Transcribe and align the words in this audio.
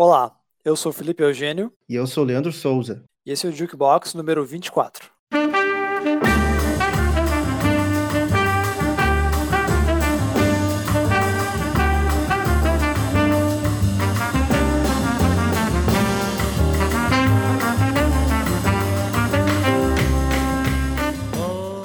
Olá, 0.00 0.30
eu 0.64 0.76
sou 0.76 0.92
Felipe 0.92 1.24
Eugênio. 1.24 1.72
E 1.88 1.96
eu 1.96 2.06
sou 2.06 2.22
Leandro 2.22 2.52
Souza. 2.52 3.02
E 3.26 3.32
esse 3.32 3.44
é 3.44 3.50
o 3.50 3.52
Jukebox 3.52 4.14
número 4.14 4.44
24. 4.44 5.10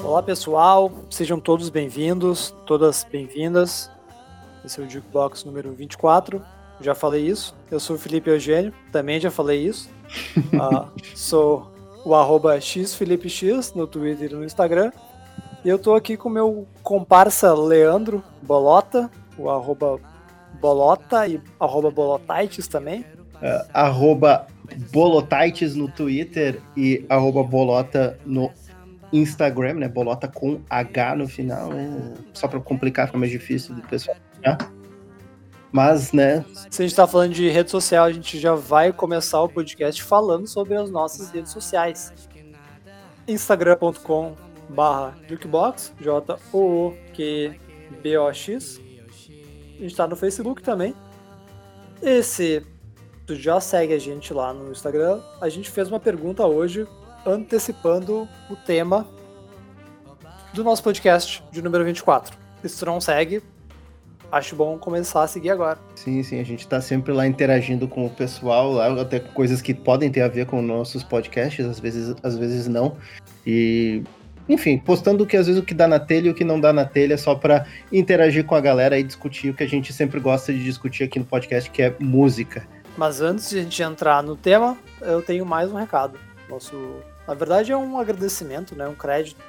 Olá 0.04 0.22
pessoal, 0.22 0.92
sejam 1.10 1.40
todos 1.40 1.68
bem-vindos, 1.68 2.54
todas 2.64 3.02
bem-vindas. 3.02 3.90
Esse 4.64 4.80
é 4.80 4.84
o 4.84 4.88
Jukebox 4.88 5.42
número 5.42 5.72
24 5.72 6.53
já 6.80 6.94
falei 6.94 7.26
isso. 7.26 7.56
Eu 7.70 7.80
sou 7.80 7.96
o 7.96 7.98
Felipe 7.98 8.30
Eugênio, 8.30 8.72
também 8.92 9.20
já 9.20 9.30
falei 9.30 9.62
isso. 9.62 9.88
uh, 10.54 10.90
sou 11.14 11.72
o 12.04 12.14
arroba 12.14 12.60
xFelipeX 12.60 13.72
no 13.74 13.86
Twitter 13.86 14.30
e 14.30 14.34
no 14.34 14.44
Instagram. 14.44 14.92
E 15.64 15.68
eu 15.68 15.78
tô 15.78 15.94
aqui 15.94 16.16
com 16.16 16.28
meu 16.28 16.66
comparsa 16.82 17.54
Leandro 17.54 18.22
Bolota, 18.42 19.10
o 19.38 19.48
arroba 19.48 19.98
Bolota 20.60 21.26
e 21.26 21.40
arroba 21.58 21.90
Bolotaites 21.90 22.68
também. 22.68 23.00
Uh, 23.36 23.66
arroba 23.72 24.46
Bolotaites 24.92 25.74
no 25.74 25.88
Twitter 25.88 26.60
e 26.76 27.04
arroba 27.08 27.42
Bolota 27.42 28.18
no 28.26 28.50
Instagram, 29.12 29.74
né? 29.74 29.88
Bolota 29.88 30.28
com 30.28 30.60
H 30.68 31.16
no 31.16 31.28
final, 31.28 31.70
né? 31.70 32.14
Só 32.32 32.48
para 32.48 32.60
complicar, 32.60 33.06
fica 33.06 33.18
mais 33.18 33.30
difícil 33.30 33.74
do 33.74 33.82
pessoal. 33.82 34.16
Né? 34.44 34.56
Mas, 35.74 36.12
né? 36.12 36.44
Se 36.70 36.82
a 36.82 36.86
gente 36.86 36.94
tá 36.94 37.04
falando 37.04 37.32
de 37.34 37.48
rede 37.48 37.68
social, 37.68 38.04
a 38.04 38.12
gente 38.12 38.38
já 38.38 38.54
vai 38.54 38.92
começar 38.92 39.42
o 39.42 39.48
podcast 39.48 40.00
falando 40.04 40.46
sobre 40.46 40.76
as 40.76 40.88
nossas 40.88 41.32
redes 41.32 41.50
sociais. 41.50 42.12
Instagram.com 43.26 44.36
barra 44.68 45.16
jukebox, 45.28 45.92
J-O-O-Q-B-O-X. 46.00 46.40
A 49.76 49.82
gente 49.82 49.96
tá 49.96 50.06
no 50.06 50.14
Facebook 50.14 50.62
também. 50.62 50.94
E 52.00 52.22
se 52.22 52.64
tu 53.26 53.34
já 53.34 53.58
segue 53.58 53.94
a 53.94 53.98
gente 53.98 54.32
lá 54.32 54.54
no 54.54 54.70
Instagram, 54.70 55.20
a 55.40 55.48
gente 55.48 55.68
fez 55.72 55.88
uma 55.88 55.98
pergunta 55.98 56.46
hoje 56.46 56.86
antecipando 57.26 58.28
o 58.48 58.54
tema 58.54 59.08
do 60.52 60.62
nosso 60.62 60.84
podcast 60.84 61.42
de 61.50 61.60
número 61.60 61.84
24. 61.84 62.38
Se 62.64 62.78
tu 62.78 62.86
não 62.86 63.00
segue, 63.00 63.42
acho 64.34 64.56
bom 64.56 64.76
começar 64.76 65.22
a 65.22 65.26
seguir 65.26 65.50
agora. 65.50 65.78
Sim, 65.94 66.22
sim, 66.22 66.40
a 66.40 66.44
gente 66.44 66.66
tá 66.66 66.80
sempre 66.80 67.12
lá 67.12 67.26
interagindo 67.26 67.86
com 67.86 68.04
o 68.04 68.10
pessoal, 68.10 68.72
lá, 68.72 69.00
até 69.00 69.20
coisas 69.20 69.62
que 69.62 69.72
podem 69.72 70.10
ter 70.10 70.22
a 70.22 70.28
ver 70.28 70.46
com 70.46 70.60
nossos 70.60 71.04
podcasts, 71.04 71.64
às 71.64 71.78
vezes, 71.78 72.14
às 72.22 72.36
vezes 72.36 72.66
não. 72.66 72.96
E 73.46 74.02
enfim, 74.48 74.76
postando 74.76 75.24
que 75.24 75.36
às 75.36 75.46
vezes 75.46 75.60
o 75.60 75.64
que 75.64 75.72
dá 75.72 75.86
na 75.86 75.98
telha 75.98 76.28
e 76.28 76.30
o 76.30 76.34
que 76.34 76.44
não 76.44 76.60
dá 76.60 76.72
na 76.72 76.84
telha, 76.84 77.16
só 77.16 77.34
para 77.34 77.66
interagir 77.92 78.44
com 78.44 78.54
a 78.54 78.60
galera 78.60 78.98
e 78.98 79.02
discutir 79.02 79.50
o 79.50 79.54
que 79.54 79.62
a 79.62 79.68
gente 79.68 79.92
sempre 79.92 80.20
gosta 80.20 80.52
de 80.52 80.62
discutir 80.62 81.04
aqui 81.04 81.18
no 81.18 81.24
podcast, 81.24 81.70
que 81.70 81.82
é 81.82 81.94
música. 82.00 82.66
Mas 82.96 83.20
antes 83.20 83.48
de 83.50 83.58
a 83.58 83.62
gente 83.62 83.82
entrar 83.82 84.22
no 84.22 84.36
tema, 84.36 84.76
eu 85.00 85.22
tenho 85.22 85.46
mais 85.46 85.70
um 85.72 85.76
recado. 85.76 86.18
Nosso, 86.48 86.96
na 87.26 87.34
verdade 87.34 87.72
é 87.72 87.76
um 87.76 87.98
agradecimento, 87.98 88.76
né, 88.76 88.86
um 88.86 88.94
crédito 88.94 89.40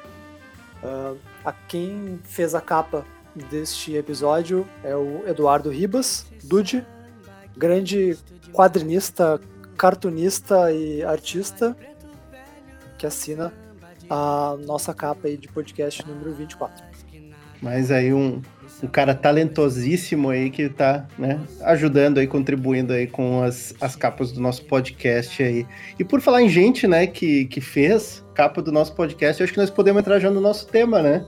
uh, 0.84 1.18
a 1.44 1.52
quem 1.52 2.20
fez 2.24 2.56
a 2.56 2.62
capa 2.62 3.04
deste 3.50 3.96
episódio 3.96 4.68
é 4.84 4.96
o 4.96 5.28
Eduardo 5.28 5.70
Ribas, 5.70 6.26
Dude, 6.44 6.86
grande 7.58 8.18
quadrinista, 8.54 9.40
cartunista 9.78 10.72
e 10.72 11.04
artista 11.04 11.76
que 12.98 13.06
assina 13.06 13.52
a 14.10 14.56
nossa 14.66 14.94
capa 14.94 15.28
aí 15.28 15.38
de 15.38 15.48
podcast 15.48 16.06
número 16.08 16.34
24. 16.34 16.84
Mas 17.62 17.92
aí 17.92 18.14
um, 18.14 18.42
um 18.84 18.88
cara 18.88 19.16
talentosíssimo 19.16 20.30
aí 20.30 20.50
que 20.50 20.70
tá, 20.70 21.08
né, 21.18 21.42
ajudando 21.62 22.20
aí, 22.20 22.28
contribuindo 22.28 22.94
aí 22.94 23.08
com 23.08 23.42
as, 23.42 23.74
as 23.82 23.96
capas 23.96 24.32
do 24.32 24.40
nosso 24.40 24.66
podcast 24.66 25.42
aí. 25.42 25.66
E 25.98 26.04
por 26.04 26.22
falar 26.22 26.42
em 26.42 26.50
gente, 26.50 26.88
né, 26.88 27.08
que, 27.08 27.46
que 27.46 27.62
fez 27.62 28.24
capa 28.34 28.62
do 28.62 28.72
nosso 28.72 28.94
podcast, 28.94 29.42
acho 29.42 29.54
que 29.54 29.60
nós 29.60 29.70
podemos 29.70 30.02
entrar 30.02 30.20
já 30.20 30.30
no 30.30 30.42
nosso 30.42 30.68
tema, 30.68 31.02
né? 31.02 31.26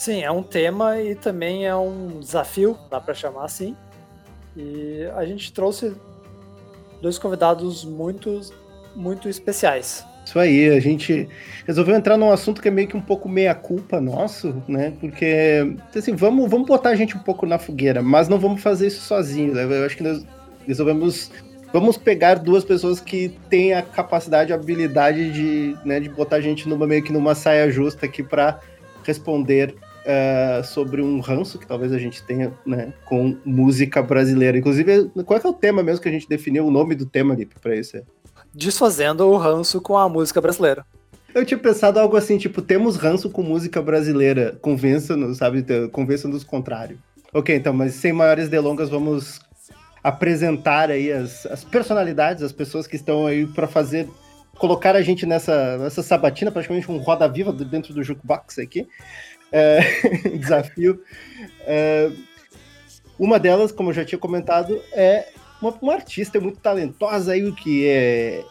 Sim, 0.00 0.22
é 0.22 0.30
um 0.30 0.42
tema 0.42 0.98
e 0.98 1.14
também 1.14 1.66
é 1.66 1.76
um 1.76 2.20
desafio, 2.20 2.74
dá 2.90 2.98
para 2.98 3.12
chamar 3.12 3.44
assim. 3.44 3.76
E 4.56 5.06
a 5.14 5.26
gente 5.26 5.52
trouxe 5.52 5.92
dois 7.02 7.18
convidados 7.18 7.84
muito, 7.84 8.40
muito 8.96 9.28
especiais. 9.28 10.02
Isso 10.24 10.38
aí, 10.38 10.70
a 10.70 10.80
gente 10.80 11.28
resolveu 11.66 11.94
entrar 11.94 12.16
num 12.16 12.32
assunto 12.32 12.62
que 12.62 12.68
é 12.68 12.70
meio 12.70 12.88
que 12.88 12.96
um 12.96 13.00
pouco 13.02 13.28
meia-culpa 13.28 14.00
nosso, 14.00 14.62
né? 14.66 14.94
Porque, 14.98 15.76
assim, 15.94 16.16
vamos, 16.16 16.50
vamos 16.50 16.66
botar 16.66 16.88
a 16.88 16.96
gente 16.96 17.14
um 17.14 17.20
pouco 17.20 17.44
na 17.44 17.58
fogueira, 17.58 18.00
mas 18.00 18.26
não 18.26 18.38
vamos 18.38 18.62
fazer 18.62 18.86
isso 18.86 19.02
sozinhos. 19.02 19.54
Né? 19.54 19.64
Eu 19.64 19.84
acho 19.84 19.98
que 19.98 20.02
nós 20.02 20.24
resolvemos. 20.66 21.30
Vamos 21.74 21.98
pegar 21.98 22.36
duas 22.36 22.64
pessoas 22.64 23.00
que 23.00 23.38
têm 23.50 23.74
a 23.74 23.82
capacidade, 23.82 24.50
a 24.50 24.56
habilidade 24.56 25.30
de, 25.30 25.76
né, 25.84 26.00
de 26.00 26.08
botar 26.08 26.36
a 26.36 26.40
gente 26.40 26.66
numa 26.66 26.86
meio 26.86 27.04
que 27.04 27.12
numa 27.12 27.34
saia 27.34 27.70
justa 27.70 28.06
aqui 28.06 28.22
para 28.22 28.60
responder 29.04 29.74
uh, 30.00 30.64
sobre 30.64 31.02
um 31.02 31.20
ranço 31.20 31.58
que 31.58 31.66
talvez 31.66 31.92
a 31.92 31.98
gente 31.98 32.22
tenha 32.22 32.52
né, 32.66 32.92
com 33.04 33.36
música 33.44 34.02
brasileira. 34.02 34.58
Inclusive, 34.58 35.10
qual 35.24 35.38
é, 35.38 35.42
é 35.44 35.48
o 35.48 35.52
tema 35.52 35.82
mesmo 35.82 36.02
que 36.02 36.08
a 36.08 36.12
gente 36.12 36.28
definiu, 36.28 36.66
o 36.66 36.70
nome 36.70 36.94
do 36.94 37.06
tema 37.06 37.34
ali 37.34 37.46
para 37.46 37.76
isso? 37.76 38.00
Desfazendo 38.54 39.26
o 39.26 39.36
ranço 39.36 39.80
com 39.80 39.96
a 39.96 40.08
música 40.08 40.40
brasileira. 40.40 40.84
Eu 41.32 41.46
tinha 41.46 41.58
pensado 41.58 42.00
algo 42.00 42.16
assim, 42.16 42.38
tipo, 42.38 42.60
temos 42.60 42.96
ranço 42.96 43.30
com 43.30 43.42
música 43.42 43.80
brasileira, 43.80 44.58
convença-nos, 44.60 45.38
sabe, 45.38 45.64
convença-nos 45.92 46.42
contrário. 46.42 46.98
Ok, 47.32 47.54
então, 47.54 47.72
mas 47.72 47.94
sem 47.94 48.12
maiores 48.12 48.48
delongas, 48.48 48.88
vamos 48.88 49.38
apresentar 50.02 50.90
aí 50.90 51.12
as, 51.12 51.46
as 51.46 51.62
personalidades, 51.62 52.42
as 52.42 52.52
pessoas 52.52 52.88
que 52.88 52.96
estão 52.96 53.26
aí 53.26 53.46
para 53.46 53.68
fazer, 53.68 54.08
colocar 54.58 54.96
a 54.96 55.02
gente 55.02 55.24
nessa, 55.24 55.78
nessa 55.78 56.02
sabatina, 56.02 56.50
praticamente 56.50 56.90
um 56.90 56.96
roda-viva 56.96 57.52
dentro 57.52 57.94
do 57.94 58.02
jukebox 58.02 58.58
aqui 58.58 58.88
é, 59.52 59.80
desafio. 60.36 61.02
É, 61.60 62.10
uma 63.18 63.38
delas, 63.38 63.72
como 63.72 63.90
eu 63.90 63.94
já 63.94 64.04
tinha 64.04 64.18
comentado, 64.18 64.80
é 64.92 65.28
uma, 65.60 65.74
uma 65.80 65.94
artista 65.94 66.40
muito 66.40 66.58
talentosa 66.58 67.32
aí, 67.32 67.52
que 67.52 67.86
é 67.86 68.44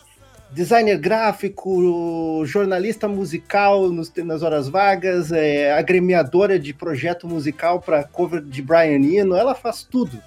designer 0.51 0.97
gráfico, 0.97 2.43
jornalista 2.45 3.07
musical 3.07 3.89
nos, 3.89 4.11
nas 4.15 4.41
horas 4.41 4.67
vagas, 4.67 5.31
é 5.31 5.73
agremiadora 5.73 6.59
de 6.59 6.73
projeto 6.73 7.27
musical 7.27 7.79
para 7.79 8.03
cover 8.03 8.41
de 8.41 8.61
Brian 8.61 9.01
Eno, 9.03 9.35
ela 9.35 9.53
faz 9.53 9.83
tudo. 9.83 10.21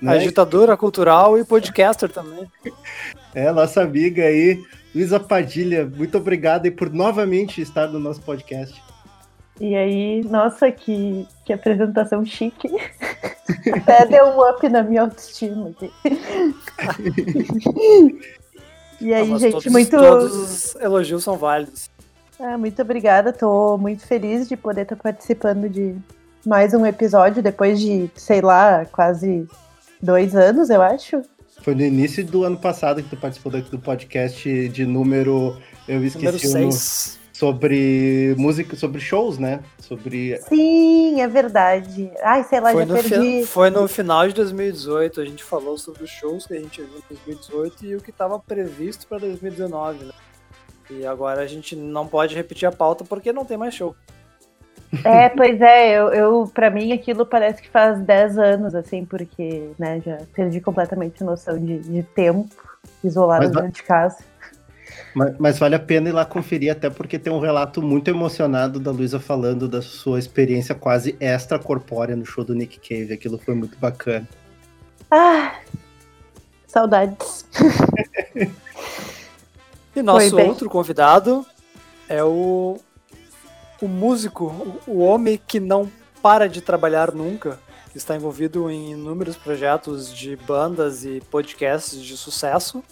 Né? 0.00 0.12
Agitadora 0.12 0.76
cultural 0.76 1.38
e 1.38 1.44
podcaster 1.44 2.10
também. 2.10 2.46
É, 3.34 3.50
nossa 3.50 3.82
amiga 3.82 4.24
aí, 4.24 4.62
Luísa 4.94 5.18
Padilha, 5.18 5.86
muito 5.86 6.18
obrigado 6.18 6.70
por 6.72 6.92
novamente 6.92 7.60
estar 7.60 7.88
no 7.88 7.98
nosso 7.98 8.20
podcast. 8.20 8.85
E 9.60 9.74
aí, 9.74 10.22
nossa, 10.24 10.70
que, 10.70 11.26
que 11.44 11.52
apresentação 11.52 12.24
chique. 12.24 12.68
Até 13.72 14.06
deu 14.06 14.26
um 14.26 14.48
up 14.48 14.68
na 14.68 14.82
minha 14.82 15.02
autoestima 15.02 15.70
aqui. 15.70 15.90
e 19.00 19.14
aí, 19.14 19.32
ah, 19.32 19.38
gente, 19.38 19.52
todos, 19.52 19.66
muito. 19.66 19.90
Todos 19.96 20.34
os 20.34 20.76
elogios 20.76 21.24
são 21.24 21.36
válidos. 21.36 21.90
Ah, 22.38 22.58
muito 22.58 22.80
obrigada, 22.82 23.32
tô 23.32 23.78
muito 23.78 24.06
feliz 24.06 24.46
de 24.46 24.56
poder 24.56 24.82
estar 24.82 24.96
participando 24.96 25.70
de 25.70 25.96
mais 26.44 26.74
um 26.74 26.84
episódio 26.84 27.42
depois 27.42 27.80
de, 27.80 28.10
sei 28.14 28.42
lá, 28.42 28.84
quase 28.84 29.48
dois 30.02 30.36
anos, 30.36 30.68
eu 30.68 30.82
acho. 30.82 31.22
Foi 31.62 31.74
no 31.74 31.82
início 31.82 32.24
do 32.24 32.44
ano 32.44 32.58
passado 32.58 33.02
que 33.02 33.08
tu 33.08 33.16
participou 33.16 33.50
do 33.50 33.78
podcast 33.78 34.68
de 34.68 34.84
número. 34.84 35.56
Eu 35.88 36.04
esqueci 36.04 36.46
número 36.46 36.72
6 36.72 37.25
sobre 37.36 38.34
música, 38.38 38.74
sobre 38.76 38.98
shows, 38.98 39.38
né? 39.38 39.60
Sobre. 39.78 40.38
Sim, 40.48 41.20
é 41.20 41.28
verdade. 41.28 42.10
Ai, 42.22 42.42
sei 42.44 42.60
lá, 42.60 42.72
foi 42.72 42.86
já 42.86 42.94
perdi. 42.94 43.10
Fi... 43.10 43.46
Foi 43.46 43.68
no 43.68 43.86
final 43.86 44.26
de 44.26 44.34
2018, 44.34 45.20
a 45.20 45.24
gente 45.24 45.44
falou 45.44 45.76
sobre 45.76 46.04
os 46.04 46.10
shows 46.10 46.46
que 46.46 46.54
a 46.54 46.58
gente 46.58 46.80
viu 46.80 46.98
em 46.98 47.14
2018 47.14 47.84
e 47.84 47.96
o 47.96 48.00
que 48.00 48.08
estava 48.08 48.38
previsto 48.38 49.06
para 49.06 49.18
2019, 49.18 50.06
né? 50.06 50.12
E 50.88 51.04
agora 51.04 51.42
a 51.42 51.46
gente 51.46 51.76
não 51.76 52.06
pode 52.06 52.34
repetir 52.34 52.66
a 52.66 52.72
pauta 52.72 53.04
porque 53.04 53.32
não 53.34 53.44
tem 53.44 53.58
mais 53.58 53.74
show. 53.74 53.94
É, 55.04 55.28
pois 55.28 55.60
é, 55.60 55.98
eu, 55.98 56.08
eu 56.14 56.50
para 56.54 56.70
mim 56.70 56.92
aquilo 56.92 57.26
parece 57.26 57.60
que 57.60 57.68
faz 57.68 58.00
10 58.00 58.38
anos, 58.38 58.74
assim, 58.74 59.04
porque, 59.04 59.72
né, 59.78 60.00
já 60.00 60.20
perdi 60.32 60.58
completamente 60.60 61.22
a 61.22 61.26
noção 61.26 61.58
de, 61.58 61.80
de 61.80 62.02
tempo 62.02 62.48
isolado 63.04 63.50
dentro 63.50 63.72
de 63.72 63.82
casa. 63.82 64.24
Mas, 65.14 65.34
mas, 65.38 65.58
vale 65.58 65.74
a 65.74 65.78
pena 65.78 66.08
ir 66.08 66.12
lá 66.12 66.24
conferir, 66.24 66.70
até 66.70 66.88
porque 66.90 67.18
tem 67.18 67.32
um 67.32 67.40
relato 67.40 67.82
muito 67.82 68.08
emocionado 68.08 68.78
da 68.78 68.90
Luísa 68.90 69.18
falando 69.18 69.68
da 69.68 69.82
sua 69.82 70.18
experiência 70.18 70.74
quase 70.74 71.16
extracorpórea 71.20 72.14
no 72.14 72.24
show 72.24 72.44
do 72.44 72.54
Nick 72.54 72.78
Cave. 72.78 73.12
Aquilo 73.12 73.38
foi 73.38 73.54
muito 73.54 73.78
bacana. 73.78 74.28
Ah, 75.10 75.58
saudades. 76.66 77.44
e 79.94 80.02
nosso 80.02 80.38
outro 80.38 80.68
convidado 80.68 81.44
é 82.08 82.22
o, 82.22 82.78
o 83.80 83.88
músico, 83.88 84.80
o, 84.86 84.92
o 84.92 84.98
homem 84.98 85.40
que 85.46 85.58
não 85.58 85.90
para 86.22 86.48
de 86.48 86.60
trabalhar 86.60 87.12
nunca, 87.12 87.58
que 87.90 87.98
está 87.98 88.14
envolvido 88.14 88.70
em 88.70 88.92
inúmeros 88.92 89.36
projetos 89.36 90.12
de 90.12 90.36
bandas 90.36 91.04
e 91.04 91.22
podcasts 91.30 92.02
de 92.02 92.16
sucesso, 92.16 92.82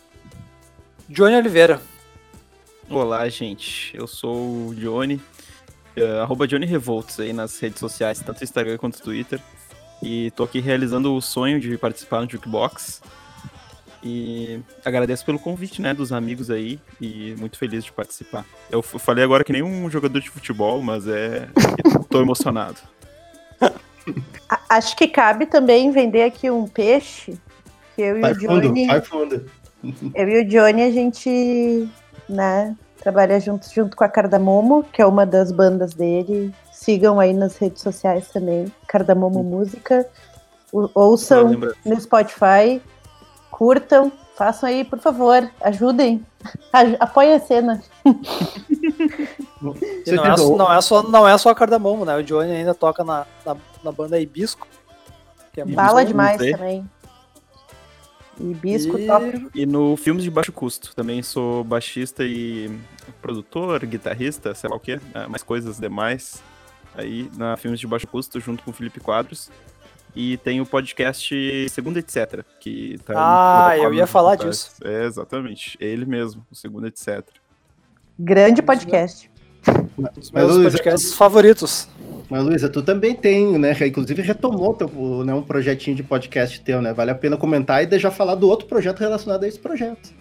Johnny 1.15 1.37
Oliveira. 1.37 1.81
Olá, 2.91 3.29
gente. 3.29 3.97
Eu 3.97 4.05
sou 4.05 4.67
o 4.67 4.75
Johnny, 4.75 5.23
uh, 5.97 6.23
arroba 6.23 6.45
Johnny 6.49 6.67
Revolts 6.67 7.21
aí 7.21 7.33
nas 7.33 7.57
redes 7.61 7.79
sociais, 7.79 8.19
tanto 8.19 8.43
Instagram 8.43 8.77
quanto 8.79 9.01
Twitter. 9.01 9.41
E 10.03 10.33
tô 10.33 10.43
aqui 10.43 10.59
realizando 10.59 11.15
o 11.15 11.23
sonho 11.23 11.61
de 11.61 11.79
participar 11.79 12.21
no 12.21 12.29
Jukebox. 12.29 13.01
E 14.03 14.59
agradeço 14.85 15.25
pelo 15.25 15.39
convite, 15.39 15.81
né, 15.81 15.95
dos 15.95 16.13
amigos 16.13 16.51
aí, 16.51 16.81
e 17.01 17.37
muito 17.39 17.59
feliz 17.59 17.85
de 17.85 17.93
participar. 17.93 18.45
Eu 18.69 18.83
falei 18.83 19.23
agora 19.23 19.45
que 19.45 19.53
nem 19.53 19.63
um 19.63 19.89
jogador 19.89 20.21
de 20.21 20.29
futebol, 20.29 20.83
mas 20.83 21.07
é. 21.07 21.49
tô 22.11 22.21
emocionado. 22.23 22.81
Acho 24.69 24.97
que 24.97 25.07
cabe 25.07 25.47
também 25.47 25.93
vender 25.93 26.25
aqui 26.25 26.51
um 26.51 26.67
peixe. 26.67 27.39
Que 27.95 28.03
eu 28.03 28.21
vai 28.21 28.33
e 28.33 28.35
o 28.35 28.41
fundo, 28.41 28.63
Johnny. 28.63 28.87
vai 28.89 29.01
fundo. 29.01 29.64
Eu 30.15 30.29
e 30.29 30.41
o 30.43 30.49
Johnny, 30.49 30.83
a 30.83 30.91
gente, 30.91 31.89
né, 32.29 32.75
trabalha 33.01 33.39
junto, 33.41 33.73
junto 33.73 33.97
com 33.97 34.05
a 34.05 34.09
Cardamomo, 34.09 34.83
que 34.85 35.01
é 35.03 35.07
uma 35.07 35.25
das 35.27 35.51
bandas 35.53 35.95
dele. 35.95 36.55
Sigam 36.73 37.19
aí 37.21 37.33
nas 37.33 37.57
redes 37.57 37.83
sociais 37.83 38.29
também, 38.29 38.73
Cardamomo 38.87 39.43
Música. 39.43 40.07
Ouçam 40.95 41.51
no 41.85 42.01
Spotify, 42.01 42.83
curtam, 43.51 44.11
façam 44.37 44.69
aí, 44.69 44.85
por 44.85 44.99
favor, 44.99 45.49
ajudem. 45.61 46.25
Aj- 46.73 46.97
Apoiem 47.01 47.35
a 47.35 47.41
cena. 47.41 47.83
E 50.07 50.13
não, 50.13 50.25
é, 50.27 50.37
não, 50.59 50.73
é 50.75 50.81
só, 50.83 51.03
não 51.03 51.27
é 51.29 51.39
só 51.39 51.49
a 51.49 51.55
Cardamomo, 51.55 52.05
né? 52.05 52.15
O 52.17 52.23
Johnny 52.23 52.53
ainda 52.53 52.75
toca 52.75 53.03
na, 53.03 53.25
na, 53.47 53.57
na 53.83 53.91
banda 53.93 54.21
Hibisco. 54.21 54.69
Que 55.55 55.63
é 55.63 55.65
Bala 55.65 56.05
demais 56.05 56.37
também. 56.53 56.91
E 58.41 58.55
Bisco 58.55 58.99
E- 58.99 59.07
top. 59.07 59.49
E 59.55 59.67
no 59.67 59.97
Filmes 59.97 60.25
de 60.25 60.31
Baixo 60.31 60.53
Custo. 60.53 60.95
Também 60.95 61.23
sou 61.23 61.63
baixista 61.65 62.25
e 62.25 62.71
produtor, 63.23 63.85
guitarrista, 63.87 64.55
sei 64.55 64.69
lá 64.71 64.77
o 64.77 64.81
quê, 64.81 64.99
né, 65.15 65.27
mais 65.29 65.43
coisas 65.43 65.79
demais. 65.79 66.43
Aí 66.95 67.31
na 67.37 67.57
Filmes 67.57 67.81
de 67.81 67.87
Baixo 67.87 68.07
Custo, 68.07 68.39
junto 68.41 68.63
com 68.63 68.71
o 68.71 68.75
Felipe 68.75 69.01
Quadros. 69.01 69.51
E 70.17 70.37
tem 70.39 70.61
o 70.61 70.67
podcast 70.67 71.69
Segunda 71.71 71.99
Etc. 71.99 72.45
Que 72.61 72.99
tá 73.05 73.15
Ah, 73.17 73.77
eu 73.77 73.93
ia 73.93 74.07
falar 74.07 74.37
disso. 74.37 74.77
É, 74.85 75.05
exatamente. 75.05 75.77
Ele 75.81 76.05
mesmo, 76.05 76.47
o 76.51 76.55
Segunda 76.55 76.87
Etc. 76.87 77.25
Grande 78.17 78.63
podcast. 78.63 79.29
Os 80.17 80.31
Mas, 80.31 80.57
meus 80.57 80.63
podcasts 80.73 81.15
favoritos. 81.15 81.89
Mas, 82.29 82.43
Luísa, 82.43 82.69
tu 82.69 82.82
também 82.82 83.15
tem, 83.15 83.59
né? 83.59 83.73
Inclusive 83.87 84.23
retomou 84.23 84.75
teu, 84.75 84.88
né, 85.25 85.35
um 85.35 85.43
projetinho 85.43 85.94
de 85.94 86.03
podcast 86.03 86.61
teu, 86.62 86.81
né? 86.81 86.93
Vale 86.93 87.11
a 87.11 87.15
pena 87.15 87.37
comentar 87.37 87.82
e 87.82 87.87
deixar 87.87 88.11
falar 88.11 88.35
do 88.35 88.49
outro 88.49 88.67
projeto 88.67 89.00
relacionado 89.00 89.44
a 89.44 89.49
esse 89.49 89.59
projeto. 89.59 90.12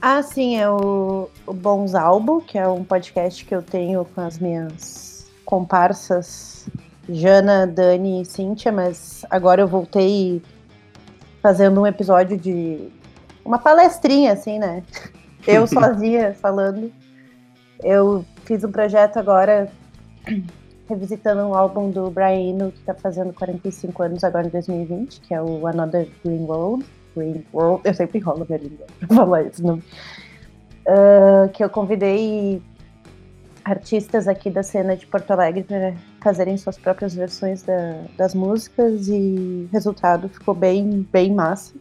Ah, 0.00 0.22
sim, 0.22 0.56
é 0.56 0.68
o, 0.68 1.28
o 1.46 1.52
Bons 1.52 1.94
Albo, 1.94 2.40
que 2.40 2.56
é 2.56 2.66
um 2.66 2.82
podcast 2.82 3.44
que 3.44 3.54
eu 3.54 3.60
tenho 3.60 4.04
com 4.04 4.20
as 4.20 4.38
minhas 4.38 5.30
comparsas 5.44 6.68
Jana, 7.08 7.66
Dani 7.66 8.22
e 8.22 8.24
Cíntia, 8.24 8.70
mas 8.70 9.26
agora 9.28 9.60
eu 9.60 9.68
voltei 9.68 10.40
fazendo 11.42 11.80
um 11.80 11.86
episódio 11.86 12.38
de 12.38 12.88
uma 13.44 13.58
palestrinha, 13.58 14.32
assim, 14.32 14.58
né? 14.58 14.82
Eu 15.46 15.66
sozinha 15.68 16.34
falando. 16.34 16.92
Eu 17.82 18.24
fiz 18.44 18.62
um 18.62 18.70
projeto 18.70 19.18
agora 19.18 19.70
revisitando 20.90 21.40
um 21.42 21.54
álbum 21.54 21.90
do 21.90 22.10
Brian 22.10 22.50
Eno, 22.50 22.72
que 22.72 22.80
tá 22.80 22.94
fazendo 22.94 23.32
45 23.32 24.02
anos 24.02 24.24
agora 24.24 24.46
em 24.46 24.50
2020, 24.50 25.20
que 25.20 25.32
é 25.32 25.40
o 25.40 25.66
Another 25.66 26.08
Green 26.24 26.44
World. 26.44 26.84
Green 27.16 27.44
World, 27.54 27.82
eu 27.84 27.94
sempre 27.94 28.18
enrolo 28.18 28.46
minha 28.48 28.58
língua 28.60 28.86
pra 29.00 29.16
falar 29.16 29.42
esse 29.44 29.62
nome. 29.62 29.82
Ah, 30.86 31.48
que 31.52 31.62
eu 31.62 31.70
convidei 31.70 32.60
artistas 33.64 34.26
aqui 34.26 34.50
da 34.50 34.62
cena 34.62 34.96
de 34.96 35.06
Porto 35.06 35.30
Alegre 35.30 35.62
para 35.62 35.94
fazerem 36.22 36.56
suas 36.56 36.76
próprias 36.78 37.14
versões 37.14 37.62
da- 37.62 38.02
das 38.16 38.34
músicas 38.34 39.06
e 39.08 39.68
resultado 39.72 40.28
ficou 40.28 40.54
bem, 40.54 41.06
bem 41.12 41.32
massa. 41.32 41.74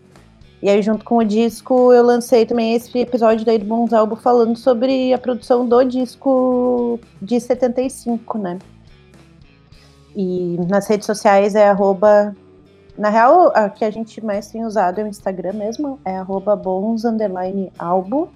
E 0.62 0.70
aí, 0.70 0.82
junto 0.82 1.06
com 1.06 1.18
o 1.18 1.24
disco, 1.24 1.94
eu 1.94 2.04
lancei 2.04 2.46
também 2.46 2.74
esse 2.76 2.98
episódio 3.00 3.46
daí 3.46 3.58
do 3.58 3.64
Bons 3.66 3.94
Albo 3.94 4.18
falando 4.18 4.58
sobre 4.58 5.14
a 5.14 5.18
produção 5.18 5.66
do 5.66 5.82
disco 5.86 7.00
de 7.22 7.40
75, 7.40 8.38
né? 8.38 8.60
E 10.16 10.58
nas 10.70 10.88
redes 10.88 11.06
sociais 11.06 11.56
é 11.56 11.70
arroba 11.70 12.36
na 13.00 13.10
real, 13.10 13.54
a 13.56 13.70
que 13.70 13.86
a 13.86 13.90
gente 13.90 14.24
mais 14.24 14.52
tem 14.52 14.66
usado 14.66 15.00
é 15.00 15.04
o 15.06 15.08
Instagram 15.08 15.54
mesmo, 15.54 15.98
é 16.04 16.18
arroba 16.18 16.54
bons 16.54 17.04
albo. 17.78 18.30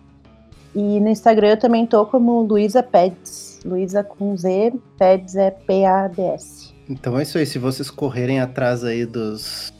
E 0.74 1.02
no 1.02 1.10
Instagram 1.10 1.50
eu 1.50 1.60
também 1.60 1.86
tô 1.86 2.06
como 2.06 2.42
Luísa 2.42 2.82
Peds. 2.82 3.60
Luísa 3.66 4.06
com 4.06 4.36
Z, 4.38 4.74
Peds 4.98 5.36
é 5.36 5.52
P-A-D-S. 5.52 6.74
Então 6.90 7.20
é 7.20 7.24
isso 7.24 7.38
aí. 7.38 7.46
Se 7.46 7.60
vocês 7.60 7.92
correrem 7.92 8.40
atrás 8.40 8.86
aí 8.86 9.06
dos, 9.06 9.74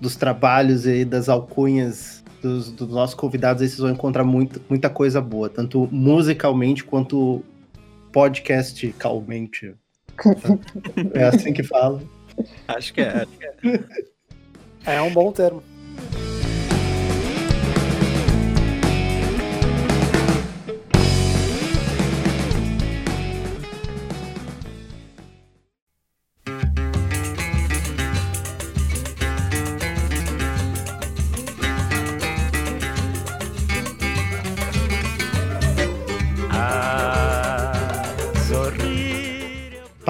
dos 0.00 0.16
trabalhos 0.16 0.88
aí, 0.88 1.04
das 1.04 1.28
alcunhas 1.28 2.24
dos, 2.42 2.72
dos 2.72 2.88
nossos 2.88 3.14
convidados, 3.14 3.62
aí 3.62 3.68
vocês 3.68 3.80
vão 3.80 3.90
encontrar 3.90 4.24
muito, 4.24 4.60
muita 4.68 4.90
coisa 4.90 5.20
boa, 5.20 5.48
tanto 5.48 5.88
musicalmente 5.92 6.82
quanto 6.82 7.44
podcasticalmente. 8.12 9.72
É 11.14 11.24
assim 11.24 11.52
que 11.52 11.62
fala. 11.62 12.02
Acho 12.68 12.92
que 12.92 13.00
é. 13.00 13.08
acho 13.08 13.30
que 13.38 13.44
é. 13.68 14.94
É 14.94 15.02
um 15.02 15.12
bom 15.12 15.32
termo. 15.32 15.62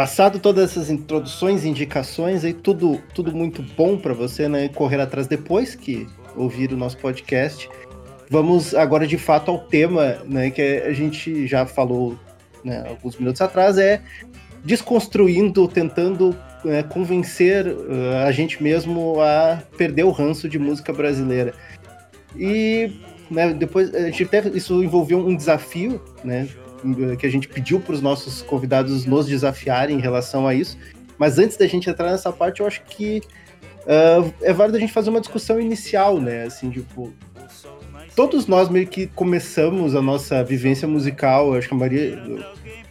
Passado 0.07 0.39
todas 0.39 0.71
essas 0.71 0.89
introduções, 0.89 1.65
indicações, 1.65 2.45
aí 2.45 2.53
tudo, 2.53 3.03
tudo 3.13 3.35
muito 3.35 3.61
bom 3.61 3.99
para 3.99 4.15
você, 4.15 4.49
né? 4.49 4.69
Correr 4.69 5.01
atrás 5.01 5.27
depois 5.27 5.75
que 5.75 6.07
ouvir 6.37 6.73
o 6.73 6.77
nosso 6.77 6.97
podcast. 6.99 7.69
Vamos 8.31 8.73
agora 8.73 9.05
de 9.05 9.19
fato 9.19 9.51
ao 9.51 9.59
tema, 9.59 10.19
né? 10.25 10.49
Que 10.53 10.85
a 10.87 10.93
gente 10.93 11.49
já 11.49 11.67
falou 11.67 12.17
né, 12.63 12.85
alguns 12.89 13.17
minutos 13.17 13.43
atrás, 13.43 13.79
é 13.79 14.01
desconstruindo, 14.63 15.67
tentando 15.67 16.37
né, 16.65 16.85
convencer 16.85 17.67
uh, 17.67 18.25
a 18.25 18.31
gente 18.31 18.63
mesmo 18.63 19.21
a 19.21 19.61
perder 19.77 20.05
o 20.05 20.13
ranço 20.13 20.49
de 20.49 20.57
música 20.57 20.93
brasileira. 20.93 21.53
E 22.37 22.93
né, 23.29 23.53
depois 23.53 23.93
a 23.93 24.03
gente 24.03 24.23
até 24.23 24.47
isso 24.51 24.85
envolveu 24.85 25.19
um 25.19 25.35
desafio, 25.35 26.01
né? 26.23 26.47
Que 27.19 27.27
a 27.27 27.31
gente 27.31 27.49
pediu 27.49 27.81
para 27.81 27.95
os 27.95 28.01
nossos 28.01 28.43
convidados 28.43 29.05
nos 29.05 29.27
desafiarem 29.27 29.97
em 29.97 30.01
relação 30.01 30.47
a 30.47 30.55
isso. 30.55 30.77
Mas 31.19 31.39
antes 31.39 31.57
da 31.57 31.67
gente 31.67 31.89
entrar 31.89 32.11
nessa 32.11 32.33
parte, 32.33 32.61
eu 32.61 32.67
acho 32.67 32.83
que 32.85 33.23
uh, 33.83 34.33
é 34.43 34.53
válido 34.53 34.77
a 34.77 34.81
gente 34.81 34.93
fazer 34.93 35.11
uma 35.11 35.21
discussão 35.21 35.61
inicial, 35.61 36.21
né? 36.21 36.45
Assim, 36.45 36.71
tipo, 36.71 37.13
todos 38.15 38.47
nós 38.47 38.69
meio 38.69 38.87
que 38.87 39.07
começamos 39.07 39.95
a 39.95 40.03
nossa 40.03 40.45
vivência 40.45 40.87
musical, 40.87 41.53
eu 41.53 41.59
acho 41.59 41.69
que 41.69 41.75
a 41.75 41.77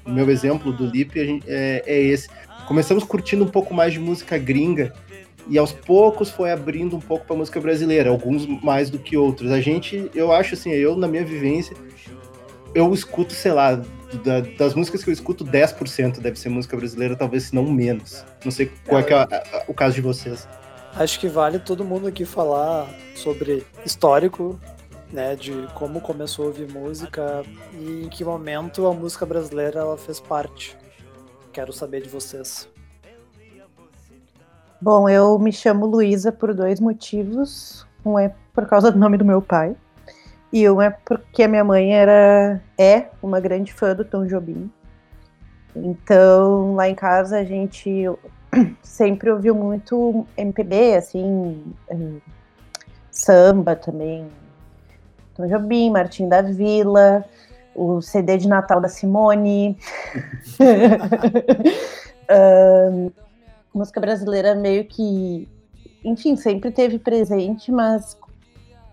o 0.05 0.11
meu 0.11 0.29
exemplo 0.29 0.71
do 0.71 0.85
Lip 0.85 1.41
é, 1.47 1.83
é 1.85 2.01
esse. 2.01 2.29
Começamos 2.67 3.03
curtindo 3.03 3.43
um 3.43 3.47
pouco 3.47 3.73
mais 3.73 3.91
de 3.91 3.99
música 3.99 4.37
gringa 4.37 4.93
e 5.47 5.57
aos 5.57 5.71
poucos 5.71 6.29
foi 6.29 6.51
abrindo 6.51 6.95
um 6.95 6.99
pouco 6.99 7.25
para 7.25 7.35
música 7.35 7.59
brasileira, 7.59 8.09
alguns 8.09 8.45
mais 8.63 8.89
do 8.89 8.99
que 8.99 9.17
outros. 9.17 9.51
A 9.51 9.61
gente, 9.61 10.09
eu 10.13 10.31
acho 10.31 10.55
assim, 10.55 10.71
eu 10.71 10.95
na 10.95 11.07
minha 11.07 11.23
vivência, 11.23 11.75
eu 12.75 12.93
escuto, 12.93 13.33
sei 13.33 13.53
lá, 13.53 13.75
da- 14.23 14.41
das 14.57 14.75
músicas 14.75 15.03
que 15.03 15.09
eu 15.09 15.13
escuto, 15.13 15.43
10% 15.43 16.21
deve 16.21 16.37
ser 16.37 16.49
música 16.49 16.77
brasileira, 16.77 17.15
talvez 17.15 17.43
se 17.45 17.55
não 17.55 17.63
menos. 17.63 18.23
Não 18.43 18.51
sei 18.51 18.71
qual 18.87 18.99
é, 18.99 19.03
que 19.03 19.13
é 19.13 19.17
a- 19.17 19.23
a- 19.23 19.63
o 19.67 19.73
caso 19.73 19.95
de 19.95 20.01
vocês. 20.01 20.47
Acho 20.93 21.19
que 21.19 21.27
vale 21.27 21.57
todo 21.59 21.83
mundo 21.83 22.07
aqui 22.07 22.23
falar 22.25 22.87
sobre 23.15 23.65
histórico, 23.85 24.59
né, 25.11 25.35
de 25.35 25.67
como 25.73 25.99
começou 26.01 26.45
a 26.45 26.47
ouvir 26.49 26.71
música 26.71 27.43
e 27.73 28.03
em 28.05 28.09
que 28.09 28.23
momento 28.23 28.85
a 28.85 28.93
música 28.93 29.25
brasileira 29.25 29.79
ela 29.79 29.97
fez 29.97 30.19
parte. 30.19 30.77
Quero 31.51 31.71
saber 31.73 32.01
de 32.01 32.09
vocês. 32.09 32.67
Bom, 34.81 35.09
eu 35.09 35.39
me 35.39 35.51
chamo 35.51 35.85
Luísa 35.85 36.31
por 36.31 36.53
dois 36.53 36.79
motivos. 36.79 37.87
Um 38.05 38.19
é 38.19 38.33
por 38.53 38.67
causa 38.67 38.91
do 38.91 38.99
nome 38.99 39.17
do 39.17 39.25
meu 39.25 39.41
pai. 39.41 39.75
E 40.55 40.69
um 40.69 40.81
é 40.81 40.89
porque 40.89 41.43
a 41.43 41.49
minha 41.49 41.65
mãe 41.65 41.93
era 41.93 42.61
é 42.77 43.09
uma 43.21 43.41
grande 43.41 43.73
fã 43.73 43.93
do 43.93 44.05
Tom 44.05 44.25
Jobim. 44.25 44.71
Então, 45.75 46.75
lá 46.75 46.87
em 46.87 46.95
casa 46.95 47.39
a 47.39 47.43
gente 47.43 48.05
sempre 48.81 49.29
ouviu 49.29 49.53
muito 49.53 50.25
MPB, 50.37 50.95
assim, 50.95 51.61
eh, 51.89 52.21
samba 53.11 53.75
também. 53.75 54.29
Tom 55.35 55.45
Jobim, 55.45 55.89
Martim 55.89 56.29
da 56.29 56.41
Vila, 56.41 57.25
o 57.75 58.01
CD 58.01 58.37
de 58.37 58.47
Natal 58.47 58.79
da 58.79 58.87
Simone. 58.87 59.77
uh, 62.31 63.11
música 63.73 63.99
brasileira 63.99 64.55
meio 64.55 64.85
que, 64.85 65.49
enfim, 66.01 66.37
sempre 66.37 66.71
teve 66.71 66.97
presente, 66.97 67.73
mas 67.73 68.17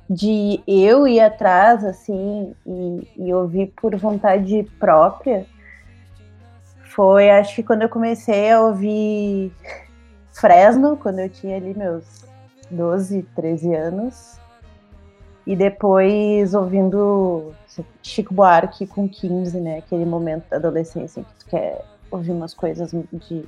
de 0.09 0.61
eu 0.67 1.07
ir 1.07 1.21
atrás, 1.21 1.85
assim, 1.85 2.55
e, 2.67 3.09
e 3.17 3.35
ouvir 3.35 3.73
por 3.81 3.97
vontade 3.97 4.65
própria, 4.79 5.47
foi, 6.85 7.31
acho 7.31 7.55
que 7.55 7.63
quando 7.63 7.83
eu 7.83 7.89
comecei 7.89 8.51
a 8.51 8.61
ouvir 8.61 9.53
Fresno, 10.33 10.97
quando 10.97 11.21
eu 11.21 11.29
tinha 11.29 11.57
ali 11.57 11.75
meus 11.77 12.25
12, 12.71 13.23
13 13.35 13.75
anos. 13.75 14.39
E 15.47 15.57
depois 15.57 16.55
ouvindo 16.55 17.53
Chico 18.03 18.33
Buarque 18.33 18.87
com 18.87 19.09
15, 19.09 19.59
né? 19.61 19.79
Aquele 19.79 20.05
momento 20.05 20.49
da 20.49 20.57
adolescência 20.57 21.23
que 21.23 21.45
tu 21.45 21.51
quer 21.51 21.85
ouvir 22.11 22.31
umas 22.31 22.55
coisas 22.55 22.93
de 22.93 23.45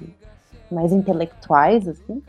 mais 0.70 0.92
intelectuais, 0.92 1.86
assim. 1.86 2.22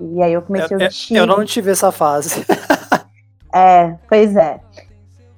E 0.00 0.22
aí 0.22 0.32
eu 0.32 0.42
comecei 0.42 0.76
eu, 0.76 0.80
a 0.80 0.82
ouvir 0.82 0.92
Chico. 0.92 1.18
Eu 1.18 1.26
não 1.26 1.44
tive 1.44 1.70
essa 1.70 1.90
fase. 1.90 2.44
é, 3.52 3.96
pois 4.08 4.36
é. 4.36 4.60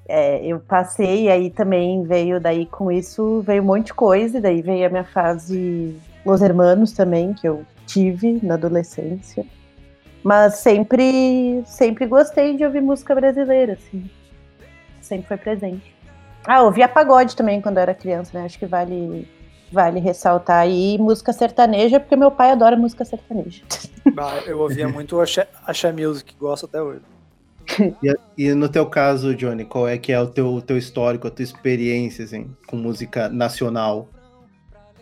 é. 0.09 0.45
Eu 0.45 0.61
passei, 0.61 1.31
aí 1.31 1.51
também 1.51 2.05
veio, 2.05 2.41
daí 2.41 2.67
com 2.67 2.91
isso 2.91 3.43
veio 3.43 3.63
um 3.63 3.67
monte 3.67 3.87
de 3.87 3.95
coisa, 3.95 4.39
e 4.39 4.41
daí 4.41 4.63
veio 4.63 4.87
a 4.87 4.91
minha 4.91 5.05
fase 5.05 5.97
Los 6.25 6.43
Hermanos 6.43 6.93
também, 6.93 7.33
que 7.33 7.49
eu 7.49 7.65
tive 7.87 8.41
na 8.43 8.55
adolescência. 8.55 9.45
Mas 10.23 10.59
sempre, 10.59 11.63
sempre 11.67 12.07
gostei 12.07 12.57
de 12.57 12.65
ouvir 12.65 12.81
música 12.81 13.15
brasileira, 13.15 13.73
assim. 13.73 14.09
Sempre 15.01 15.27
foi 15.27 15.37
presente. 15.37 15.95
Ah, 16.47 16.63
ouvia 16.63 16.89
pagode 16.89 17.37
também 17.37 17.61
quando 17.61 17.79
eu 17.79 17.83
era 17.83 17.95
criança, 17.95 18.31
né? 18.39 18.45
Acho 18.45 18.59
que 18.59 18.67
vale, 18.67 19.29
vale 19.71 20.01
ressaltar 20.01 20.59
aí 20.59 20.97
música 20.99 21.33
sertaneja, 21.33 21.99
porque 21.99 22.17
meu 22.17 22.31
pai 22.31 22.53
adora 22.53 22.77
música 22.77 23.05
sertaneja. 23.05 23.63
Ah, 24.17 24.41
eu 24.47 24.61
ouvia 24.61 24.89
muito 24.89 25.21
Axé 25.21 25.93
Music, 25.93 26.35
gosto 26.39 26.67
até 26.67 26.81
hoje. 26.81 27.03
E, 28.03 28.47
e, 28.47 28.55
no 28.55 28.69
teu 28.69 28.87
caso, 28.87 29.35
Johnny, 29.35 29.65
qual 29.65 29.89
é 29.89 29.97
que 29.97 30.13
é 30.13 30.21
o 30.21 30.27
teu, 30.27 30.61
teu 30.61 30.77
histórico, 30.77 31.27
a 31.27 31.31
tua 31.31 31.43
experiência 31.43 32.25
assim, 32.25 32.55
com 32.67 32.77
música 32.77 33.29
nacional? 33.29 34.09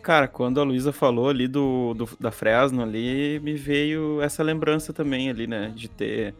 Cara, 0.02 0.26
quando 0.26 0.60
a 0.60 0.64
Luísa 0.64 0.92
falou 0.92 1.28
ali 1.28 1.46
do, 1.46 1.94
do, 1.94 2.08
da 2.18 2.30
Fresno 2.30 2.82
ali, 2.82 3.38
me 3.40 3.54
veio 3.54 4.20
essa 4.22 4.42
lembrança 4.42 4.92
também 4.92 5.28
ali, 5.28 5.46
né? 5.46 5.72
De 5.74 5.88
ter 5.88 6.34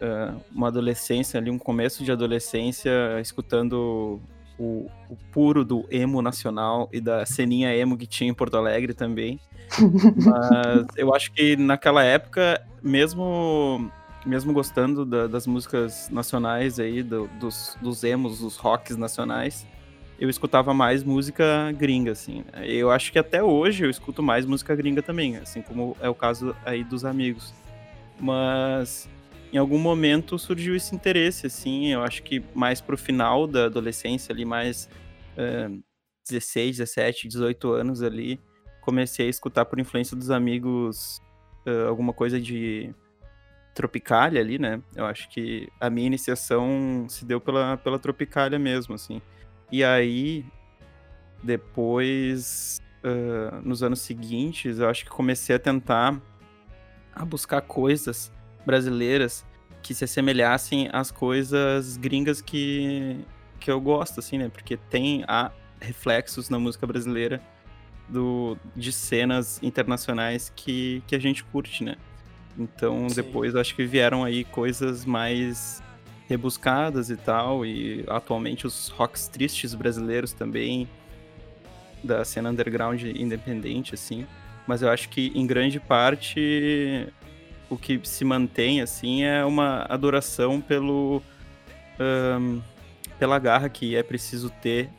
uh, 0.00 0.40
uma 0.54 0.68
adolescência 0.68 1.38
ali, 1.38 1.50
um 1.50 1.58
começo 1.58 2.04
de 2.04 2.12
adolescência, 2.12 3.20
escutando 3.20 4.20
o, 4.58 4.88
o, 5.08 5.16
puro 5.32 5.64
do 5.64 5.84
emo 5.90 6.22
nacional 6.22 6.88
e 6.92 7.00
da 7.00 7.26
ceninha 7.26 7.74
emo 7.76 7.96
que 7.96 8.06
tinha 8.06 8.30
em 8.30 8.34
Porto 8.34 8.56
Alegre 8.56 8.94
também. 8.94 9.40
Mas 10.24 10.86
eu 10.96 11.12
acho 11.14 11.32
que 11.32 11.56
naquela 11.56 12.04
época, 12.04 12.64
mesmo 12.82 13.90
mesmo 14.24 14.52
gostando 14.52 15.04
da, 15.04 15.26
das 15.26 15.46
músicas 15.46 16.08
nacionais 16.10 16.78
aí, 16.80 17.02
do, 17.02 17.28
dos, 17.38 17.76
dos 17.80 18.04
emos, 18.04 18.40
dos 18.40 18.56
rocks 18.56 18.96
nacionais, 18.96 19.66
eu 20.18 20.30
escutava 20.30 20.72
mais 20.72 21.02
música 21.02 21.72
gringa, 21.72 22.12
assim. 22.12 22.44
Eu 22.62 22.90
acho 22.90 23.12
que 23.12 23.18
até 23.18 23.42
hoje 23.42 23.84
eu 23.84 23.90
escuto 23.90 24.22
mais 24.22 24.46
música 24.46 24.74
gringa 24.74 25.02
também, 25.02 25.36
assim 25.36 25.60
como 25.60 25.96
é 26.00 26.08
o 26.08 26.14
caso 26.14 26.54
aí 26.64 26.84
dos 26.84 27.04
amigos. 27.04 27.52
Mas 28.18 29.08
em 29.52 29.58
algum 29.58 29.78
momento 29.78 30.38
surgiu 30.38 30.74
esse 30.74 30.94
interesse, 30.94 31.46
assim, 31.46 31.88
eu 31.92 32.02
acho 32.02 32.22
que 32.22 32.42
mais 32.54 32.80
pro 32.80 32.96
final 32.96 33.46
da 33.46 33.66
adolescência 33.66 34.32
ali, 34.32 34.44
mais 34.44 34.88
é, 35.36 35.70
16, 36.28 36.78
17, 36.78 37.28
18 37.28 37.72
anos 37.72 38.02
ali, 38.02 38.40
comecei 38.80 39.26
a 39.26 39.30
escutar 39.30 39.64
por 39.64 39.78
influência 39.78 40.16
dos 40.16 40.30
amigos 40.30 41.20
uh, 41.66 41.88
alguma 41.88 42.12
coisa 42.12 42.40
de 42.40 42.94
Tropicália 43.74 44.40
ali, 44.40 44.58
né? 44.58 44.80
Eu 44.94 45.04
acho 45.04 45.28
que 45.28 45.68
a 45.80 45.90
minha 45.90 46.06
iniciação 46.06 47.06
se 47.08 47.24
deu 47.24 47.40
pela, 47.40 47.76
pela 47.76 47.98
Tropicália 47.98 48.58
mesmo, 48.58 48.94
assim. 48.94 49.20
E 49.70 49.82
aí, 49.82 50.46
depois, 51.42 52.80
uh, 53.02 53.60
nos 53.62 53.82
anos 53.82 54.00
seguintes, 54.00 54.78
eu 54.78 54.88
acho 54.88 55.04
que 55.04 55.10
comecei 55.10 55.56
a 55.56 55.58
tentar 55.58 56.20
a 57.12 57.24
buscar 57.24 57.60
coisas 57.60 58.32
brasileiras 58.64 59.44
que 59.82 59.92
se 59.92 60.04
assemelhassem 60.04 60.88
às 60.92 61.10
coisas 61.10 61.96
gringas 61.96 62.40
que, 62.40 63.24
que 63.60 63.70
eu 63.70 63.80
gosto, 63.80 64.20
assim, 64.20 64.38
né? 64.38 64.48
Porque 64.48 64.76
tem 64.76 65.24
há 65.28 65.50
reflexos 65.80 66.48
na 66.48 66.58
música 66.58 66.86
brasileira 66.86 67.42
do, 68.08 68.56
de 68.74 68.92
cenas 68.92 69.62
internacionais 69.62 70.52
que, 70.54 71.02
que 71.06 71.14
a 71.14 71.18
gente 71.18 71.44
curte, 71.44 71.84
né? 71.84 71.96
Então, 72.58 73.08
Sim. 73.08 73.14
depois 73.16 73.56
acho 73.56 73.74
que 73.74 73.84
vieram 73.84 74.24
aí 74.24 74.44
coisas 74.44 75.04
mais 75.04 75.82
rebuscadas 76.28 77.10
e 77.10 77.16
tal, 77.16 77.66
e 77.66 78.04
atualmente 78.08 78.66
os 78.66 78.88
rocks 78.88 79.28
tristes 79.28 79.74
brasileiros 79.74 80.32
também, 80.32 80.88
da 82.02 82.24
cena 82.24 82.50
underground 82.50 83.02
independente, 83.02 83.94
assim. 83.94 84.26
Mas 84.66 84.82
eu 84.82 84.88
acho 84.88 85.08
que, 85.08 85.32
em 85.34 85.46
grande 85.46 85.78
parte, 85.78 87.06
o 87.68 87.76
que 87.76 88.00
se 88.04 88.24
mantém, 88.24 88.80
assim, 88.80 89.24
é 89.24 89.44
uma 89.44 89.86
adoração 89.88 90.60
pelo... 90.60 91.22
Um, 92.00 92.60
pela 93.18 93.38
garra 93.38 93.68
que 93.68 93.94
é 93.94 94.02
preciso 94.02 94.50
ter 94.50 94.90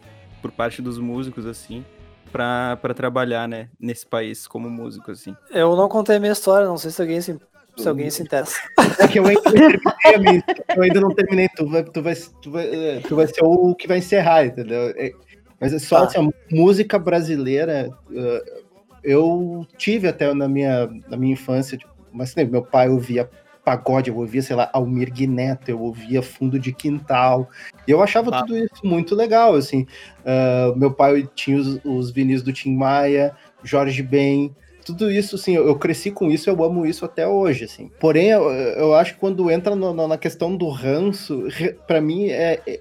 por 0.42 0.52
parte 0.52 0.82
dos 0.82 0.98
músicos, 0.98 1.46
assim, 1.46 1.84
para 2.32 2.94
trabalhar, 2.94 3.48
né, 3.48 3.70
nesse 3.80 4.06
país 4.06 4.48
como 4.48 4.70
músico, 4.70 5.12
assim. 5.12 5.36
Eu 5.52 5.76
não 5.76 5.88
contei 5.88 6.18
a 6.18 6.20
minha 6.20 6.34
história, 6.34 6.68
não 6.68 6.78
sei 6.78 6.92
se 6.92 7.02
alguém 7.02 7.22
se 7.22 7.40
se 7.78 7.90
alguém 7.90 8.10
se 8.10 8.24
interessa. 8.24 8.58
É 9.00 9.08
que 9.08 9.20
eu 9.20 9.26
ainda 9.26 9.42
não 9.52 9.92
terminei, 10.02 10.32
minha, 10.32 10.44
eu 10.76 10.84
ainda 10.84 11.02
não 11.02 11.14
terminei. 11.14 11.50
Tu 11.50 11.68
vai, 11.68 11.84
tu, 11.84 12.02
vai, 12.02 12.16
tu, 12.42 12.52
vai, 12.52 12.66
é, 12.74 13.00
tu 13.02 13.16
vai 13.16 13.28
ser 13.28 13.44
o 13.44 13.76
que 13.76 13.88
vai 13.88 13.98
encerrar, 13.98 14.46
entendeu? 14.46 14.94
É, 14.96 15.12
mas 15.60 15.74
é 15.74 15.80
só 15.80 15.98
ah. 15.98 16.04
assim, 16.06 16.20
a 16.20 16.56
música 16.56 16.98
brasileira. 16.98 17.90
Uh, 18.10 18.66
eu 19.04 19.68
tive 19.78 20.08
até 20.08 20.34
na 20.34 20.48
minha, 20.48 20.90
na 21.08 21.18
minha 21.18 21.34
infância, 21.34 21.78
tipo, 21.78 21.94
mas 22.12 22.32
assim, 22.32 22.46
meu 22.46 22.64
pai 22.64 22.90
ouvia 22.90 23.30
pagode, 23.66 24.10
eu 24.10 24.18
ouvia, 24.18 24.42
sei 24.44 24.56
lá, 24.56 24.70
Almir 24.72 25.12
Guineto, 25.12 25.72
eu 25.72 25.82
ouvia 25.82 26.22
Fundo 26.22 26.60
de 26.60 26.72
Quintal. 26.72 27.50
E 27.88 27.92
eu 27.92 28.02
achava 28.02 28.30
ah. 28.34 28.42
tudo 28.44 28.56
isso 28.56 28.86
muito 28.86 29.16
legal, 29.16 29.56
assim. 29.56 29.88
Uh, 30.22 30.78
meu 30.78 30.92
pai 30.92 31.28
tinha 31.34 31.58
os, 31.58 31.80
os 31.84 32.12
vinis 32.12 32.44
do 32.44 32.54
Tim 32.54 32.76
Maia, 32.76 33.36
Jorge 33.64 34.04
Ben 34.04 34.56
tudo 34.86 35.12
isso, 35.12 35.36
assim, 35.36 35.56
eu 35.56 35.76
cresci 35.76 36.12
com 36.12 36.30
isso, 36.30 36.48
eu 36.48 36.64
amo 36.64 36.86
isso 36.86 37.04
até 37.04 37.28
hoje, 37.28 37.66
assim. 37.66 37.90
Porém, 38.00 38.28
eu, 38.28 38.44
eu 38.52 38.94
acho 38.94 39.16
que 39.16 39.20
quando 39.20 39.50
entra 39.50 39.76
no, 39.76 39.92
no, 39.92 40.08
na 40.08 40.16
questão 40.16 40.56
do 40.56 40.70
ranço, 40.70 41.48
para 41.88 42.00
mim 42.00 42.30
é, 42.30 42.62
é, 42.68 42.80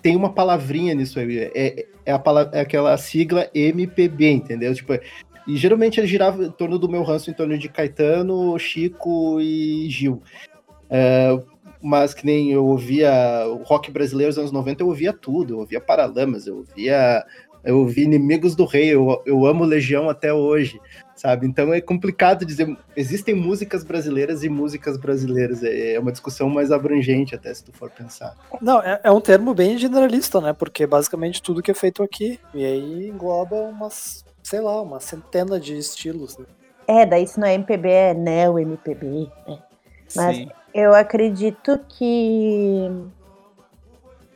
tem 0.00 0.14
uma 0.14 0.32
palavrinha 0.32 0.94
nisso 0.94 1.18
aí, 1.18 1.38
é, 1.52 1.86
é, 2.06 2.12
a 2.12 2.20
palavra, 2.20 2.56
é 2.56 2.60
aquela 2.60 2.96
sigla 2.96 3.50
MPB, 3.52 4.30
entendeu? 4.30 4.72
Tipo, 4.72 4.92
e 5.46 5.56
geralmente 5.56 5.98
ele 5.98 6.06
girava 6.06 6.44
em 6.44 6.50
torno 6.50 6.78
do 6.78 6.88
meu 6.88 7.02
ranço, 7.02 7.30
em 7.30 7.34
torno 7.34 7.56
de 7.58 7.68
Caetano, 7.68 8.58
Chico 8.58 9.40
e 9.40 9.88
Gil. 9.88 10.22
É, 10.88 11.38
mas 11.82 12.12
que 12.12 12.26
nem 12.26 12.50
eu 12.50 12.66
ouvia 12.66 13.10
rock 13.64 13.90
brasileiro 13.90 14.30
dos 14.30 14.38
anos 14.38 14.52
90, 14.52 14.82
eu 14.82 14.88
ouvia 14.88 15.12
tudo, 15.12 15.54
eu 15.54 15.58
ouvia 15.60 15.80
Paralamas, 15.80 16.46
eu 16.46 16.58
ouvia 16.58 17.24
eu 17.62 17.78
ouvi 17.78 18.04
Inimigos 18.04 18.56
do 18.56 18.64
Rei, 18.64 18.88
eu, 18.88 19.22
eu 19.26 19.44
amo 19.44 19.64
Legião 19.64 20.08
até 20.08 20.32
hoje 20.32 20.80
sabe? 21.20 21.46
Então 21.46 21.72
é 21.74 21.80
complicado 21.80 22.46
dizer. 22.46 22.74
Existem 22.96 23.34
músicas 23.34 23.84
brasileiras 23.84 24.42
e 24.42 24.48
músicas 24.48 24.96
brasileiras. 24.96 25.62
É, 25.62 25.94
é 25.94 26.00
uma 26.00 26.10
discussão 26.10 26.48
mais 26.48 26.72
abrangente, 26.72 27.34
até 27.34 27.52
se 27.52 27.62
tu 27.62 27.72
for 27.72 27.90
pensar. 27.90 28.34
Não, 28.60 28.80
é, 28.80 29.00
é, 29.04 29.10
um 29.10 29.20
termo 29.20 29.52
bem 29.52 29.76
generalista, 29.76 30.40
né? 30.40 30.54
Porque 30.54 30.86
basicamente 30.86 31.42
tudo 31.42 31.62
que 31.62 31.70
é 31.70 31.74
feito 31.74 32.02
aqui. 32.02 32.40
E 32.54 32.64
aí 32.64 33.08
engloba 33.08 33.56
umas, 33.56 34.24
sei 34.42 34.60
lá, 34.60 34.80
uma 34.80 35.00
centena 35.00 35.58
de 35.58 35.76
estilos. 35.76 36.36
Né? 36.38 36.46
É, 36.86 37.06
daí 37.06 37.26
se 37.26 37.38
não 37.38 37.46
é 37.46 37.54
MPB, 37.54 37.88
é 37.88 38.14
Neo 38.14 38.58
MPB. 38.58 39.30
Né? 39.46 39.58
Mas 40.16 40.36
Sim. 40.36 40.48
eu 40.74 40.94
acredito 40.94 41.78
que 41.88 42.90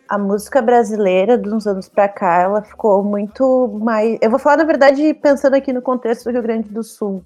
a 0.08 0.18
música 0.18 0.62
brasileira 0.62 1.36
de 1.36 1.48
uns 1.48 1.66
anos 1.66 1.88
para 1.88 2.08
cá, 2.08 2.42
ela 2.42 2.62
ficou 2.62 3.02
muito 3.02 3.68
mais. 3.82 4.18
Eu 4.20 4.30
vou 4.30 4.38
falar, 4.38 4.58
na 4.58 4.64
verdade, 4.64 5.14
pensando 5.14 5.54
aqui 5.54 5.72
no 5.72 5.82
contexto 5.82 6.24
do 6.24 6.30
Rio 6.30 6.42
Grande 6.42 6.68
do 6.68 6.82
Sul. 6.82 7.24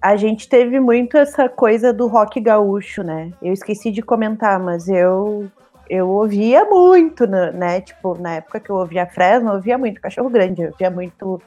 a 0.00 0.16
gente 0.16 0.48
teve 0.48 0.80
muito 0.80 1.16
essa 1.16 1.48
coisa 1.48 1.92
do 1.92 2.06
rock 2.08 2.40
gaúcho, 2.40 3.02
né? 3.02 3.32
Eu 3.42 3.52
esqueci 3.52 3.90
de 3.90 4.02
comentar, 4.02 4.58
mas 4.58 4.88
eu 4.88 5.50
eu 5.90 6.08
ouvia 6.08 6.64
muito, 6.64 7.26
né? 7.26 7.82
Tipo, 7.82 8.16
na 8.18 8.36
época 8.36 8.60
que 8.60 8.70
eu 8.70 8.76
ouvia 8.76 9.06
Fresno, 9.06 9.50
eu 9.50 9.54
ouvia 9.56 9.76
muito 9.76 10.00
Cachorro 10.00 10.30
Grande, 10.30 10.62
eu 10.62 10.70
ouvia 10.70 10.90
muito 10.90 11.42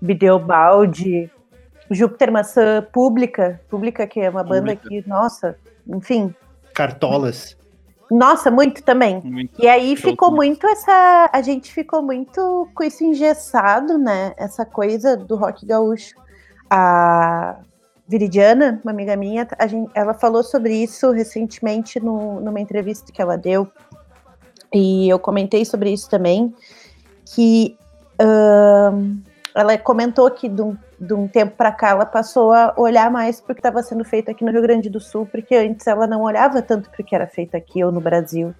Bideobaldi, 0.00 1.30
Júpiter 1.90 2.32
Maçã 2.32 2.86
Pública, 2.92 3.60
Pública 3.68 4.06
que 4.06 4.20
é 4.20 4.30
uma 4.30 4.42
banda 4.42 4.74
que, 4.74 5.06
nossa, 5.06 5.56
enfim. 5.86 6.34
Cartolas. 6.74 7.56
Nossa, 8.10 8.50
muito 8.50 8.82
também. 8.82 9.20
Muito. 9.22 9.60
E 9.60 9.66
aí 9.66 9.96
ficou 9.96 10.30
muito 10.30 10.66
essa. 10.66 11.28
A 11.32 11.42
gente 11.42 11.72
ficou 11.72 12.02
muito 12.02 12.68
com 12.74 12.84
isso 12.84 13.02
engessado, 13.02 13.98
né? 13.98 14.32
Essa 14.36 14.64
coisa 14.64 15.16
do 15.16 15.34
rock 15.34 15.66
gaúcho. 15.66 16.14
A 16.70 17.56
Viridiana, 18.08 18.80
uma 18.84 18.92
amiga 18.92 19.16
minha, 19.16 19.46
a 19.58 19.66
gente, 19.66 19.90
ela 19.94 20.14
falou 20.14 20.44
sobre 20.44 20.74
isso 20.74 21.10
recentemente 21.10 21.98
no, 21.98 22.40
numa 22.40 22.60
entrevista 22.60 23.10
que 23.12 23.20
ela 23.20 23.36
deu. 23.36 23.68
E 24.72 25.08
eu 25.08 25.18
comentei 25.18 25.64
sobre 25.64 25.92
isso 25.92 26.08
também. 26.08 26.54
Que 27.34 27.76
uh, 28.20 29.16
ela 29.56 29.76
comentou 29.78 30.30
que 30.30 30.48
de 30.48 30.60
um, 30.60 30.76
de 31.00 31.14
um 31.14 31.26
tempo 31.26 31.56
para 31.56 31.72
cá 31.72 31.90
ela 31.90 32.04
passou 32.04 32.52
a 32.52 32.74
olhar 32.76 33.10
mais 33.10 33.40
para 33.40 33.52
o 33.52 33.54
que 33.54 33.60
estava 33.60 33.82
sendo 33.82 34.04
feito 34.04 34.30
aqui 34.30 34.44
no 34.44 34.52
Rio 34.52 34.60
Grande 34.60 34.90
do 34.90 35.00
Sul, 35.00 35.26
porque 35.26 35.56
antes 35.56 35.86
ela 35.86 36.06
não 36.06 36.22
olhava 36.22 36.60
tanto 36.60 36.90
para 36.90 37.00
o 37.00 37.04
que 37.04 37.14
era 37.14 37.26
feito 37.26 37.56
aqui 37.56 37.82
ou 37.82 37.90
no 37.90 38.00
Brasil. 38.00 38.54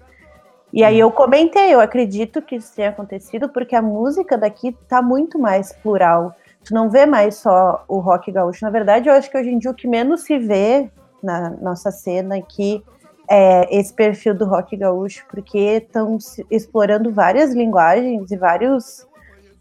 E 0.73 0.83
aí 0.83 0.99
eu 0.99 1.11
comentei, 1.11 1.73
eu 1.73 1.79
acredito 1.79 2.41
que 2.41 2.55
isso 2.55 2.75
tenha 2.75 2.89
acontecido 2.89 3.47
porque 3.47 3.75
a 3.75 3.81
música 3.81 4.37
daqui 4.37 4.75
está 4.81 5.01
muito 5.01 5.39
mais 5.39 5.71
plural. 5.71 6.35
Tu 6.65 6.73
não 6.73 6.89
vê 6.89 7.05
mais 7.05 7.35
só 7.35 7.85
o 7.87 7.99
rock 7.99 8.31
gaúcho. 8.31 8.65
Na 8.65 8.71
verdade, 8.71 9.07
eu 9.07 9.13
acho 9.13 9.29
que 9.29 9.37
hoje 9.37 9.49
em 9.49 9.59
dia 9.59 9.71
o 9.71 9.75
que 9.75 9.87
menos 9.87 10.21
se 10.21 10.37
vê 10.37 10.89
na 11.23 11.51
nossa 11.51 11.91
cena 11.91 12.37
aqui 12.37 12.83
é 13.29 13.77
esse 13.77 13.93
perfil 13.93 14.33
do 14.33 14.45
rock 14.45 14.75
gaúcho, 14.75 15.25
porque 15.29 15.57
estão 15.57 16.17
explorando 16.49 17.11
várias 17.11 17.53
linguagens 17.53 18.31
e 18.31 18.37
vários 18.37 19.06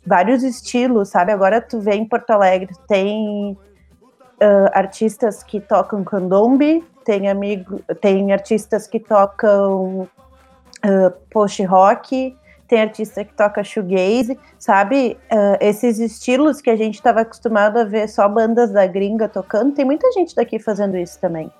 vários 0.07 0.43
estilos, 0.43 1.09
sabe? 1.09 1.33
Agora 1.33 1.61
tu 1.61 1.81
vê 1.81 1.95
em 1.95 2.05
Porto 2.07 2.31
Alegre, 2.31 2.71
tem 2.87 3.53
uh, 3.53 4.71
artistas 4.73 5.43
que 5.43 5.61
tocam 5.61 6.05
candombe, 6.05 6.85
tem 7.05 7.29
amigo, 7.29 7.81
tem 8.01 8.33
artistas 8.33 8.87
que 8.87 9.01
tocam 9.01 10.03
uh, 10.03 11.11
post 11.31 11.63
rock, 11.65 12.37
tem 12.69 12.81
artista 12.81 13.25
que 13.25 13.35
toca 13.35 13.63
shoegaze, 13.63 14.39
sabe? 14.59 15.17
Uh, 15.31 15.57
esses 15.61 15.99
estilos 15.99 16.61
que 16.61 16.71
a 16.71 16.77
gente 16.77 16.95
estava 16.95 17.21
acostumado 17.21 17.79
a 17.79 17.85
ver 17.85 18.09
só 18.09 18.29
bandas 18.29 18.71
da 18.71 18.87
gringa 18.87 19.29
tocando, 19.29 19.75
tem 19.75 19.85
muita 19.85 20.11
gente 20.13 20.35
daqui 20.35 20.59
fazendo 20.59 20.97
isso 20.97 21.21
também, 21.21 21.51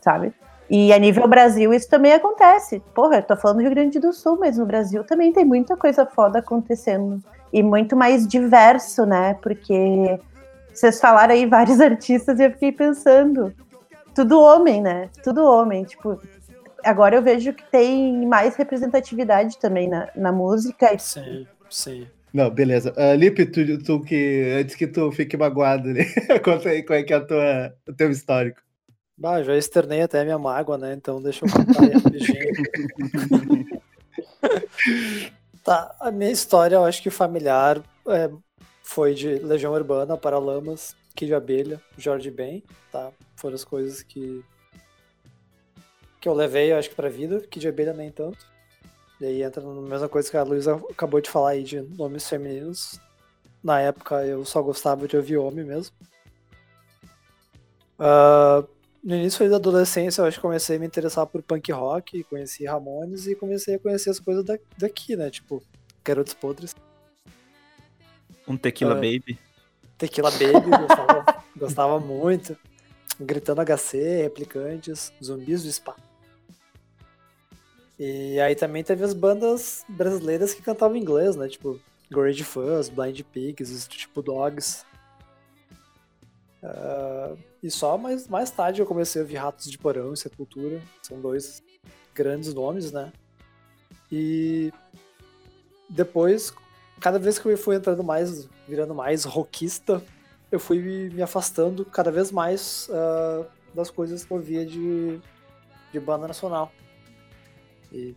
sabe? 0.00 0.32
E 0.68 0.92
a 0.92 0.98
nível 0.98 1.26
Brasil 1.26 1.74
isso 1.74 1.88
também 1.88 2.12
acontece. 2.12 2.80
Porra, 2.94 3.16
eu 3.16 3.22
tô 3.22 3.36
falando 3.36 3.56
do 3.56 3.62
Rio 3.62 3.70
Grande 3.70 3.98
do 3.98 4.12
Sul, 4.12 4.38
mas 4.38 4.56
no 4.56 4.64
Brasil 4.64 5.02
também 5.02 5.32
tem 5.32 5.44
muita 5.44 5.76
coisa 5.76 6.06
foda 6.06 6.38
acontecendo 6.38 7.20
e 7.52 7.62
muito 7.62 7.96
mais 7.96 8.26
diverso, 8.26 9.04
né? 9.04 9.34
Porque 9.42 10.18
vocês 10.72 11.00
falaram 11.00 11.34
aí 11.34 11.46
vários 11.46 11.80
artistas 11.82 12.38
e 12.38 12.44
eu 12.44 12.50
fiquei 12.52 12.72
pensando, 12.72 13.52
tudo 14.14 14.40
homem, 14.40 14.80
né? 14.80 15.08
Tudo 15.22 15.44
homem, 15.44 15.84
tipo, 15.84 16.20
agora 16.84 17.16
eu 17.16 17.22
vejo 17.22 17.52
que 17.52 17.64
tem 17.70 18.26
mais 18.26 18.56
representatividade 18.56 19.58
também 19.58 19.88
na, 19.88 20.08
na 20.14 20.32
música. 20.32 20.96
Sim, 20.98 21.46
sim. 21.68 22.06
Não, 22.32 22.48
beleza. 22.48 22.94
Uh, 22.96 23.16
Lipe, 23.16 23.44
tu, 23.46 23.82
tu, 23.82 24.00
que 24.00 24.56
antes 24.60 24.76
que 24.76 24.86
tu 24.86 25.10
fique 25.10 25.36
magoado, 25.36 25.88
né? 25.88 26.04
conta 26.44 26.68
aí 26.68 26.84
qual 26.84 26.98
é 26.98 27.02
que 27.02 27.12
é 27.12 27.16
a 27.16 27.20
tua, 27.20 27.74
o 27.88 27.92
teu 27.92 28.10
histórico. 28.10 28.60
Bah, 29.18 29.42
já 29.42 29.56
externei 29.56 30.00
até 30.00 30.20
a 30.20 30.24
minha 30.24 30.38
mágoa, 30.38 30.78
né? 30.78 30.94
Então 30.94 31.20
deixa 31.20 31.44
eu 31.44 31.50
contar 31.50 31.82
aí 31.82 31.90
rapidinho. 31.90 32.40
Tá, 35.64 35.94
a 36.00 36.10
minha 36.10 36.30
história, 36.30 36.76
eu 36.76 36.84
acho 36.84 37.02
que 37.02 37.10
familiar 37.10 37.82
é, 38.08 38.30
foi 38.82 39.14
de 39.14 39.38
Legião 39.38 39.72
Urbana, 39.72 40.16
Paralamas, 40.16 40.96
Kid 41.14 41.34
Abelha, 41.34 41.80
Jorge 41.98 42.30
Ben, 42.30 42.62
tá? 42.90 43.12
Foram 43.36 43.54
as 43.54 43.64
coisas 43.64 44.02
que 44.02 44.44
que 46.20 46.28
eu 46.28 46.34
levei, 46.34 46.70
eu 46.70 46.76
acho 46.76 46.90
que 46.90 46.94
pra 46.94 47.08
vida, 47.08 47.40
Kid 47.40 47.66
Abelha 47.66 47.94
nem 47.94 48.10
tanto. 48.10 48.46
E 49.20 49.24
aí 49.24 49.42
entra 49.42 49.62
na 49.62 49.80
mesma 49.80 50.08
coisa 50.08 50.30
que 50.30 50.36
a 50.36 50.42
Luísa 50.42 50.74
acabou 50.90 51.20
de 51.20 51.30
falar 51.30 51.50
aí 51.50 51.62
de 51.62 51.80
nomes 51.80 52.28
femininos. 52.28 53.00
Na 53.62 53.80
época 53.80 54.26
eu 54.26 54.44
só 54.44 54.62
gostava 54.62 55.06
de 55.06 55.16
ouvir 55.16 55.38
homem 55.38 55.64
mesmo. 55.64 55.94
Uh, 57.98 58.66
no 59.02 59.16
início 59.16 59.48
da 59.48 59.56
adolescência, 59.56 60.20
eu 60.20 60.26
acho 60.26 60.36
que 60.36 60.42
comecei 60.42 60.76
a 60.76 60.78
me 60.78 60.86
interessar 60.86 61.26
por 61.26 61.42
punk 61.42 61.72
rock, 61.72 62.22
conheci 62.24 62.66
Ramones 62.66 63.26
e 63.26 63.34
comecei 63.34 63.76
a 63.76 63.78
conhecer 63.78 64.10
as 64.10 64.20
coisas 64.20 64.44
da, 64.44 64.58
daqui, 64.76 65.16
né? 65.16 65.30
Tipo, 65.30 65.62
Garotos 66.04 66.34
Podres. 66.34 66.74
Um 68.46 68.56
Tequila 68.56 68.94
uh, 68.94 68.96
Baby. 68.96 69.38
Tequila 69.96 70.30
Baby, 70.30 70.70
gostava, 70.70 71.44
gostava 71.56 72.00
muito. 72.00 72.56
Gritando 73.18 73.62
HC, 73.62 74.22
Replicantes, 74.22 75.12
Zumbis 75.22 75.62
do 75.62 75.72
Spa. 75.72 75.96
E 77.98 78.40
aí 78.40 78.54
também 78.54 78.82
teve 78.82 79.04
as 79.04 79.12
bandas 79.12 79.84
brasileiras 79.88 80.54
que 80.54 80.62
cantavam 80.62 80.96
inglês, 80.96 81.36
né? 81.36 81.48
Tipo, 81.48 81.78
Grade 82.10 82.44
Fuzz, 82.44 82.88
Blind 82.88 83.20
Pigs, 83.22 83.86
tipo 83.86 84.22
Dogs. 84.22 84.84
Uh, 86.62 87.38
e 87.62 87.70
só 87.70 87.96
mais, 87.96 88.28
mais 88.28 88.50
tarde 88.50 88.80
eu 88.80 88.86
comecei 88.86 89.20
a 89.20 89.24
ouvir 89.24 89.36
Ratos 89.36 89.70
de 89.70 89.78
Porão 89.78 90.12
e 90.12 90.16
Sepultura. 90.16 90.80
São 91.02 91.20
dois 91.20 91.62
grandes 92.14 92.52
nomes, 92.52 92.92
né? 92.92 93.12
E 94.10 94.72
depois, 95.88 96.52
cada 97.00 97.18
vez 97.18 97.38
que 97.38 97.48
eu 97.48 97.56
fui 97.56 97.76
entrando 97.76 98.04
mais, 98.04 98.48
virando 98.68 98.94
mais 98.94 99.24
rockista, 99.24 100.02
eu 100.50 100.58
fui 100.58 101.10
me 101.10 101.22
afastando 101.22 101.84
cada 101.84 102.10
vez 102.10 102.30
mais 102.30 102.88
uh, 102.88 103.46
das 103.74 103.90
coisas 103.90 104.24
que 104.24 104.30
eu 104.30 104.38
via 104.38 104.66
de, 104.66 105.20
de 105.92 106.00
banda 106.00 106.28
nacional. 106.28 106.72
E 107.92 108.14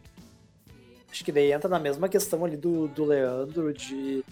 acho 1.12 1.24
que 1.24 1.32
daí 1.32 1.52
entra 1.52 1.70
na 1.70 1.80
mesma 1.80 2.10
questão 2.10 2.44
ali 2.44 2.58
do, 2.58 2.88
do 2.88 3.06
Leandro, 3.06 3.72
de, 3.74 4.24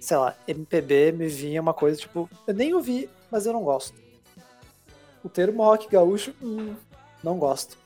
sei 0.00 0.16
lá, 0.16 0.36
MPB 0.46 1.12
me 1.12 1.28
vinha 1.28 1.60
uma 1.60 1.74
coisa 1.74 2.00
tipo, 2.00 2.28
eu 2.46 2.54
nem 2.54 2.74
ouvi, 2.74 3.08
mas 3.30 3.46
eu 3.46 3.52
não 3.52 3.62
gosto. 3.62 3.94
O 5.22 5.28
termo 5.28 5.62
rock 5.62 5.88
gaúcho, 5.88 6.34
hum, 6.42 6.74
não 7.22 7.38
gosto. 7.38 7.76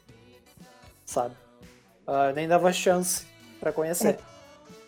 Sabe? 1.05 1.35
Uh, 2.07 2.33
nem 2.35 2.47
dava 2.47 2.73
chance 2.73 3.27
para 3.61 3.73
conhecer. 3.73 4.19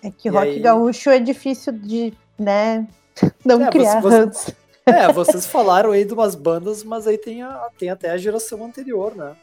É, 0.03 0.09
é 0.09 0.11
que 0.11 0.29
e 0.29 0.31
rock 0.31 0.49
aí... 0.49 0.61
gaúcho 0.61 1.11
é 1.11 1.19
difícil 1.19 1.73
de, 1.73 2.15
né, 2.39 2.87
não 3.45 3.65
é, 3.65 3.71
criar 3.71 4.01
você, 4.01 4.27
você, 4.27 4.57
É, 4.87 5.13
vocês 5.13 5.47
falaram 5.47 5.91
aí 5.91 6.05
de 6.05 6.15
umas 6.15 6.37
bandas, 6.37 6.85
mas 6.85 7.09
aí 7.09 7.19
tem, 7.19 7.43
a, 7.43 7.69
tem 7.77 7.91
até 7.91 8.11
a 8.11 8.17
geração 8.17 8.65
anterior, 8.65 9.17
né? 9.17 9.35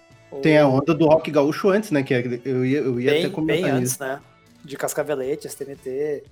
Tem 0.42 0.58
a 0.58 0.66
onda 0.66 0.94
do 0.94 1.06
rock 1.06 1.30
gaúcho 1.30 1.70
antes, 1.70 1.92
né? 1.92 2.02
Que 2.02 2.14
eu 2.46 2.66
ia, 2.66 2.80
eu 2.80 3.00
ia 3.00 3.12
bem, 3.12 3.26
até 3.26 3.34
comentar 3.34 3.64
bem 3.64 3.72
antes, 3.72 4.00
né? 4.00 4.22
De 4.64 4.78
Cascavelete, 4.78 5.50
STNT, 5.50 6.24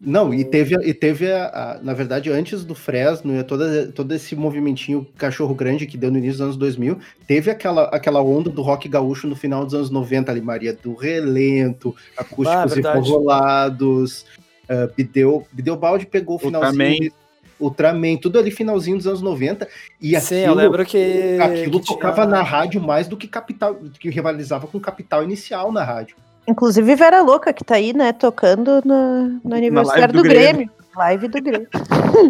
não, 0.00 0.32
e 0.32 0.42
teve, 0.44 0.74
e 0.76 0.94
teve 0.94 1.30
a, 1.30 1.46
a, 1.48 1.82
na 1.82 1.92
verdade, 1.92 2.30
antes 2.30 2.64
do 2.64 2.74
Fresno, 2.74 3.44
todo, 3.44 3.92
todo 3.92 4.14
esse 4.14 4.34
movimentinho 4.34 5.06
cachorro 5.18 5.54
grande 5.54 5.86
que 5.86 5.98
deu 5.98 6.10
no 6.10 6.16
início 6.16 6.38
dos 6.38 6.40
anos 6.40 6.56
2000, 6.56 6.98
teve 7.26 7.50
aquela, 7.50 7.84
aquela 7.84 8.22
onda 8.22 8.48
do 8.48 8.62
rock 8.62 8.88
gaúcho 8.88 9.26
no 9.26 9.36
final 9.36 9.62
dos 9.62 9.74
anos 9.74 9.90
90 9.90 10.32
ali, 10.32 10.40
Maria, 10.40 10.72
do 10.72 10.94
relento, 10.94 11.94
acústicos 12.16 12.82
ah, 12.86 12.96
enrolados, 12.96 14.24
uh, 14.70 14.90
Bideu, 14.96 15.46
Bideu 15.52 15.76
Balde 15.76 16.06
pegou 16.06 16.36
o 16.36 16.38
finalzinho... 16.38 17.12
Ultraman, 17.60 18.16
tudo 18.16 18.38
ali 18.38 18.50
finalzinho 18.50 18.96
dos 18.96 19.06
anos 19.06 19.20
90. 19.20 19.68
E 20.00 20.18
Sim, 20.18 20.36
aquilo, 20.36 20.46
eu 20.46 20.54
lembro 20.54 20.86
que. 20.86 21.36
Aquilo 21.38 21.78
que 21.78 21.88
tocava 21.88 22.22
tinha... 22.22 22.28
na 22.28 22.42
rádio 22.42 22.80
mais 22.80 23.06
do 23.06 23.18
que 23.18 23.28
Capital, 23.28 23.74
que 23.98 24.08
rivalizava 24.08 24.66
com 24.66 24.80
Capital 24.80 25.22
Inicial 25.22 25.70
na 25.70 25.84
rádio. 25.84 26.16
Inclusive 26.50 26.96
Vera 26.96 27.22
Louca, 27.22 27.52
que 27.52 27.62
tá 27.62 27.76
aí, 27.76 27.92
né, 27.92 28.12
tocando 28.12 28.82
no, 28.84 29.40
no 29.44 29.54
aniversário 29.54 30.08
do, 30.08 30.22
do, 30.22 30.22
Grêmio. 30.22 30.52
Grêmio. 30.52 30.70
Live 30.96 31.28
do 31.28 31.40
Grêmio. 31.40 31.68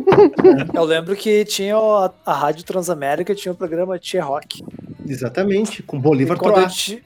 Eu 0.74 0.84
lembro 0.84 1.16
que 1.16 1.44
tinha 1.46 1.76
a, 1.76 2.12
a 2.26 2.34
Rádio 2.34 2.64
Transamérica, 2.64 3.34
tinha 3.34 3.52
o 3.52 3.56
programa 3.56 3.98
Tia 3.98 4.22
Rock. 4.22 4.62
Exatamente, 5.08 5.82
com 5.82 5.98
Bolívar 5.98 6.36
quando 6.36 6.60
eu, 6.60 6.68
ti, 6.68 7.02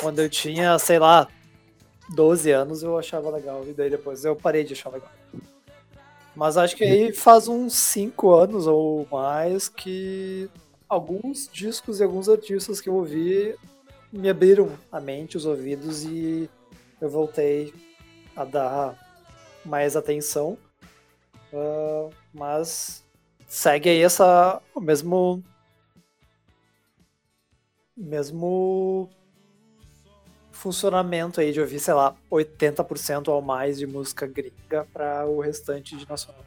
quando 0.00 0.18
eu 0.20 0.28
tinha, 0.30 0.78
sei 0.78 0.98
lá, 0.98 1.28
12 2.08 2.50
anos, 2.50 2.82
eu 2.82 2.98
achava 2.98 3.30
legal. 3.30 3.62
E 3.68 3.72
daí 3.72 3.90
depois 3.90 4.24
eu 4.24 4.34
parei 4.34 4.64
de 4.64 4.72
achar 4.72 4.90
legal. 4.90 5.10
Mas 6.34 6.56
acho 6.56 6.74
que 6.74 6.82
aí 6.82 7.12
faz 7.12 7.46
uns 7.46 7.74
5 7.74 8.32
anos 8.32 8.66
ou 8.66 9.06
mais 9.12 9.68
que 9.68 10.48
alguns 10.88 11.48
discos 11.52 12.00
e 12.00 12.02
alguns 12.02 12.28
artistas 12.28 12.80
que 12.80 12.88
eu 12.88 12.94
ouvi 12.94 13.54
me 14.14 14.28
abriram 14.28 14.70
a 14.92 15.00
mente, 15.00 15.36
os 15.36 15.44
ouvidos 15.44 16.04
e 16.04 16.48
eu 17.00 17.10
voltei 17.10 17.74
a 18.36 18.44
dar 18.44 18.96
mais 19.64 19.96
atenção. 19.96 20.56
Uh, 21.52 22.10
mas 22.32 23.04
segue 23.46 23.88
aí 23.88 24.02
essa 24.02 24.60
o 24.74 24.80
mesmo 24.80 25.42
mesmo 27.96 29.08
funcionamento 30.50 31.40
aí 31.40 31.52
de 31.52 31.60
ouvir, 31.60 31.78
sei 31.78 31.94
lá, 31.94 32.14
80% 32.30 33.28
ou 33.28 33.42
mais 33.42 33.78
de 33.78 33.86
música 33.86 34.26
gringa 34.26 34.86
para 34.92 35.26
o 35.26 35.40
restante 35.40 35.96
de 35.96 36.08
nacional. 36.08 36.44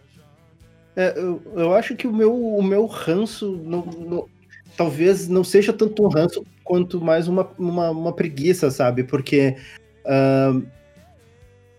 É, 0.96 1.14
eu, 1.18 1.42
eu 1.56 1.76
acho 1.76 1.96
que 1.96 2.08
o 2.08 2.14
meu, 2.14 2.34
o 2.36 2.64
meu 2.64 2.86
ranço 2.86 3.52
não, 3.52 3.86
não, 3.86 4.30
talvez 4.78 5.28
não 5.28 5.44
seja 5.44 5.74
tanto 5.74 6.04
um 6.04 6.08
ranço 6.08 6.46
quanto 6.64 7.02
mais 7.02 7.28
uma, 7.28 7.50
uma, 7.58 7.90
uma 7.90 8.14
preguiça, 8.14 8.70
sabe? 8.70 9.04
Porque 9.04 9.58
uh, 10.06 10.64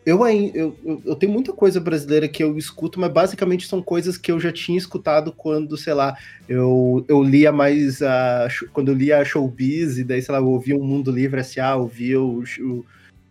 eu, 0.04 0.26
eu, 0.26 1.02
eu 1.04 1.14
tenho 1.14 1.32
muita 1.32 1.52
coisa 1.52 1.78
brasileira 1.78 2.26
que 2.26 2.42
eu 2.42 2.58
escuto, 2.58 2.98
mas 2.98 3.12
basicamente 3.12 3.68
são 3.68 3.80
coisas 3.80 4.18
que 4.18 4.32
eu 4.32 4.40
já 4.40 4.50
tinha 4.50 4.76
escutado 4.76 5.32
quando, 5.32 5.76
sei 5.76 5.94
lá, 5.94 6.16
eu, 6.48 7.04
eu 7.06 7.22
lia 7.22 7.52
mais 7.52 8.02
a. 8.02 8.48
Quando 8.72 8.88
eu 8.88 8.94
lia 8.94 9.20
a 9.20 9.24
Showbiz, 9.24 9.98
e 9.98 10.04
daí, 10.04 10.20
sei 10.20 10.32
lá, 10.32 10.40
eu 10.40 10.48
ouvia 10.48 10.76
o 10.76 10.82
Mundo 10.82 11.12
Livre 11.12 11.40
S.A., 11.40 11.76
ouvia 11.76 12.20
o, 12.20 12.42
o, 12.42 12.87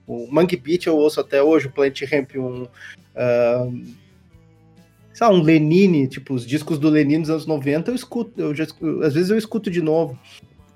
o 0.07 0.31
Mangue 0.31 0.55
Beat, 0.55 0.85
eu 0.85 0.95
ouço 0.95 1.19
até 1.19 1.43
hoje, 1.43 1.67
o 1.67 1.71
Plant 1.71 1.99
Ramp, 2.03 2.35
um. 2.35 2.63
Uh, 2.63 4.06
sei 5.17 5.25
lá, 5.25 5.33
um 5.33 5.41
Lenine, 5.41 6.07
tipo, 6.07 6.35
os 6.35 6.45
discos 6.45 6.77
do 6.77 6.89
Lenine 6.89 7.21
dos 7.21 7.31
anos 7.31 7.47
90, 7.47 7.89
eu 7.89 7.95
escuto, 7.95 8.39
eu 8.39 8.53
já, 8.53 8.65
às 9.03 9.15
vezes 9.15 9.31
eu 9.31 9.37
escuto 9.37 9.71
de 9.71 9.81
novo. 9.81 10.13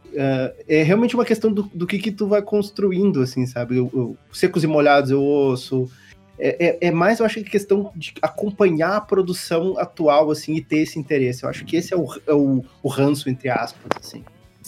Uh, 0.08 0.52
é 0.68 0.82
realmente 0.82 1.14
uma 1.14 1.24
questão 1.24 1.54
do, 1.54 1.62
do 1.72 1.86
que, 1.86 2.00
que 2.00 2.12
tu 2.12 2.26
vai 2.26 2.42
construindo, 2.42 3.22
assim, 3.22 3.46
sabe? 3.46 3.78
Eu, 3.78 3.92
eu, 3.94 4.18
secos 4.34 4.64
e 4.64 4.68
molhados 4.68 5.12
eu 5.12 5.22
ouço. 5.22 5.88
É, 6.40 6.70
é, 6.70 6.88
é, 6.88 6.92
mais, 6.92 7.20
eu 7.20 7.26
acho, 7.28 7.36
que 7.36 7.52
questão 7.52 7.92
de 7.96 8.16
acompanhar 8.20 8.96
a 8.96 9.02
produção 9.02 9.78
atual, 9.78 10.32
assim, 10.32 10.56
e 10.56 10.62
ter 10.62 10.80
esse 10.80 10.98
interesse. 10.98 11.44
Eu 11.44 11.50
acho 11.50 11.64
que 11.64 11.76
esse 11.76 11.94
é 11.94 11.98
o, 11.98 12.08
é 12.26 12.34
o, 12.34 12.66
o 12.82 12.90
ranço, 12.90 13.30
entre 13.30 13.48
aspas, 13.48 13.92
assim. 14.04 14.26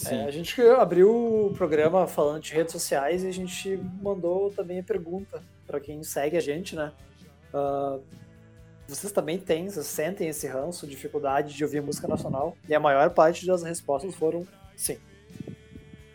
É, 0.08 0.24
a 0.24 0.32
gente 0.32 0.62
abriu 0.62 1.10
o 1.48 1.54
programa 1.58 2.06
falando 2.06 2.44
de 2.44 2.54
redes 2.54 2.72
sociais 2.72 3.24
e 3.24 3.28
a 3.28 3.34
gente 3.34 3.80
mandou 4.04 4.52
também 4.52 4.80
a 4.80 4.84
pergunta 4.84 5.42
para 5.66 5.80
quem 5.80 6.04
segue 6.04 6.38
a 6.38 6.42
gente, 6.42 6.76
né? 6.76 6.92
Uh, 7.52 8.00
vocês 8.88 9.12
também 9.12 9.40
têm, 9.40 9.70
vocês 9.70 9.86
sentem 9.86 10.28
esse 10.28 10.48
ranço, 10.48 10.86
dificuldade 10.86 11.54
de 11.54 11.64
ouvir 11.64 11.82
música 11.82 12.08
nacional? 12.08 12.58
E 12.68 12.76
a 12.76 12.80
maior 12.80 13.10
parte 13.12 13.46
das 13.46 13.64
respostas 13.64 14.14
foram 14.16 14.46
sim. 14.76 14.98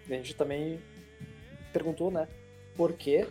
A 0.06 0.12
gente 0.12 0.34
também 0.34 0.80
perguntou, 1.72 2.10
né, 2.10 2.28
por 2.76 2.92
quê? 2.92 3.26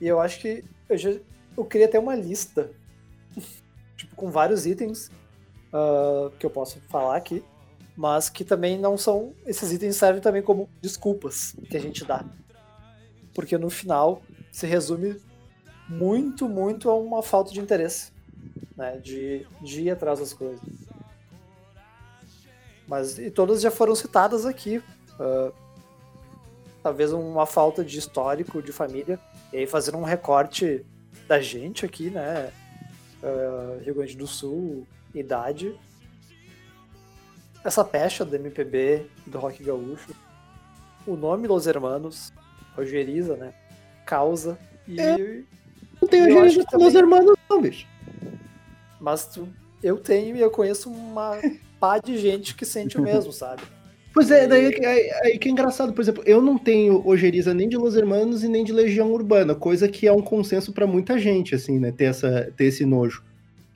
E 0.00 0.06
eu 0.06 0.20
acho 0.20 0.40
que 0.40 0.64
eu, 0.88 0.96
já, 0.96 1.10
eu 1.56 1.64
queria 1.64 1.88
ter 1.88 1.98
uma 1.98 2.14
lista, 2.14 2.70
tipo, 3.96 4.14
com 4.16 4.30
vários 4.30 4.66
itens 4.66 5.10
uh, 5.72 6.30
que 6.38 6.46
eu 6.46 6.50
posso 6.50 6.80
falar 6.88 7.16
aqui, 7.16 7.42
mas 7.96 8.28
que 8.28 8.44
também 8.44 8.78
não 8.78 8.98
são. 8.98 9.32
Esses 9.46 9.72
itens 9.72 9.96
servem 9.96 10.20
também 10.20 10.42
como 10.42 10.68
desculpas 10.80 11.56
que 11.70 11.76
a 11.76 11.80
gente 11.80 12.04
dá. 12.04 12.24
Porque 13.32 13.56
no 13.56 13.70
final 13.70 14.22
se 14.52 14.66
resume 14.66 15.20
muito, 15.88 16.48
muito 16.48 16.88
a 16.90 16.96
uma 16.96 17.22
falta 17.22 17.52
de 17.52 17.60
interesse, 17.60 18.12
né, 18.76 18.98
de, 18.98 19.46
de 19.60 19.82
ir 19.82 19.90
atrás 19.90 20.20
das 20.20 20.32
coisas. 20.32 20.60
Mas 22.86 23.18
e 23.18 23.30
todas 23.30 23.60
já 23.60 23.70
foram 23.70 23.94
citadas 23.94 24.44
aqui. 24.44 24.78
Uh, 25.18 25.52
talvez 26.82 27.12
uma 27.12 27.46
falta 27.46 27.82
de 27.82 27.98
histórico 27.98 28.62
de 28.62 28.70
família, 28.72 29.18
e 29.52 29.58
aí 29.58 29.66
fazendo 29.66 29.96
um 29.96 30.04
recorte 30.04 30.84
da 31.26 31.40
gente 31.40 31.86
aqui, 31.86 32.10
né? 32.10 32.52
Uh, 33.22 33.82
Rio 33.82 33.94
Grande 33.94 34.16
do 34.16 34.26
Sul, 34.26 34.86
idade. 35.14 35.74
Essa 37.64 37.82
pecha 37.82 38.22
do 38.24 38.36
MPB, 38.36 39.06
do 39.26 39.38
rock 39.38 39.64
gaúcho. 39.64 40.14
O 41.06 41.16
nome 41.16 41.48
Los 41.48 41.66
Hermanos, 41.66 42.32
Rogeriza, 42.76 43.36
né? 43.36 43.54
Causa. 44.04 44.58
E. 44.86 45.00
É, 45.00 45.16
não 46.02 46.08
tenho 46.08 46.34
Rogeriza 46.34 46.64
com 46.64 46.70
também... 46.72 46.86
Los 46.86 46.94
Hermanos, 46.94 47.36
não, 47.48 47.62
bicho. 47.62 47.86
Mas 49.04 49.26
tu, 49.26 49.46
eu 49.82 49.98
tenho 49.98 50.34
e 50.34 50.40
eu 50.40 50.50
conheço 50.50 50.88
uma 50.88 51.38
pá 51.78 51.98
de 51.98 52.16
gente 52.16 52.54
que 52.54 52.64
sente 52.64 52.96
o 52.96 53.02
mesmo, 53.02 53.30
sabe? 53.34 53.62
Pois 54.14 54.30
é, 54.30 54.46
daí 54.46 54.66
aí, 54.66 55.10
aí 55.24 55.38
que 55.38 55.48
é 55.48 55.50
engraçado, 55.50 55.92
por 55.92 56.00
exemplo, 56.00 56.22
eu 56.24 56.40
não 56.40 56.56
tenho 56.56 57.06
ojeriza 57.06 57.52
nem 57.52 57.68
de 57.68 57.76
Los 57.76 57.96
Hermanos 57.96 58.42
e 58.42 58.48
nem 58.48 58.64
de 58.64 58.72
Legião 58.72 59.12
Urbana, 59.12 59.54
coisa 59.54 59.88
que 59.88 60.06
é 60.06 60.12
um 60.12 60.22
consenso 60.22 60.72
para 60.72 60.86
muita 60.86 61.18
gente, 61.18 61.54
assim, 61.54 61.78
né, 61.78 61.92
ter, 61.92 62.04
essa, 62.04 62.50
ter 62.56 62.66
esse 62.66 62.86
nojo. 62.86 63.22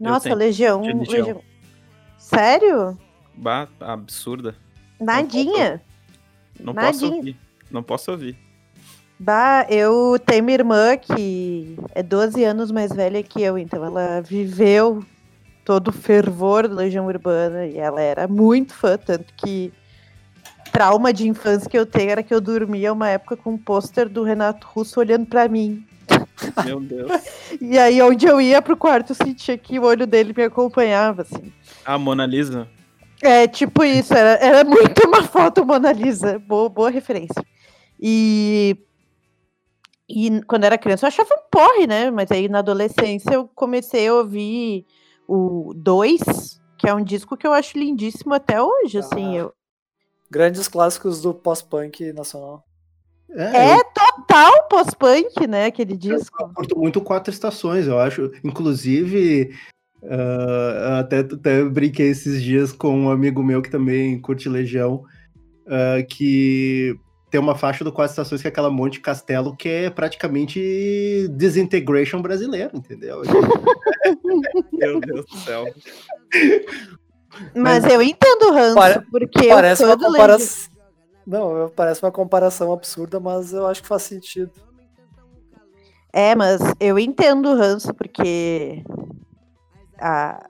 Nossa, 0.01 0.33
Legião, 0.33 0.81
Legião. 0.81 1.05
Legião. 1.11 1.43
Sério? 2.17 2.97
Bah, 3.35 3.69
absurda. 3.81 4.55
Nadinha. 4.99 5.83
Não, 6.59 6.73
posso, 6.73 6.87
não 6.87 7.11
posso 7.11 7.15
ouvir. 7.17 7.37
Não 7.71 7.83
posso 7.83 8.11
ouvir. 8.13 8.39
Bah, 9.19 9.67
eu 9.69 10.19
tenho 10.25 10.45
minha 10.45 10.59
irmã 10.59 10.97
que 10.97 11.77
é 11.95 12.03
12 12.03 12.43
anos 12.45 12.71
mais 12.71 12.93
velha 12.93 13.23
que 13.23 13.43
eu, 13.43 13.59
então 13.59 13.85
ela 13.85 14.21
viveu 14.21 15.05
todo 15.69 15.89
o 15.89 15.93
fervor 15.93 16.67
da 16.67 16.77
Legião 16.77 17.05
Urbana 17.05 17.67
e 17.67 17.77
ela 17.77 18.01
era 18.01 18.27
muito 18.27 18.73
fã, 18.73 18.97
tanto 18.97 19.35
que 19.37 19.71
trauma 20.73 21.13
de 21.13 21.29
infância 21.29 21.69
que 21.69 21.79
eu 21.79 21.85
tenho 21.85 22.11
era 22.11 22.23
que 22.23 22.33
eu 22.33 22.41
dormia 22.41 22.91
uma 22.91 23.11
época 23.11 23.37
com 23.37 23.51
um 23.51 23.59
pôster 23.59 24.09
do 24.09 24.23
Renato 24.23 24.67
Russo 24.67 24.99
olhando 24.99 25.27
para 25.27 25.47
mim. 25.47 25.87
Meu 26.65 26.81
Deus. 26.81 27.13
e 27.61 27.79
aí, 27.79 28.01
onde 28.01 28.25
eu 28.25 28.41
ia 28.41 28.63
pro 28.63 28.79
quarto, 28.79 29.11
eu 29.11 29.15
sentia 29.15 29.59
que 29.59 29.79
o 29.79 29.85
olho 29.85 30.07
dele 30.07 30.33
me 30.35 30.45
acompanhava, 30.45 31.21
assim. 31.21 31.53
A 31.85 31.99
Mona 31.99 32.25
Lisa? 32.25 32.67
É, 33.21 33.47
tipo 33.47 33.85
isso, 33.85 34.15
era, 34.15 34.43
era 34.43 34.65
muito 34.65 35.07
uma 35.07 35.23
foto 35.23 35.67
Mona 35.67 35.93
Lisa. 35.93 36.39
Boa, 36.39 36.71
boa 36.71 36.89
referência. 36.89 37.45
E, 38.01 38.75
e 40.09 40.41
quando 40.47 40.65
era 40.65 40.79
criança 40.79 41.05
eu 41.05 41.09
achava 41.09 41.29
um 41.35 41.43
porre, 41.51 41.87
né? 41.87 42.11
Mas 42.11 42.31
aí 42.31 42.49
na 42.49 42.61
adolescência 42.61 43.35
eu 43.35 43.47
comecei 43.55 44.09
a 44.09 44.15
ouvir 44.15 44.87
o 45.29 45.75
2, 45.77 46.59
que 46.79 46.89
é 46.89 46.95
um 46.95 47.05
disco 47.05 47.37
que 47.37 47.47
eu 47.47 47.53
acho 47.53 47.79
lindíssimo 47.79 48.33
até 48.33 48.61
hoje, 48.61 48.99
assim, 48.99 49.09
ah. 49.15 49.29
assim. 49.29 49.37
Eu, 49.37 49.53
grandes 50.31 50.67
clássicos 50.67 51.21
do 51.21 51.35
pós-punk 51.35 52.13
nacional. 52.13 52.65
É, 53.31 53.57
é 53.57 53.75
eu... 53.75 53.85
total 53.93 54.69
pós-punk, 54.69 55.47
né? 55.47 55.67
Aquele 55.67 55.97
disco. 55.97 56.43
Eu 56.43 56.49
curto 56.49 56.79
muito 56.79 57.01
Quatro 57.01 57.33
Estações, 57.33 57.87
eu 57.87 57.99
acho. 57.99 58.33
Inclusive, 58.43 59.55
uh, 60.03 60.99
até, 60.99 61.19
até 61.19 61.65
brinquei 61.65 62.09
esses 62.09 62.43
dias 62.43 62.73
com 62.73 62.99
um 62.99 63.11
amigo 63.11 63.43
meu 63.43 63.61
que 63.61 63.71
também 63.71 64.19
curte 64.21 64.49
Legião, 64.49 65.05
uh, 65.67 66.07
que 66.09 66.99
tem 67.31 67.41
uma 67.41 67.55
faixa 67.55 67.85
do 67.85 67.93
Quatro 67.93 68.13
Estações 68.13 68.41
que 68.41 68.49
é 68.49 68.51
aquela 68.51 68.71
Monte 68.71 69.01
Castelo, 69.01 69.57
que 69.57 69.69
é 69.69 69.91
praticamente 69.91 71.29
Disintegration 71.31 72.23
brasileiro, 72.23 72.71
entendeu? 72.75 73.23
meu 74.73 75.01
Deus 75.01 75.27
do 75.27 75.37
céu. 75.39 75.65
Mas, 77.55 77.85
Mas 77.85 77.93
eu 77.93 78.03
entendo 78.03 78.49
o 78.49 78.53
ranço, 78.53 78.75
Pare... 78.75 79.03
porque 79.11 79.49
parece 79.49 79.85
uma 79.85 79.99
comparação. 79.99 80.71
Não, 81.27 81.71
parece 81.77 82.03
uma 82.03 82.11
comparação 82.11 82.73
absurda, 82.73 83.21
mas 83.21 83.53
eu 83.53 83.67
acho 83.67 83.83
que 83.83 83.89
faz 83.89 84.03
sentido. 84.03 84.51
É, 86.11 86.35
mas 86.35 86.59
eu 86.81 86.99
entendo 86.99 87.51
o 87.51 87.57
ranço, 87.57 87.93
porque 87.93 88.83
a, 89.99 90.49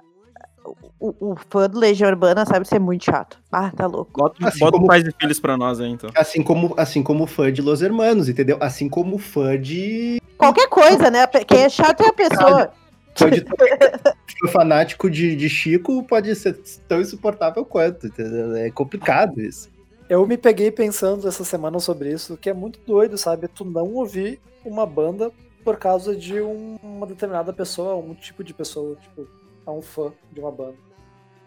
o, 0.99 1.33
o, 1.33 1.37
fã 1.49 1.69
do 1.69 1.79
Legião 1.79 2.09
Urbana 2.09 2.45
sabe 2.45 2.67
ser 2.67 2.79
muito 2.79 3.05
chato. 3.05 3.39
Ah, 3.53 3.71
tá 3.71 3.87
louco. 3.87 4.11
Bota, 4.15 4.49
assim 4.49 4.61
bota 4.61 4.73
como, 4.73 4.87
pais 4.87 5.05
e 5.07 5.13
filhos 5.13 5.41
pra 5.41 5.57
nós 5.57 5.81
aí, 5.81 5.91
então. 5.91 6.11
Assim 6.15 6.43
como, 6.43 6.75
assim 6.77 7.03
como 7.03 7.27
fã 7.27 7.53
de 7.53 7.63
Los 7.63 7.83
Hermanos, 7.83 8.29
entendeu? 8.29 8.57
Assim 8.61 8.89
como 8.89 9.19
fã 9.19 9.61
de. 9.61 10.21
Qualquer 10.37 10.69
coisa, 10.69 11.11
né? 11.11 11.27
Quem 11.47 11.63
é 11.63 11.69
chato 11.69 12.03
é 12.03 12.09
a 12.09 12.13
pessoa. 12.13 12.73
Pode 13.19 13.45
ser 13.45 14.53
fanático 14.53 15.11
de, 15.11 15.35
de 15.35 15.49
Chico 15.49 16.05
pode 16.05 16.35
ser 16.37 16.57
tão 16.87 17.01
insuportável 17.01 17.65
quanto, 17.65 18.07
entendeu? 18.07 18.55
É 18.55 18.71
complicado 18.71 19.41
isso. 19.41 19.69
Eu 20.09 20.27
me 20.27 20.39
peguei 20.39 20.71
pensando 20.71 21.27
essa 21.27 21.45
semana 21.45 21.81
sobre 21.81 22.13
isso, 22.13 22.37
que 22.37 22.49
é 22.49 22.55
muito 22.55 22.79
doido, 22.87 23.19
sabe? 23.19 23.49
Tu 23.49 23.65
não 23.65 23.93
ouvir 23.95 24.41
uma 24.65 24.87
banda 24.87 25.31
por 25.65 25.77
causa 25.77 26.17
de 26.17 26.41
um, 26.41 26.77
uma 26.83 27.07
determinada 27.07 27.53
pessoa, 27.53 27.97
um 27.97 28.15
tipo 28.15 28.43
de 28.43 28.55
pessoa, 28.55 28.97
tipo, 28.97 29.29
é 29.69 29.71
um 29.71 29.83
fã 29.83 30.13
de 30.33 30.41
uma 30.41 30.51
banda. 30.51 30.77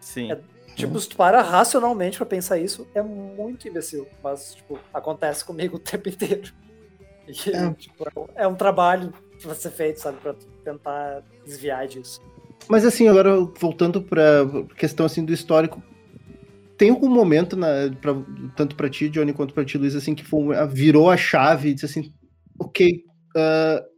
Sim. 0.00 0.30
É, 0.30 0.40
tipo, 0.76 0.98
se 0.98 1.08
tu 1.08 1.16
para 1.16 1.42
racionalmente 1.42 2.16
pra 2.16 2.26
pensar 2.26 2.58
isso, 2.58 2.86
é 2.94 3.02
muito 3.02 3.66
imbecil. 3.68 4.06
Mas, 4.22 4.54
tipo, 4.54 4.78
acontece 4.94 5.44
comigo 5.44 5.76
o 5.76 5.80
tempo 5.80 6.08
inteiro. 6.08 6.52
E, 7.26 7.50
é. 7.50 7.72
Tipo, 7.74 8.30
é 8.34 8.46
um 8.46 8.54
trabalho 8.54 9.12
pra 9.42 9.54
ser 9.54 9.70
feito, 9.70 10.00
sabe? 10.00 10.18
Pra 10.18 10.34
tentar 10.64 11.22
desviar 11.44 11.86
disso. 11.86 12.20
Mas 12.68 12.84
assim, 12.84 13.08
agora 13.08 13.40
voltando 13.58 14.00
pra 14.00 14.46
questão 14.76 15.04
assim 15.04 15.24
do 15.24 15.32
histórico, 15.32 15.82
tem 16.78 16.90
algum 16.90 17.08
momento, 17.08 17.56
na, 17.56 17.68
pra, 18.00 18.14
tanto 18.56 18.76
para 18.76 18.88
ti, 18.88 19.08
Johnny, 19.08 19.32
quanto 19.32 19.52
para 19.52 19.64
ti, 19.64 19.76
Luiz, 19.76 19.96
assim, 19.96 20.14
que 20.14 20.24
foi, 20.24 20.54
virou 20.68 21.10
a 21.10 21.16
chave 21.16 21.70
e 21.70 21.74
disse 21.74 21.86
assim, 21.86 22.12
ok, 22.58 23.04
uh, 23.36 23.91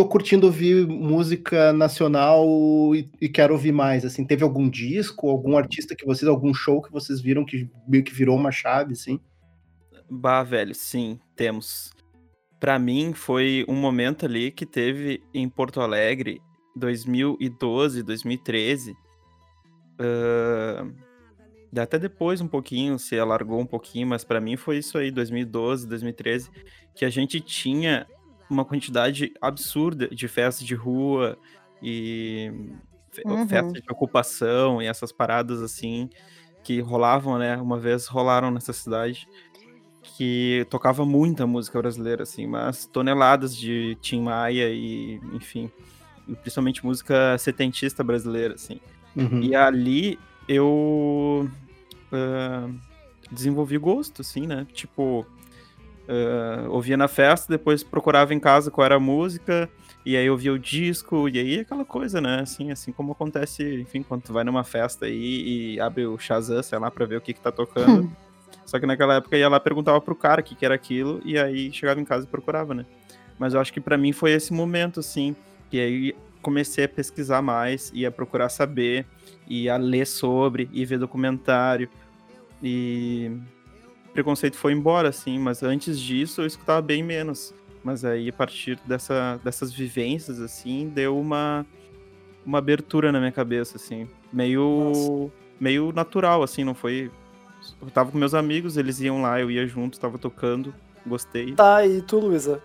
tô 0.00 0.08
curtindo 0.08 0.46
ouvir 0.46 0.86
música 0.86 1.74
nacional 1.74 2.46
e, 2.94 3.10
e, 3.20 3.28
quero 3.28 3.52
ouvir 3.52 3.70
mais, 3.70 4.02
assim, 4.02 4.24
teve 4.24 4.42
algum 4.42 4.66
disco, 4.66 5.28
algum 5.28 5.58
artista 5.58 5.94
que 5.94 6.06
vocês, 6.06 6.26
algum 6.26 6.54
show 6.54 6.80
que 6.80 6.90
vocês 6.90 7.20
viram 7.20 7.44
que 7.44 7.68
meio 7.86 8.02
que 8.02 8.14
virou 8.14 8.34
uma 8.34 8.50
chave, 8.50 8.94
assim? 8.94 9.20
Bah, 10.08 10.42
velho, 10.42 10.74
sim, 10.74 11.20
temos. 11.36 11.92
Para 12.58 12.78
mim 12.78 13.12
foi 13.12 13.66
um 13.68 13.74
momento 13.74 14.24
ali 14.24 14.50
que 14.50 14.64
teve 14.64 15.22
em 15.34 15.46
Porto 15.50 15.82
Alegre, 15.82 16.40
2012, 16.76 18.02
2013. 18.02 18.92
Uh, 20.00 20.94
até 21.78 21.98
depois 21.98 22.40
um 22.40 22.48
pouquinho, 22.48 22.98
se 22.98 23.18
alargou 23.18 23.60
um 23.60 23.66
pouquinho, 23.66 24.06
mas 24.06 24.24
para 24.24 24.40
mim 24.40 24.56
foi 24.56 24.78
isso 24.78 24.96
aí, 24.96 25.10
2012, 25.10 25.86
2013, 25.86 26.50
que 26.94 27.04
a 27.04 27.10
gente 27.10 27.38
tinha 27.38 28.06
uma 28.50 28.64
quantidade 28.64 29.32
absurda 29.40 30.08
de 30.08 30.28
festas 30.28 30.66
de 30.66 30.74
rua 30.74 31.38
e 31.82 32.52
uhum. 33.24 33.46
festas 33.46 33.80
de 33.80 33.90
ocupação 33.90 34.82
e 34.82 34.86
essas 34.86 35.12
paradas 35.12 35.62
assim 35.62 36.10
que 36.62 36.80
rolavam, 36.80 37.38
né? 37.38 37.56
Uma 37.56 37.78
vez 37.78 38.06
rolaram 38.06 38.50
nessa 38.50 38.72
cidade 38.72 39.26
que 40.02 40.66
tocava 40.68 41.04
muita 41.04 41.46
música 41.46 41.80
brasileira, 41.80 42.22
assim, 42.22 42.46
mas 42.46 42.86
toneladas 42.86 43.56
de 43.56 43.96
Tim 44.00 44.22
Maia 44.22 44.68
e, 44.70 45.20
enfim, 45.32 45.70
principalmente 46.42 46.84
música 46.84 47.38
setentista 47.38 48.04
brasileira, 48.04 48.54
assim. 48.54 48.80
Uhum. 49.16 49.40
E 49.42 49.54
ali 49.54 50.18
eu 50.48 51.48
uh, 52.12 52.74
desenvolvi 53.30 53.78
gosto, 53.78 54.22
assim, 54.22 54.46
né? 54.46 54.66
Tipo, 54.72 55.26
uh, 56.08 56.70
ouvia 56.70 56.96
na 56.96 57.08
festa, 57.08 57.52
depois 57.52 57.82
procurava 57.82 58.34
em 58.34 58.40
casa 58.40 58.70
qual 58.70 58.84
era 58.84 58.96
a 58.96 59.00
música, 59.00 59.68
e 60.04 60.16
aí 60.16 60.28
ouvia 60.30 60.52
o 60.52 60.58
disco, 60.58 61.28
e 61.28 61.38
aí 61.38 61.60
aquela 61.60 61.84
coisa, 61.84 62.20
né? 62.20 62.40
Assim, 62.40 62.70
assim 62.70 62.92
como 62.92 63.12
acontece, 63.12 63.80
enfim, 63.80 64.02
quando 64.02 64.22
tu 64.22 64.32
vai 64.32 64.44
numa 64.44 64.64
festa 64.64 65.06
aí 65.06 65.74
e 65.74 65.80
abre 65.80 66.06
o 66.06 66.18
Shazam, 66.18 66.62
sei 66.62 66.78
lá, 66.78 66.90
pra 66.90 67.06
ver 67.06 67.16
o 67.16 67.20
que 67.20 67.34
que 67.34 67.40
tá 67.40 67.52
tocando. 67.52 68.04
Hum. 68.04 68.10
Só 68.64 68.78
que 68.78 68.86
naquela 68.86 69.16
época 69.16 69.36
ia 69.36 69.48
lá 69.48 69.58
perguntava 69.58 70.00
pro 70.00 70.14
cara 70.14 70.40
o 70.40 70.44
que, 70.44 70.54
que 70.54 70.64
era 70.64 70.74
aquilo, 70.74 71.20
e 71.24 71.38
aí 71.38 71.72
chegava 71.72 72.00
em 72.00 72.04
casa 72.04 72.24
e 72.24 72.28
procurava, 72.28 72.72
né? 72.74 72.86
Mas 73.38 73.54
eu 73.54 73.60
acho 73.60 73.72
que 73.72 73.80
para 73.80 73.96
mim 73.96 74.12
foi 74.12 74.32
esse 74.32 74.52
momento, 74.52 75.00
assim, 75.00 75.34
e 75.72 75.80
aí 75.80 76.16
comecei 76.40 76.84
a 76.84 76.88
pesquisar 76.88 77.42
mais 77.42 77.90
e 77.94 78.06
a 78.06 78.10
procurar 78.10 78.48
saber 78.48 79.06
e 79.46 79.68
a 79.68 79.76
ler 79.76 80.06
sobre 80.06 80.68
e 80.72 80.84
ver 80.84 80.98
documentário 80.98 81.88
e 82.62 83.30
preconceito 84.12 84.56
foi 84.56 84.72
embora 84.72 85.08
assim, 85.08 85.38
mas 85.38 85.62
antes 85.62 85.98
disso 85.98 86.42
eu 86.42 86.46
escutava 86.46 86.80
bem 86.82 87.02
menos. 87.02 87.54
Mas 87.82 88.04
aí 88.04 88.28
a 88.28 88.32
partir 88.32 88.78
dessa, 88.86 89.40
dessas 89.42 89.72
vivências 89.72 90.40
assim, 90.40 90.88
deu 90.88 91.18
uma 91.18 91.66
uma 92.44 92.58
abertura 92.58 93.12
na 93.12 93.18
minha 93.18 93.32
cabeça 93.32 93.76
assim, 93.76 94.08
meio 94.32 94.92
Nossa. 94.92 95.32
meio 95.60 95.92
natural 95.92 96.42
assim, 96.42 96.64
não 96.64 96.74
foi 96.74 97.10
eu 97.80 97.90
tava 97.90 98.10
com 98.10 98.18
meus 98.18 98.34
amigos, 98.34 98.76
eles 98.76 99.00
iam 99.00 99.22
lá, 99.22 99.38
eu 99.40 99.50
ia 99.50 99.66
junto, 99.66 100.00
tava 100.00 100.18
tocando, 100.18 100.74
gostei. 101.06 101.54
Tá, 101.54 101.86
e 101.86 102.00
tu, 102.02 102.18
Luísa? 102.18 102.62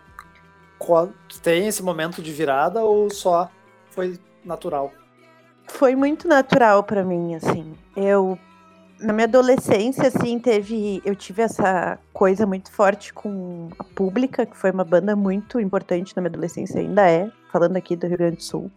Tem 1.41 1.67
esse 1.67 1.81
momento 1.81 2.21
de 2.21 2.31
virada 2.31 2.84
ou 2.84 3.10
só 3.10 3.49
foi 3.89 4.19
natural? 4.43 4.91
Foi 5.67 5.95
muito 5.95 6.27
natural 6.27 6.84
para 6.84 7.03
mim, 7.03 7.36
assim. 7.36 7.73
Eu 7.95 8.38
na 8.99 9.13
minha 9.13 9.25
adolescência, 9.25 10.08
assim, 10.08 10.39
teve. 10.39 11.01
Eu 11.05 11.15
tive 11.15 11.41
essa 11.41 11.99
coisa 12.13 12.45
muito 12.45 12.71
forte 12.71 13.13
com 13.13 13.69
a 13.77 13.84
Pública, 13.84 14.45
que 14.45 14.55
foi 14.55 14.71
uma 14.71 14.84
banda 14.84 15.15
muito 15.15 15.60
importante 15.60 16.15
na 16.15 16.21
minha 16.21 16.29
adolescência, 16.29 16.79
ainda 16.79 17.10
é, 17.10 17.29
falando 17.51 17.75
aqui 17.75 17.95
do 17.95 18.08
Rio 18.08 18.17
Grande 18.17 18.38
do 18.38 18.43
Sul. 18.43 18.71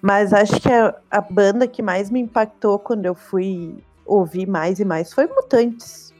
Mas 0.00 0.32
acho 0.32 0.60
que 0.60 0.68
a, 0.68 0.94
a 1.10 1.20
banda 1.20 1.66
que 1.68 1.80
mais 1.80 2.10
me 2.10 2.20
impactou 2.20 2.78
quando 2.78 3.06
eu 3.06 3.14
fui 3.14 3.76
ouvir 4.04 4.46
mais 4.46 4.80
e 4.80 4.84
mais 4.84 5.12
foi 5.12 5.26
Mutantes. 5.26 6.12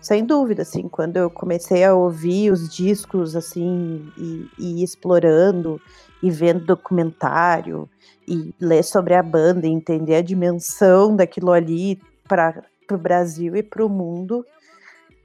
Sem 0.00 0.24
dúvida, 0.24 0.62
assim, 0.62 0.88
quando 0.88 1.16
eu 1.16 1.28
comecei 1.28 1.84
a 1.84 1.94
ouvir 1.94 2.52
os 2.52 2.68
discos, 2.68 3.34
assim, 3.34 4.12
e, 4.16 4.48
e 4.58 4.84
explorando, 4.84 5.80
e 6.22 6.30
vendo 6.30 6.64
documentário, 6.64 7.88
e 8.26 8.54
ler 8.60 8.84
sobre 8.84 9.14
a 9.14 9.22
banda, 9.22 9.66
e 9.66 9.70
entender 9.70 10.16
a 10.16 10.22
dimensão 10.22 11.16
daquilo 11.16 11.50
ali 11.50 11.98
para 12.28 12.62
o 12.90 12.98
Brasil 12.98 13.56
e 13.56 13.62
para 13.62 13.84
o 13.84 13.88
mundo, 13.88 14.44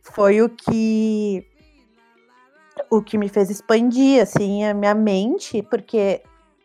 foi 0.02 0.42
o 0.42 0.50
que 0.50 1.46
o 2.90 3.02
que 3.02 3.18
me 3.18 3.30
fez 3.30 3.50
expandir 3.50 4.22
assim 4.22 4.64
a 4.64 4.74
minha 4.74 4.96
mente, 4.96 5.62
porque 5.62 6.24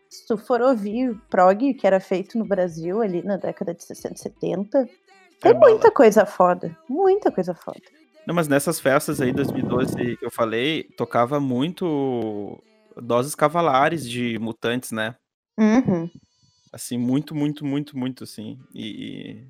se 0.08 0.26
tu 0.26 0.38
for 0.38 0.60
ouvir 0.62 1.10
o 1.10 1.20
prog 1.28 1.74
que 1.74 1.86
era 1.86 2.00
feito 2.00 2.38
no 2.38 2.44
Brasil 2.44 3.02
ali 3.02 3.22
na 3.22 3.36
década 3.36 3.74
de 3.74 3.84
60, 3.84 4.16
70, 4.16 4.88
tem 5.40 5.52
é 5.52 5.54
muita 5.54 5.90
coisa 5.90 6.26
foda. 6.26 6.76
Muita 6.88 7.30
coisa 7.30 7.54
foda. 7.54 7.80
Não, 8.26 8.34
mas 8.34 8.48
nessas 8.48 8.80
festas 8.80 9.20
aí, 9.20 9.32
2012, 9.32 10.16
que 10.16 10.24
eu 10.24 10.30
falei, 10.30 10.84
tocava 10.96 11.40
muito 11.40 12.62
doses 12.96 13.34
cavalares 13.34 14.08
de 14.08 14.38
mutantes, 14.38 14.92
né? 14.92 15.14
Uhum. 15.58 16.10
Assim, 16.72 16.98
muito, 16.98 17.34
muito, 17.34 17.64
muito, 17.64 17.96
muito, 17.96 18.24
assim. 18.24 18.58
E 18.74 19.44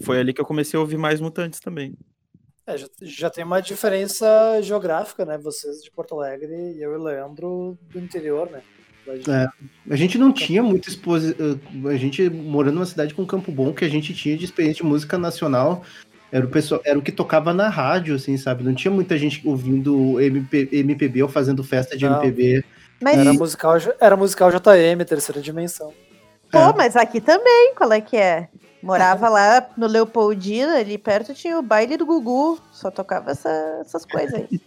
foi 0.00 0.18
ali 0.18 0.32
que 0.32 0.40
eu 0.40 0.46
comecei 0.46 0.76
a 0.76 0.80
ouvir 0.80 0.96
mais 0.96 1.20
mutantes 1.20 1.60
também. 1.60 1.94
É, 2.66 2.76
já, 2.76 2.86
já, 3.00 3.30
tem 3.30 3.44
uma 3.44 3.60
diferença 3.60 4.60
geográfica, 4.60 5.24
né? 5.24 5.38
Vocês 5.38 5.82
de 5.82 5.90
Porto 5.90 6.16
Alegre 6.16 6.52
e 6.52 6.82
eu 6.82 6.92
e 6.92 6.96
o 6.96 7.02
Leandro 7.02 7.78
do 7.90 7.98
interior, 7.98 8.50
né? 8.50 8.60
É, 9.08 9.46
a 9.92 9.96
gente 9.96 10.18
não 10.18 10.32
tinha 10.32 10.62
muita 10.62 10.88
exposição. 10.88 11.60
A 11.84 11.96
gente 11.96 12.28
morando 12.28 12.74
numa 12.74 12.86
cidade 12.86 13.14
com 13.14 13.24
Campo 13.24 13.52
Bom, 13.52 13.72
que 13.72 13.84
a 13.84 13.88
gente 13.88 14.12
tinha 14.12 14.36
de 14.36 14.44
experiência 14.44 14.82
de 14.82 14.88
música 14.88 15.16
nacional. 15.16 15.84
Era 16.32 16.44
o, 16.44 16.48
pessoal, 16.48 16.80
era 16.84 16.98
o 16.98 17.02
que 17.02 17.12
tocava 17.12 17.54
na 17.54 17.68
rádio, 17.68 18.16
assim, 18.16 18.36
sabe? 18.36 18.64
Não 18.64 18.74
tinha 18.74 18.90
muita 18.90 19.16
gente 19.16 19.46
ouvindo 19.46 20.20
MP, 20.20 20.68
MPB 20.72 21.22
ou 21.22 21.28
fazendo 21.28 21.62
festa 21.62 21.96
de 21.96 22.04
não. 22.04 22.20
MPB. 22.20 22.64
Mas... 23.00 23.16
Era, 23.16 23.32
musical, 23.32 23.76
era 24.00 24.16
musical 24.16 24.50
JM, 24.50 25.04
terceira 25.06 25.40
dimensão. 25.40 25.92
Pô, 26.50 26.58
é. 26.58 26.74
mas 26.76 26.96
aqui 26.96 27.20
também, 27.20 27.74
qual 27.76 27.92
é 27.92 28.00
que 28.00 28.16
é? 28.16 28.48
Morava 28.86 29.28
lá 29.28 29.68
no 29.76 29.88
Leopoldina, 29.88 30.78
ali 30.78 30.96
perto 30.96 31.34
tinha 31.34 31.58
o 31.58 31.62
baile 31.62 31.96
do 31.96 32.06
Gugu, 32.06 32.60
só 32.70 32.88
tocava 32.88 33.32
essa, 33.32 33.50
essas 33.80 34.06
coisas 34.06 34.34
aí. 34.34 34.60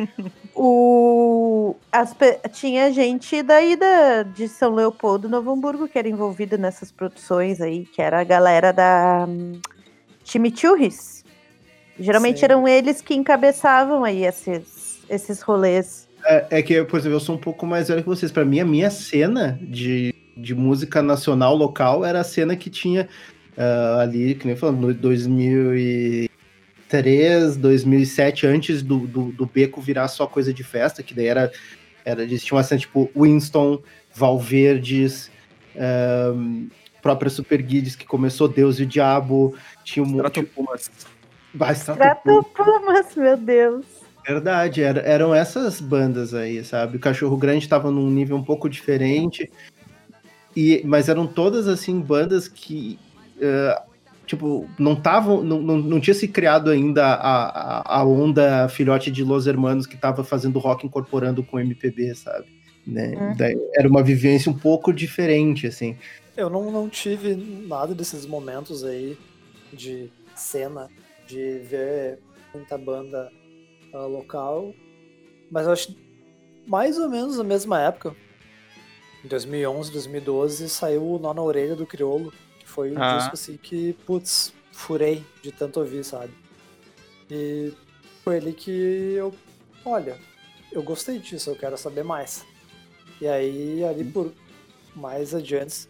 o, 0.56 1.76
as, 1.92 2.16
tinha 2.54 2.90
gente 2.90 3.42
daí 3.42 3.76
da, 3.76 4.22
de 4.22 4.48
São 4.48 4.74
Leopoldo, 4.74 5.28
Novo 5.28 5.52
Hamburgo, 5.52 5.86
que 5.86 5.98
era 5.98 6.08
envolvida 6.08 6.56
nessas 6.56 6.90
produções 6.90 7.60
aí, 7.60 7.84
que 7.84 8.00
era 8.00 8.18
a 8.18 8.24
galera 8.24 8.72
da 8.72 9.26
um, 9.28 9.60
Chimichurris. 10.24 11.22
Geralmente 11.98 12.40
Sim. 12.40 12.46
eram 12.46 12.66
eles 12.66 13.02
que 13.02 13.14
encabeçavam 13.14 14.04
aí 14.04 14.24
esses, 14.24 15.00
esses 15.08 15.42
rolês. 15.42 16.08
É, 16.24 16.46
é, 16.50 16.62
que, 16.62 16.82
por 16.84 16.98
exemplo, 16.98 17.16
eu 17.16 17.20
sou 17.20 17.34
um 17.34 17.40
pouco 17.40 17.66
mais 17.66 17.88
velho 17.88 18.02
que 18.02 18.08
vocês. 18.08 18.32
Para 18.32 18.44
mim, 18.44 18.58
a 18.58 18.64
minha 18.64 18.90
cena 18.90 19.58
de, 19.60 20.14
de 20.34 20.54
música 20.54 21.02
nacional 21.02 21.54
local 21.54 22.06
era 22.06 22.20
a 22.20 22.24
cena 22.24 22.56
que 22.56 22.70
tinha 22.70 23.06
uh, 23.56 24.00
ali, 24.00 24.34
que 24.34 24.46
nem 24.46 24.56
falando, 24.56 24.80
no 24.80 24.94
2003, 24.94 27.56
2007, 27.56 28.46
antes 28.46 28.82
do, 28.82 29.06
do, 29.06 29.32
do, 29.32 29.46
Beco 29.46 29.80
virar 29.80 30.08
só 30.08 30.26
coisa 30.26 30.52
de 30.52 30.62
festa, 30.62 31.02
que 31.02 31.14
daí 31.14 31.26
era, 31.26 31.50
era 32.04 32.22
eles 32.22 32.44
tinham 32.44 32.58
assim, 32.58 32.76
tipo 32.76 33.10
Winston, 33.16 33.80
Valverdes, 34.14 35.30
um, 36.34 36.68
própria 37.02 37.30
Super 37.30 37.62
Guides, 37.62 37.96
que 37.96 38.06
começou 38.06 38.48
Deus 38.48 38.78
e 38.78 38.82
o 38.82 38.86
Diabo, 38.86 39.56
tinha 39.84 40.04
um 40.04 40.08
monte... 40.08 40.42
Pumas. 40.42 40.90
Pumas, 42.54 43.16
meu 43.16 43.36
Deus. 43.36 43.86
Verdade, 44.26 44.82
era, 44.82 45.00
eram 45.00 45.32
essas 45.32 45.80
bandas 45.80 46.34
aí, 46.34 46.64
sabe? 46.64 46.96
O 46.96 47.00
Cachorro 47.00 47.36
Grande 47.36 47.64
estava 47.64 47.92
num 47.92 48.10
nível 48.10 48.36
um 48.36 48.42
pouco 48.42 48.68
diferente, 48.68 49.48
e, 50.56 50.82
mas 50.84 51.08
eram 51.08 51.28
todas 51.28 51.68
assim 51.68 52.00
bandas 52.00 52.48
que 52.48 52.98
uh, 53.36 53.92
tipo, 54.26 54.68
não 54.78 54.96
tava, 54.96 55.42
não, 55.42 55.60
não, 55.62 55.78
não, 55.78 56.00
tinha 56.00 56.14
se 56.14 56.26
criado 56.26 56.70
ainda 56.70 57.06
a, 57.06 57.48
a, 57.80 58.00
a, 58.00 58.04
onda 58.04 58.68
filhote 58.68 59.10
de 59.10 59.22
Los 59.22 59.46
Hermanos 59.46 59.86
que 59.86 59.96
tava 59.96 60.24
fazendo 60.24 60.58
rock 60.58 60.86
incorporando 60.86 61.42
com 61.42 61.60
MPB, 61.60 62.14
sabe? 62.14 62.46
Né? 62.86 63.14
Uhum. 63.16 63.68
era 63.74 63.88
uma 63.88 64.02
vivência 64.02 64.50
um 64.50 64.56
pouco 64.56 64.92
diferente, 64.92 65.66
assim. 65.66 65.96
Eu 66.36 66.50
não, 66.50 66.70
não 66.70 66.88
tive 66.88 67.34
nada 67.34 67.94
desses 67.94 68.26
momentos 68.26 68.84
aí 68.84 69.16
de 69.72 70.10
cena, 70.34 70.88
de 71.26 71.58
ver 71.60 72.18
muita 72.54 72.76
banda 72.78 73.30
uh, 73.92 74.06
local, 74.06 74.72
mas 75.50 75.66
eu 75.66 75.72
acho 75.72 75.96
mais 76.66 76.98
ou 76.98 77.08
menos 77.08 77.38
na 77.38 77.44
mesma 77.44 77.80
época, 77.80 78.14
em 79.24 79.28
2011, 79.28 79.92
2012, 79.92 80.68
saiu 80.68 81.04
o 81.04 81.18
Nó 81.18 81.32
na 81.32 81.42
Orelha 81.42 81.74
do 81.74 81.86
Criolo, 81.86 82.32
foi 82.76 82.92
um 82.92 83.02
ah. 83.02 83.16
disco 83.16 83.34
assim 83.34 83.56
que, 83.56 83.94
putz, 84.04 84.52
furei 84.70 85.24
de 85.42 85.50
tanto 85.50 85.80
ouvir, 85.80 86.04
sabe? 86.04 86.32
E 87.30 87.72
foi 88.22 88.36
ali 88.36 88.52
que 88.52 89.14
eu, 89.14 89.34
olha, 89.82 90.18
eu 90.70 90.82
gostei 90.82 91.18
disso, 91.18 91.48
eu 91.48 91.56
quero 91.56 91.78
saber 91.78 92.04
mais. 92.04 92.44
E 93.18 93.26
aí, 93.26 93.82
ali 93.82 94.04
por 94.04 94.30
mais 94.94 95.34
adiante, 95.34 95.88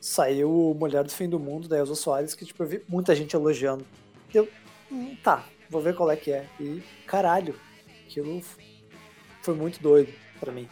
saiu 0.00 0.50
o 0.50 0.74
Mulher 0.74 1.04
do 1.04 1.12
Fim 1.12 1.28
do 1.28 1.38
Mundo 1.38 1.68
da 1.68 1.76
Elza 1.76 1.94
Soares, 1.94 2.34
que 2.34 2.46
tipo, 2.46 2.62
eu 2.62 2.66
vi 2.66 2.82
muita 2.88 3.14
gente 3.14 3.36
elogiando. 3.36 3.84
Eu, 4.32 4.48
hum, 4.90 5.14
tá, 5.22 5.44
vou 5.68 5.82
ver 5.82 5.94
qual 5.94 6.10
é 6.10 6.16
que 6.16 6.32
é. 6.32 6.48
E 6.58 6.82
caralho, 7.06 7.54
aquilo 8.06 8.42
foi 9.42 9.54
muito 9.54 9.82
doido 9.82 10.10
pra 10.40 10.50
mim. 10.50 10.66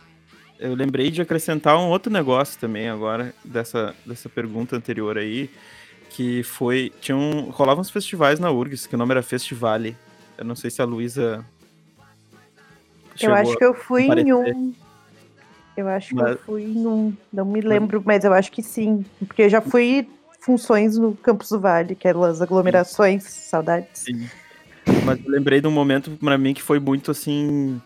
Eu 0.62 0.76
lembrei 0.76 1.10
de 1.10 1.20
acrescentar 1.20 1.76
um 1.76 1.88
outro 1.88 2.10
negócio 2.10 2.56
também 2.56 2.88
agora, 2.88 3.34
dessa, 3.44 3.96
dessa 4.06 4.28
pergunta 4.28 4.76
anterior 4.76 5.18
aí, 5.18 5.50
que 6.08 6.44
foi. 6.44 6.92
Tinha 7.00 7.16
um, 7.16 7.50
rolavam 7.50 7.80
uns 7.80 7.90
festivais 7.90 8.38
na 8.38 8.48
URGS, 8.48 8.86
que 8.86 8.94
o 8.94 8.98
nome 8.98 9.10
era 9.10 9.24
Festivale. 9.24 9.96
Eu 10.38 10.44
não 10.44 10.54
sei 10.54 10.70
se 10.70 10.80
a 10.80 10.84
Luísa. 10.84 11.44
Eu 13.20 13.34
acho 13.34 13.56
que 13.56 13.64
eu 13.64 13.74
fui 13.74 14.04
em 14.04 14.32
um. 14.32 14.72
Eu 15.76 15.88
acho 15.88 16.10
que 16.10 16.14
mas... 16.14 16.30
eu 16.30 16.38
fui 16.38 16.62
em 16.62 16.86
um. 16.86 17.12
Não 17.32 17.44
me 17.44 17.60
lembro, 17.60 18.00
mas 18.06 18.22
eu 18.22 18.32
acho 18.32 18.52
que 18.52 18.62
sim. 18.62 19.04
Porque 19.26 19.42
eu 19.42 19.48
já 19.48 19.60
fui 19.60 20.08
funções 20.38 20.96
no 20.96 21.16
Campus 21.16 21.48
do 21.48 21.58
Vale, 21.58 21.94
aquelas 21.94 22.40
aglomerações, 22.40 23.24
sim. 23.24 23.48
saudades. 23.50 24.02
Sim. 24.02 24.30
Mas 25.04 25.18
eu 25.24 25.28
lembrei 25.28 25.60
de 25.60 25.66
um 25.66 25.72
momento 25.72 26.12
para 26.12 26.38
mim 26.38 26.54
que 26.54 26.62
foi 26.62 26.78
muito 26.78 27.10
assim. 27.10 27.82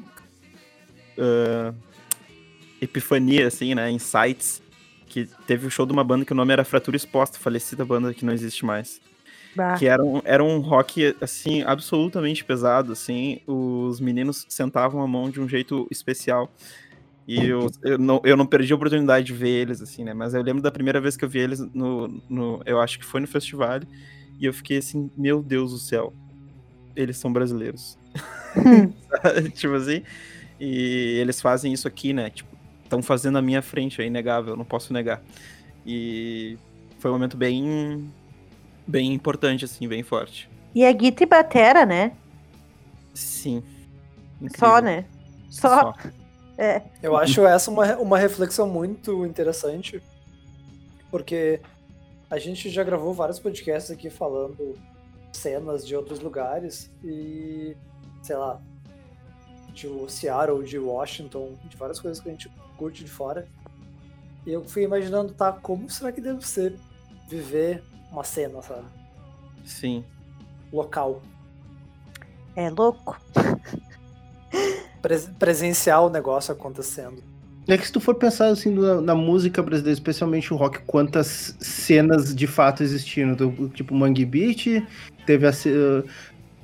Uh, 1.17 1.86
epifania, 2.81 3.47
assim, 3.47 3.75
né? 3.75 3.91
Insights. 3.91 4.63
Que 5.07 5.29
teve 5.47 5.67
o 5.67 5.71
show 5.71 5.87
de 5.87 5.93
uma 5.93 6.05
banda 6.05 6.25
que 6.25 6.33
o 6.33 6.37
nome 6.37 6.53
era 6.53 6.65
Fratura 6.65 6.97
Exposta, 6.97 7.39
falecida 7.39 7.85
banda 7.85 8.13
que 8.13 8.25
não 8.25 8.33
existe 8.33 8.65
mais. 8.65 9.01
Bah. 9.55 9.75
Que 9.79 9.87
era 9.87 10.05
um, 10.05 10.21
era 10.25 10.45
um 10.45 10.59
rock, 10.59 11.17
assim, 11.21 11.63
absolutamente 11.63 12.45
pesado, 12.45 12.93
assim. 12.93 13.41
Os 13.47 14.01
meninos 14.01 14.45
sentavam 14.49 15.01
a 15.01 15.07
mão 15.07 15.31
de 15.31 15.41
um 15.41 15.49
jeito 15.49 15.87
especial. 15.91 16.53
E 17.27 17.45
eu, 17.47 17.71
eu, 17.83 17.99
não, 17.99 18.21
eu 18.25 18.37
não 18.37 18.47
perdi 18.47 18.73
a 18.73 18.77
oportunidade 18.77 19.27
de 19.27 19.33
ver 19.33 19.49
eles, 19.49 19.81
assim, 19.81 20.05
né? 20.05 20.13
Mas 20.13 20.35
eu 20.35 20.43
lembro 20.43 20.63
da 20.63 20.71
primeira 20.71 21.01
vez 21.01 21.17
que 21.17 21.25
eu 21.25 21.29
vi 21.29 21.41
eles 21.41 21.61
no. 21.73 22.09
no 22.29 22.63
eu 22.67 22.81
acho 22.81 22.99
que 22.99 23.05
foi 23.05 23.21
no 23.21 23.27
festival. 23.27 23.81
E 24.39 24.45
eu 24.45 24.53
fiquei 24.53 24.79
assim, 24.79 25.11
meu 25.17 25.43
Deus 25.43 25.73
do 25.73 25.79
céu. 25.79 26.13
Eles 26.95 27.17
são 27.17 27.33
brasileiros. 27.33 27.99
Tipo 29.55 29.75
assim. 29.75 30.03
E 30.61 31.19
eles 31.21 31.41
fazem 31.41 31.73
isso 31.73 31.89
aqui, 31.89 32.13
né? 32.13 32.31
Tipo, 32.31 32.56
estão 32.87 33.03
fazendo 33.03 33.35
na 33.35 33.43
minha 33.43 33.63
frente, 33.63 34.01
é 34.01 34.07
inegável, 34.07 34.57
não 34.57 34.65
posso 34.65 34.93
negar. 34.93 35.23
E 35.85 36.59
foi 36.99 37.11
um 37.11 37.15
momento 37.15 37.37
bem 37.37 38.11
bem 38.87 39.13
importante, 39.13 39.65
assim, 39.65 39.87
bem 39.89 40.03
forte. 40.03 40.49
E 40.75 40.85
é 40.85 40.93
guita 40.93 41.23
e 41.23 41.27
batera, 41.27 41.85
né? 41.85 42.13
Sim. 43.15 43.63
Incrível. 44.41 44.59
Só, 44.59 44.79
né? 44.81 45.05
Só. 45.51 45.81
Só. 45.81 45.95
É. 46.59 46.83
Eu 47.03 47.17
acho 47.17 47.45
essa 47.45 47.71
uma, 47.71 47.97
uma 47.97 48.19
reflexão 48.19 48.69
muito 48.69 49.27
interessante, 49.27 50.03
porque 51.11 51.61
a 52.31 52.39
gente 52.39 52.71
já 52.71 52.83
gravou 52.83 53.13
vários 53.13 53.39
podcasts 53.39 53.91
aqui 53.91 54.09
falando 54.09 54.75
cenas 55.33 55.87
de 55.87 55.95
outros 55.95 56.21
lugares 56.21 56.91
e, 57.05 57.77
sei 58.23 58.37
lá, 58.37 58.61
de 59.77 60.11
Seattle, 60.11 60.65
de 60.65 60.79
Washington, 60.79 61.57
de 61.69 61.77
várias 61.77 62.01
coisas 62.01 62.21
que 62.21 62.29
a 62.29 62.33
gente 62.33 62.51
curte 62.77 63.05
de 63.05 63.11
fora. 63.11 63.47
E 64.47 64.53
eu 64.53 64.65
fui 64.65 64.83
imaginando, 64.83 65.35
tá, 65.35 65.53
como 65.53 65.91
será 65.91 66.11
que 66.11 66.21
deve 66.21 66.47
ser 66.47 66.75
viver 67.29 67.83
uma 68.11 68.25
cena, 68.25 68.63
sabe? 68.63 68.87
Sim. 69.65 70.05
Local. 70.73 71.23
É 72.55 72.71
louco. 72.71 73.21
presencial 75.39 76.07
o 76.07 76.11
negócio 76.11 76.53
acontecendo. 76.53 77.23
É 77.69 77.77
que 77.77 77.85
se 77.85 77.93
tu 77.93 78.01
for 78.01 78.15
pensar 78.15 78.47
assim 78.47 78.71
na, 78.71 79.01
na, 79.01 79.15
música 79.15 79.61
brasileira, 79.61 79.93
especialmente 79.93 80.55
o 80.55 80.57
rock, 80.57 80.79
quantas 80.87 81.57
cenas 81.59 82.35
de 82.35 82.47
fato 82.47 82.83
existiram? 82.83 83.35
Do, 83.35 83.69
tipo 83.71 83.93
Mangue 83.93 84.25
Beat, 84.25 84.87
teve 85.27 85.49
a 85.49 85.53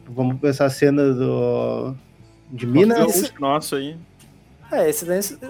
vamos 0.09 0.41
pensar 0.41 0.67
a 0.67 0.71
cena 0.71 1.13
do 1.13 1.97
de 2.53 2.67
Minas. 2.67 3.33
Nossa, 3.41 3.77
aí. 3.77 3.97
É, 4.71 4.89
esse, 4.89 5.07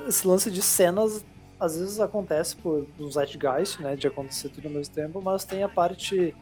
esse 0.08 0.26
lance 0.26 0.50
de 0.50 0.62
cenas 0.62 1.24
às 1.62 1.78
vezes 1.78 2.00
acontece 2.00 2.56
por 2.56 2.86
um 2.98 3.08
zeitgeist, 3.08 3.80
né, 3.80 3.94
de 3.94 4.08
acontecer 4.08 4.48
tudo 4.48 4.66
ao 4.66 4.74
mesmo 4.74 4.92
tempo, 4.92 5.22
mas 5.22 5.44
tem 5.44 5.62
a 5.62 5.68
parte 5.68 6.34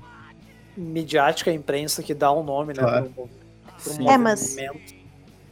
midiática, 0.75 1.51
a 1.51 1.55
imprensa 1.55 2.03
que 2.03 2.15
dá 2.15 2.33
um 2.33 2.43
nome, 2.43 2.73
né, 2.73 2.83
claro. 2.83 3.13
pro, 3.15 3.29
pro 3.29 4.09
é, 4.09 4.17
mas 4.17 4.57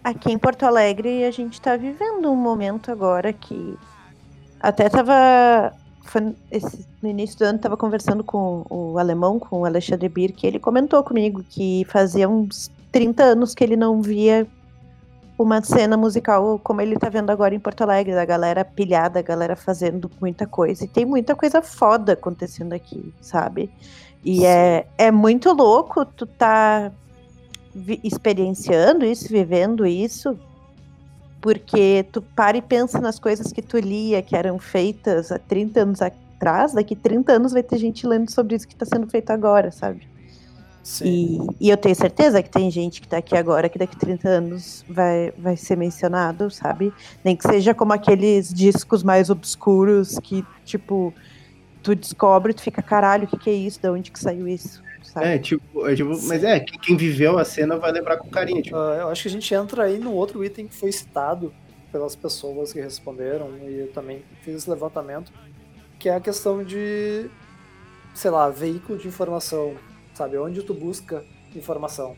aqui 0.02 0.32
em 0.32 0.38
Porto 0.38 0.62
Alegre 0.62 1.24
a 1.24 1.30
gente 1.30 1.54
está 1.54 1.76
vivendo 1.76 2.32
um 2.32 2.36
momento 2.36 2.90
agora 2.90 3.30
que 3.30 3.76
até 4.58 4.88
tava 4.88 5.74
esse, 6.50 6.86
no 7.02 7.10
início 7.10 7.38
do 7.38 7.44
ano 7.44 7.56
estava 7.56 7.76
conversando 7.76 8.24
com 8.24 8.64
o 8.70 8.98
alemão, 8.98 9.38
com 9.38 9.60
o 9.60 9.64
Alexandre 9.66 10.08
Birk, 10.08 10.46
ele 10.46 10.58
comentou 10.58 11.04
comigo 11.04 11.44
que 11.46 11.84
fazia 11.90 12.26
uns 12.26 12.70
30 12.90 13.22
anos 13.22 13.54
que 13.54 13.62
ele 13.62 13.76
não 13.76 14.00
via 14.00 14.46
uma 15.38 15.62
cena 15.62 15.96
musical 15.96 16.58
como 16.58 16.80
ele 16.80 16.98
tá 16.98 17.08
vendo 17.08 17.30
agora 17.30 17.54
em 17.54 17.60
Porto 17.60 17.82
Alegre, 17.82 18.12
da 18.12 18.24
galera 18.24 18.64
pilhada, 18.64 19.20
a 19.20 19.22
galera 19.22 19.54
fazendo 19.54 20.10
muita 20.20 20.46
coisa. 20.46 20.84
E 20.84 20.88
tem 20.88 21.06
muita 21.06 21.36
coisa 21.36 21.62
foda 21.62 22.14
acontecendo 22.14 22.72
aqui, 22.72 23.14
sabe? 23.20 23.70
E 24.24 24.44
é, 24.44 24.86
é 24.98 25.12
muito 25.12 25.52
louco 25.52 26.04
tu 26.04 26.26
tá 26.26 26.90
experienciando 28.02 29.04
isso, 29.04 29.28
vivendo 29.28 29.86
isso, 29.86 30.36
porque 31.40 32.04
tu 32.10 32.20
para 32.20 32.56
e 32.56 32.62
pensa 32.62 33.00
nas 33.00 33.20
coisas 33.20 33.52
que 33.52 33.62
tu 33.62 33.78
lia, 33.78 34.20
que 34.20 34.34
eram 34.34 34.58
feitas 34.58 35.30
há 35.30 35.38
30 35.38 35.80
anos 35.82 36.02
atrás, 36.02 36.72
daqui 36.72 36.96
30 36.96 37.32
anos 37.32 37.52
vai 37.52 37.62
ter 37.62 37.78
gente 37.78 38.04
lendo 38.04 38.28
sobre 38.30 38.56
isso 38.56 38.66
que 38.66 38.74
está 38.74 38.84
sendo 38.84 39.08
feito 39.08 39.30
agora, 39.30 39.70
sabe? 39.70 40.17
E, 41.02 41.38
e, 41.60 41.70
eu 41.70 41.76
tenho 41.76 41.94
certeza 41.94 42.42
que 42.42 42.48
tem 42.48 42.70
gente 42.70 43.00
que 43.00 43.06
está 43.06 43.18
aqui 43.18 43.36
agora 43.36 43.68
que 43.68 43.78
daqui 43.78 43.94
a 43.94 43.98
30 43.98 44.28
anos 44.28 44.84
vai, 44.88 45.32
vai 45.36 45.56
ser 45.56 45.76
mencionado, 45.76 46.50
sabe? 46.50 46.92
Nem 47.22 47.36
que 47.36 47.46
seja 47.46 47.74
como 47.74 47.92
aqueles 47.92 48.52
discos 48.52 49.02
mais 49.02 49.28
obscuros 49.28 50.18
que, 50.18 50.44
tipo, 50.64 51.12
tu 51.82 51.94
descobre, 51.94 52.54
tu 52.54 52.62
fica, 52.62 52.82
caralho, 52.82 53.24
o 53.24 53.26
que, 53.26 53.36
que 53.36 53.50
é 53.50 53.54
isso? 53.54 53.80
De 53.80 53.88
onde 53.88 54.10
que 54.10 54.18
saiu 54.18 54.48
isso? 54.48 54.82
Sabe? 55.02 55.26
É, 55.26 55.38
tipo, 55.38 55.86
é, 55.86 55.94
tipo 55.94 56.10
mas 56.24 56.44
é, 56.44 56.60
quem 56.60 56.96
viveu 56.96 57.38
a 57.38 57.44
cena 57.44 57.76
vai 57.76 57.92
lembrar 57.92 58.16
com 58.16 58.28
carinho. 58.28 58.62
Tipo. 58.62 58.76
Uh, 58.76 58.94
eu 58.94 59.08
acho 59.08 59.22
que 59.22 59.28
a 59.28 59.30
gente 59.30 59.54
entra 59.54 59.84
aí 59.84 59.98
no 59.98 60.12
outro 60.12 60.44
item 60.44 60.66
que 60.66 60.74
foi 60.74 60.92
citado 60.92 61.52
pelas 61.90 62.14
pessoas 62.14 62.72
que 62.72 62.80
responderam, 62.80 63.50
e 63.66 63.80
eu 63.80 63.92
também 63.92 64.22
fiz 64.42 64.56
esse 64.56 64.70
levantamento, 64.70 65.32
que 65.98 66.08
é 66.08 66.14
a 66.14 66.20
questão 66.20 66.62
de, 66.62 67.30
sei 68.14 68.30
lá, 68.30 68.50
veículo 68.50 68.98
de 68.98 69.08
informação 69.08 69.74
sabe? 70.18 70.36
Onde 70.36 70.62
tu 70.62 70.74
busca 70.74 71.24
informação. 71.54 72.16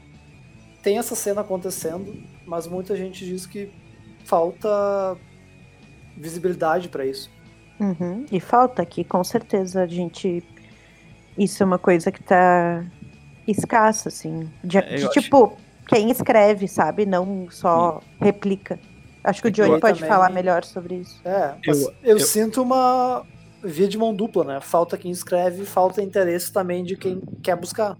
Tem 0.82 0.98
essa 0.98 1.14
cena 1.14 1.42
acontecendo, 1.42 2.22
mas 2.46 2.66
muita 2.66 2.96
gente 2.96 3.24
diz 3.24 3.46
que 3.46 3.70
falta 4.24 5.16
visibilidade 6.16 6.88
para 6.88 7.04
isso. 7.04 7.30
Uhum. 7.78 8.26
E 8.30 8.40
falta 8.40 8.82
aqui, 8.82 9.04
com 9.04 9.22
certeza, 9.22 9.82
a 9.82 9.86
gente. 9.86 10.42
Isso 11.38 11.62
é 11.62 11.66
uma 11.66 11.78
coisa 11.78 12.10
que 12.10 12.22
tá 12.22 12.84
escassa, 13.46 14.08
assim. 14.08 14.50
De, 14.62 14.78
é, 14.78 14.96
de 14.96 15.10
tipo, 15.10 15.46
acho... 15.46 15.56
quem 15.88 16.10
escreve, 16.10 16.68
sabe? 16.68 17.06
Não 17.06 17.48
só 17.50 18.00
Sim. 18.00 18.24
replica. 18.24 18.78
Acho 19.22 19.42
que 19.42 19.48
o 19.48 19.50
Johnny 19.50 19.80
pode 19.80 20.00
também... 20.00 20.08
falar 20.08 20.30
melhor 20.30 20.64
sobre 20.64 20.96
isso. 20.96 21.20
É, 21.24 21.54
eu, 21.66 21.74
eu, 21.74 21.94
eu, 22.02 22.20
sinto 22.20 22.62
uma, 22.62 23.24
via 23.62 23.88
de 23.88 23.98
mão 23.98 24.14
dupla, 24.14 24.44
né? 24.44 24.60
Falta 24.60 24.96
quem 24.96 25.10
escreve, 25.10 25.64
falta 25.64 26.02
interesse 26.02 26.52
também 26.52 26.84
de 26.84 26.96
quem 26.96 27.20
quer 27.42 27.56
buscar. 27.56 27.96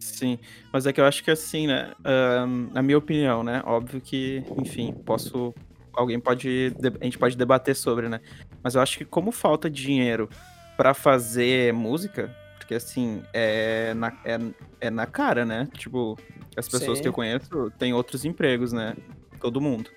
Sim, 0.00 0.38
mas 0.72 0.86
é 0.86 0.92
que 0.92 1.00
eu 1.00 1.04
acho 1.04 1.22
que 1.22 1.30
assim, 1.30 1.66
né? 1.66 1.92
Uh, 2.00 2.72
na 2.72 2.82
minha 2.82 2.98
opinião, 2.98 3.44
né? 3.44 3.62
Óbvio 3.64 4.00
que, 4.00 4.42
enfim, 4.56 4.92
posso. 5.04 5.54
Alguém 5.92 6.18
pode. 6.18 6.72
A 7.00 7.04
gente 7.04 7.18
pode 7.18 7.36
debater 7.36 7.76
sobre, 7.76 8.08
né? 8.08 8.20
Mas 8.62 8.74
eu 8.74 8.80
acho 8.80 8.98
que 8.98 9.04
como 9.04 9.30
falta 9.30 9.70
dinheiro 9.70 10.28
para 10.76 10.92
fazer 10.92 11.72
música, 11.72 12.34
porque 12.58 12.74
assim, 12.74 13.22
é 13.32 13.94
na, 13.94 14.12
é, 14.24 14.38
é 14.80 14.90
na 14.90 15.06
cara, 15.06 15.44
né? 15.44 15.68
Tipo, 15.76 16.18
as 16.56 16.68
pessoas 16.68 16.98
Sim. 16.98 17.02
que 17.02 17.08
eu 17.08 17.12
conheço 17.12 17.72
têm 17.78 17.94
outros 17.94 18.24
empregos, 18.24 18.72
né? 18.72 18.96
Todo 19.40 19.60
mundo. 19.60 19.88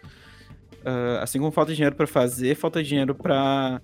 Uh, 0.82 1.22
assim 1.22 1.40
como 1.40 1.52
falta 1.52 1.74
dinheiro 1.74 1.96
para 1.96 2.08
fazer, 2.08 2.56
falta 2.56 2.84
dinheiro 2.84 3.14
para 3.14 3.82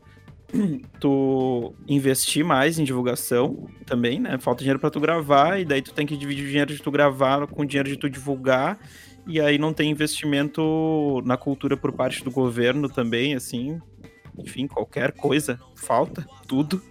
tu 0.99 1.73
investir 1.87 2.43
mais 2.43 2.79
em 2.79 2.83
divulgação 2.83 3.67
também, 3.85 4.19
né? 4.19 4.37
Falta 4.39 4.59
dinheiro 4.59 4.79
para 4.79 4.89
tu 4.89 4.99
gravar 4.99 5.59
e 5.59 5.65
daí 5.65 5.81
tu 5.81 5.93
tem 5.93 6.07
que 6.07 6.17
dividir 6.17 6.45
o 6.45 6.47
dinheiro 6.47 6.73
de 6.73 6.81
tu 6.81 6.89
gravar 6.89 7.45
com 7.47 7.61
o 7.61 7.65
dinheiro 7.65 7.89
de 7.89 7.97
tu 7.97 8.09
divulgar 8.09 8.79
e 9.27 9.41
aí 9.41 9.57
não 9.57 9.73
tem 9.73 9.91
investimento 9.91 11.21
na 11.25 11.35
cultura 11.35 11.75
por 11.75 11.91
parte 11.91 12.23
do 12.23 12.31
governo 12.31 12.87
também, 12.87 13.35
assim, 13.35 13.79
enfim, 14.37 14.67
qualquer 14.67 15.11
coisa 15.11 15.59
falta 15.75 16.25
tudo. 16.47 16.81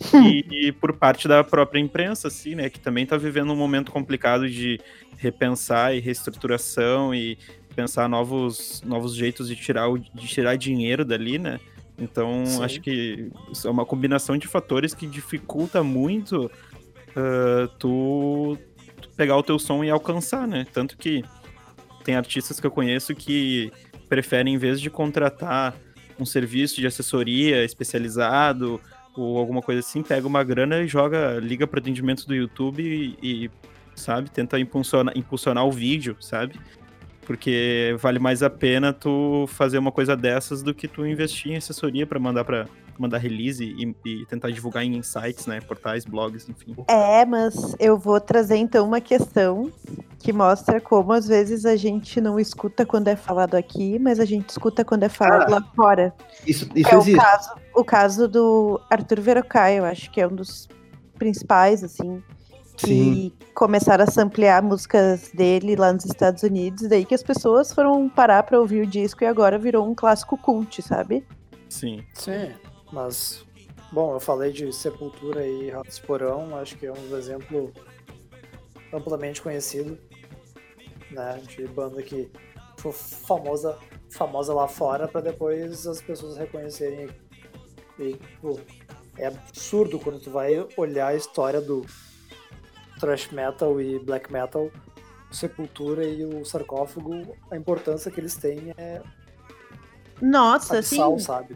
e, 0.24 0.68
e, 0.68 0.72
por 0.72 0.94
parte 0.94 1.28
da 1.28 1.44
própria 1.44 1.78
imprensa, 1.78 2.28
assim, 2.28 2.54
né, 2.54 2.70
que 2.70 2.80
também 2.80 3.04
está 3.04 3.18
vivendo 3.18 3.52
um 3.52 3.56
momento 3.56 3.92
complicado 3.92 4.48
de 4.48 4.80
repensar 5.18 5.94
e 5.94 6.00
reestruturação 6.00 7.14
e 7.14 7.36
pensar 7.74 8.08
novos, 8.08 8.82
novos 8.84 9.14
jeitos 9.14 9.48
de 9.48 9.56
tirar, 9.56 9.88
o, 9.88 9.98
de 9.98 10.26
tirar 10.26 10.56
dinheiro 10.56 11.04
dali, 11.04 11.38
né? 11.38 11.58
Então, 11.98 12.46
Sim. 12.46 12.64
acho 12.64 12.80
que 12.80 13.30
é 13.64 13.68
uma 13.68 13.84
combinação 13.84 14.36
de 14.38 14.46
fatores 14.46 14.94
que 14.94 15.06
dificulta 15.06 15.82
muito 15.82 16.50
ah, 17.16 17.68
tu, 17.78 18.56
tu 19.00 19.08
pegar 19.10 19.36
o 19.36 19.42
teu 19.42 19.58
som 19.58 19.82
e 19.84 19.90
alcançar, 19.90 20.46
né? 20.46 20.66
Tanto 20.72 20.96
que 20.96 21.24
tem 22.04 22.16
artistas 22.16 22.58
que 22.60 22.66
eu 22.66 22.70
conheço 22.70 23.14
que 23.14 23.70
preferem, 24.08 24.54
em 24.54 24.58
vez 24.58 24.80
de 24.80 24.90
contratar 24.90 25.76
um 26.18 26.26
serviço 26.26 26.80
de 26.80 26.86
assessoria 26.86 27.64
especializado 27.64 28.80
ou 29.16 29.38
alguma 29.38 29.62
coisa 29.62 29.80
assim, 29.80 30.02
pega 30.02 30.26
uma 30.26 30.42
grana 30.44 30.80
e 30.80 30.88
joga, 30.88 31.38
liga 31.40 31.66
para 31.66 31.80
atendimento 31.80 32.26
do 32.26 32.34
YouTube 32.34 32.82
e, 32.82 33.16
e, 33.22 33.50
sabe, 33.94 34.30
tenta 34.30 34.58
impulsionar, 34.58 35.16
impulsionar 35.16 35.66
o 35.66 35.72
vídeo, 35.72 36.16
sabe? 36.20 36.58
Porque 37.30 37.94
vale 38.00 38.18
mais 38.18 38.42
a 38.42 38.50
pena 38.50 38.92
tu 38.92 39.46
fazer 39.46 39.78
uma 39.78 39.92
coisa 39.92 40.16
dessas 40.16 40.64
do 40.64 40.74
que 40.74 40.88
tu 40.88 41.06
investir 41.06 41.52
em 41.52 41.56
assessoria 41.56 42.04
para 42.04 42.18
mandar 42.18 42.42
para 42.44 42.66
mandar 42.98 43.18
release 43.18 43.62
e, 43.64 43.94
e 44.04 44.26
tentar 44.26 44.50
divulgar 44.50 44.82
em 44.82 45.00
sites, 45.00 45.46
né, 45.46 45.60
portais, 45.60 46.04
blogs, 46.04 46.48
enfim. 46.48 46.74
É, 46.88 47.24
mas 47.24 47.76
eu 47.78 47.96
vou 47.96 48.20
trazer 48.20 48.56
então 48.56 48.84
uma 48.84 49.00
questão 49.00 49.70
que 50.18 50.32
mostra 50.32 50.80
como 50.80 51.12
às 51.12 51.28
vezes 51.28 51.64
a 51.64 51.76
gente 51.76 52.20
não 52.20 52.36
escuta 52.40 52.84
quando 52.84 53.06
é 53.06 53.14
falado 53.14 53.54
aqui, 53.54 53.96
mas 54.00 54.18
a 54.18 54.24
gente 54.24 54.48
escuta 54.48 54.84
quando 54.84 55.04
é 55.04 55.08
falado 55.08 55.44
Ah, 55.54 55.60
lá 55.60 55.62
fora. 55.76 56.12
Isso, 56.44 56.68
isso 56.74 56.90
é 56.90 56.96
o 56.96 57.00
existe. 57.00 57.16
caso, 57.20 57.50
o 57.76 57.84
caso 57.84 58.26
do 58.26 58.80
Arthur 58.90 59.20
Verocai, 59.20 59.78
eu 59.78 59.84
acho 59.84 60.10
que 60.10 60.20
é 60.20 60.26
um 60.26 60.34
dos 60.34 60.68
principais, 61.16 61.84
assim, 61.84 62.20
que 62.80 62.86
Sim. 62.86 63.32
começaram 63.54 64.04
a 64.04 64.06
samplear 64.06 64.62
músicas 64.62 65.30
dele 65.32 65.76
lá 65.76 65.92
nos 65.92 66.04
Estados 66.06 66.42
Unidos, 66.42 66.88
daí 66.88 67.04
que 67.04 67.14
as 67.14 67.22
pessoas 67.22 67.72
foram 67.72 68.08
parar 68.08 68.42
pra 68.42 68.58
ouvir 68.58 68.82
o 68.82 68.86
disco 68.86 69.22
e 69.22 69.26
agora 69.26 69.58
virou 69.58 69.86
um 69.86 69.94
clássico 69.94 70.36
cult, 70.38 70.80
sabe? 70.82 71.26
Sim. 71.68 72.04
Sim, 72.14 72.52
mas. 72.92 73.44
Bom, 73.92 74.14
eu 74.14 74.20
falei 74.20 74.52
de 74.52 74.72
Sepultura 74.72 75.44
e 75.44 75.68
Ratos 75.70 75.98
Porão, 75.98 76.56
acho 76.56 76.78
que 76.78 76.86
é 76.86 76.92
um 76.92 77.16
exemplo 77.16 77.72
amplamente 78.92 79.42
conhecido, 79.42 79.98
né? 81.10 81.40
De 81.48 81.66
banda 81.66 82.00
que 82.02 82.30
foi 82.76 82.92
famosa, 82.92 83.76
famosa 84.10 84.54
lá 84.54 84.68
fora 84.68 85.08
para 85.08 85.20
depois 85.20 85.86
as 85.86 86.00
pessoas 86.00 86.36
reconhecerem. 86.36 87.08
E, 87.98 88.16
pô, 88.40 88.58
é 89.18 89.26
absurdo 89.26 89.98
quando 89.98 90.20
tu 90.20 90.30
vai 90.30 90.66
olhar 90.76 91.08
a 91.08 91.14
história 91.14 91.60
do 91.60 91.84
thrash 93.00 93.30
metal 93.30 93.80
e 93.80 93.98
black 93.98 94.32
metal, 94.32 94.70
Sepultura 95.30 96.04
e 96.04 96.24
o 96.24 96.44
sarcófago, 96.44 97.36
a 97.50 97.56
importância 97.56 98.10
que 98.10 98.20
eles 98.20 98.34
têm 98.34 98.74
é 98.76 99.00
Nossa, 100.20 100.78
assim, 100.78 101.00
abissal, 101.00 101.18
sabe? 101.18 101.54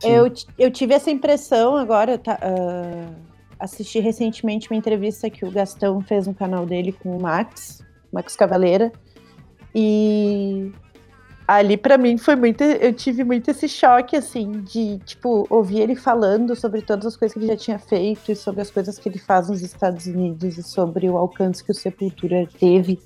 Sim. 0.00 0.08
Eu, 0.08 0.32
eu 0.58 0.70
tive 0.70 0.94
essa 0.94 1.10
impressão 1.10 1.76
agora, 1.76 2.18
tá, 2.18 2.38
ah, 2.42 3.14
assisti 3.60 4.00
recentemente 4.00 4.68
uma 4.68 4.76
entrevista 4.76 5.30
que 5.30 5.44
o 5.44 5.50
Gastão 5.50 6.00
fez 6.00 6.26
no 6.26 6.34
canal 6.34 6.66
dele 6.66 6.90
com 6.92 7.16
o 7.16 7.22
Max, 7.22 7.84
Max 8.12 8.34
Cavaleira, 8.34 8.90
e 9.72 10.72
ali 11.46 11.76
pra 11.76 11.98
mim 11.98 12.16
foi 12.16 12.36
muito, 12.36 12.62
eu 12.62 12.92
tive 12.92 13.24
muito 13.24 13.50
esse 13.50 13.68
choque, 13.68 14.16
assim, 14.16 14.50
de, 14.62 14.98
tipo, 14.98 15.46
ouvir 15.50 15.80
ele 15.80 15.96
falando 15.96 16.54
sobre 16.56 16.82
todas 16.82 17.06
as 17.06 17.16
coisas 17.16 17.32
que 17.34 17.40
ele 17.40 17.48
já 17.48 17.56
tinha 17.56 17.78
feito 17.78 18.30
e 18.32 18.36
sobre 18.36 18.60
as 18.60 18.70
coisas 18.70 18.98
que 18.98 19.08
ele 19.08 19.18
faz 19.18 19.48
nos 19.48 19.62
Estados 19.62 20.06
Unidos 20.06 20.56
e 20.58 20.62
sobre 20.62 21.08
o 21.08 21.16
alcance 21.16 21.62
que 21.64 21.70
o 21.72 21.74
Sepultura 21.74 22.48
teve 22.58 22.98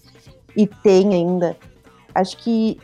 e 0.56 0.66
tem 0.66 1.14
ainda. 1.14 1.56
Acho 2.14 2.36
que 2.38 2.78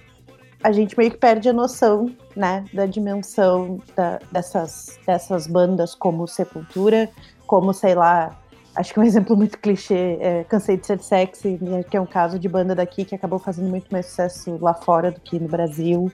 a 0.63 0.71
gente 0.73 0.97
meio 0.97 1.11
que 1.11 1.17
perde 1.19 1.49
a 1.49 1.53
noção, 1.53 2.15
né, 2.37 2.65
da 2.73 2.87
dimensão 2.87 3.81
da- 3.97 4.21
dessas, 4.31 4.99
dessas 5.07 5.47
bandas 5.47 5.95
como 5.95 6.29
Sepultura, 6.29 7.11
como, 7.47 7.73
sei 7.73 7.95
lá, 7.95 8.39
acho 8.75 8.93
que 8.93 9.01
um 9.01 9.03
exemplo 9.03 9.37
muito 9.37 9.59
clichê 9.59 10.17
é 10.21 10.45
Cansei 10.45 10.77
de 10.77 10.87
Ser 10.87 11.01
Sexy, 11.01 11.59
né, 11.61 11.83
que 11.83 11.97
é 11.97 12.01
um 12.01 12.07
caso 12.07 12.39
de 12.39 12.49
banda 12.49 12.75
daqui 12.75 13.05
que 13.05 13.15
acabou 13.15 13.39
fazendo 13.39 13.69
muito 13.69 13.87
mais 13.91 14.07
sucesso 14.07 14.59
lá 14.61 14.75
fora 14.75 15.11
do 15.11 15.21
que 15.21 15.39
no 15.39 15.49
Brasil. 15.49 16.11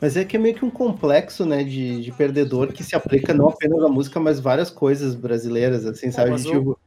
Mas 0.00 0.16
é 0.16 0.24
que 0.24 0.36
é 0.36 0.38
meio 0.38 0.54
que 0.54 0.64
um 0.64 0.70
complexo, 0.70 1.46
né, 1.46 1.64
de, 1.64 2.02
de 2.02 2.12
perdedor 2.12 2.72
que 2.72 2.84
se 2.84 2.94
aplica 2.94 3.32
não 3.32 3.48
apenas 3.48 3.82
à 3.82 3.88
música, 3.88 4.20
mas 4.20 4.38
várias 4.38 4.70
coisas 4.70 5.14
brasileiras, 5.14 5.86
assim, 5.86 6.10
sabe? 6.10 6.30
mas 6.30 6.44
tipo, 6.44 6.78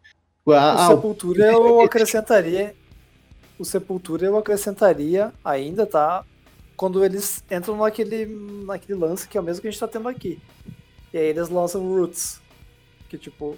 o 0.45 0.51
ah, 0.51 0.87
o- 0.89 0.95
Sepultura 0.95 1.51
eu 1.51 1.81
acrescentaria. 1.81 2.75
O 3.59 3.65
Sepultura 3.65 4.27
eu 4.27 4.37
acrescentaria 4.37 5.33
ainda, 5.43 5.85
tá? 5.85 6.23
Quando 6.75 7.03
eles 7.03 7.43
entram 7.49 7.75
naquele, 7.77 8.25
naquele 8.65 8.99
lance 8.99 9.27
que 9.27 9.37
é 9.37 9.41
o 9.41 9.43
mesmo 9.43 9.61
que 9.61 9.67
a 9.67 9.71
gente 9.71 9.79
tá 9.79 9.87
tendo 9.87 10.07
aqui. 10.07 10.39
E 11.11 11.17
aí 11.17 11.25
eles 11.25 11.49
lançam 11.49 11.81
Roots. 11.81 12.39
Que 13.09 13.17
tipo, 13.17 13.57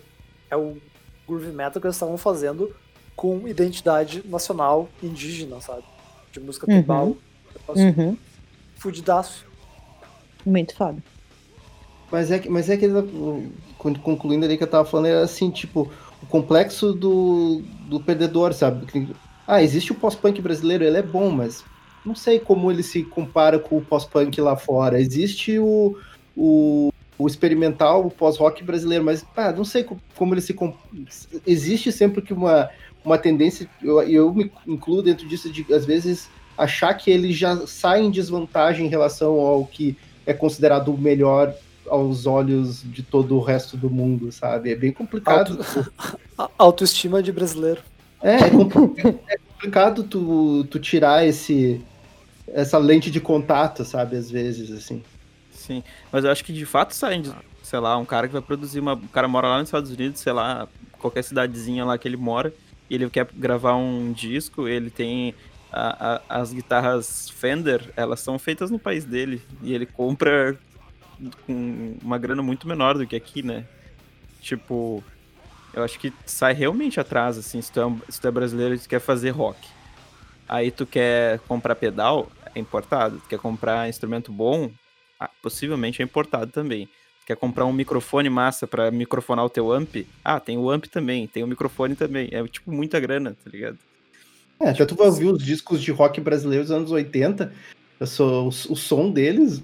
é 0.49 0.55
o 0.55 0.77
groove 1.29 1.51
metal 1.51 1.79
que 1.81 1.87
eles 1.87 1.95
estavam 1.95 2.17
fazendo 2.17 2.73
com 3.15 3.47
identidade 3.47 4.23
nacional 4.25 4.89
indígena, 5.03 5.61
sabe? 5.61 5.83
De 6.31 6.39
música 6.39 6.65
Uhum. 6.69 6.77
tribal. 6.77 7.17
Uhum. 7.75 8.17
Fudidaço. 8.77 9.45
Muito 10.45 10.75
foda. 10.75 10.97
Mas 12.11 12.31
é 12.31 12.39
que, 12.39 12.49
mas 12.49 12.69
é 12.69 12.77
que 12.77 12.87
o- 12.87 13.51
concluindo 13.77 14.45
ali 14.45 14.57
que 14.57 14.63
eu 14.63 14.67
tava 14.67 14.85
falando, 14.89 15.07
era 15.07 15.23
assim, 15.23 15.51
tipo, 15.51 15.91
o 16.23 16.25
complexo 16.25 16.93
do, 16.93 17.61
do 17.87 17.99
perdedor, 17.99 18.53
sabe? 18.53 18.87
Ah, 19.47 19.61
existe 19.61 19.91
o 19.91 19.95
pós-punk 19.95 20.41
brasileiro, 20.41 20.83
ele 20.83 20.97
é 20.97 21.01
bom, 21.03 21.29
mas 21.29 21.63
não 22.05 22.15
sei 22.15 22.39
como 22.39 22.71
ele 22.71 22.81
se 22.83 23.03
compara 23.03 23.59
com 23.59 23.77
o 23.77 23.81
pós-punk 23.85 24.39
lá 24.41 24.55
fora. 24.55 24.99
Existe 24.99 25.59
o, 25.59 25.97
o, 26.35 26.89
o 27.19 27.27
experimental, 27.27 28.05
o 28.05 28.09
pós-rock 28.09 28.63
brasileiro, 28.63 29.03
mas 29.03 29.25
ah, 29.35 29.51
não 29.51 29.65
sei 29.65 29.83
co- 29.83 29.97
como 30.15 30.33
ele 30.33 30.41
se. 30.41 30.55
Existe 31.45 31.91
sempre 31.91 32.21
que 32.21 32.33
uma, 32.33 32.69
uma 33.03 33.17
tendência, 33.17 33.69
eu, 33.83 34.01
eu 34.03 34.33
me 34.33 34.49
incluo 34.65 35.03
dentro 35.03 35.27
disso, 35.27 35.51
de 35.51 35.65
às 35.73 35.85
vezes 35.85 36.29
achar 36.57 36.93
que 36.93 37.11
ele 37.11 37.33
já 37.33 37.67
sai 37.67 38.01
em 38.01 38.09
desvantagem 38.09 38.85
em 38.85 38.89
relação 38.89 39.33
ao 39.39 39.65
que 39.65 39.97
é 40.25 40.33
considerado 40.33 40.93
o 40.93 40.97
melhor 40.97 41.53
aos 41.89 42.25
olhos 42.25 42.83
de 42.83 43.03
todo 43.03 43.35
o 43.35 43.41
resto 43.41 43.75
do 43.75 43.89
mundo, 43.89 44.31
sabe? 44.31 44.71
É 44.71 44.75
bem 44.75 44.91
complicado. 44.93 45.59
A- 46.37 46.49
Autoestima 46.57 47.21
de 47.21 47.31
brasileiro. 47.31 47.81
É, 48.21 48.35
é, 48.35 48.49
compli- 48.49 49.19
é 49.27 49.37
complicado 49.37 50.03
tu, 50.03 50.63
tu 50.69 50.79
tirar 50.79 51.25
esse 51.25 51.81
essa 52.51 52.77
lente 52.77 53.11
de 53.11 53.19
contato, 53.19 53.83
sabe? 53.85 54.15
Às 54.15 54.29
vezes, 54.31 54.71
assim. 54.71 55.03
Sim, 55.69 55.83
mas 56.11 56.25
eu 56.25 56.31
acho 56.31 56.43
que 56.43 56.51
de 56.51 56.65
fato 56.65 56.95
sai, 56.95 57.21
sei 57.61 57.79
lá, 57.79 57.95
um 57.95 58.05
cara 58.05 58.25
que 58.25 58.33
vai 58.33 58.41
produzir 58.41 58.79
uma. 58.79 58.93
O 58.93 59.07
cara 59.09 59.27
mora 59.27 59.47
lá 59.47 59.59
nos 59.59 59.67
Estados 59.67 59.91
Unidos, 59.91 60.19
sei 60.19 60.33
lá, 60.33 60.67
qualquer 60.97 61.23
cidadezinha 61.23 61.85
lá 61.85 61.95
que 61.95 62.07
ele 62.07 62.17
mora, 62.17 62.51
e 62.89 62.95
ele 62.95 63.07
quer 63.09 63.27
gravar 63.35 63.75
um 63.75 64.11
disco, 64.11 64.67
ele 64.67 64.89
tem. 64.89 65.35
a- 65.71 66.15
a- 66.15 66.41
as 66.41 66.51
guitarras 66.51 67.29
Fender, 67.29 67.93
elas 67.95 68.21
são 68.21 68.39
feitas 68.39 68.71
no 68.71 68.79
país 68.79 69.05
dele, 69.05 69.39
e 69.61 69.71
ele 69.71 69.85
compra 69.85 70.57
com 71.45 71.95
uma 72.01 72.17
grana 72.17 72.41
muito 72.41 72.67
menor 72.67 72.97
do 72.97 73.05
que 73.05 73.15
aqui, 73.15 73.43
né? 73.43 73.65
Tipo, 74.41 75.03
eu 75.73 75.83
acho 75.83 75.99
que 75.99 76.11
sai 76.25 76.53
realmente 76.53 76.99
atrás, 76.99 77.37
assim, 77.37 77.61
se 77.61 77.71
tu 77.71 77.79
é, 77.79 77.85
um- 77.85 77.99
se 78.09 78.19
tu 78.19 78.27
é 78.27 78.31
brasileiro 78.31 78.73
e 78.73 78.79
tu 78.79 78.89
quer 78.89 78.99
fazer 78.99 79.29
rock. 79.29 79.59
Aí 80.47 80.71
tu 80.71 80.87
quer 80.87 81.39
comprar 81.41 81.75
pedal, 81.75 82.31
é 82.55 82.59
importado. 82.59 83.19
Tu 83.19 83.29
quer 83.29 83.39
comprar 83.39 83.87
instrumento 83.87 84.31
bom, 84.31 84.71
ah, 85.19 85.29
possivelmente 85.41 86.01
é 86.01 86.05
importado 86.05 86.51
também. 86.51 86.87
Quer 87.25 87.35
comprar 87.35 87.65
um 87.65 87.73
microfone 87.73 88.29
massa 88.29 88.65
pra 88.65 88.89
microfonar 88.89 89.45
o 89.45 89.49
teu 89.49 89.71
amp? 89.71 89.97
Ah, 90.23 90.39
tem 90.39 90.57
o 90.57 90.69
amp 90.69 90.85
também, 90.85 91.27
tem 91.27 91.43
o 91.43 91.47
microfone 91.47 91.95
também. 91.95 92.29
É 92.31 92.43
tipo 92.47 92.71
muita 92.71 92.99
grana, 92.99 93.35
tá 93.43 93.49
ligado? 93.51 93.77
É, 94.59 94.69
até 94.69 94.85
tu 94.85 94.95
vai 94.95 95.07
ouvir 95.07 95.27
os 95.27 95.43
discos 95.43 95.81
de 95.81 95.91
rock 95.91 96.19
brasileiros 96.19 96.67
dos 96.69 96.75
anos 96.75 96.91
80, 96.91 97.53
eu 97.99 98.07
sou, 98.07 98.45
o, 98.45 98.47
o 98.47 98.75
som 98.75 99.11
deles, 99.11 99.61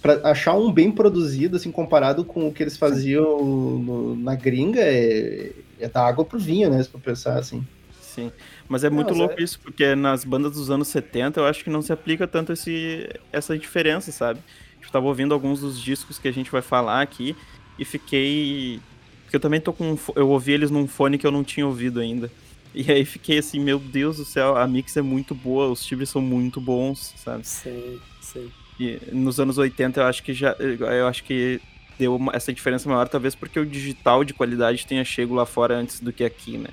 pra 0.00 0.14
achar 0.30 0.54
um 0.54 0.72
bem 0.72 0.90
produzido, 0.90 1.56
assim, 1.56 1.70
comparado 1.72 2.24
com 2.24 2.46
o 2.48 2.52
que 2.52 2.62
eles 2.62 2.76
faziam 2.76 3.42
no- 3.78 4.16
na 4.16 4.34
gringa, 4.34 4.80
é, 4.80 5.50
é 5.80 5.88
da 5.88 6.06
água 6.06 6.24
pro 6.24 6.38
vinho, 6.38 6.70
né? 6.70 6.82
Se 6.82 6.88
for 6.88 7.00
pensar 7.00 7.38
assim. 7.38 7.66
Sim. 8.00 8.30
Mas 8.68 8.84
é 8.84 8.90
muito 8.90 9.14
louco 9.14 9.40
é- 9.40 9.42
isso, 9.42 9.58
porque 9.60 9.94
nas 9.94 10.24
bandas 10.24 10.52
dos 10.52 10.70
anos 10.70 10.88
70 10.88 11.40
eu 11.40 11.46
acho 11.46 11.64
que 11.64 11.70
não 11.70 11.80
se 11.80 11.92
aplica 11.92 12.26
tanto 12.26 12.52
esse, 12.52 13.08
essa 13.32 13.56
diferença, 13.58 14.12
sabe? 14.12 14.40
Eu 14.82 14.90
tava 14.90 15.06
ouvindo 15.06 15.32
alguns 15.34 15.60
dos 15.60 15.80
discos 15.80 16.18
que 16.18 16.28
a 16.28 16.32
gente 16.32 16.50
vai 16.50 16.62
falar 16.62 17.02
aqui 17.02 17.34
e 17.78 17.84
fiquei. 17.84 18.80
Porque 19.24 19.36
eu 19.36 19.40
também 19.40 19.60
tô 19.60 19.72
com. 19.72 19.92
um 19.92 19.98
Eu 20.14 20.28
ouvi 20.30 20.52
eles 20.52 20.70
num 20.70 20.86
fone 20.86 21.18
que 21.18 21.26
eu 21.26 21.30
não 21.30 21.44
tinha 21.44 21.66
ouvido 21.66 22.00
ainda. 22.00 22.30
E 22.74 22.90
aí 22.92 23.04
fiquei 23.04 23.38
assim, 23.38 23.58
meu 23.58 23.78
Deus 23.78 24.18
do 24.18 24.24
céu, 24.24 24.56
a 24.56 24.66
mix 24.66 24.96
é 24.96 25.02
muito 25.02 25.34
boa, 25.34 25.68
os 25.68 25.84
timbres 25.84 26.10
são 26.10 26.20
muito 26.22 26.60
bons, 26.60 27.14
sabe? 27.16 27.46
Sim, 27.46 27.98
sim. 28.20 28.50
E 28.78 28.98
nos 29.12 29.40
anos 29.40 29.58
80 29.58 30.00
eu 30.00 30.04
acho 30.06 30.22
que 30.22 30.32
já. 30.32 30.52
Eu 30.58 31.06
acho 31.06 31.24
que 31.24 31.60
deu 31.98 32.18
essa 32.32 32.52
diferença 32.52 32.88
maior, 32.88 33.08
talvez 33.08 33.34
porque 33.34 33.58
o 33.58 33.66
digital 33.66 34.22
de 34.22 34.32
qualidade 34.32 34.86
tenha 34.86 35.04
chego 35.04 35.34
lá 35.34 35.44
fora 35.44 35.76
antes 35.76 36.00
do 36.00 36.12
que 36.12 36.22
aqui, 36.24 36.56
né? 36.56 36.68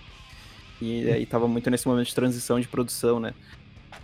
E 0.81 1.09
aí 1.09 1.25
tava 1.25 1.47
muito 1.47 1.69
nesse 1.69 1.87
momento 1.87 2.07
de 2.07 2.15
transição 2.15 2.59
de 2.59 2.67
produção, 2.67 3.19
né? 3.19 3.33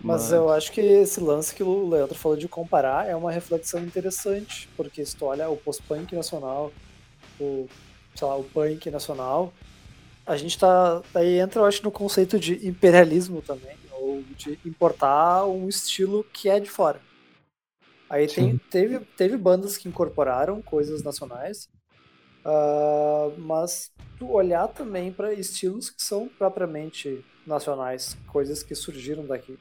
Mas 0.00 0.32
eu 0.32 0.50
acho 0.50 0.72
que 0.72 0.80
esse 0.80 1.20
lance 1.20 1.54
que 1.54 1.62
o 1.62 1.88
Leandro 1.88 2.14
falou 2.14 2.36
de 2.36 2.48
comparar 2.48 3.08
é 3.08 3.14
uma 3.14 3.30
reflexão 3.30 3.82
interessante, 3.82 4.68
porque 4.76 5.04
se 5.04 5.14
tu 5.14 5.26
olha 5.26 5.48
o 5.48 5.56
post-punk 5.56 6.14
nacional, 6.14 6.72
o, 7.38 7.68
sei 8.14 8.26
lá, 8.26 8.36
o 8.36 8.44
punk 8.44 8.90
nacional, 8.90 9.52
a 10.26 10.36
gente 10.36 10.58
tá. 10.58 11.02
Aí 11.14 11.38
entra, 11.38 11.60
eu 11.60 11.66
acho, 11.66 11.82
no 11.84 11.90
conceito 11.90 12.38
de 12.38 12.66
imperialismo 12.66 13.42
também, 13.42 13.76
ou 13.92 14.22
de 14.36 14.58
importar 14.64 15.44
um 15.46 15.68
estilo 15.68 16.24
que 16.32 16.48
é 16.48 16.58
de 16.58 16.70
fora. 16.70 17.00
Aí 18.08 18.26
tem, 18.26 18.58
teve, 18.70 19.00
teve 19.16 19.36
bandas 19.36 19.76
que 19.76 19.88
incorporaram 19.88 20.60
coisas 20.60 21.02
nacionais, 21.02 21.68
uh, 22.44 23.32
mas 23.38 23.90
tu 24.18 24.30
olhar 24.30 24.68
também 24.68 25.12
para 25.12 25.32
estilos 25.32 25.90
que 25.90 26.02
são 26.02 26.28
propriamente 26.38 27.24
nacionais, 27.46 28.16
coisas 28.28 28.62
que 28.62 28.74
surgiram 28.74 29.26
daqui. 29.26 29.58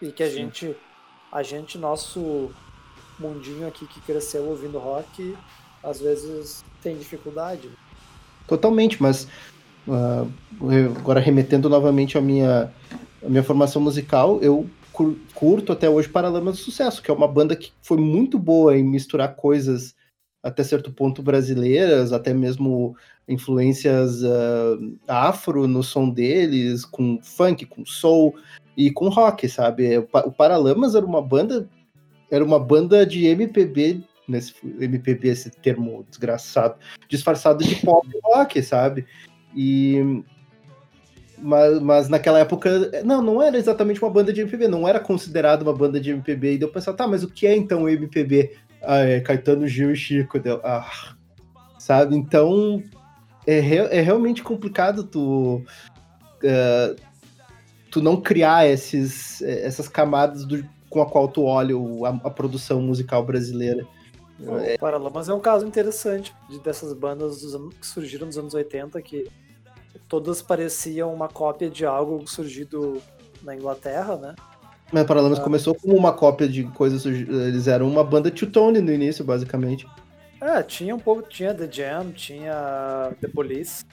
E 0.00 0.10
que 0.10 0.22
a 0.22 0.28
Sim. 0.28 0.36
gente, 0.36 0.76
a 1.30 1.42
gente, 1.42 1.78
nosso 1.78 2.50
mundinho 3.18 3.68
aqui 3.68 3.86
que 3.86 4.00
cresceu 4.00 4.44
ouvindo 4.44 4.78
rock, 4.78 5.36
às 5.82 6.00
vezes 6.00 6.64
tem 6.82 6.96
dificuldade. 6.96 7.70
Totalmente, 8.46 9.00
mas 9.00 9.28
uh, 9.86 10.30
agora 10.98 11.20
remetendo 11.20 11.68
novamente 11.68 12.18
à 12.18 12.20
minha, 12.20 12.72
à 13.24 13.28
minha 13.28 13.42
formação 13.42 13.80
musical, 13.80 14.40
eu 14.42 14.68
curto 15.34 15.72
até 15.72 15.88
hoje 15.88 16.08
Paralamas 16.08 16.56
do 16.56 16.62
Sucesso, 16.62 17.02
que 17.02 17.10
é 17.10 17.14
uma 17.14 17.28
banda 17.28 17.56
que 17.56 17.72
foi 17.80 17.96
muito 17.96 18.38
boa 18.38 18.76
em 18.76 18.84
misturar 18.84 19.34
coisas 19.34 19.94
até 20.42 20.64
certo 20.64 20.92
ponto 20.92 21.22
brasileiras, 21.22 22.12
até 22.12 22.34
mesmo 22.34 22.96
influências 23.28 24.22
uh, 24.22 24.98
afro 25.06 25.68
no 25.68 25.82
som 25.82 26.10
deles, 26.10 26.84
com 26.84 27.20
funk, 27.22 27.64
com 27.66 27.84
soul 27.86 28.34
e 28.76 28.90
com 28.90 29.08
rock, 29.08 29.48
sabe? 29.48 29.98
O 29.98 30.32
Paralamas 30.32 30.94
era 30.94 31.06
uma 31.06 31.22
banda 31.22 31.68
era 32.30 32.42
uma 32.42 32.58
banda 32.58 33.04
de 33.04 33.26
MPB, 33.26 34.02
nesse 34.26 34.54
MPB 34.64 35.28
esse 35.28 35.50
termo 35.50 36.06
desgraçado, 36.08 36.76
disfarçado 37.06 37.62
de 37.62 37.76
pop 37.76 38.08
rock, 38.24 38.62
sabe? 38.62 39.04
E 39.54 40.22
mas, 41.42 41.80
mas 41.80 42.08
naquela 42.08 42.38
época, 42.38 43.02
não, 43.04 43.20
não 43.20 43.42
era 43.42 43.58
exatamente 43.58 44.00
uma 44.00 44.10
banda 44.10 44.32
de 44.32 44.40
MPB, 44.40 44.68
não 44.68 44.88
era 44.88 45.00
considerado 45.00 45.62
uma 45.62 45.74
banda 45.74 46.00
de 46.00 46.10
MPB. 46.10 46.54
E 46.54 46.58
deu 46.58 46.70
pensar, 46.70 46.92
tá, 46.94 47.06
mas 47.06 47.22
o 47.24 47.28
que 47.28 47.46
é 47.46 47.54
então 47.56 47.88
MPB? 47.88 48.56
Ah, 48.82 48.98
é 48.98 49.20
Caetano 49.20 49.66
Gil 49.66 49.92
e 49.92 49.96
Chico. 49.96 50.38
Deu, 50.38 50.60
ah, 50.64 51.14
sabe? 51.78 52.16
Então, 52.16 52.82
é, 53.46 53.58
é 53.58 54.00
realmente 54.00 54.42
complicado 54.42 55.04
tu, 55.04 55.64
uh, 56.44 56.96
tu 57.90 58.00
não 58.00 58.20
criar 58.20 58.66
esses, 58.66 59.42
essas 59.42 59.88
camadas 59.88 60.44
do, 60.44 60.64
com 60.88 61.02
a 61.02 61.06
qual 61.06 61.28
tu 61.28 61.44
olha 61.44 61.76
o, 61.76 62.04
a, 62.06 62.10
a, 62.10 62.30
produção 62.30 62.80
musical 62.80 63.24
brasileira. 63.24 63.86
O 64.40 64.58
é... 64.58 64.76
É 64.76 65.34
um 65.34 65.40
caso 65.40 65.66
interessante 65.66 66.34
de, 66.48 66.60
dessas 66.60 66.92
bandas 66.92 67.42
que 67.80 67.86
surgiram 67.86 68.26
nos 68.26 68.38
anos 68.38 68.54
80 68.54 69.00
que 69.02 69.28
todas 70.08 70.42
pareciam 70.42 71.12
uma 71.12 71.28
cópia 71.28 71.70
de 71.70 71.84
algo 71.84 72.26
surgido 72.28 73.00
na 73.42 73.54
Inglaterra, 73.56 74.16
né? 74.16 74.34
Mas 74.92 75.06
Paralamas 75.06 75.38
ah. 75.38 75.42
começou 75.42 75.74
como 75.74 75.96
uma 75.96 76.12
cópia 76.12 76.46
de 76.46 76.64
coisas. 76.64 77.06
Eles 77.06 77.66
eram 77.66 77.88
uma 77.88 78.04
banda 78.04 78.30
two-tone 78.30 78.80
no 78.80 78.92
início, 78.92 79.24
basicamente. 79.24 79.86
É, 80.40 80.62
tinha 80.62 80.94
um 80.94 80.98
pouco. 80.98 81.22
Tinha 81.22 81.54
The 81.54 81.70
Jam, 81.70 82.12
tinha 82.12 83.12
The 83.20 83.28
Police, 83.28 83.84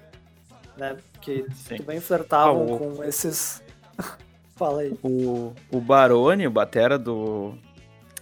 né? 0.78 0.98
Que 1.22 1.46
Sim. 1.54 1.78
também 1.78 2.02
flertavam 2.02 2.68
ah, 2.68 2.76
o... 2.76 2.80
com 2.80 3.04
esses. 3.04 3.64
Fala 4.58 4.82
aí. 4.82 4.94
O, 5.02 5.54
o 5.72 5.80
Barone, 5.80 6.46
o 6.46 6.52
batera 6.52 7.00
do. 7.00 7.54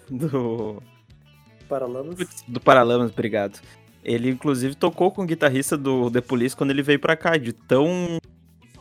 Do. 0.09 0.81
Paralamas? 1.67 2.17
Do 2.47 2.59
Paralamas, 2.59 3.11
obrigado. 3.11 3.59
Ele, 4.03 4.29
inclusive, 4.29 4.75
tocou 4.75 5.11
com 5.11 5.23
o 5.23 5.25
guitarrista 5.25 5.75
do 5.75 6.09
The 6.11 6.21
Police 6.21 6.55
quando 6.55 6.71
ele 6.71 6.83
veio 6.83 6.99
pra 6.99 7.17
cá, 7.17 7.35
de 7.35 7.51
tão 7.51 8.19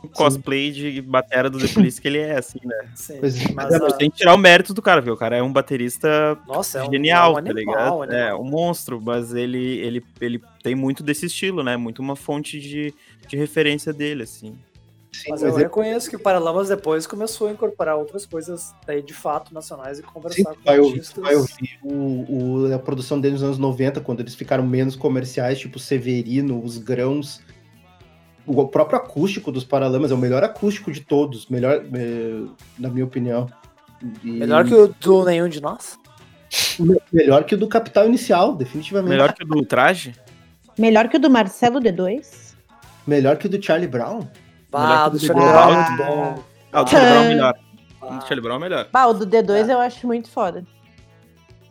cosplay 0.07 0.70
de 0.70 1.00
batera 1.00 1.48
do 1.48 1.59
The 1.59 1.68
Police 1.68 2.00
que 2.00 2.09
ele 2.09 2.18
é, 2.18 2.38
assim, 2.38 2.59
né? 2.64 2.88
Sim, 2.94 3.20
mas 3.54 3.74
a... 3.74 3.92
tem 3.92 4.11
que 4.11 4.18
tirar 4.18 4.34
o 4.34 4.38
mérito 4.38 4.72
do 4.72 4.82
cara, 4.82 5.00
porque 5.00 5.12
o 5.12 5.16
cara 5.16 5.36
é 5.36 5.42
um 5.42 5.52
baterista 5.52 6.38
Nossa, 6.46 6.84
genial, 6.90 7.32
é 7.32 7.34
um, 7.34 7.38
é 7.38 7.40
um 7.40 7.44
tá 7.44 7.52
ligado? 7.52 8.02
Animal. 8.02 8.04
É, 8.04 8.34
um 8.34 8.44
monstro, 8.44 9.00
mas 9.00 9.34
ele, 9.34 9.78
ele, 9.78 10.04
ele 10.20 10.42
tem 10.62 10.74
muito 10.74 11.02
desse 11.02 11.26
estilo, 11.26 11.62
né? 11.62 11.76
Muito 11.76 12.00
uma 12.00 12.16
fonte 12.16 12.61
de, 12.61 12.94
de 13.26 13.36
referência 13.36 13.92
dele, 13.92 14.22
assim. 14.22 14.57
Sim, 15.16 15.30
mas, 15.30 15.42
mas 15.42 15.52
eu 15.52 15.57
reconheço 15.57 16.11
que 16.11 16.16
o 16.16 16.18
Paralamas 16.18 16.68
depois 16.68 17.07
começou 17.07 17.48
a 17.48 17.52
incorporar 17.52 17.96
outras 17.96 18.26
coisas 18.26 18.74
aí 18.86 19.02
de 19.02 19.14
fato 19.14 19.52
nacionais 19.52 19.98
e 19.98 20.02
conversar 20.02 20.50
Sim, 20.50 20.57
com 20.57 20.64
vai 20.64 20.78
artistas. 20.78 21.24
Vai 21.24 21.34
ouvir 21.34 21.78
o, 21.82 22.68
o, 22.68 22.74
a 22.74 22.78
produção 22.78 23.20
deles 23.20 23.40
nos 23.40 23.48
anos 23.48 23.59
90, 23.59 24.00
quando 24.00 24.20
eles 24.20 24.34
ficaram 24.34 24.66
menos 24.66 24.94
comerciais, 24.94 25.59
tipo 25.59 25.78
Severino, 25.78 26.62
Os 26.62 26.78
Grãos. 26.78 27.40
O 28.47 28.68
próprio 28.68 28.99
acústico 28.99 29.51
dos 29.51 29.64
Paralamas 29.64 30.11
é 30.11 30.14
o 30.14 30.18
melhor 30.18 30.44
acústico 30.44 30.92
de 30.92 31.01
todos, 31.01 31.49
melhor, 31.49 31.84
é, 31.94 32.42
na 32.78 32.88
minha 32.88 33.05
opinião. 33.05 33.49
E... 34.22 34.30
Melhor 34.30 34.64
que 34.64 34.74
o 34.74 34.94
do 35.01 35.24
Nenhum 35.24 35.49
de 35.49 35.61
Nós? 35.61 35.99
Melhor 37.12 37.44
que 37.44 37.55
o 37.55 37.59
do 37.59 37.66
Capital 37.66 38.07
Inicial, 38.07 38.55
definitivamente. 38.55 39.11
Melhor 39.11 39.32
que 39.32 39.42
o 39.42 39.47
do 39.47 39.64
Traje? 39.64 40.14
Melhor 40.78 41.09
que 41.09 41.16
o 41.16 41.20
do 41.20 41.28
Marcelo 41.28 41.80
D2? 41.80 42.55
Melhor 43.07 43.36
que 43.36 43.47
o 43.47 43.49
do 43.49 43.62
Charlie 43.62 43.88
Brown? 43.88 44.20
Ah, 44.72 45.09
do 45.09 45.18
Charlie 45.18 45.47
Brown 45.47 45.72
é 45.72 45.88
muito 45.88 46.05
bom. 46.05 46.44
Ah, 46.72 46.80
o 46.82 46.84
do 46.84 46.90
Charlie 46.90 47.11
Brown 47.11 47.24
é 47.24 47.28
melhor. 47.28 47.55
O 48.01 48.14
do 48.14 48.20
Charlie 48.20 48.40
Brown 48.42 48.57
é 48.57 48.61
melhor. 48.61 48.88
Ah, 48.92 49.07
o 49.09 49.14
do 49.14 49.26
D2 49.26 49.68
é. 49.68 49.72
eu 49.72 49.80
acho 49.80 50.07
muito 50.07 50.30
foda. 50.30 50.64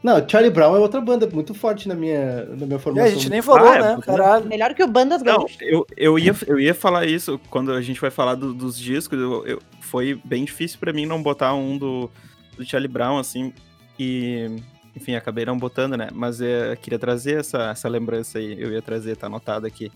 Não, 0.06 0.30
Charlie 0.30 0.52
Brown 0.52 0.76
é 0.76 0.80
outra 0.80 1.02
banda 1.02 1.28
muito 1.28 1.56
forte 1.56 1.88
na 1.88 1.96
minha, 1.96 2.46
na 2.46 2.68
minha 2.68 2.78
formação. 2.78 3.08
É, 3.08 3.10
a 3.10 3.16
gente 3.16 3.28
nem 3.28 3.42
falou, 3.42 3.68
ah, 3.68 3.80
né? 3.80 3.98
É, 3.98 4.02
Caralho. 4.06 4.46
Melhor 4.46 4.76
que 4.76 4.84
o 4.84 4.88
Bandas 4.88 5.24
Não, 5.24 5.48
eu, 5.60 5.84
eu, 5.98 6.20
ia, 6.20 6.36
eu 6.46 6.60
ia 6.60 6.76
falar 6.76 7.08
isso 7.08 7.42
quando 7.50 7.72
a 7.72 7.82
gente 7.82 8.00
vai 8.00 8.12
falar 8.12 8.36
do, 8.36 8.54
dos 8.54 8.78
discos. 8.78 9.20
Eu, 9.20 9.44
eu, 9.48 9.62
foi 9.82 10.14
bem 10.24 10.46
difícil 10.46 10.78
pra 10.78 10.94
mim 10.94 11.08
não 11.08 11.24
botar 11.24 11.56
um 11.56 11.76
do, 11.76 12.12
do 12.56 12.64
Charlie 12.64 12.88
Brown, 12.88 13.18
assim. 13.18 13.52
E, 13.98 14.62
enfim, 14.96 15.16
acabei 15.16 15.44
não 15.44 15.58
botando, 15.58 15.98
né? 15.98 16.10
Mas 16.14 16.40
é, 16.40 16.76
queria 16.76 17.00
trazer 17.00 17.40
essa, 17.40 17.72
essa 17.72 17.90
lembrança 17.90 18.38
aí. 18.38 18.62
Eu 18.62 18.72
ia 18.72 18.84
trazer, 18.84 19.18
tá 19.18 19.26
anotado 19.26 19.66
aqui. 19.66 19.92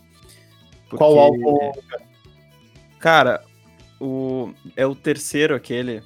Porque, 0.89 0.97
Qual 0.97 1.19
álbum? 1.19 1.71
Cara, 2.97 3.43
o, 4.01 4.53
é 4.75 4.87
o 4.87 4.95
terceiro 4.95 5.53
aquele. 5.53 6.01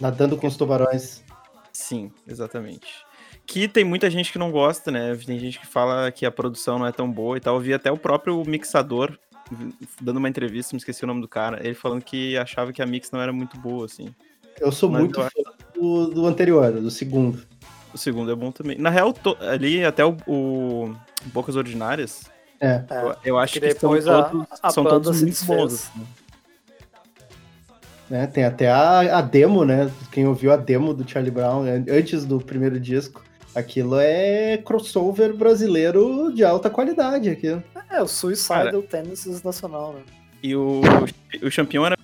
Nadando 0.00 0.38
com 0.38 0.46
os 0.46 0.56
tubarões. 0.56 1.22
Sim, 1.70 2.10
exatamente. 2.26 3.11
Que 3.52 3.68
tem 3.68 3.84
muita 3.84 4.08
gente 4.08 4.32
que 4.32 4.38
não 4.38 4.50
gosta, 4.50 4.90
né? 4.90 5.14
Tem 5.26 5.38
gente 5.38 5.60
que 5.60 5.66
fala 5.66 6.10
que 6.10 6.24
a 6.24 6.30
produção 6.30 6.78
não 6.78 6.86
é 6.86 6.92
tão 6.92 7.10
boa 7.10 7.36
e 7.36 7.40
tal. 7.40 7.56
Eu 7.56 7.60
vi 7.60 7.74
até 7.74 7.92
o 7.92 7.98
próprio 7.98 8.42
mixador 8.46 9.18
dando 10.00 10.16
uma 10.16 10.28
entrevista, 10.28 10.74
me 10.74 10.78
esqueci 10.78 11.04
o 11.04 11.06
nome 11.06 11.20
do 11.20 11.28
cara, 11.28 11.60
ele 11.62 11.74
falando 11.74 12.02
que 12.02 12.34
achava 12.38 12.72
que 12.72 12.80
a 12.80 12.86
mix 12.86 13.10
não 13.10 13.20
era 13.20 13.30
muito 13.30 13.58
boa, 13.58 13.84
assim. 13.84 14.08
Eu 14.58 14.72
sou 14.72 14.90
Mas 14.90 15.02
muito 15.02 15.20
eu 15.20 15.24
fã 15.24 15.52
do, 15.74 16.06
do, 16.08 16.26
anterior, 16.26 16.72
do 16.72 16.90
segundo. 16.90 17.42
O 17.92 17.98
segundo 17.98 18.32
é 18.32 18.34
bom 18.34 18.50
também. 18.50 18.78
Na 18.78 18.88
real, 18.88 19.12
to, 19.12 19.36
ali 19.38 19.84
até 19.84 20.02
o, 20.02 20.16
o 20.26 20.96
Bocas 21.26 21.54
Ordinárias, 21.54 22.22
é. 22.58 22.82
eu, 22.90 23.16
eu 23.24 23.38
acho 23.38 23.54
que, 23.54 23.60
que 23.60 23.74
são 23.74 23.90
todos, 23.90 24.08
a, 24.08 24.46
a 24.62 24.70
são 24.70 24.84
todos 24.84 25.20
muito 25.20 25.44
bons. 25.44 25.74
Assim. 25.74 26.06
Né? 28.08 28.26
Tem 28.26 28.44
até 28.44 28.70
a, 28.70 29.18
a 29.18 29.20
demo, 29.20 29.64
né? 29.64 29.90
Quem 30.10 30.26
ouviu 30.26 30.52
a 30.52 30.56
demo 30.56 30.94
do 30.94 31.06
Charlie 31.06 31.30
Brown 31.30 31.64
né? 31.64 31.84
antes 31.90 32.24
do 32.24 32.38
primeiro 32.38 32.80
disco, 32.80 33.22
aquilo 33.54 33.98
é 33.98 34.58
crossover 34.58 35.34
brasileiro 35.34 36.32
de 36.32 36.44
alta 36.44 36.70
qualidade. 36.70 37.30
Aquilo. 37.30 37.62
É, 37.90 38.02
o 38.02 38.08
Suicidal 38.08 38.82
Tennis 38.82 39.42
Nacional, 39.42 39.92
né? 39.92 40.02
E 40.42 40.56
o, 40.56 40.80
o 41.42 41.50
Champion 41.50 41.86
era 41.86 41.96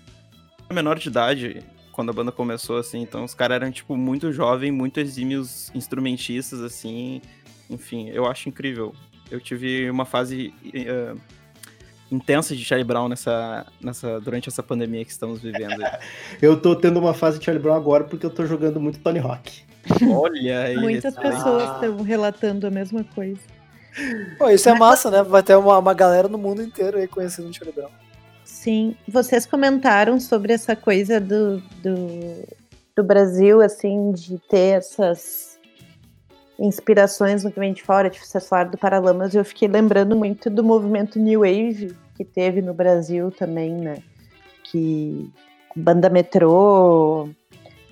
menor 0.73 0.99
de 0.99 1.09
idade 1.09 1.63
quando 1.93 2.11
a 2.11 2.13
banda 2.13 2.31
começou, 2.31 2.77
assim, 2.77 3.01
então 3.03 3.25
os 3.25 3.35
caras 3.35 3.57
eram, 3.57 3.73
tipo, 3.73 3.97
muito 3.97 4.33
jovens, 4.33 4.71
muito 4.71 5.01
exímios 5.01 5.69
instrumentistas, 5.75 6.61
assim, 6.61 7.21
enfim, 7.69 8.09
eu 8.11 8.25
acho 8.25 8.49
incrível. 8.49 8.95
Eu 9.29 9.41
tive 9.41 9.91
uma 9.91 10.05
fase 10.05 10.55
uh, 10.65 11.21
intensa 12.11 12.55
de 12.55 12.65
Charlie 12.65 12.87
Brown 12.87 13.09
nessa, 13.09 13.67
nessa, 13.81 14.21
durante 14.21 14.49
essa 14.49 14.63
pandemia 14.63 15.05
que 15.05 15.11
estamos 15.11 15.41
vivendo. 15.41 15.83
eu 16.41 16.61
tô 16.61 16.75
tendo 16.75 16.99
uma 16.99 17.15
fase 17.15 17.39
de 17.39 17.45
Charlie 17.45 17.63
Brown 17.63 17.77
agora 17.77 18.05
porque 18.05 18.25
eu 18.25 18.31
tô 18.31 18.47
jogando 18.47 18.81
muito 18.81 18.99
Tony 18.99 19.19
Hawk. 19.19 19.63
Olha 20.11 20.61
aí. 20.61 20.77
Muitas 20.77 21.15
pessoas 21.15 21.75
estão 21.75 22.03
relatando 22.03 22.67
a 22.67 22.71
mesma 22.71 23.05
coisa. 23.15 23.41
Pô, 24.39 24.49
isso 24.51 24.69
é 24.69 24.75
massa, 24.79 25.11
né? 25.11 25.23
Vai 25.23 25.43
ter 25.43 25.57
uma, 25.57 25.79
uma 25.79 25.95
galera 25.95 26.29
no 26.29 26.39
mundo 26.39 26.63
inteiro 26.63 26.99
aí 26.99 27.09
conhecendo 27.09 27.49
o 27.49 27.55
Charlie 27.55 27.75
Brown. 27.75 27.91
Sim, 28.45 28.97
vocês 29.07 29.47
comentaram 29.47 30.19
sobre 30.19 30.53
essa 30.53 30.75
coisa 30.75 31.21
do, 31.21 31.59
do, 31.83 32.45
do 32.97 33.05
Brasil, 33.05 33.61
assim, 33.61 34.13
de 34.13 34.39
ter 34.39 34.79
essas 34.79 35.48
inspirações 36.59 37.45
no 37.45 37.53
que 37.53 37.61
vem 37.61 37.73
de 37.73 37.83
fora, 37.83 38.11
de 38.11 38.19
vocês 38.19 38.49
falaram 38.49 38.71
do 38.71 38.79
Paralamas, 38.79 39.35
eu 39.35 39.45
fiquei 39.45 39.69
lembrando 39.69 40.17
muito 40.17 40.51
do 40.51 40.65
movimento 40.65 41.19
New 41.19 41.41
Wave 41.41 41.95
que 42.17 42.25
teve 42.25 42.61
no 42.61 42.75
Brasil 42.75 43.31
também, 43.31 43.73
né? 43.73 43.99
Que 44.65 45.31
banda 45.75 46.11
metrô, 46.11 47.29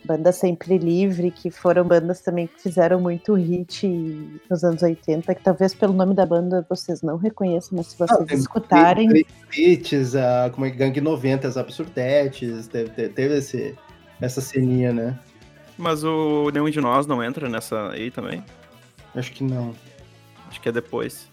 Banda 0.04 0.32
Sempre 0.32 0.78
Livre, 0.78 1.30
que 1.30 1.50
foram 1.50 1.84
bandas 1.84 2.20
também 2.20 2.48
que 2.48 2.60
fizeram 2.60 3.00
muito 3.00 3.34
hit 3.34 3.86
nos 4.50 4.64
anos 4.64 4.82
80, 4.82 5.34
que 5.34 5.42
talvez 5.42 5.74
pelo 5.74 5.92
nome 5.92 6.14
da 6.14 6.24
banda 6.24 6.66
vocês 6.68 7.02
não 7.02 7.16
reconheçam, 7.16 7.76
mas 7.76 7.88
se 7.88 7.98
vocês 7.98 8.18
Ah, 8.18 8.34
escutarem. 8.34 9.08
Teve 9.08 9.26
Hits, 9.56 10.16
a, 10.16 10.50
como 10.50 10.66
é 10.66 10.70
Gangue 10.70 11.00
90, 11.00 11.46
as 11.46 11.56
Absurdetes, 11.56 12.66
teve, 12.68 12.90
teve, 12.90 13.08
teve 13.10 13.38
esse, 13.38 13.74
essa 14.20 14.40
ceninha, 14.40 14.92
né? 14.92 15.18
Mas 15.76 16.04
o 16.04 16.50
Nenhum 16.50 16.70
de 16.70 16.80
Nós 16.80 17.06
não 17.06 17.22
entra 17.22 17.48
nessa 17.48 17.90
aí 17.90 18.10
também? 18.10 18.42
Acho 19.14 19.32
que 19.32 19.44
não. 19.44 19.74
Acho 20.48 20.60
que 20.60 20.68
é 20.68 20.72
depois. 20.72 21.28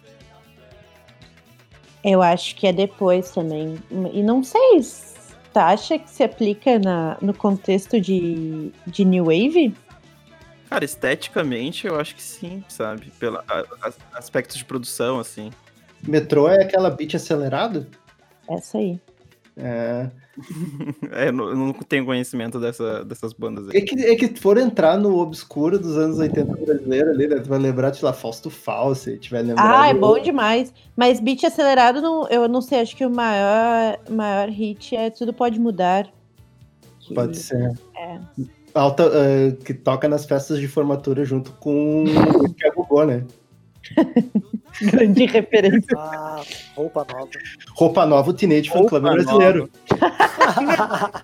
Eu 2.03 2.21
acho 2.21 2.55
que 2.55 2.67
é 2.67 2.73
depois 2.73 3.31
também. 3.31 3.77
E 4.11 4.21
não 4.21 4.43
sei, 4.43 4.81
tu 5.53 5.57
acha 5.57 5.97
que 5.97 6.09
se 6.09 6.23
aplica 6.23 6.77
na, 6.79 7.17
no 7.21 7.33
contexto 7.33 7.99
de, 8.01 8.71
de 8.85 9.05
New 9.05 9.25
Wave? 9.25 9.73
Cara, 10.69 10.83
esteticamente 10.83 11.87
eu 11.87 11.99
acho 11.99 12.15
que 12.15 12.21
sim, 12.21 12.63
sabe? 12.67 13.11
Pelo 13.19 13.39
aspecto 14.13 14.57
de 14.57 14.65
produção, 14.65 15.19
assim. 15.19 15.51
Metrô 16.05 16.49
é 16.49 16.63
aquela 16.63 16.89
beat 16.89 17.13
acelerado? 17.15 17.87
Essa 18.49 18.79
aí. 18.79 18.99
É. 19.55 20.09
é, 21.11 21.27
eu 21.27 21.33
não, 21.33 21.73
tenho 21.73 22.05
conhecimento 22.05 22.59
dessa, 22.59 23.05
dessas 23.05 23.33
bandas 23.33 23.69
aí. 23.69 23.77
É 23.77 23.81
que, 23.81 23.95
é 23.99 24.15
que 24.15 24.39
for 24.39 24.57
entrar 24.57 24.97
no 24.97 25.19
obscuro 25.19 25.77
dos 25.77 25.95
anos 25.97 26.17
80 26.17 26.55
brasileiro 26.55 27.11
ali, 27.11 27.27
né? 27.27 27.39
Tu 27.39 27.47
vai 27.49 27.59
lembrar, 27.59 27.93
sei 27.93 28.05
lá, 28.05 28.13
Fausto 28.13 28.49
Fawcett, 28.49 29.29
vai 29.29 29.43
lembrar. 29.43 29.81
Ah, 29.81 29.87
é 29.87 29.93
bom 29.93 30.19
demais. 30.19 30.73
Mas 30.95 31.19
beat 31.19 31.43
acelerado, 31.43 32.01
não, 32.01 32.27
eu 32.29 32.47
não 32.47 32.61
sei, 32.61 32.79
acho 32.79 32.95
que 32.95 33.05
o 33.05 33.09
maior, 33.09 33.99
maior 34.09 34.49
hit 34.49 34.95
é 34.95 35.09
Tudo 35.09 35.33
Pode 35.33 35.59
Mudar. 35.59 36.11
Que- 36.99 37.13
Pode 37.13 37.37
ser. 37.37 37.73
É. 37.95 38.19
Alta, 38.73 39.03
eh, 39.13 39.51
que 39.63 39.73
toca 39.73 40.07
nas 40.07 40.25
festas 40.25 40.59
de 40.59 40.67
formatura 40.67 41.23
junto 41.23 41.51
com 41.53 42.05
o 42.05 42.53
Thiago 42.55 42.87
Gô, 42.87 43.03
né? 43.03 43.23
Grande 44.81 45.25
referência. 45.25 45.95
Ah, 45.97 46.41
roupa 46.75 47.05
nova. 47.11 47.29
Roupa 47.75 48.05
Nova, 48.05 48.29
o 48.29 48.33
Teenage 48.33 48.69
Fan 48.69 48.85
Club 48.85 49.03
brasileiro. 49.03 49.69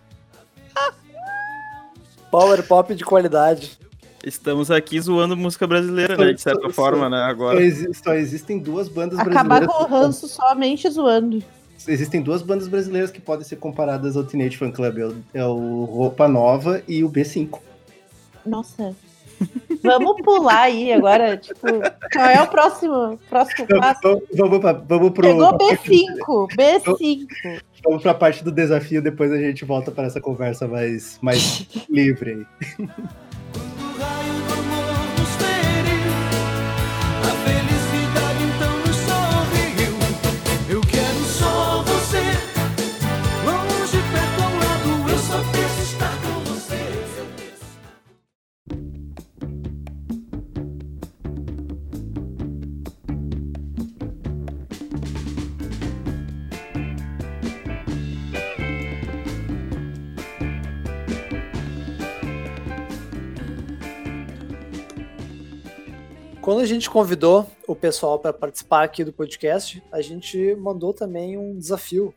Power 2.31 2.61
pop 2.67 2.93
de 2.93 3.03
qualidade. 3.03 3.77
Estamos 4.23 4.69
aqui 4.69 4.99
zoando 4.99 5.35
música 5.35 5.65
brasileira, 5.65 6.15
né? 6.17 6.33
De 6.33 6.41
certa 6.41 6.61
Só- 6.67 6.73
forma, 6.73 7.09
né? 7.09 7.17
Só, 7.17 7.23
Agora. 7.23 7.63
exi- 7.63 7.93
só 7.93 8.13
existem 8.13 8.59
duas 8.59 8.87
bandas 8.89 9.17
Acabar 9.17 9.61
brasileiras. 9.61 9.75
com 9.75 9.83
o 9.83 9.87
ranço 9.87 10.27
somente 10.27 10.89
zoando. 10.89 11.41
Existem 11.87 12.21
duas 12.21 12.41
bandas 12.41 12.67
brasileiras 12.67 13.09
que 13.09 13.21
podem 13.21 13.45
ser 13.45 13.55
comparadas 13.55 14.17
ao 14.17 14.23
Teenage 14.25 14.57
Fan 14.57 14.71
Club. 14.71 14.97
É 14.97 15.05
o, 15.05 15.15
é 15.33 15.45
o 15.45 15.85
Roupa 15.85 16.27
Nova 16.27 16.83
e 16.87 17.03
o 17.03 17.09
B5. 17.09 17.57
Nossa. 18.45 18.93
Vamos 19.83 20.21
pular 20.21 20.63
aí 20.63 20.91
agora, 20.91 21.37
tipo, 21.37 21.61
qual 22.13 22.25
é 22.25 22.41
o 22.41 22.47
próximo, 22.47 23.17
próximo 23.29 23.65
passo? 23.67 24.01
Vamos, 24.03 24.23
vamos, 24.35 24.59
pra, 24.59 24.71
vamos 24.73 25.11
pro. 25.11 25.27
Chegou 25.27 25.47
pra 25.57 25.67
parte- 25.67 25.89
B5, 25.89 26.47
B5. 26.57 27.61
Vamos 27.85 28.03
pra 28.03 28.13
parte 28.13 28.43
do 28.43 28.51
desafio, 28.51 29.01
depois 29.01 29.31
a 29.31 29.37
gente 29.37 29.63
volta 29.63 29.89
para 29.89 30.07
essa 30.07 30.19
conversa 30.19 30.67
mais, 30.67 31.17
mais 31.21 31.65
livre 31.89 32.45
aí. 32.79 32.87
Quando 66.49 66.61
a 66.61 66.65
gente 66.65 66.89
convidou 66.89 67.47
o 67.67 67.75
pessoal 67.75 68.17
para 68.17 68.33
participar 68.33 68.81
aqui 68.81 69.03
do 69.03 69.13
podcast, 69.13 69.83
a 69.91 70.01
gente 70.01 70.55
mandou 70.55 70.91
também 70.91 71.37
um 71.37 71.55
desafio. 71.55 72.11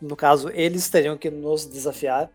No 0.00 0.14
caso, 0.14 0.48
eles 0.50 0.88
teriam 0.88 1.18
que 1.18 1.28
nos 1.28 1.66
desafiar 1.66 2.30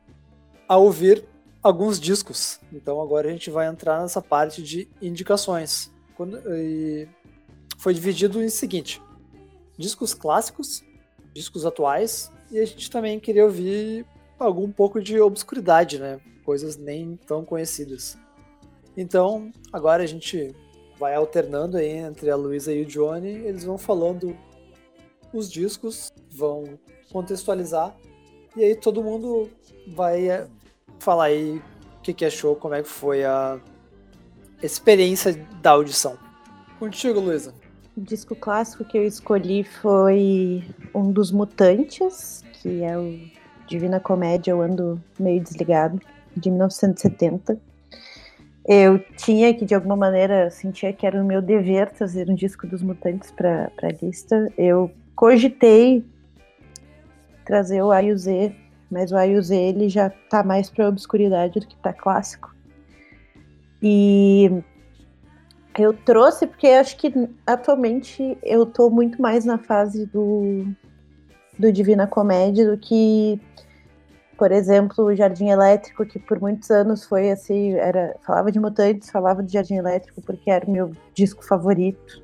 a 0.67 0.75
ouvir 0.75 1.23
alguns 1.61 1.97
discos. 1.97 2.59
Então 2.73 3.01
agora 3.01 3.29
a 3.29 3.31
gente 3.31 3.49
vai 3.49 3.67
entrar 3.67 4.01
nessa 4.01 4.21
parte 4.21 4.61
de 4.61 4.85
indicações. 5.01 5.89
Quando- 6.17 6.41
foi 7.77 7.93
dividido 7.93 8.43
em 8.43 8.49
seguinte: 8.49 9.01
discos 9.77 10.13
clássicos, 10.13 10.83
discos 11.33 11.65
atuais, 11.65 12.29
e 12.51 12.59
a 12.59 12.65
gente 12.65 12.91
também 12.91 13.17
queria 13.17 13.45
ouvir 13.45 14.05
algum 14.37 14.69
pouco 14.69 15.01
de 15.01 15.17
obscuridade, 15.21 15.99
né? 15.99 16.19
Coisas 16.43 16.75
nem 16.75 17.15
tão 17.15 17.45
conhecidas. 17.45 18.17
Então, 18.95 19.51
agora 19.71 20.03
a 20.03 20.07
gente 20.07 20.55
vai 20.99 21.15
alternando 21.15 21.77
aí 21.77 21.89
entre 21.89 22.29
a 22.29 22.35
Luísa 22.35 22.71
e 22.71 22.83
o 22.83 22.85
Johnny, 22.85 23.29
eles 23.29 23.63
vão 23.63 23.77
falando 23.77 24.37
os 25.33 25.51
discos, 25.51 26.11
vão 26.31 26.77
contextualizar, 27.11 27.95
e 28.55 28.63
aí 28.63 28.75
todo 28.75 29.03
mundo 29.03 29.49
vai 29.87 30.29
eh, 30.29 30.47
falar 30.99 31.25
aí 31.25 31.61
o 31.97 32.01
que, 32.01 32.13
que 32.13 32.23
achou, 32.23 32.55
como 32.55 32.75
é 32.75 32.83
que 32.83 32.89
foi 32.89 33.25
a 33.25 33.59
experiência 34.61 35.33
da 35.61 35.71
audição. 35.71 36.17
Contigo, 36.77 37.19
Luísa. 37.19 37.53
O 37.97 38.01
disco 38.01 38.35
clássico 38.35 38.85
que 38.85 38.97
eu 38.97 39.03
escolhi 39.03 39.63
foi 39.63 40.63
um 40.93 41.11
dos 41.11 41.31
Mutantes, 41.31 42.43
que 42.53 42.83
é 42.83 42.97
o 42.97 43.19
Divina 43.67 43.99
Comédia, 43.99 44.51
eu 44.51 44.61
ando 44.61 45.01
meio 45.19 45.41
desligado, 45.41 45.99
de 46.35 46.49
1970. 46.49 47.59
Eu 48.65 48.97
tinha 49.17 49.53
que, 49.53 49.65
de 49.65 49.75
alguma 49.75 49.95
maneira, 49.95 50.49
sentia 50.49 50.93
que 50.93 51.05
era 51.05 51.21
o 51.21 51.25
meu 51.25 51.41
dever 51.41 51.91
trazer 51.91 52.29
um 52.29 52.35
disco 52.35 52.65
dos 52.65 52.81
Mutantes 52.81 53.29
para 53.29 53.69
a 53.81 53.87
lista. 54.01 54.51
Eu 54.57 54.89
cogitei 55.15 56.05
trazer 57.45 57.81
o 57.81 57.91
A 57.91 58.01
e 58.01 58.11
o 58.11 58.17
Z, 58.17 58.55
mas 58.89 59.11
o 59.11 59.17
A 59.17 59.27
e 59.27 59.35
o 59.35 59.41
Z 59.41 59.55
ele 59.55 59.89
já 59.89 60.09
tá 60.09 60.43
mais 60.43 60.69
para 60.69 60.87
obscuridade 60.87 61.59
do 61.59 61.67
que 61.67 61.75
para 61.75 61.91
clássico. 61.91 62.55
E 63.81 64.49
eu 65.77 65.93
trouxe 65.93 66.47
porque 66.47 66.67
acho 66.67 66.95
que 66.97 67.11
atualmente 67.45 68.37
eu 68.43 68.65
tô 68.65 68.89
muito 68.89 69.21
mais 69.21 69.43
na 69.43 69.57
fase 69.57 70.05
do, 70.05 70.65
do 71.59 71.71
Divina 71.71 72.07
Comédia 72.07 72.69
do 72.69 72.77
que, 72.77 73.41
por 74.43 74.51
exemplo, 74.51 75.05
o 75.05 75.15
Jardim 75.15 75.47
Elétrico, 75.47 76.05
que 76.05 76.19
por 76.19 76.37
muitos 76.37 76.69
anos 76.69 77.05
foi 77.05 77.31
assim, 77.31 77.75
era, 77.75 78.13
falava 78.25 78.51
de 78.51 78.59
Mutantes, 78.59 79.09
falava 79.09 79.41
de 79.41 79.53
Jardim 79.53 79.75
Elétrico 79.75 80.21
porque 80.21 80.51
era 80.51 80.65
o 80.65 80.69
meu 80.69 80.91
disco 81.13 81.45
favorito. 81.45 82.21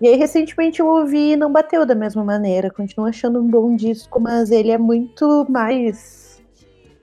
E 0.00 0.08
aí 0.08 0.16
recentemente 0.16 0.80
eu 0.80 0.88
ouvi 0.88 1.34
e 1.34 1.36
não 1.36 1.52
bateu 1.52 1.86
da 1.86 1.94
mesma 1.94 2.24
maneira, 2.24 2.68
continuo 2.68 3.06
achando 3.06 3.40
um 3.40 3.46
bom 3.46 3.76
disco, 3.76 4.18
mas 4.18 4.50
ele 4.50 4.72
é 4.72 4.76
muito 4.76 5.46
mais 5.48 6.42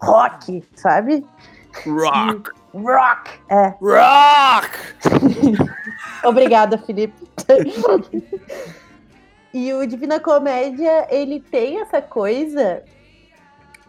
rock, 0.02 0.62
sabe? 0.76 1.26
Rock! 1.86 2.52
Rock! 2.74 3.32
É, 3.50 3.74
Rock! 3.80 5.48
Obrigada, 6.28 6.78
Felipe. 6.80 7.16
e 9.54 9.74
o 9.74 9.88
Divina 9.88 10.20
Comédia, 10.20 11.08
ele 11.10 11.40
tem 11.40 11.80
essa 11.80 12.02
coisa 12.02 12.84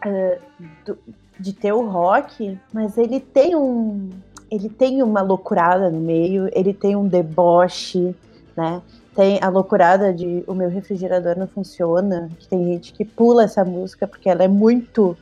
ah, 0.05 0.37
do- 0.85 0.97
de 1.39 1.51
ter 1.51 1.73
o 1.73 1.85
rock, 1.89 2.57
mas 2.71 2.97
ele 2.97 3.19
tem 3.19 3.55
um. 3.55 4.09
Ele 4.49 4.69
tem 4.69 5.01
uma 5.03 5.21
loucurada 5.21 5.89
no 5.89 5.99
meio, 5.99 6.47
ele 6.53 6.73
tem 6.73 6.95
um 6.95 7.07
deboche, 7.07 8.15
né? 8.55 8.81
Tem 9.15 9.39
a 9.41 9.49
loucurada 9.49 10.13
de 10.13 10.43
O 10.47 10.53
Meu 10.53 10.69
Refrigerador 10.69 11.37
Não 11.37 11.47
Funciona, 11.47 12.29
que 12.39 12.47
tem 12.47 12.63
gente 12.65 12.93
que 12.93 13.03
pula 13.03 13.43
essa 13.45 13.65
música 13.65 14.07
porque 14.07 14.29
ela 14.29 14.43
é 14.43 14.47
muito, 14.47 15.17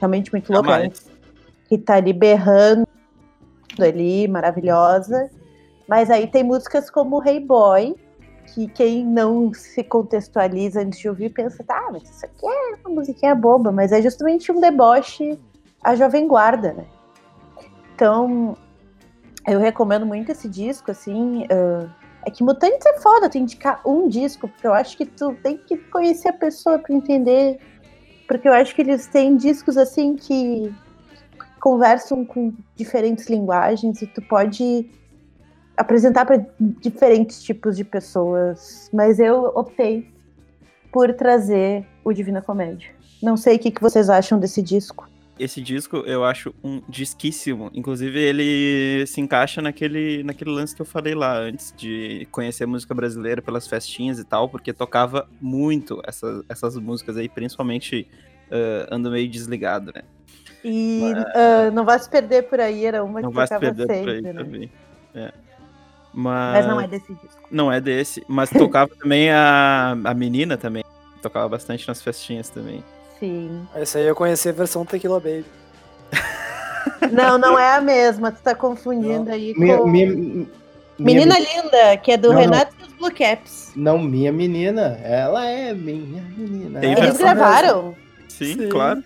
realmente 0.00 0.32
muito 0.32 0.52
louca. 0.52 0.70
né? 0.78 0.90
Que 1.68 1.76
tá 1.78 1.96
ali 1.96 2.12
berrando 2.12 2.86
ali, 3.78 4.26
maravilhosa. 4.28 5.30
Mas 5.86 6.10
aí 6.10 6.26
tem 6.26 6.42
músicas 6.42 6.88
como 6.88 7.22
Hey 7.22 7.40
Boy, 7.40 7.94
que 8.46 8.68
quem 8.68 9.04
não 9.04 9.52
se 9.52 9.82
contextualiza 9.82 10.80
antes 10.80 10.98
de 10.98 11.08
ouvir 11.08 11.30
pensa, 11.30 11.62
tá, 11.64 11.88
mas 11.90 12.02
isso 12.02 12.24
aqui 12.24 12.46
é 12.46 12.76
uma 12.84 12.94
musiquinha 12.94 13.34
boba, 13.34 13.72
mas 13.72 13.92
é 13.92 14.00
justamente 14.00 14.52
um 14.52 14.60
deboche 14.60 15.38
à 15.82 15.94
jovem 15.94 16.28
guarda, 16.28 16.72
né? 16.72 16.84
Então, 17.94 18.56
eu 19.46 19.58
recomendo 19.60 20.06
muito 20.06 20.32
esse 20.32 20.48
disco, 20.48 20.90
assim. 20.90 21.46
ah, 21.50 21.88
é 22.26 22.30
que 22.30 22.42
Mutantes 22.42 22.86
é 22.86 22.98
foda, 23.00 23.28
tu 23.28 23.36
indicar 23.36 23.80
um 23.86 24.08
disco, 24.08 24.48
porque 24.48 24.66
eu 24.66 24.72
acho 24.72 24.96
que 24.96 25.04
tu 25.04 25.34
tem 25.42 25.58
que 25.58 25.76
conhecer 25.76 26.28
a 26.30 26.32
pessoa 26.32 26.78
pra 26.78 26.94
entender. 26.94 27.60
Porque 28.26 28.48
eu 28.48 28.52
acho 28.52 28.74
que 28.74 28.80
eles 28.80 29.06
têm 29.06 29.36
discos 29.36 29.76
assim 29.76 30.16
que 30.16 30.74
conversam 31.60 32.24
com 32.24 32.52
diferentes 32.74 33.28
linguagens 33.28 34.00
e 34.00 34.06
tu 34.06 34.22
pode 34.22 34.90
apresentar 35.76 36.24
para 36.24 36.44
diferentes 36.58 37.42
tipos 37.42 37.76
de 37.76 37.84
pessoas. 37.84 38.88
Mas 38.92 39.18
eu 39.18 39.46
optei 39.54 40.08
por 40.92 41.12
trazer 41.14 41.84
o 42.04 42.12
Divina 42.12 42.40
Comédia. 42.40 42.90
Não 43.22 43.36
sei 43.36 43.56
o 43.56 43.58
que, 43.58 43.70
que 43.70 43.80
vocês 43.80 44.08
acham 44.08 44.38
desse 44.38 44.62
disco. 44.62 45.08
Esse 45.36 45.60
disco 45.60 45.96
eu 46.06 46.24
acho 46.24 46.54
um 46.62 46.80
disquíssimo. 46.88 47.68
Inclusive, 47.74 48.20
ele 48.20 49.04
se 49.06 49.20
encaixa 49.20 49.60
naquele, 49.60 50.22
naquele 50.22 50.50
lance 50.50 50.76
que 50.76 50.80
eu 50.80 50.86
falei 50.86 51.14
lá 51.14 51.36
antes, 51.36 51.74
de 51.76 52.28
conhecer 52.30 52.66
música 52.66 52.94
brasileira 52.94 53.42
pelas 53.42 53.66
festinhas 53.66 54.20
e 54.20 54.24
tal, 54.24 54.48
porque 54.48 54.72
tocava 54.72 55.28
muito 55.40 56.00
essa, 56.06 56.44
essas 56.48 56.76
músicas 56.76 57.16
aí, 57.16 57.28
principalmente 57.28 58.06
uh, 58.48 58.94
Ando 58.94 59.10
Meio 59.10 59.28
Desligado, 59.28 59.92
né? 59.92 60.02
E 60.64 61.12
ah, 61.34 61.70
Não 61.72 61.84
Vai 61.84 61.98
Se 61.98 62.08
Perder 62.08 62.44
Por 62.44 62.58
Aí 62.60 62.86
era 62.86 63.04
uma 63.04 63.20
Não 63.20 63.30
que 63.30 63.34
vai 63.34 63.46
se 63.46 63.54
tocava 63.54 63.74
perder 63.74 63.86
por 63.86 63.92
aí 63.92 64.16
sempre, 64.16 64.32
né? 64.32 64.44
também. 64.44 64.72
É. 65.14 65.32
Mas, 66.14 66.64
Mas 66.64 66.66
não 66.66 66.80
é 66.80 66.86
desse 66.86 67.12
disco. 67.14 67.42
não 67.50 67.72
é 67.72 67.80
desse. 67.80 68.24
Mas 68.28 68.48
tocava 68.50 68.90
também 69.00 69.30
a, 69.30 69.96
a 70.04 70.14
menina 70.14 70.56
também. 70.56 70.84
Tocava 71.20 71.48
bastante 71.48 71.88
nas 71.88 72.00
festinhas 72.02 72.48
também. 72.50 72.84
Sim. 73.18 73.66
Esse 73.76 73.98
aí 73.98 74.06
eu 74.06 74.14
conheci 74.14 74.48
a 74.48 74.52
versão 74.52 74.84
Tequila 74.84 75.18
Baby. 75.20 75.44
Não, 77.12 77.36
não 77.38 77.58
é 77.58 77.76
a 77.76 77.80
mesma. 77.80 78.32
Tu 78.32 78.40
tá 78.42 78.54
confundindo 78.54 79.30
aí 79.30 79.52
Minha, 79.58 79.78
com... 79.78 79.86
minha, 79.86 80.06
minha 80.10 80.46
Menina 80.98 81.34
meni- 81.34 81.46
Linda, 81.62 81.96
que 81.98 82.12
é 82.12 82.16
do 82.16 82.28
Não, 82.28 82.34
não. 82.34 82.40
Renato 82.42 82.74
e 82.78 82.82
os 82.82 82.92
Blue 82.94 83.10
Caps. 83.12 83.72
Não, 83.76 83.98
minha 83.98 84.32
menina. 84.32 84.98
Ela 85.02 85.44
é 85.46 85.74
minha 85.74 86.22
menina. 86.36 86.80
Tem 86.80 86.92
Eles 86.92 87.16
gravaram? 87.18 87.94
Sim, 88.28 88.54
Sim. 88.56 88.68
claro. 88.68 89.02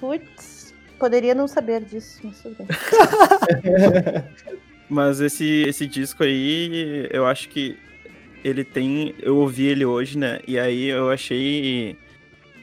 Putz, 0.00 0.72
poderia 0.98 1.34
não 1.34 1.46
saber 1.46 1.82
disso. 1.84 2.20
Mas 2.24 2.40
tudo 2.40 2.56
bem. 2.56 2.66
Mas 4.88 5.20
esse, 5.20 5.62
esse 5.66 5.86
disco 5.86 6.22
aí, 6.22 7.08
eu 7.10 7.26
acho 7.26 7.48
que 7.48 7.76
ele 8.44 8.62
tem. 8.62 9.14
Eu 9.20 9.38
ouvi 9.38 9.66
ele 9.66 9.84
hoje, 9.84 10.18
né? 10.18 10.40
E 10.46 10.58
aí 10.58 10.86
eu 10.86 11.10
achei. 11.10 11.96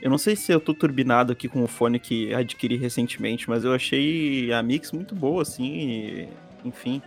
Eu 0.01 0.09
não 0.09 0.17
sei 0.17 0.35
se 0.35 0.51
eu 0.51 0.59
tô 0.59 0.73
turbinado 0.73 1.31
aqui 1.31 1.47
com 1.47 1.63
o 1.63 1.67
fone 1.67 1.99
que 1.99 2.33
adquiri 2.33 2.75
recentemente, 2.75 3.49
mas 3.49 3.63
eu 3.63 3.73
achei 3.73 4.51
a 4.51 4.61
mix 4.61 4.91
muito 4.91 5.15
boa, 5.15 5.41
assim. 5.41 5.73
e, 5.73 6.27
enfim. 6.65 7.01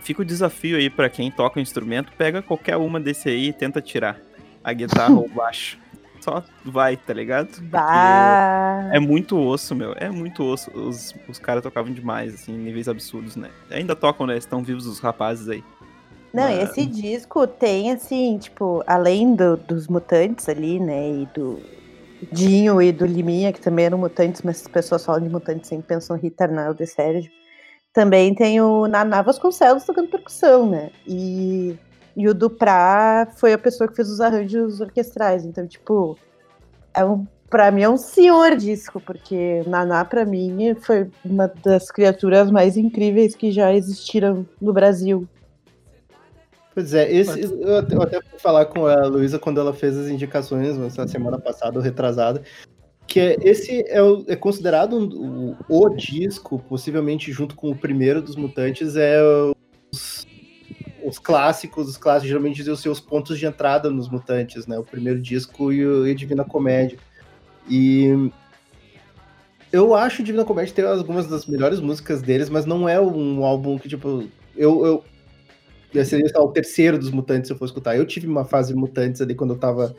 Fica 0.00 0.20
o 0.20 0.24
desafio 0.24 0.76
aí 0.76 0.90
pra 0.90 1.08
quem 1.08 1.30
toca 1.30 1.58
o 1.58 1.62
instrumento, 1.62 2.12
pega 2.18 2.42
qualquer 2.42 2.76
uma 2.76 3.00
desse 3.00 3.28
aí 3.28 3.48
e 3.48 3.52
tenta 3.52 3.80
tirar 3.80 4.20
a 4.62 4.72
guitarra 4.72 5.14
ou 5.14 5.24
o 5.24 5.28
baixo. 5.28 5.78
Só 6.24 6.42
vai, 6.64 6.96
tá 6.96 7.12
ligado? 7.12 7.60
Bah. 7.64 8.88
É 8.92 8.98
muito 8.98 9.38
osso, 9.38 9.74
meu. 9.74 9.92
É 9.98 10.08
muito 10.08 10.42
osso. 10.42 10.70
Os, 10.70 11.14
os 11.28 11.38
caras 11.38 11.62
tocavam 11.62 11.92
demais, 11.92 12.32
assim, 12.34 12.52
níveis 12.56 12.88
absurdos, 12.88 13.36
né? 13.36 13.50
Ainda 13.70 13.94
tocam, 13.94 14.26
né? 14.26 14.36
Estão 14.38 14.62
vivos 14.62 14.86
os 14.86 15.00
rapazes 15.00 15.48
aí. 15.50 15.62
Não, 16.32 16.44
Mas- 16.44 16.70
esse 16.70 16.86
disco 16.86 17.46
tem, 17.46 17.92
assim, 17.92 18.38
tipo, 18.38 18.82
além 18.86 19.34
do- 19.34 19.58
dos 19.58 19.86
mutantes 19.86 20.48
ali, 20.48 20.80
né? 20.80 21.10
E 21.10 21.28
do 21.34 21.60
Dinho 22.32 22.80
e 22.80 22.90
do 22.90 23.04
Liminha, 23.04 23.52
que 23.52 23.60
também 23.60 23.84
eram 23.84 23.98
mutantes, 23.98 24.40
mas 24.42 24.62
as 24.62 24.66
pessoas 24.68 25.04
falam 25.04 25.20
de 25.22 25.28
mutantes 25.28 25.68
sempre 25.68 25.86
pensam 25.88 26.16
Rita 26.16 26.44
Arnaldo 26.44 26.82
e 26.82 26.86
Sérgio. 26.86 27.30
Também 27.92 28.34
tem 28.34 28.60
o 28.62 28.88
Naná 28.88 29.20
Vasconcelos 29.20 29.84
tocando 29.84 30.08
percussão, 30.08 30.68
né? 30.70 30.90
E, 31.06 31.76
e 32.16 32.28
o 32.28 32.34
Duprá 32.34 33.28
foi 33.36 33.52
a 33.52 33.58
pessoa 33.58 33.88
que 33.88 33.96
fez 33.96 34.08
os 34.10 34.20
arranjos 34.20 34.80
orquestrais. 34.80 35.44
Então, 35.44 35.66
tipo, 35.66 36.16
é 36.94 37.04
um, 37.04 37.26
pra 37.50 37.70
mim 37.70 37.82
é 37.82 37.88
um 37.88 37.96
senhor 37.96 38.56
disco, 38.56 39.00
porque 39.00 39.62
Naná, 39.66 40.04
pra 40.04 40.24
mim, 40.24 40.74
foi 40.80 41.10
uma 41.24 41.52
das 41.64 41.90
criaturas 41.90 42.50
mais 42.50 42.76
incríveis 42.76 43.34
que 43.34 43.50
já 43.50 43.72
existiram 43.74 44.46
no 44.60 44.72
Brasil. 44.72 45.26
Pois 46.74 46.92
é, 46.92 47.12
esse, 47.12 47.40
eu, 47.40 47.76
até- 47.78 47.94
eu 47.94 48.02
até 48.02 48.20
fui 48.20 48.38
falar 48.38 48.64
com 48.66 48.84
a 48.86 49.06
Luísa 49.06 49.38
quando 49.38 49.60
ela 49.60 49.72
fez 49.72 49.96
as 49.96 50.08
indicações 50.08 50.76
na 50.96 51.06
semana 51.06 51.38
passada, 51.38 51.78
ou 51.78 51.84
retrasada, 51.84 52.42
que 53.06 53.20
é, 53.20 53.36
esse 53.42 53.84
é, 53.88 54.02
o- 54.02 54.24
é 54.26 54.34
considerado 54.34 54.96
um- 54.98 55.54
o, 55.68 55.84
o 55.86 55.88
disco, 55.90 56.58
possivelmente 56.68 57.30
junto 57.30 57.54
com 57.54 57.70
o 57.70 57.76
primeiro 57.76 58.20
dos 58.20 58.34
Mutantes, 58.34 58.96
é 58.96 59.22
os, 59.92 60.26
os 61.04 61.18
clássicos, 61.18 61.88
os 61.88 61.96
clássicos 61.96 62.28
geralmente 62.28 62.56
dizem 62.56 62.72
os 62.72 62.80
seus 62.80 62.98
pontos 62.98 63.38
de 63.38 63.46
entrada 63.46 63.90
nos 63.90 64.08
Mutantes, 64.08 64.66
né? 64.66 64.78
O 64.78 64.84
primeiro 64.84 65.20
disco 65.20 65.72
e 65.72 65.84
o, 65.86 66.06
e 66.06 66.10
a 66.10 66.14
Divina 66.14 66.44
Comédia. 66.44 66.98
E 67.68 68.30
eu 69.72 69.94
acho 69.94 70.22
Divina 70.22 70.44
Comédia 70.44 70.74
ter 70.74 70.86
algumas 70.86 71.26
das 71.26 71.46
melhores 71.46 71.80
músicas 71.80 72.22
deles, 72.22 72.48
mas 72.48 72.64
não 72.64 72.88
é 72.88 73.00
um 73.00 73.44
álbum 73.44 73.78
que, 73.78 73.88
tipo, 73.88 74.24
eu, 74.56 74.86
eu 74.86 75.04
ia 75.92 76.04
ser 76.04 76.20
sei 76.28 76.38
lá, 76.38 76.44
o 76.44 76.52
terceiro 76.52 76.98
dos 76.98 77.10
Mutantes 77.10 77.48
se 77.48 77.52
eu 77.52 77.58
for 77.58 77.64
escutar. 77.66 77.96
Eu 77.96 78.06
tive 78.06 78.26
uma 78.26 78.44
fase 78.44 78.74
Mutantes 78.74 79.20
ali 79.20 79.34
quando 79.34 79.54
eu 79.54 79.58
tava, 79.58 79.94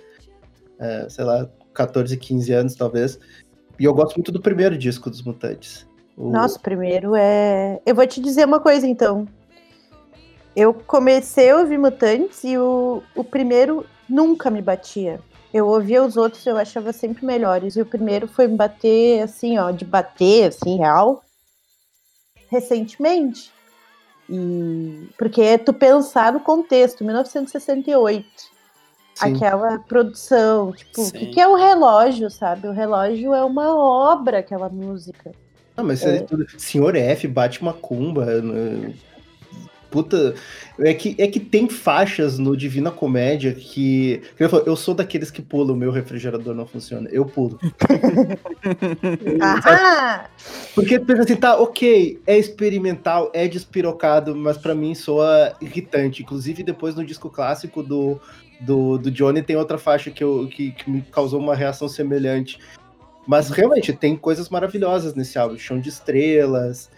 é, 0.79 1.07
sei 1.09 1.25
lá, 1.25 1.49
14, 1.73 2.15
15 2.17 2.53
anos, 2.53 2.75
talvez. 2.75 3.19
E 3.79 3.83
eu 3.83 3.93
gosto 3.93 4.15
muito 4.15 4.31
do 4.31 4.41
primeiro 4.41 4.77
disco 4.77 5.09
dos 5.09 5.21
Mutantes. 5.21 5.85
O- 6.15 6.31
Nossa, 6.31 6.57
primeiro 6.57 7.13
é. 7.15 7.81
Eu 7.85 7.93
vou 7.93 8.07
te 8.07 8.21
dizer 8.21 8.45
uma 8.45 8.59
coisa, 8.59 8.87
então. 8.87 9.27
Eu 10.55 10.73
comecei 10.73 11.49
a 11.49 11.57
ouvir 11.57 11.77
Mutantes 11.77 12.43
e 12.43 12.57
o, 12.57 13.03
o 13.13 13.23
primeiro 13.23 13.85
nunca 14.09 14.49
me 14.49 14.61
batia. 14.61 15.19
Eu 15.53 15.67
ouvia 15.67 16.03
os 16.03 16.17
outros, 16.17 16.45
eu 16.45 16.57
achava 16.57 16.91
sempre 16.93 17.25
melhores. 17.25 17.75
E 17.75 17.81
o 17.81 17.85
primeiro 17.85 18.27
foi 18.27 18.47
me 18.47 18.55
bater, 18.55 19.21
assim, 19.21 19.57
ó, 19.57 19.71
de 19.71 19.85
bater, 19.85 20.47
assim, 20.49 20.77
real, 20.77 21.23
recentemente. 22.49 23.51
E 24.29 25.07
porque 25.17 25.41
é 25.41 25.57
tu 25.57 25.71
pensar 25.73 26.33
no 26.33 26.39
contexto, 26.39 27.03
1968. 27.03 28.25
Sim. 29.13 29.33
Aquela 29.33 29.79
produção, 29.79 30.73
tipo, 30.73 31.01
o 31.01 31.11
que, 31.11 31.27
que 31.27 31.39
é 31.39 31.47
o 31.47 31.55
relógio, 31.55 32.29
sabe? 32.29 32.67
O 32.67 32.73
relógio 32.73 33.33
é 33.33 33.43
uma 33.45 33.73
obra, 33.73 34.39
aquela 34.39 34.67
música. 34.67 35.31
Ah, 35.77 35.83
mas 35.83 36.03
É. 36.03 36.17
é. 36.17 36.19
tudo. 36.21 36.45
Senhor 36.59 36.95
F, 36.95 37.27
bate 37.27 37.63
macumba. 37.63 38.25
né? 38.41 38.93
Puta. 39.95 40.35
É 40.77 40.93
que, 40.93 41.15
é 41.17 41.25
que 41.25 41.39
tem 41.39 41.69
faixas 41.69 42.37
no 42.37 42.57
Divina 42.57 42.91
Comédia 42.91 43.53
que. 43.53 44.21
que 44.35 44.43
eu, 44.43 44.49
falo, 44.49 44.63
eu 44.65 44.75
sou 44.75 44.93
daqueles 44.93 45.31
que 45.31 45.41
pulam, 45.41 45.73
o 45.73 45.79
meu 45.79 45.89
refrigerador 45.89 46.53
não 46.53 46.65
funciona. 46.67 47.07
Eu 47.13 47.25
pulo. 47.25 47.57
Ah! 49.41 50.27
Porque 50.73 50.99
pensa 50.99 51.21
assim, 51.21 51.35
tá, 51.35 51.57
ok, 51.57 52.19
é 52.25 52.37
experimental, 52.37 53.31
é 53.33 53.47
despirocado, 53.47 54.35
mas 54.35 54.57
pra 54.57 54.75
mim 54.75 54.93
soa 54.93 55.53
irritante. 55.61 56.23
Inclusive, 56.23 56.63
depois 56.63 56.95
no 56.95 57.05
disco 57.05 57.29
clássico 57.29 57.81
do, 57.81 58.19
do, 58.59 58.97
do 58.97 59.11
Johnny 59.11 59.41
tem 59.41 59.55
outra 59.55 59.77
faixa 59.77 60.11
que, 60.11 60.23
eu, 60.23 60.49
que, 60.51 60.71
que 60.71 60.89
me 60.89 61.01
causou 61.03 61.39
uma 61.39 61.55
reação 61.55 61.87
semelhante. 61.87 62.59
Mas 63.25 63.49
realmente 63.49 63.93
tem 63.93 64.17
coisas 64.17 64.49
maravilhosas 64.49 65.13
nesse 65.15 65.37
álbum, 65.37 65.57
Chão 65.57 65.79
de 65.79 65.89
Estrelas, 65.89 66.89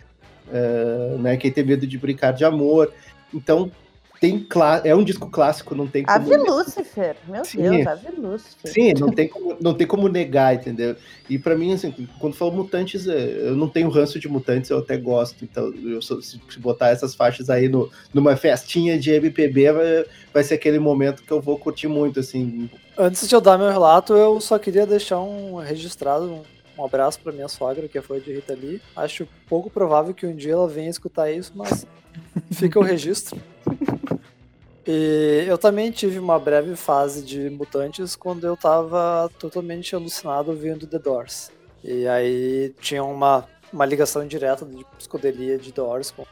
eh, 0.52 1.16
né? 1.20 1.38
Quem 1.38 1.52
tem 1.52 1.64
medo 1.64 1.86
de 1.88 1.98
brincar 1.98 2.32
de 2.32 2.46
amor. 2.46 2.92
Então, 3.34 3.72
tem 4.20 4.48
é 4.84 4.96
um 4.96 5.04
disco 5.04 5.30
clássico, 5.30 5.76
não 5.76 5.88
tem 5.88 6.04
como. 6.04 6.18
Ave 6.18 6.38
Lucifer, 6.38 7.16
meu 7.28 7.46
Sim. 7.46 7.62
Deus, 7.62 7.88
Ave 7.88 8.12
Lucifer. 8.20 8.72
Sim, 8.72 8.94
não 9.00 9.10
tem 9.12 9.28
como, 9.28 9.58
não 9.62 9.74
tem 9.74 9.86
como 9.86 10.08
negar, 10.08 10.56
entendeu? 10.56 10.96
E 11.30 11.38
pra 11.38 11.56
mim, 11.56 11.74
assim, 11.74 11.94
quando 12.20 12.36
falo 12.36 12.52
mutantes, 12.52 13.08
é, 13.08 13.50
eu 13.50 13.56
não 13.56 13.70
tenho 13.70 13.90
ranço 13.90 14.20
de 14.20 14.28
mutantes, 14.28 14.70
eu 14.70 14.80
até 14.80 14.98
gosto. 14.98 15.44
Então, 15.44 15.72
eu 15.84 16.02
sou- 16.02 16.22
se 16.22 16.40
se 16.50 16.60
botar 16.60 16.90
essas 16.90 17.14
faixas 17.14 17.50
aí 17.50 17.70
no, 17.70 17.92
numa 18.14 18.36
festinha 18.36 18.98
de 18.98 19.12
MPB, 19.12 19.72
vai, 19.72 20.06
vai 20.34 20.44
ser 20.44 20.56
aquele 20.56 20.80
momento 20.80 21.22
que 21.24 21.32
eu 21.32 21.40
vou 21.42 21.58
curtir 21.58 21.88
muito, 21.88 22.20
assim. 22.20 22.70
Antes 22.98 23.28
de 23.28 23.36
eu 23.36 23.42
dar 23.42 23.58
meu 23.58 23.70
relato, 23.70 24.14
eu 24.14 24.42
só 24.42 24.58
queria 24.58 24.88
deixar 24.88 25.20
um 25.20 25.58
registrado, 25.58 26.26
um, 26.26 26.42
um 26.78 26.86
abraço 26.86 27.20
pra 27.20 27.32
minha 27.32 27.48
sogra, 27.48 27.88
que 27.88 28.00
foi 28.02 28.20
de 28.20 28.34
Rita 28.34 28.54
Lee. 28.54 28.82
Acho 28.96 29.28
pouco 29.48 29.70
provável 29.70 30.14
que 30.14 30.26
um 30.26 30.36
dia 30.36 30.54
ela 30.54 30.68
venha 30.68 30.90
escutar 30.90 31.32
isso, 31.32 31.52
mas 31.56 31.86
fica 32.52 32.80
o 32.80 32.84
registro. 32.84 33.40
E 34.86 35.44
eu 35.48 35.58
também 35.58 35.92
tive 35.92 36.18
uma 36.18 36.40
breve 36.40 36.76
fase 36.76 37.22
de 37.22 37.50
mutantes 37.50 38.16
quando 38.16 38.48
eu 38.48 38.56
tava 38.56 39.30
totalmente 39.38 39.94
alucinado 39.94 40.52
ouvindo 40.52 40.88
The 40.88 40.98
Doors. 41.00 41.52
E 41.84 42.08
aí 42.08 42.74
tinha 42.80 43.04
uma, 43.04 43.46
uma 43.72 43.86
ligação 43.86 44.26
direta 44.26 44.66
de 44.66 44.86
psicodelia 44.98 45.58
de 45.58 45.74
Doors 45.74 46.12
com, 46.12 46.26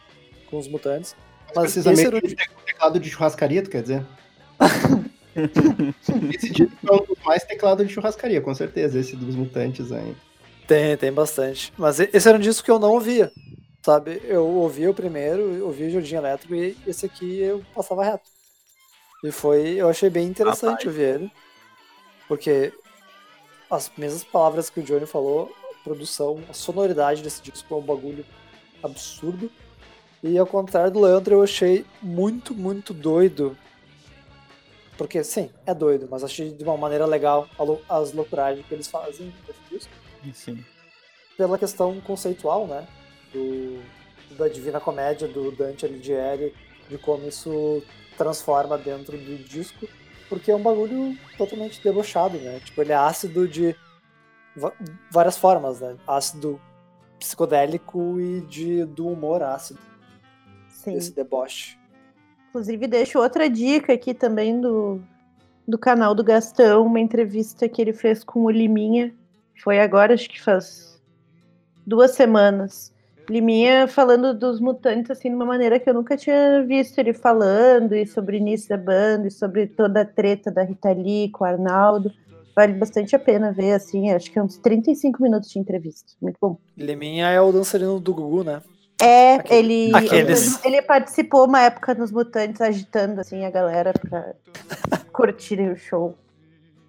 com 0.50 0.58
os 0.58 0.68
mutantes. 0.68 1.16
Mas 1.54 1.76
esse 1.76 1.84
precisamente 1.84 2.28
era 2.28 2.46
te- 2.46 2.50
teclado 2.66 3.00
de 3.00 3.10
churrascaria, 3.10 3.62
tu 3.62 3.70
quer 3.70 3.82
dizer? 3.82 4.06
esse 6.34 6.50
disco 6.50 6.72
é 6.89 6.93
um 6.93 7.06
dos 7.06 7.18
mais 7.26 7.43
teclado 7.43 7.86
de 7.86 7.93
churrascaria, 7.93 8.41
com 8.41 8.54
certeza, 8.54 9.00
esse 9.00 9.16
dos 9.18 9.36
mutantes 9.36 9.91
aí. 9.91 10.16
Tem, 10.68 10.97
tem 10.97 11.11
bastante. 11.11 11.72
Mas 11.78 11.99
esse 11.99 12.28
era 12.28 12.38
um 12.38 12.41
disco 12.41 12.63
que 12.63 12.72
eu 12.72 12.80
não 12.80 12.91
ouvia, 12.91 13.32
sabe? 13.84 14.22
Eu 14.26 14.45
ouvia 14.45 14.89
o 14.89 14.93
primeiro, 14.93 15.66
ouvia 15.66 15.88
o 15.88 15.91
Jardim 15.91 16.16
Elétrico 16.16 16.55
e 16.55 16.78
esse 16.88 17.05
aqui 17.05 17.39
eu 17.39 17.63
passava 17.74 18.03
reto. 18.03 18.30
E 19.24 19.32
foi, 19.32 19.76
eu 19.76 19.89
achei 19.89 20.09
bem 20.09 20.28
interessante 20.28 20.88
ouvir 20.88 21.16
ele. 21.16 21.32
Porque 22.28 22.74
as 23.70 23.91
mesmas 23.97 24.24
palavras 24.24 24.70
que 24.70 24.80
o 24.80 24.84
Johnny 24.84 25.05
falou 25.05 25.51
produção, 25.84 26.43
a 26.49 26.53
sonoridade 26.53 27.22
desse 27.22 27.43
disco 27.43 27.74
é 27.74 27.78
um 27.78 27.82
bagulho 27.82 28.26
absurdo. 28.82 29.51
E 30.24 30.36
ao 30.38 30.47
contrário 30.47 30.91
do 30.91 30.99
Leandro, 30.99 31.36
eu 31.36 31.43
achei 31.43 31.86
muito, 32.01 32.55
muito 32.55 32.91
doido. 32.91 33.55
Porque, 34.97 35.24
sim, 35.24 35.51
é 35.66 35.74
doido, 35.74 36.07
mas 36.09 36.24
achei 36.24 36.51
de 36.51 36.63
uma 36.63 36.76
maneira 36.76 37.05
legal 37.05 37.47
a 37.88 37.99
as 37.99 38.13
loucuragens 38.13 38.66
que 38.66 38.74
eles 38.74 38.88
fazem 38.88 39.32
nesse 39.47 39.59
disco. 39.70 40.05
Sim. 40.34 40.63
Pela 41.38 41.57
questão 41.57 41.99
conceitual, 42.01 42.67
né? 42.67 42.88
Do, 43.34 43.82
da 44.38 44.47
Divina 44.47 44.80
Comédia, 44.80 45.28
do 45.28 45.51
Dante 45.51 45.86
Alighieri, 45.86 46.53
de 46.89 46.97
como 46.97 47.28
isso 47.28 47.84
transforma 48.17 48.78
dentro 48.78 49.17
do 49.17 49.38
disco. 49.43 49.88
Porque 50.30 50.49
é 50.49 50.55
um 50.55 50.61
bagulho 50.61 51.17
totalmente 51.38 51.82
debochado, 51.84 52.38
né? 52.38 52.59
Tipo, 52.63 52.82
ele 52.82 52.91
é 52.91 52.95
ácido 52.95 53.47
de 53.47 53.76
várias 55.11 55.38
formas, 55.38 55.80
né? 55.82 55.97
Ácido 56.07 56.59
psicodélico 57.19 58.19
e 58.19 58.41
de, 58.41 58.86
do 58.86 59.07
humor 59.07 59.41
ácido, 59.43 59.80
Sim. 60.69 60.95
esse 60.95 61.13
deboche. 61.13 61.78
Inclusive, 62.49 62.88
deixo 62.88 63.19
outra 63.19 63.49
dica 63.49 63.93
aqui 63.93 64.13
também 64.13 64.59
do, 64.59 65.01
do 65.67 65.78
canal 65.78 66.15
do 66.15 66.23
Gastão, 66.23 66.86
uma 66.86 66.99
entrevista 66.99 67.67
que 67.67 67.82
ele 67.82 67.93
fez 67.93 68.23
com 68.23 68.43
o 68.43 68.49
Liminha. 68.49 69.13
Foi 69.64 69.80
agora, 69.80 70.14
acho 70.14 70.30
que 70.30 70.41
faz 70.41 71.01
duas 71.86 72.12
semanas. 72.12 72.93
Liminha 73.30 73.88
falando 73.88 74.34
dos 74.38 74.60
mutantes, 74.60 75.10
assim, 75.10 75.30
de 75.30 75.36
uma 75.36 75.45
maneira 75.45 75.80
que 75.80 75.89
eu 75.89 75.93
nunca 75.95 76.16
tinha 76.16 76.64
visto 76.64 76.99
ele 76.99 77.12
falando, 77.14 77.95
e 77.95 78.06
sobre 78.06 78.36
o 78.36 78.39
início 78.39 78.70
da 78.70 78.78
banda, 78.78 79.28
e 79.28 79.32
sobre 79.32 79.66
toda 79.66 80.01
a 80.01 80.06
treta 80.06 80.51
da 80.51 80.64
Rita 80.64 80.91
Lee 80.91 81.30
com 81.32 81.43
o 81.43 81.47
Arnaldo. 81.47 82.12
Vale 82.56 82.74
bastante 82.74 83.16
a 83.16 83.20
pena 83.20 83.51
ver, 83.51 83.74
assim, 83.74 84.12
acho 84.12 84.32
que 84.32 84.38
é 84.39 84.43
uns 84.43 84.58
35 84.58 85.22
minutos 85.22 85.49
de 85.49 85.58
entrevista. 85.60 86.14
Muito 86.22 86.38
bom. 86.39 86.58
Leminha 86.78 87.28
é 87.30 87.41
o 87.41 87.51
dançarino 87.51 87.99
do 87.99 88.14
Gugu, 88.14 88.43
né? 88.43 88.62
É, 89.01 89.36
Aquele- 89.36 89.88
ele, 89.88 89.95
Aqueles. 89.95 90.64
ele 90.64 90.82
participou 90.84 91.45
uma 91.45 91.62
época 91.64 91.93
nos 91.95 92.12
Mutantes, 92.12 92.62
agitando 92.62 93.20
assim 93.20 93.43
a 93.43 93.49
galera 93.49 93.91
pra 93.91 94.34
curtirem 95.12 95.70
o 95.72 95.76
show. 95.76 96.16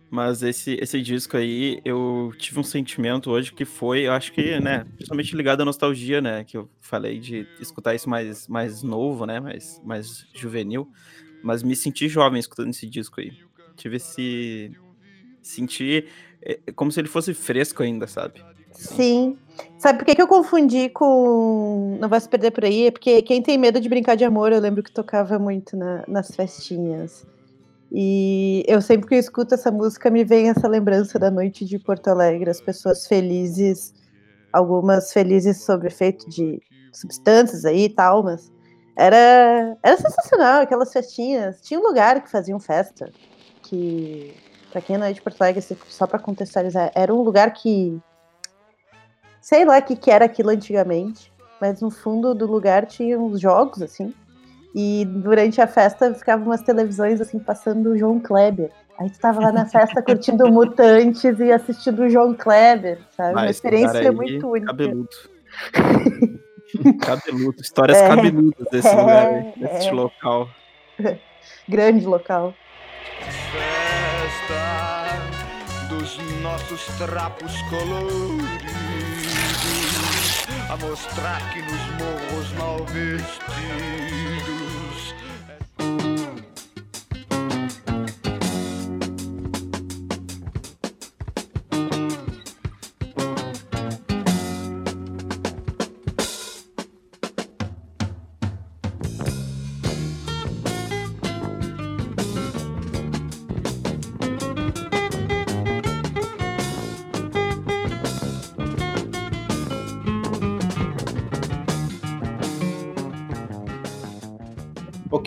Mas 0.08 0.42
esse, 0.42 0.74
esse 0.80 1.02
disco 1.02 1.36
aí, 1.36 1.80
eu 1.84 2.32
tive 2.38 2.60
um 2.60 2.62
sentimento 2.62 3.30
hoje 3.30 3.52
que 3.52 3.64
foi, 3.64 4.06
eu 4.06 4.12
acho 4.12 4.32
que, 4.32 4.60
né, 4.60 4.84
principalmente 4.96 5.34
ligado 5.36 5.62
à 5.62 5.64
nostalgia, 5.64 6.20
né, 6.20 6.44
que 6.44 6.56
eu 6.56 6.70
falei 6.80 7.18
de 7.18 7.48
escutar 7.60 7.94
isso 7.94 8.08
mais, 8.08 8.46
mais 8.46 8.82
novo, 8.82 9.26
né, 9.26 9.40
mais, 9.40 9.80
mais 9.82 10.24
juvenil, 10.32 10.88
mas 11.42 11.62
me 11.62 11.74
senti 11.74 12.08
jovem 12.08 12.38
escutando 12.38 12.70
esse 12.70 12.86
disco 12.88 13.20
aí. 13.20 13.32
Tive 13.76 13.96
esse... 13.96 14.70
senti 15.42 16.06
é, 16.42 16.58
como 16.72 16.90
se 16.92 17.00
ele 17.00 17.08
fosse 17.08 17.34
fresco 17.34 17.82
ainda, 17.82 18.06
sabe? 18.06 18.40
Sim. 18.72 19.38
Sabe 19.78 19.98
por 19.98 20.04
que, 20.04 20.14
que 20.14 20.22
eu 20.22 20.28
confundi 20.28 20.88
com 20.90 21.96
Não 22.00 22.08
Vai 22.08 22.20
Se 22.20 22.28
Perder 22.28 22.50
Por 22.50 22.64
Aí? 22.64 22.86
É 22.86 22.90
porque 22.90 23.22
quem 23.22 23.42
tem 23.42 23.56
medo 23.58 23.80
de 23.80 23.88
brincar 23.88 24.14
de 24.14 24.24
amor, 24.24 24.52
eu 24.52 24.60
lembro 24.60 24.82
que 24.82 24.92
tocava 24.92 25.38
muito 25.38 25.76
na- 25.76 26.04
nas 26.06 26.34
festinhas. 26.34 27.24
E 27.90 28.64
eu 28.66 28.80
sempre 28.82 29.08
que 29.08 29.14
eu 29.14 29.18
escuto 29.18 29.54
essa 29.54 29.70
música, 29.70 30.10
me 30.10 30.24
vem 30.24 30.48
essa 30.48 30.66
lembrança 30.66 31.18
da 31.18 31.30
noite 31.30 31.64
de 31.64 31.78
Porto 31.78 32.08
Alegre, 32.08 32.50
as 32.50 32.60
pessoas 32.60 33.06
felizes, 33.06 33.94
algumas 34.52 35.12
felizes 35.12 35.62
sob 35.64 35.86
efeito 35.86 36.28
de 36.28 36.60
substâncias 36.92 37.64
aí 37.64 37.84
e 37.84 37.88
tal, 37.88 38.22
mas 38.22 38.52
era, 38.96 39.76
era 39.82 39.96
sensacional 39.96 40.62
aquelas 40.62 40.92
festinhas. 40.92 41.60
Tinha 41.62 41.78
um 41.78 41.82
lugar 41.82 42.22
que 42.22 42.30
faziam 42.30 42.58
festa, 42.58 43.10
que, 43.62 44.34
pra 44.72 44.80
quem 44.80 44.98
não 44.98 45.06
é 45.06 45.12
de 45.12 45.22
Porto 45.22 45.40
Alegre, 45.40 45.62
só 45.88 46.06
pra 46.06 46.18
contextualizar, 46.18 46.90
era 46.94 47.14
um 47.14 47.22
lugar 47.22 47.52
que 47.52 48.00
sei 49.40 49.64
lá 49.64 49.78
o 49.78 49.82
que, 49.82 49.94
que 49.94 50.10
era 50.10 50.24
aquilo 50.24 50.50
antigamente, 50.50 51.32
mas 51.60 51.80
no 51.80 51.88
fundo 51.88 52.34
do 52.34 52.46
lugar 52.46 52.84
tinha 52.84 53.16
uns 53.16 53.40
jogos, 53.40 53.80
assim, 53.80 54.12
e 54.78 55.06
durante 55.06 55.58
a 55.58 55.66
festa 55.66 56.12
ficavam 56.12 56.44
umas 56.48 56.60
televisões, 56.60 57.18
assim, 57.18 57.38
passando 57.38 57.92
o 57.92 57.98
João 57.98 58.20
Kleber. 58.20 58.70
Aí 58.98 59.08
tu 59.08 59.18
tava 59.18 59.40
lá 59.40 59.50
na 59.50 59.64
festa 59.64 60.02
curtindo 60.02 60.46
Mutantes 60.52 61.40
e 61.40 61.50
assistindo 61.50 62.02
o 62.02 62.10
João 62.10 62.34
Kleber, 62.34 62.98
sabe? 63.16 63.32
Uma 63.32 63.40
Ah, 63.44 63.50
experiência 63.50 64.12
muito 64.12 64.46
única. 64.50 64.66
Cabeludo. 64.66 65.08
cabeludo, 67.00 67.60
histórias 67.62 67.96
É. 67.96 68.06
cabeludas 68.08 68.66
desse 68.70 68.88
É, 68.88 69.00
lugar, 69.00 69.26
aí, 69.28 69.52
desse 69.56 69.88
é. 69.88 69.92
local. 69.92 70.48
Grande 71.66 72.04
local. 72.04 72.52
Festa 73.20 74.58
dos 75.88 76.18
nossos 76.42 76.84
trapos 76.98 77.52
coloridos 77.70 78.85
mostrar 80.78 81.40
que 81.52 81.62
nos 81.62 81.80
morros 81.98 82.52
mal 82.58 82.84
vestidos 82.92 83.46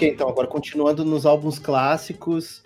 então, 0.09 0.27
agora 0.27 0.47
continuando 0.47 1.05
nos 1.05 1.25
álbuns 1.25 1.59
clássicos, 1.59 2.63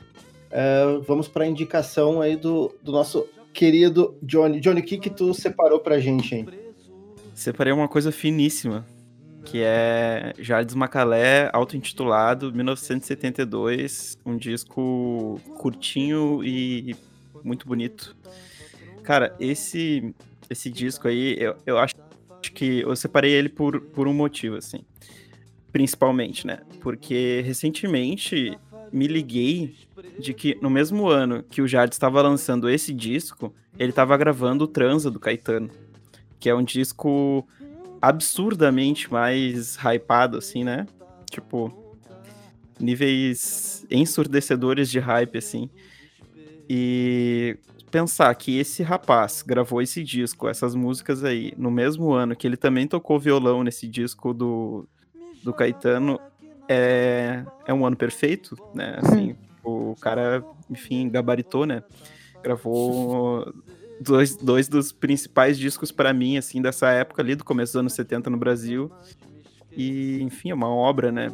eh, 0.52 1.00
vamos 1.08 1.28
para 1.28 1.44
a 1.44 1.48
indicação 1.48 2.22
aí 2.22 2.36
do, 2.36 2.74
do 2.82 2.92
nosso 2.92 3.28
querido 3.54 4.16
Johnny. 4.22 4.60
Johnny, 4.60 4.82
o 4.82 4.84
que 4.84 4.98
que 4.98 5.10
tu 5.10 5.34
separou 5.34 5.80
pra 5.80 6.00
gente, 6.00 6.36
hein? 6.36 6.48
Separei 7.34 7.74
uma 7.74 7.88
coisa 7.88 8.12
finíssima, 8.12 8.86
que 9.46 9.62
é 9.62 10.34
Jardim 10.40 10.76
Macalé, 10.76 11.50
auto-intitulado, 11.54 12.54
1972, 12.54 14.18
um 14.26 14.38
disco 14.38 15.40
curtinho 15.58 16.44
e 16.44 16.96
muito 17.44 17.68
bonito. 17.68 18.16
Cara, 19.04 19.36
esse 19.40 20.14
esse 20.50 20.70
disco 20.70 21.08
aí, 21.08 21.36
eu, 21.40 21.56
eu 21.66 21.78
acho 21.78 21.96
que 22.54 22.82
eu 22.82 22.96
separei 22.96 23.32
ele 23.32 23.50
por, 23.50 23.82
por 23.82 24.08
um 24.08 24.14
motivo, 24.14 24.56
assim. 24.56 24.86
Principalmente, 25.74 26.48
né? 26.48 26.60
Porque 26.80 27.44
recentemente 27.46 28.58
me 28.94 29.08
liguei 29.08 29.76
de 30.18 30.34
que 30.34 30.58
no 30.62 30.70
mesmo 30.70 31.10
ano 31.10 31.44
que 31.44 31.62
o 31.62 31.68
Jardim 31.68 31.92
estava 31.92 32.22
lançando 32.22 32.70
esse 32.70 32.94
disco, 32.94 33.54
ele 33.78 33.90
estava 33.90 34.16
gravando 34.16 34.64
o 34.64 34.68
Transa 34.68 35.12
do 35.12 35.20
Caetano 35.20 35.70
que 36.44 36.50
é 36.50 36.54
um 36.54 36.62
disco 36.62 37.48
absurdamente 38.02 39.10
mais 39.10 39.78
hypado, 39.78 40.38
assim, 40.38 40.62
né? 40.62 40.86
Tipo, 41.32 41.72
níveis 42.78 43.86
ensurdecedores 43.90 44.92
de 44.92 45.00
hype, 45.00 45.38
assim. 45.38 45.70
E 46.70 47.58
pensar 47.90 48.36
que 48.36 48.60
esse 48.60 48.84
rapaz 48.84 49.42
gravou 49.42 49.82
esse 49.82 50.04
disco, 50.04 50.50
essas 50.50 50.76
músicas 50.76 51.24
aí, 51.24 51.54
no 51.58 51.72
mesmo 51.72 52.12
ano 52.12 52.36
que 52.36 52.46
ele 52.46 52.58
também 52.58 52.90
tocou 52.90 53.18
violão 53.18 53.64
nesse 53.64 53.88
disco 53.88 54.34
do, 54.34 54.86
do 55.44 55.54
Caetano, 55.54 56.20
é, 56.68 57.44
é 57.66 57.74
um 57.74 57.86
ano 57.86 57.96
perfeito, 57.96 58.58
né? 58.74 58.98
Assim, 59.02 59.36
o 59.64 59.96
cara, 60.00 60.44
enfim, 60.70 61.10
gabaritou, 61.10 61.66
né? 61.66 61.84
Gravou 62.42 63.54
dois, 64.02 64.36
dois 64.36 64.68
dos 64.68 64.92
principais 64.92 65.58
discos 65.58 65.92
para 65.92 66.14
mim, 66.14 66.38
assim, 66.38 66.62
dessa 66.62 66.90
época 66.90 67.22
ali, 67.22 67.36
do 67.36 67.44
começo 67.44 67.74
dos 67.74 67.80
anos 67.80 67.94
70 67.94 68.30
no 68.30 68.38
Brasil. 68.38 68.92
E, 69.76 70.22
enfim, 70.22 70.52
é 70.52 70.54
uma 70.54 70.70
obra, 70.70 71.12
né? 71.12 71.32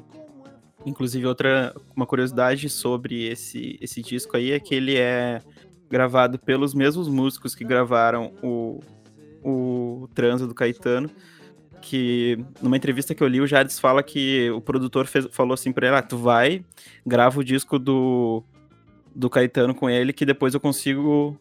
Inclusive, 0.86 1.26
outra 1.26 1.76
uma 1.96 2.06
curiosidade 2.06 2.70
sobre 2.70 3.28
esse, 3.28 3.78
esse 3.82 4.02
disco 4.02 4.38
aí 4.38 4.52
é 4.52 4.60
que 4.60 4.74
ele 4.74 4.96
é 4.96 5.42
gravado 5.90 6.40
pelos 6.40 6.74
mesmos 6.74 7.10
músicos 7.10 7.54
que 7.54 7.66
gravaram 7.66 8.32
o, 8.42 8.80
o 9.44 10.08
Transa 10.14 10.48
do 10.48 10.54
Caetano. 10.54 11.10
Que 11.82 12.38
numa 12.62 12.78
entrevista 12.78 13.16
que 13.16 13.24
eu 13.24 13.28
li, 13.28 13.40
o 13.42 13.48
Jades 13.48 13.80
fala 13.80 14.04
que 14.04 14.50
o 14.52 14.62
produtor 14.62 15.08
fez, 15.08 15.28
falou 15.32 15.54
assim 15.54 15.72
pra 15.72 15.88
ele: 15.88 15.96
ah, 15.96 16.02
tu 16.02 16.18
vai, 16.18 16.64
grava 17.06 17.40
o 17.40 17.44
disco 17.44 17.80
do, 17.80 18.44
do 19.16 19.30
Caetano 19.30 19.74
com 19.74 19.90
ele, 19.90 20.14
que 20.14 20.26
depois 20.26 20.54
eu 20.54 20.60
consigo 20.60 21.40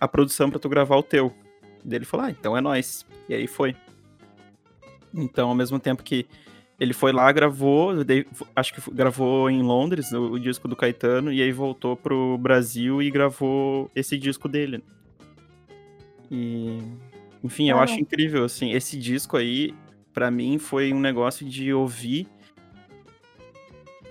a 0.00 0.08
produção 0.08 0.50
pra 0.50 0.58
tu 0.58 0.68
gravar 0.68 0.96
o 0.96 1.02
teu. 1.02 1.32
Daí 1.84 1.98
ele 1.98 2.04
falou, 2.04 2.26
ah, 2.26 2.30
então 2.30 2.56
é 2.56 2.60
nós. 2.60 3.06
E 3.28 3.34
aí 3.34 3.46
foi. 3.46 3.76
Então, 5.14 5.48
ao 5.48 5.54
mesmo 5.54 5.78
tempo 5.78 6.02
que 6.02 6.26
ele 6.78 6.92
foi 6.92 7.12
lá, 7.12 7.30
gravou, 7.32 7.92
acho 8.54 8.74
que 8.74 8.90
gravou 8.90 9.48
em 9.48 9.62
Londres 9.62 10.12
o, 10.12 10.32
o, 10.32 10.40
disco 10.40 10.68
do 10.68 10.76
Caetano, 10.76 11.32
e 11.32 11.40
aí 11.40 11.50
voltou 11.50 11.96
pro 11.96 12.36
Brasil 12.36 13.00
e 13.00 13.10
gravou 13.10 13.90
esse 13.94 14.18
disco 14.18 14.48
dele. 14.48 14.84
E, 16.30 16.78
Enfim, 17.42 17.70
eu 17.70 17.78
Ah, 17.78 17.82
acho 17.82 17.94
não. 17.94 18.00
incrível, 18.00 18.44
assim, 18.44 18.72
esse 18.72 18.98
disco 18.98 19.36
aí, 19.36 19.74
pra 20.12 20.30
mim, 20.30 20.58
foi 20.58 20.92
um 20.92 21.00
negócio 21.00 21.46
de 21.46 21.72
ouvir. 21.72 22.26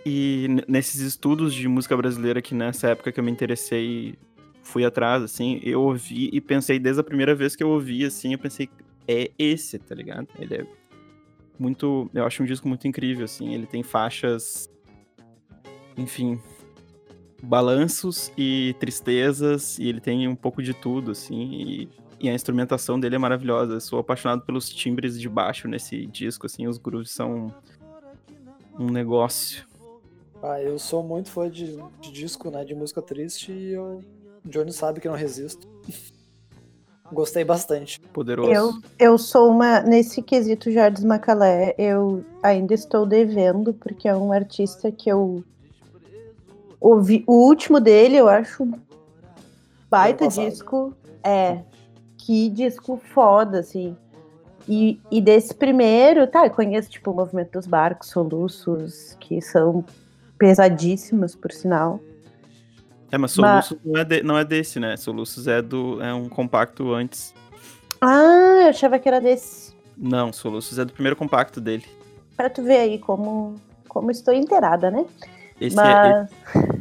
E 0.05 0.47
nesses 0.67 1.01
estudos 1.01 1.53
de 1.53 1.67
música 1.67 1.97
brasileira, 1.97 2.41
que 2.41 2.53
nessa 2.53 2.89
época 2.89 3.11
que 3.11 3.19
eu 3.19 3.23
me 3.23 3.31
interessei, 3.31 4.15
fui 4.61 4.85
atrás, 4.85 5.23
assim, 5.23 5.59
eu 5.63 5.81
ouvi 5.81 6.29
e 6.31 6.39
pensei, 6.39 6.77
desde 6.77 7.01
a 7.01 7.03
primeira 7.03 7.33
vez 7.33 7.55
que 7.55 7.63
eu 7.63 7.69
ouvi, 7.69 8.05
assim, 8.05 8.33
eu 8.33 8.39
pensei, 8.39 8.69
é 9.07 9.31
esse, 9.37 9.79
tá 9.79 9.95
ligado? 9.95 10.27
Ele 10.39 10.55
é 10.55 10.67
muito. 11.57 12.09
Eu 12.13 12.25
acho 12.25 12.43
um 12.43 12.45
disco 12.45 12.67
muito 12.67 12.87
incrível, 12.87 13.25
assim, 13.25 13.53
ele 13.53 13.65
tem 13.65 13.81
faixas. 13.81 14.69
Enfim. 15.97 16.39
Balanços 17.41 18.31
e 18.37 18.75
tristezas, 18.79 19.77
e 19.77 19.87
ele 19.87 19.99
tem 19.99 20.27
um 20.27 20.35
pouco 20.35 20.63
de 20.63 20.73
tudo, 20.73 21.11
assim, 21.11 21.51
e 21.53 21.89
e 22.19 22.29
a 22.29 22.33
instrumentação 22.33 22.99
dele 22.99 23.15
é 23.15 23.19
maravilhosa. 23.19 23.73
Eu 23.73 23.81
sou 23.81 23.99
apaixonado 23.99 24.41
pelos 24.41 24.69
timbres 24.69 25.19
de 25.19 25.29
baixo 25.29 25.67
nesse 25.67 26.05
disco, 26.05 26.45
assim, 26.45 26.67
os 26.67 26.77
grooves 26.77 27.11
são 27.11 27.53
um 28.79 28.89
negócio. 28.89 29.65
Ah, 30.41 30.61
eu 30.61 30.77
sou 30.77 31.01
muito 31.01 31.29
fã 31.31 31.49
de, 31.49 31.77
de 31.99 32.11
disco, 32.11 32.51
né? 32.51 32.63
De 32.63 32.75
música 32.75 33.01
triste 33.01 33.51
e 33.51 33.73
eu. 33.73 34.01
O 34.45 34.49
Johnny 34.49 34.71
sabe 34.71 34.99
que 34.99 35.07
não 35.07 35.15
resisto. 35.15 35.67
Gostei 37.11 37.43
bastante. 37.43 37.99
Poderoso. 37.99 38.51
Eu, 38.51 38.73
eu 38.99 39.17
sou 39.17 39.49
uma. 39.49 39.81
Nesse 39.81 40.21
quesito 40.21 40.71
Jardim 40.71 41.05
Macalé, 41.05 41.73
eu 41.77 42.23
ainda 42.43 42.73
estou 42.73 43.05
devendo, 43.05 43.73
porque 43.73 44.07
é 44.07 44.15
um 44.15 44.31
artista 44.31 44.91
que 44.91 45.09
eu 45.09 45.43
ouvi. 46.79 47.23
O 47.27 47.47
último 47.47 47.79
dele, 47.79 48.17
eu 48.17 48.27
acho 48.27 48.63
um 48.63 48.73
baita 49.89 50.27
disco. 50.27 50.93
É. 51.23 51.63
Que 52.25 52.49
disco 52.49 52.99
foda, 53.13 53.59
assim. 53.59 53.95
E, 54.67 54.99
e 55.11 55.21
desse 55.21 55.53
primeiro, 55.53 56.25
tá, 56.25 56.45
eu 56.47 56.49
conheço, 56.49 56.89
tipo, 56.89 57.11
o 57.11 57.13
Movimento 57.15 57.51
dos 57.51 57.67
Barcos, 57.67 58.09
Soluços, 58.09 59.15
que 59.19 59.39
são 59.39 59.85
pesadíssimos, 60.39 61.35
por 61.35 61.51
sinal. 61.51 61.99
É, 63.11 63.17
mas 63.17 63.31
Soluços 63.31 63.77
não, 63.85 64.01
é 64.01 64.03
de- 64.03 64.23
não 64.23 64.37
é 64.37 64.43
desse, 64.43 64.79
né? 64.79 64.97
Soluços 64.97 65.47
é 65.47 65.61
do 65.61 66.01
é 66.01 66.11
um 66.15 66.27
compacto 66.27 66.93
antes. 66.93 67.31
Ah, 68.01 68.61
eu 68.63 68.69
achava 68.69 68.97
que 68.97 69.07
era 69.07 69.21
desse. 69.21 69.75
Não, 69.95 70.33
Soluços 70.33 70.79
é 70.79 70.83
do 70.85 70.91
primeiro 70.93 71.15
compacto 71.15 71.61
dele. 71.61 71.85
Pra 72.35 72.49
tu 72.49 72.63
ver 72.63 72.77
aí 72.77 72.97
como, 72.97 73.55
como 73.87 74.09
estou 74.09 74.33
inteirada, 74.33 74.89
né? 74.89 75.05
Esse 75.61 75.75
Mas. 75.75 75.85
é. 76.55 76.74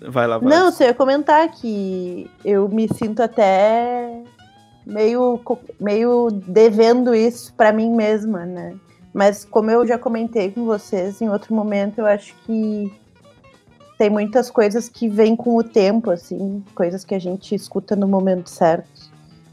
Vai 0.00 0.26
lá, 0.26 0.38
vai. 0.38 0.48
Não, 0.48 0.70
só 0.70 0.84
ia 0.84 0.94
comentar 0.94 1.48
que 1.50 2.30
eu 2.44 2.68
me 2.68 2.88
sinto 2.94 3.20
até 3.22 4.22
meio, 4.86 5.40
meio 5.80 6.30
devendo 6.30 7.14
isso 7.14 7.52
pra 7.54 7.72
mim 7.72 7.90
mesma, 7.90 8.46
né? 8.46 8.76
Mas 9.12 9.44
como 9.44 9.70
eu 9.70 9.86
já 9.86 9.98
comentei 9.98 10.50
com 10.50 10.64
vocês 10.64 11.20
em 11.20 11.28
outro 11.28 11.54
momento, 11.54 11.98
eu 11.98 12.06
acho 12.06 12.34
que 12.46 12.92
tem 13.98 14.08
muitas 14.08 14.48
coisas 14.50 14.88
que 14.88 15.08
vêm 15.08 15.34
com 15.34 15.56
o 15.56 15.62
tempo, 15.64 16.10
assim, 16.10 16.62
coisas 16.74 17.04
que 17.04 17.14
a 17.14 17.18
gente 17.18 17.54
escuta 17.54 17.96
no 17.96 18.06
momento 18.06 18.48
certo. 18.48 19.08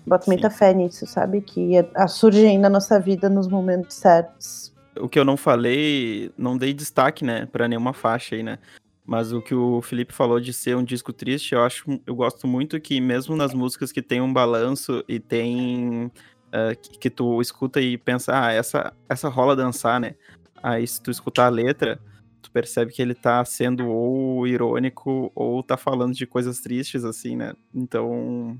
Boto 0.06 0.26
Sim. 0.26 0.32
muita 0.32 0.52
fé 0.52 0.72
nisso, 0.72 1.08
sabe? 1.08 1.42
Que 1.42 1.80
a- 1.80 1.86
a- 1.96 2.08
surgem 2.08 2.60
na 2.60 2.70
nossa 2.70 3.00
vida 3.00 3.28
nos 3.28 3.48
momentos 3.48 3.96
certos. 3.96 4.72
O 5.00 5.10
que 5.10 5.18
eu 5.18 5.26
não 5.26 5.36
falei, 5.36 6.32
não 6.38 6.56
dei 6.56 6.74
destaque, 6.74 7.26
né, 7.26 7.48
pra 7.52 7.68
nenhuma 7.68 7.92
faixa 7.92 8.36
aí, 8.36 8.44
né? 8.44 8.60
Mas 9.06 9.32
o 9.32 9.42
que 9.42 9.54
o 9.54 9.82
Felipe 9.82 10.14
falou 10.14 10.40
de 10.40 10.52
ser 10.52 10.76
um 10.76 10.84
disco 10.84 11.14
triste, 11.14 11.54
eu 11.54 11.64
acho, 11.64 11.86
eu 12.08 12.16
gosto 12.16 12.48
muito 12.48 12.80
que 12.82 13.00
mesmo 13.00 13.36
nas 13.36 13.54
músicas 13.54 13.92
que 13.92 14.02
tem 14.02 14.20
um 14.22 14.34
balanço 14.34 15.04
e 15.08 15.20
tem 15.20 16.12
eh, 16.52 16.76
que, 16.76 16.98
que 16.98 17.10
tu 17.10 17.40
escuta 17.42 17.80
e 17.82 17.98
pensa, 17.98 18.32
ah, 18.48 18.52
essa 18.52 18.94
essa 19.08 19.30
rola 19.30 19.56
dançar, 19.56 20.00
né? 20.00 20.16
Aí 20.64 20.88
se 20.88 21.02
tu 21.02 21.12
escutar 21.12 21.46
a 21.46 21.50
letra, 21.50 22.00
tu 22.42 22.50
percebe 22.52 22.92
que 22.92 23.02
ele 23.02 23.14
tá 23.14 23.46
sendo 23.46 23.88
ou 23.88 24.48
irônico 24.48 25.32
ou 25.36 25.62
tá 25.62 25.78
falando 25.78 26.14
de 26.16 26.26
coisas 26.26 26.60
tristes 26.60 27.04
assim, 27.06 27.36
né? 27.36 27.54
Então, 27.74 28.58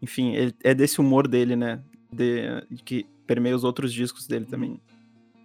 enfim, 0.00 0.32
ele- 0.34 0.54
é 0.62 0.74
desse 0.74 1.00
humor 1.00 1.26
dele, 1.28 1.56
né? 1.56 1.80
De, 2.12 2.62
que 2.84 3.06
permeia 3.26 3.56
os 3.56 3.64
outros 3.64 3.92
discos 3.92 4.26
dele 4.26 4.44
também. 4.46 4.80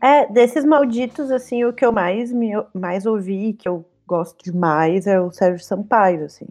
É, 0.01 0.31
desses 0.31 0.63
malditos, 0.63 1.29
assim, 1.31 1.65
o 1.65 1.73
que 1.73 1.85
eu 1.85 1.91
mais, 1.91 2.31
me, 2.31 2.51
mais 2.73 3.05
ouvi, 3.05 3.53
que 3.53 3.67
eu 3.67 3.85
gosto 4.07 4.43
demais, 4.43 5.05
é 5.05 5.19
o 5.19 5.31
Sérgio 5.31 5.63
Sampaio, 5.63 6.25
assim. 6.25 6.47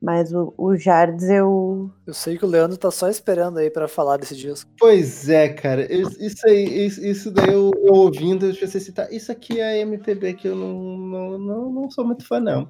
Mas 0.00 0.32
o, 0.32 0.52
o 0.56 0.76
Jardes, 0.76 1.28
eu... 1.28 1.90
Eu 2.06 2.14
sei 2.14 2.36
que 2.36 2.44
o 2.44 2.48
Leandro 2.48 2.76
tá 2.76 2.90
só 2.90 3.08
esperando 3.08 3.58
aí 3.58 3.70
pra 3.70 3.88
falar 3.88 4.16
desse 4.18 4.36
disco. 4.36 4.70
Pois 4.78 5.28
é, 5.28 5.48
cara. 5.48 5.90
Isso 5.92 6.22
isso 6.22 6.46
aí, 6.46 6.86
isso, 6.86 7.30
daí 7.30 7.52
eu, 7.52 7.70
eu 7.82 7.94
ouvindo, 7.94 8.46
eu 8.46 8.54
pensei 8.54 8.80
assim, 8.80 8.92
tá, 8.92 9.08
isso 9.10 9.32
aqui 9.32 9.60
é 9.60 9.80
MPB 9.80 10.34
que 10.34 10.48
eu 10.48 10.54
não, 10.54 10.98
não, 10.98 11.38
não, 11.38 11.70
não 11.72 11.90
sou 11.90 12.04
muito 12.04 12.26
fã, 12.26 12.38
não. 12.38 12.68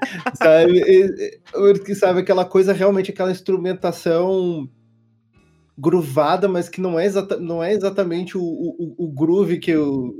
sabe? 0.36 1.42
Porque, 1.52 1.94
sabe, 1.94 2.20
aquela 2.20 2.44
coisa 2.44 2.72
realmente, 2.72 3.10
aquela 3.10 3.30
instrumentação 3.30 4.68
groovada, 5.80 6.46
mas 6.46 6.68
que 6.68 6.80
não 6.80 6.98
é, 7.00 7.06
exata, 7.06 7.38
não 7.38 7.62
é 7.64 7.72
exatamente 7.72 8.36
o, 8.36 8.42
o, 8.42 8.94
o 8.98 9.08
groove 9.08 9.58
que 9.58 9.70
eu, 9.70 10.14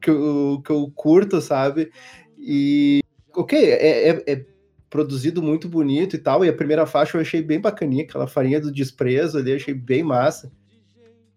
que, 0.00 0.10
eu, 0.10 0.62
que 0.64 0.72
eu 0.72 0.90
curto, 0.94 1.40
sabe? 1.40 1.92
E, 2.38 3.00
ok, 3.36 3.58
é, 3.58 4.08
é- 4.08 4.22
é 4.26 4.46
produzido 4.88 5.42
muito 5.42 5.68
bonito 5.68 6.16
e 6.16 6.18
tal, 6.18 6.44
e 6.44 6.48
a 6.48 6.52
primeira 6.52 6.86
faixa 6.86 7.16
eu 7.16 7.20
achei 7.20 7.42
bem 7.42 7.60
bacaninha, 7.60 8.04
aquela 8.04 8.26
farinha 8.26 8.60
do 8.60 8.72
desprezo 8.72 9.38
ali, 9.38 9.52
achei 9.52 9.74
bem 9.74 10.02
massa. 10.02 10.50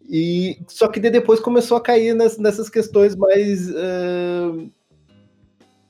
E 0.07 0.57
só 0.67 0.88
que 0.88 0.99
depois 0.99 1.39
começou 1.39 1.78
a 1.78 1.82
cair 1.82 2.13
nas- 2.13 2.38
nessas 2.38 2.69
questões 2.69 3.15
mais, 3.15 3.69
ah, 3.76 4.67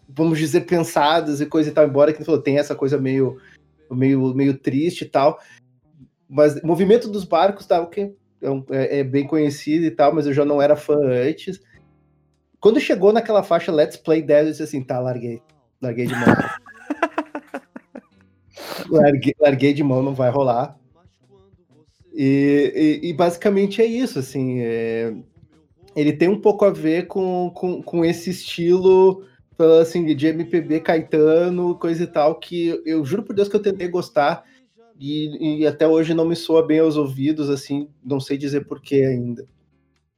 vamos 0.09 0.39
dizer, 0.39 0.61
pensadas 0.61 1.41
e 1.41 1.45
coisa 1.45 1.69
e 1.69 1.73
tal, 1.73 1.85
embora 1.87 2.13
que 2.13 2.23
falou, 2.23 2.41
tem 2.41 2.57
essa 2.57 2.75
coisa 2.75 2.97
meio, 2.97 3.37
meio, 3.91 4.33
meio 4.33 4.57
triste 4.57 5.03
e 5.03 5.09
tal. 5.09 5.39
Mas 6.29 6.55
o 6.57 6.67
movimento 6.67 7.09
dos 7.09 7.23
barcos 7.23 7.65
tá, 7.65 7.81
ok, 7.81 8.15
é, 8.41 8.47
é- 8.71 8.99
é 8.99 9.03
bem 9.03 9.27
conhecido 9.27 9.85
e 9.85 9.91
tal, 9.91 10.13
mas 10.13 10.25
eu 10.25 10.33
já 10.33 10.45
não 10.45 10.61
era 10.61 10.75
fã 10.75 10.95
antes. 10.97 11.59
Quando 12.59 12.79
chegou 12.79 13.13
naquela 13.13 13.43
faixa 13.43 13.71
Let's 13.71 13.97
Play 13.97 14.21
Dead, 14.21 14.45
eu 14.45 14.51
disse 14.51 14.63
assim, 14.63 14.83
tá, 14.83 14.99
larguei. 14.99 15.41
Larguei 15.81 16.07
de 16.07 16.15
mão. 16.15 16.25
larguei, 18.89 19.33
larguei 19.39 19.73
de 19.73 19.83
mão, 19.83 20.01
não 20.01 20.13
vai 20.13 20.29
rolar. 20.29 20.77
E, 22.13 23.01
e- 23.03 23.09
e 23.09 23.13
basicamente 23.13 23.81
é 23.81 23.85
isso, 23.85 24.19
assim. 24.19 24.59
é, 24.61 25.13
ele 25.95 26.13
tem 26.13 26.27
um 26.27 26.39
pouco 26.39 26.65
a 26.65 26.71
ver 26.71 27.07
com, 27.07 27.51
com, 27.53 27.81
com 27.81 28.03
esse 28.03 28.29
estilo 28.29 29.23
assim, 29.81 30.05
de 30.13 30.27
MPB 30.27 30.81
Caetano, 30.81 31.77
coisa 31.79 32.03
e 32.03 32.07
tal, 32.07 32.37
que 32.39 32.81
eu 32.85 33.05
juro 33.05 33.23
por 33.23 33.33
Deus 33.35 33.47
que 33.47 33.55
eu 33.55 33.61
tentei 33.61 33.87
gostar 33.87 34.43
e, 34.99 35.61
e 35.61 35.67
até 35.67 35.87
hoje 35.87 36.13
não 36.13 36.25
me 36.25 36.35
soa 36.35 36.65
bem 36.65 36.79
aos 36.79 36.97
ouvidos, 36.97 37.49
assim, 37.49 37.89
não 38.03 38.19
sei 38.19 38.37
dizer 38.37 38.65
porquê 38.65 38.95
ainda. 38.95 39.47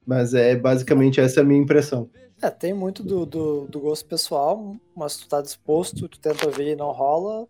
Mas 0.06 0.34
é 0.34 0.56
basicamente 0.56 1.20
essa 1.20 1.40
a 1.40 1.44
minha 1.44 1.60
impressão. 1.60 2.08
É, 2.40 2.48
tem 2.50 2.72
muito 2.72 3.02
do, 3.02 3.26
do, 3.26 3.66
do 3.66 3.80
gosto 3.80 4.06
pessoal, 4.06 4.76
mas 4.96 5.16
tu 5.16 5.28
tá 5.28 5.42
disposto, 5.42 6.08
tu 6.08 6.20
tenta 6.20 6.48
ver 6.50 6.72
e 6.72 6.76
não 6.76 6.92
rola, 6.92 7.46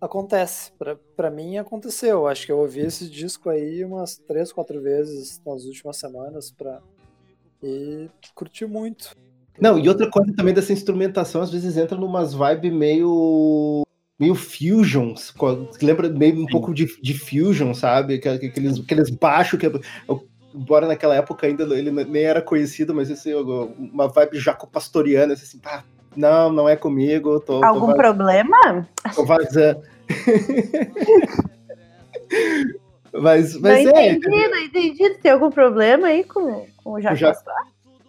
acontece. 0.00 0.72
Pra, 0.78 0.96
pra 1.16 1.30
mim 1.30 1.58
aconteceu. 1.58 2.26
Acho 2.26 2.46
que 2.46 2.52
eu 2.52 2.58
ouvi 2.58 2.80
esse 2.80 3.08
disco 3.08 3.50
aí 3.50 3.84
umas 3.84 4.16
três, 4.16 4.52
quatro 4.52 4.80
vezes 4.80 5.40
nas 5.44 5.64
últimas 5.64 5.96
semanas 5.96 6.52
pra... 6.52 6.80
e 7.62 8.08
curti 8.34 8.64
muito. 8.64 9.16
Não, 9.60 9.78
e 9.78 9.88
outra 9.88 10.10
coisa 10.10 10.32
também 10.34 10.54
dessa 10.54 10.72
instrumentação, 10.72 11.42
às 11.42 11.50
vezes 11.50 11.76
entra 11.76 11.96
numas 11.96 12.34
vibes 12.34 12.72
meio 12.72 13.84
meio 14.18 14.34
que 15.76 15.84
lembra 15.84 16.08
meio 16.08 16.36
um 16.36 16.46
Sim. 16.46 16.52
pouco 16.52 16.72
de, 16.74 16.86
de 17.00 17.14
fusion, 17.18 17.74
sabe? 17.74 18.14
Aqueles, 18.14 18.80
aqueles 18.80 19.10
baixos 19.10 19.58
que 19.58 19.66
eu- 19.66 19.80
embora 20.54 20.86
naquela 20.86 21.16
época 21.16 21.46
ainda 21.46 21.64
ele 21.76 21.90
nem 21.90 22.22
era 22.22 22.40
conhecido, 22.40 22.94
mas 22.94 23.10
esse, 23.10 23.34
uma 23.34 24.08
vibe 24.08 24.38
jaco 24.38 24.66
pastoriana, 24.68 25.32
assim, 25.34 25.58
pá, 25.58 25.82
não, 26.16 26.52
não 26.52 26.68
é 26.68 26.76
comigo, 26.76 27.40
tô, 27.40 27.58
tô, 27.60 27.64
Algum 27.64 27.88
va- 27.88 27.94
problema? 27.94 28.88
tô 29.16 29.24
vazando. 29.24 29.82
mas, 33.12 33.54
Não 33.54 33.60
mas 33.62 33.86
é, 33.86 34.12
entendi, 34.12 34.48
não 34.48 34.58
entendi. 34.58 35.10
Tem 35.20 35.30
algum 35.32 35.50
problema 35.50 36.08
aí 36.08 36.24
com, 36.24 36.66
com 36.82 36.92
o 36.92 37.00
Jaco 37.00 37.16
Já- 37.16 37.32
Pastor? 37.32 37.54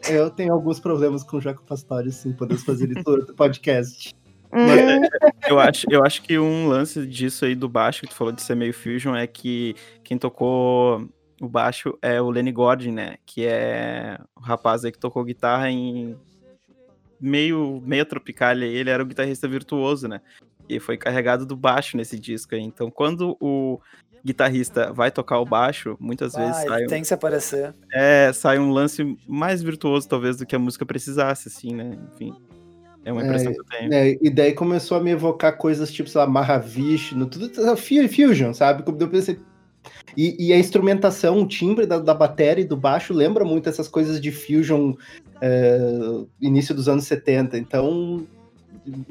eu 0.10 0.30
tenho 0.30 0.54
alguns 0.54 0.80
problemas 0.80 1.24
com 1.24 1.38
o 1.38 1.42
Jaco 1.42 1.64
Pastori, 1.64 2.12
sim, 2.12 2.32
podemos 2.32 2.64
fazer 2.64 2.90
isso 2.92 3.04
no 3.10 3.34
podcast. 3.34 4.14
Hum, 4.56 5.08
Eu 5.48 5.60
acho, 5.60 5.86
eu 5.90 6.04
acho 6.04 6.22
que 6.22 6.40
um 6.40 6.68
lance 6.68 7.06
disso 7.06 7.46
aí 7.46 7.56
do 7.56 7.68
baixo, 7.68 8.02
que 8.02 8.08
tu 8.08 8.16
falou 8.16 8.32
de 8.34 8.42
ser 8.42 8.56
meio 8.56 8.74
fusion, 8.74 9.16
é 9.16 9.28
que 9.28 9.76
quem 10.04 10.18
tocou 10.18 11.08
o 11.42 11.48
baixo 11.48 11.98
é 12.02 12.22
o 12.22 12.30
Lenny 12.30 12.52
Gordon, 12.52 12.92
né? 12.94 13.18
Que 13.26 13.46
é 13.46 14.18
o 14.36 14.40
rapaz 14.40 14.86
aí 14.86 14.92
que 14.92 14.98
tocou 15.00 15.24
guitarra 15.24 15.70
em 15.70 16.16
meio, 17.20 17.82
meio 17.86 18.06
tropical 18.06 18.56
ele 18.58 18.90
era 18.90 19.04
o 19.04 19.06
guitarrista 19.06 19.48
virtuoso, 19.48 20.08
né? 20.08 20.22
E 20.68 20.80
foi 20.80 20.98
carregado 20.98 21.46
do 21.46 21.56
baixo 21.56 21.98
nesse 21.98 22.18
disco 22.18 22.56
aí. 22.56 22.62
Então, 22.62 22.90
quando 22.90 23.38
o 23.40 23.80
guitarrista 24.26 24.92
vai 24.92 25.12
tocar 25.12 25.40
o 25.40 25.46
baixo, 25.46 25.96
muitas 26.00 26.34
vezes 26.34 26.56
sai 26.64 26.86
um, 26.86 26.88
tem 26.88 27.02
que 27.02 27.08
se 27.08 27.14
aparecer. 27.14 27.76
é, 27.94 28.32
sai 28.34 28.58
um 28.58 28.72
lance 28.72 29.16
mais 29.28 29.62
virtuoso, 29.62 30.08
talvez, 30.08 30.38
do 30.38 30.46
que 30.46 30.56
a 30.56 30.60
música 30.60 30.86
precisasse, 30.86 31.48
assim, 31.50 31.76
né? 31.76 31.96
Enfim. 32.14 32.34
É 33.06 33.12
uma 33.14 33.24
impressão 33.24 33.54
que 33.54 33.60
eu 33.60 33.66
tenho. 33.66 33.94
É, 33.94 34.18
e 34.22 34.30
daí 34.30 34.52
começou 34.54 34.98
a 34.98 35.00
me 35.00 35.12
evocar 35.12 35.58
coisas 35.58 35.92
tipo, 35.92 36.10
sei 36.10 36.20
lá, 36.20 36.28
Mahavishnu, 36.28 37.28
tudo 37.28 37.50
fu- 37.78 38.08
Fusion, 38.10 38.52
sabe? 38.54 38.84
Como 38.84 38.98
eu 39.00 39.08
pensei. 39.08 39.40
E, 40.18 40.48
e 40.48 40.52
a 40.54 40.58
instrumentação, 40.58 41.40
o 41.42 41.48
timbre 41.48 41.86
da, 41.86 42.00
da 42.00 42.14
bateria 42.14 42.64
e 42.64 42.68
do 42.68 42.76
baixo 42.76 43.14
lembra 43.14 43.46
muito 43.46 43.70
essas 43.70 43.88
coisas 43.88 44.20
de 44.20 44.32
Fusion 44.32 44.94
é, 45.40 45.78
início 46.42 46.74
dos 46.74 46.90
anos 46.90 47.06
70. 47.06 47.58
Então, 47.58 48.26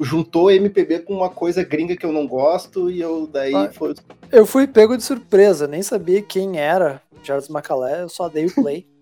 juntou 0.01 0.51
MPB 0.51 0.99
com 0.99 1.13
uma 1.13 1.29
coisa 1.29 1.63
gringa 1.63 1.95
que 1.95 2.05
eu 2.05 2.11
não 2.11 2.27
gosto 2.27 2.89
e 2.91 2.99
eu 3.01 3.27
daí 3.27 3.55
Ah. 3.55 3.71
foi. 3.71 3.93
Eu 4.31 4.45
fui 4.45 4.67
pego 4.67 4.97
de 4.97 5.03
surpresa, 5.03 5.67
nem 5.67 5.81
sabia 5.81 6.21
quem 6.21 6.57
era 6.57 7.01
Jardim 7.23 7.51
Macalé, 7.51 8.01
eu 8.01 8.09
só 8.09 8.27
dei 8.27 8.45
o 8.47 8.53
play. 8.53 8.85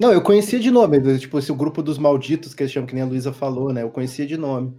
Não, 0.00 0.10
eu 0.10 0.22
conhecia 0.22 0.58
de 0.58 0.70
nome, 0.70 1.18
tipo, 1.18 1.38
esse 1.38 1.52
grupo 1.52 1.82
dos 1.82 1.98
malditos 1.98 2.54
que 2.54 2.62
eles 2.62 2.72
chamam, 2.72 2.86
que 2.86 2.94
nem 2.94 3.02
a 3.02 3.06
Luísa 3.06 3.34
falou, 3.34 3.70
né? 3.70 3.82
Eu 3.82 3.90
conhecia 3.90 4.26
de 4.26 4.38
nome. 4.38 4.74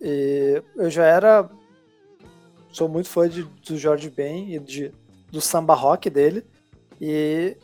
E 0.00 0.62
eu 0.76 0.88
já 0.88 1.04
era. 1.04 1.50
Sou 2.70 2.88
muito 2.88 3.08
fã 3.08 3.28
de, 3.28 3.42
do 3.42 3.76
Jorge 3.76 4.08
Ben 4.08 4.54
e 4.54 4.60
de, 4.60 4.92
do 5.32 5.40
samba 5.40 5.74
rock 5.74 6.08
dele. 6.08 6.44
E 7.00 7.56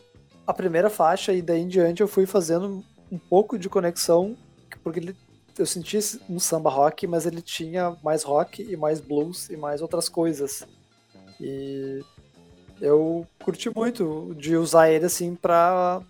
a 0.44 0.52
primeira 0.52 0.90
faixa, 0.90 1.32
e 1.32 1.40
daí 1.40 1.60
em 1.60 1.68
diante 1.68 2.00
eu 2.00 2.08
fui 2.08 2.26
fazendo 2.26 2.82
um 3.12 3.18
pouco 3.18 3.56
de 3.56 3.68
conexão, 3.68 4.36
porque 4.82 4.98
ele, 4.98 5.16
eu 5.56 5.64
senti 5.64 6.00
um 6.28 6.40
samba 6.40 6.68
rock, 6.68 7.06
mas 7.06 7.26
ele 7.26 7.40
tinha 7.40 7.96
mais 8.02 8.24
rock 8.24 8.60
e 8.60 8.76
mais 8.76 9.00
blues 9.00 9.48
e 9.50 9.56
mais 9.56 9.80
outras 9.80 10.08
coisas. 10.08 10.66
E 11.40 12.00
eu 12.80 13.26
curti 13.42 13.70
muito 13.74 14.34
de 14.38 14.56
usar 14.56 14.90
ele 14.90 15.06
assim 15.06 15.34
pra 15.34 16.00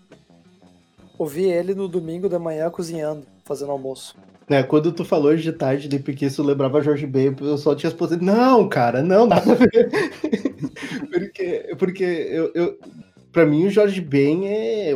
ouvir 1.17 1.49
ele 1.49 1.75
no 1.75 1.87
domingo 1.87 2.29
da 2.29 2.39
manhã 2.39 2.69
cozinhando, 2.69 3.25
fazendo 3.43 3.71
almoço. 3.71 4.15
É, 4.49 4.63
quando 4.63 4.91
tu 4.91 5.05
falou 5.05 5.35
de 5.35 5.51
tarde, 5.53 5.87
de 5.87 5.99
porque 5.99 6.25
isso 6.25 6.41
lembrava 6.41 6.81
Jorge 6.81 7.05
Ben, 7.05 7.35
eu 7.39 7.57
só 7.57 7.75
tinha 7.75 7.89
respondido, 7.89 8.25
não, 8.25 8.67
cara, 8.67 9.03
não, 9.03 9.27
nada 9.27 9.51
a 9.51 9.55
ver. 9.55 9.89
porque, 11.11 11.75
porque 11.77 12.03
eu, 12.03 12.51
eu, 12.55 12.79
pra 13.31 13.45
mim 13.45 13.67
o 13.67 13.69
Jorge 13.69 14.01
Ben 14.01 14.47
é, 14.47 14.93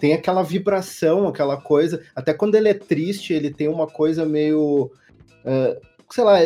tem 0.00 0.14
aquela 0.14 0.42
vibração, 0.42 1.28
aquela 1.28 1.58
coisa, 1.60 2.02
até 2.16 2.32
quando 2.32 2.54
ele 2.54 2.70
é 2.70 2.74
triste, 2.74 3.34
ele 3.34 3.52
tem 3.52 3.68
uma 3.68 3.86
coisa 3.86 4.24
meio, 4.24 4.90
eh, 5.44 5.78
sei 6.10 6.24
lá, 6.24 6.38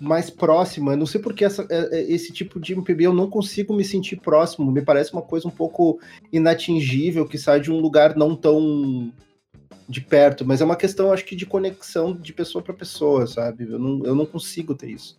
mais 0.00 0.30
próxima, 0.30 0.96
não 0.96 1.06
sei 1.06 1.20
porque 1.20 1.44
essa, 1.44 1.66
eh, 1.70 1.88
eh, 1.92 2.06
esse 2.08 2.32
tipo 2.32 2.60
de 2.60 2.72
MPB 2.72 3.04
eu 3.04 3.12
não 3.12 3.28
consigo 3.28 3.74
me 3.74 3.84
sentir 3.84 4.16
próximo, 4.16 4.70
me 4.70 4.82
parece 4.82 5.12
uma 5.12 5.22
coisa 5.22 5.48
um 5.48 5.50
pouco 5.50 5.98
inatingível, 6.32 7.26
que 7.26 7.38
sai 7.38 7.60
de 7.60 7.70
um 7.70 7.78
lugar 7.78 8.16
não 8.16 8.34
tão 8.36 9.12
de 9.88 10.00
perto, 10.00 10.44
mas 10.44 10.60
é 10.60 10.64
uma 10.64 10.76
questão, 10.76 11.12
acho 11.12 11.24
que, 11.24 11.34
de 11.34 11.46
conexão 11.46 12.12
de 12.12 12.32
pessoa 12.32 12.62
para 12.62 12.74
pessoa, 12.74 13.26
sabe? 13.26 13.64
Eu 13.70 13.78
não, 13.78 14.04
eu 14.04 14.14
não 14.14 14.26
consigo 14.26 14.74
ter 14.74 14.90
isso. 14.90 15.18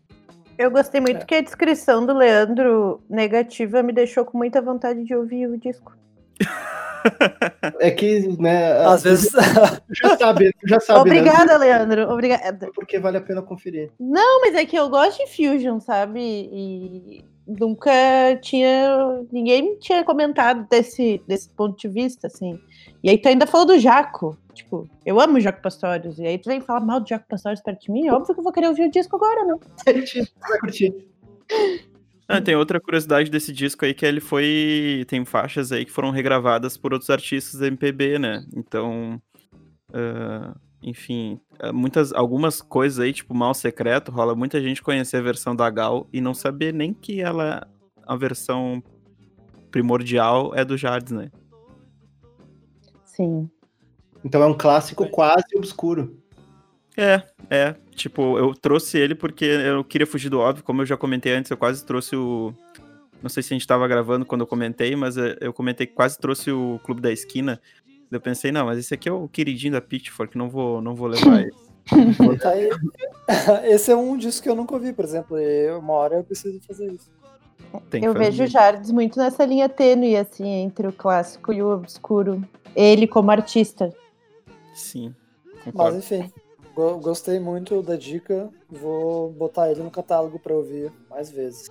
Eu 0.57 0.70
gostei 0.70 1.01
muito 1.01 1.22
É. 1.22 1.26
que 1.26 1.36
a 1.36 1.41
descrição 1.41 2.05
do 2.05 2.14
Leandro 2.14 3.01
negativa 3.10 3.82
me 3.82 3.93
deixou 3.93 4.26
com 4.26 4.38
muita 4.38 4.62
vontade 4.62 5.03
de 5.03 5.16
ouvir 5.16 5.47
o 5.47 5.57
disco. 5.57 5.97
É 7.80 7.92
que, 7.92 8.28
né, 8.40 8.74
Às 8.86 9.04
vezes. 9.04 9.32
tu 9.32 9.96
já 10.04 10.18
sabe, 10.18 10.52
tu 10.60 10.68
já 10.68 10.80
sabe, 10.80 11.10
né? 11.10 11.20
Obrigada, 11.20 11.58
Leandro. 11.58 12.12
Obrigada. 12.12 12.70
Porque 12.74 13.00
vale 13.00 13.18
a 13.18 13.22
pena 13.22 13.42
conferir. 13.42 13.92
Não, 14.00 14.42
mas 14.42 14.56
é 14.56 14.66
que 14.66 14.76
eu 14.76 14.90
gosto 14.90 15.26
de 15.26 15.32
Fusion, 15.32 15.80
sabe? 15.80 16.20
E 16.20 17.26
nunca 17.48 17.92
tinha. 18.42 19.24
Ninguém 19.32 19.78
tinha 19.80 20.04
comentado 20.04 20.68
desse, 20.70 21.22
desse 21.28 21.50
ponto 21.50 21.78
de 21.80 21.88
vista, 21.88 22.28
assim. 22.28 22.60
E 23.04 23.10
aí 23.10 23.18
tu 23.18 23.28
ainda 23.28 23.48
falou 23.48 23.68
do 23.68 23.80
Jaco. 23.80 24.38
Tipo, 24.54 24.90
eu 25.06 25.20
amo 25.22 25.38
o 25.38 25.42
Jaco 25.42 25.62
Pastorius. 25.62 26.20
E 26.20 26.28
aí 26.28 26.38
tu 26.38 26.50
vem 26.50 26.60
falar 26.60 26.82
mal 26.82 27.00
do 27.00 27.08
Jaco 27.08 27.26
Pastorius 27.30 27.62
perto 27.62 27.82
de 27.82 27.92
mim. 27.92 28.08
É 28.08 28.14
óbvio 28.14 28.34
que 28.34 28.40
eu 28.40 28.44
vou 28.44 28.54
querer 28.54 28.68
ouvir 28.68 28.88
o 28.88 28.92
disco 28.92 29.16
agora, 29.16 29.46
não. 29.46 29.60
Tu 29.80 30.50
vai 30.50 30.60
curtir. 30.60 30.94
Ah, 32.32 32.40
tem 32.40 32.56
outra 32.56 32.80
curiosidade 32.80 33.32
desse 33.32 33.52
disco 33.52 33.84
aí 33.84 33.92
que 33.92 34.06
ele 34.06 34.20
foi. 34.22 35.04
Tem 35.08 35.26
faixas 35.26 35.72
aí 35.72 35.84
que 35.84 35.92
foram 35.92 36.12
regravadas 36.12 36.78
por 36.78 36.94
outros 36.94 37.10
artistas 37.10 37.60
da 37.60 37.66
MPB, 37.66 38.20
né? 38.20 38.46
Então. 38.56 39.20
ah, 39.92 40.56
enfim, 40.82 41.42
ah, 41.60 41.74
muitas, 41.74 42.14
algumas 42.14 42.62
coisas 42.62 43.00
aí, 43.00 43.12
tipo 43.12 43.34
Mal 43.34 43.54
Secreto, 43.54 44.12
rola 44.12 44.36
muita 44.36 44.62
gente 44.62 44.82
conhecer 44.82 45.18
a 45.18 45.22
versão 45.22 45.56
da 45.56 45.70
Gal 45.70 46.08
e 46.14 46.22
não 46.22 46.36
saber 46.36 46.72
nem 46.72 46.94
que 46.94 47.20
ela. 47.20 47.68
A 48.06 48.16
versão 48.16 48.82
primordial 49.72 50.54
é 50.56 50.64
do 50.64 50.78
Jardim, 50.78 51.16
né? 51.16 51.32
Sim. 53.04 53.50
Então 54.24 54.42
é 54.42 54.46
um 54.46 54.58
clássico 54.58 55.08
quase 55.10 55.46
obscuro. 55.56 56.16
É, 57.00 57.24
é. 57.50 57.76
Tipo, 57.95 58.38
eu 58.38 58.54
trouxe 58.54 58.97
ele 58.97 59.16
porque 59.16 59.45
eu 59.45 59.84
queria 59.84 60.08
fugir 60.08 60.30
do 60.30 60.39
óbvio, 60.39 60.64
como 60.64 60.82
eu 60.82 60.86
já 60.86 60.97
comentei 60.97 61.34
antes, 61.34 61.50
eu 61.52 61.58
quase 61.58 61.86
trouxe 61.86 62.16
o. 62.16 62.54
Não 63.22 63.30
sei 63.30 63.43
se 63.43 63.54
a 63.54 63.56
gente 63.56 63.68
tava 63.68 63.88
gravando 63.88 64.26
quando 64.26 64.41
eu 64.41 64.47
comentei, 64.47 64.95
mas 64.95 65.18
eh, 65.18 65.36
eu 65.41 65.52
comentei 65.52 65.86
que 65.86 65.93
quase 65.93 66.18
trouxe 66.18 66.52
o 66.52 66.80
Clube 66.84 67.02
da 67.02 67.12
Esquina. 67.12 67.60
Eu 68.10 68.22
pensei, 68.22 68.52
não, 68.52 68.66
mas 68.66 68.80
esse 68.80 68.93
aqui 68.93 69.08
é 69.10 69.12
o 69.12 69.28
queridinho 69.28 69.74
da 69.74 69.82
Pitchfork, 69.82 70.38
não 70.38 70.50
vou, 70.50 70.82
não 70.82 70.95
vou 70.95 71.08
levar 71.08 71.41
ele. 71.43 71.54
Aí. 72.45 72.70
Esse 73.74 73.91
é 73.91 73.95
um 73.95 74.16
disco 74.18 74.43
que 74.43 74.50
eu 74.50 74.56
nunca 74.56 74.74
ouvi, 74.76 74.93
por 74.93 75.04
exemplo. 75.04 75.38
E 75.39 75.72
uma 75.72 75.93
hora 75.93 76.16
eu 76.18 76.24
preciso 76.24 76.60
fazer 76.68 76.91
isso. 76.93 77.10
Eu 77.93 78.14
fazer. 78.14 78.18
vejo 78.20 78.43
o 78.43 78.47
Jardes 78.47 78.91
muito 78.91 79.18
nessa 79.20 79.43
linha 79.45 79.68
tênue, 79.68 80.16
assim, 80.16 80.47
entre 80.47 80.88
o 80.88 80.93
clássico 80.93 81.52
e 81.52 81.62
o 81.62 81.70
obscuro. 81.74 82.43
Ele 82.76 83.06
como 83.08 83.32
artista. 83.32 83.93
Sim, 84.74 85.14
Mas 85.45 85.64
concordo. 85.66 85.97
enfim, 85.97 86.22
go- 86.24 86.39
gostei 87.00 87.40
muito 87.40 87.82
da 87.82 87.96
dica. 87.96 88.50
Vou 88.70 89.32
botar 89.32 89.70
ele 89.70 89.84
no 89.84 89.92
catálogo 89.92 90.40
pra 90.40 90.54
ouvir 90.54 90.92
mais 91.10 91.30
vezes. 91.30 91.70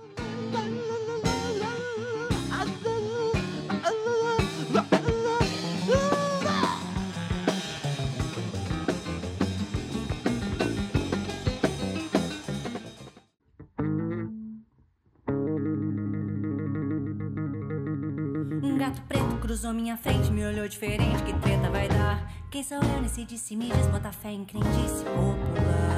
Um 18.61 18.77
gato 18.77 19.01
preto 19.07 19.37
cruzou 19.41 19.73
minha 19.73 19.97
frente, 19.97 20.31
me 20.31 20.45
olhou 20.45 20.67
diferente, 20.67 21.23
que 21.23 21.33
treta 21.41 21.69
vai 21.69 21.87
dar? 21.87 22.38
Quem 22.51 22.63
sou 22.63 22.77
eu 22.77 23.01
nesse 23.01 23.23
disse 23.25 23.55
me 23.55 23.67
diz, 23.67 23.87
bota 23.87 24.11
fé 24.11 24.31
em 24.31 24.43
crendice 24.43 25.05
popular. 25.05 25.89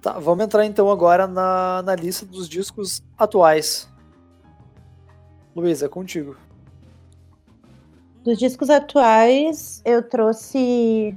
Tá, 0.00 0.20
vamos 0.20 0.44
entrar 0.44 0.64
então 0.64 0.88
agora 0.88 1.26
na, 1.26 1.82
na 1.82 1.96
lista 1.96 2.24
dos 2.24 2.48
discos 2.48 3.02
atuais. 3.18 3.92
Luísa, 5.54 5.86
é 5.86 5.88
contigo. 5.88 6.36
Dos 8.22 8.38
discos 8.38 8.70
atuais, 8.70 9.82
eu 9.84 10.00
trouxe 10.00 11.12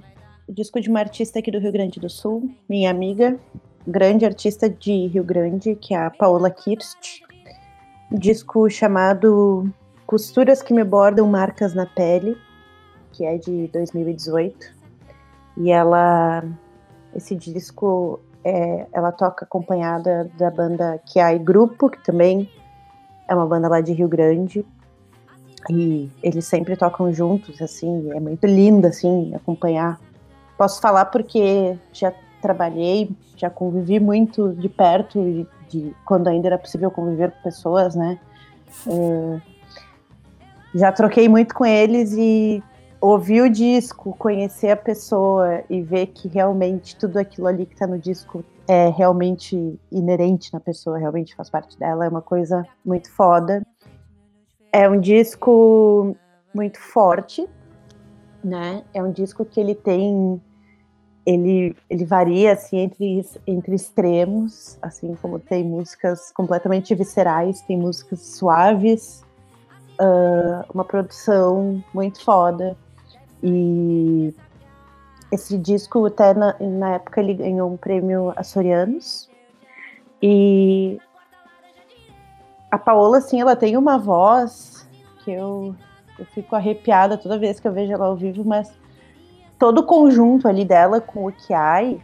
o 0.48 0.52
disco 0.52 0.81
de 0.81 0.90
uma 0.90 1.02
artista 1.02 1.38
aqui 1.38 1.52
do 1.52 1.60
Rio 1.60 1.72
Grande 1.72 1.99
do 1.99 2.10
Sul, 2.10 2.49
minha 2.68 2.90
amiga, 2.90 3.40
grande 3.88 4.26
artista 4.26 4.68
de 4.68 5.06
Rio 5.06 5.23
Grande, 5.23 5.76
que 5.76 5.94
é 5.94 5.98
a 6.03 6.10
Paola 6.10 6.49
Kirst. 6.49 7.22
Disco 8.14 8.69
chamado 8.69 9.68
Costuras 10.06 10.61
que 10.61 10.72
me 10.72 10.84
bordam 10.84 11.27
marcas 11.27 11.73
na 11.73 11.88
pele, 11.88 12.38
que 13.11 13.26
é 13.26 13.38
de 13.38 13.68
2018. 13.73 14.72
E 15.57 15.72
ela, 15.72 16.44
esse 17.15 17.35
disco, 17.35 18.19
é, 18.44 18.85
ela 18.91 19.11
toca 19.11 19.45
acompanhada 19.45 20.30
da 20.38 20.52
banda 20.52 20.99
Kiai 21.06 21.40
Grupo, 21.40 21.90
que 21.90 22.03
também 22.03 22.48
é 23.27 23.34
uma 23.34 23.48
banda 23.48 23.68
lá 23.68 23.81
de 23.81 23.94
Rio 23.94 24.07
Grande. 24.07 24.64
E 25.72 26.07
eles 26.22 26.45
sempre 26.45 26.76
tocam 26.76 27.11
juntos, 27.11 27.60
assim, 27.61 28.11
é 28.11 28.19
muito 28.19 28.45
lindo, 28.45 28.85
assim, 28.85 29.34
acompanhar. 29.34 29.99
Posso 30.56 30.80
falar 30.80 31.06
porque 31.06 31.76
já 31.91 32.14
trabalhei, 32.41 33.10
já 33.35 33.49
convivi 33.49 33.99
muito 33.99 34.53
de 34.53 34.69
perto, 34.69 35.48
de, 35.73 35.95
quando 36.05 36.27
ainda 36.27 36.47
era 36.47 36.57
possível 36.57 36.91
conviver 36.91 37.31
com 37.31 37.41
pessoas, 37.41 37.95
né? 37.95 38.19
É, 38.87 39.41
já 40.75 40.91
troquei 40.91 41.27
muito 41.27 41.53
com 41.55 41.65
eles 41.65 42.13
e 42.13 42.63
ouvir 43.01 43.41
o 43.41 43.49
disco, 43.49 44.15
conhecer 44.17 44.69
a 44.69 44.77
pessoa 44.77 45.63
e 45.69 45.81
ver 45.81 46.07
que 46.07 46.27
realmente 46.27 46.95
tudo 46.95 47.17
aquilo 47.17 47.47
ali 47.47 47.65
que 47.65 47.75
tá 47.75 47.87
no 47.87 47.97
disco 47.97 48.45
é 48.67 48.89
realmente 48.89 49.79
inerente 49.91 50.53
na 50.53 50.59
pessoa, 50.59 50.97
realmente 50.97 51.35
faz 51.35 51.49
parte 51.49 51.77
dela, 51.77 52.05
é 52.05 52.09
uma 52.09 52.21
coisa 52.21 52.65
muito 52.85 53.11
foda. 53.11 53.65
É 54.71 54.89
um 54.89 54.99
disco 54.99 56.15
muito 56.53 56.79
forte, 56.79 57.47
né? 58.43 58.83
É 58.93 59.03
um 59.03 59.11
disco 59.11 59.43
que 59.43 59.59
ele 59.59 59.75
tem 59.75 60.41
ele, 61.25 61.75
ele 61.89 62.05
varia 62.05 62.53
assim 62.53 62.77
entre, 62.79 63.25
entre 63.47 63.75
extremos, 63.75 64.77
assim 64.81 65.15
como 65.21 65.39
tem 65.39 65.63
músicas 65.63 66.31
completamente 66.31 66.93
viscerais, 66.93 67.61
tem 67.61 67.77
músicas 67.77 68.19
suaves, 68.19 69.23
ah, 69.99 70.65
uma 70.73 70.83
produção 70.83 71.83
muito 71.93 72.23
foda. 72.23 72.75
E 73.41 74.33
esse 75.31 75.57
disco 75.57 76.05
até 76.05 76.33
na, 76.33 76.55
na 76.59 76.95
época 76.95 77.21
ele 77.21 77.33
ganhou 77.33 77.71
um 77.71 77.77
prêmio 77.77 78.33
Açorianos. 78.35 79.29
E 80.21 80.99
a 82.71 82.77
Paola, 82.77 83.17
assim, 83.17 83.39
ela 83.39 83.55
tem 83.55 83.77
uma 83.77 83.97
voz 83.97 84.87
que 85.23 85.31
eu, 85.31 85.75
eu 86.17 86.25
fico 86.25 86.55
arrepiada 86.55 87.17
toda 87.17 87.37
vez 87.37 87.59
que 87.59 87.67
eu 87.67 87.73
vejo 87.73 87.93
ela 87.93 88.05
ao 88.05 88.15
vivo, 88.15 88.43
mas 88.43 88.73
todo 89.57 89.80
o 89.80 89.84
conjunto 89.85 90.47
ali 90.47 90.65
dela 90.65 90.99
com 90.99 91.25
o 91.25 91.31
Kiai, 91.31 92.01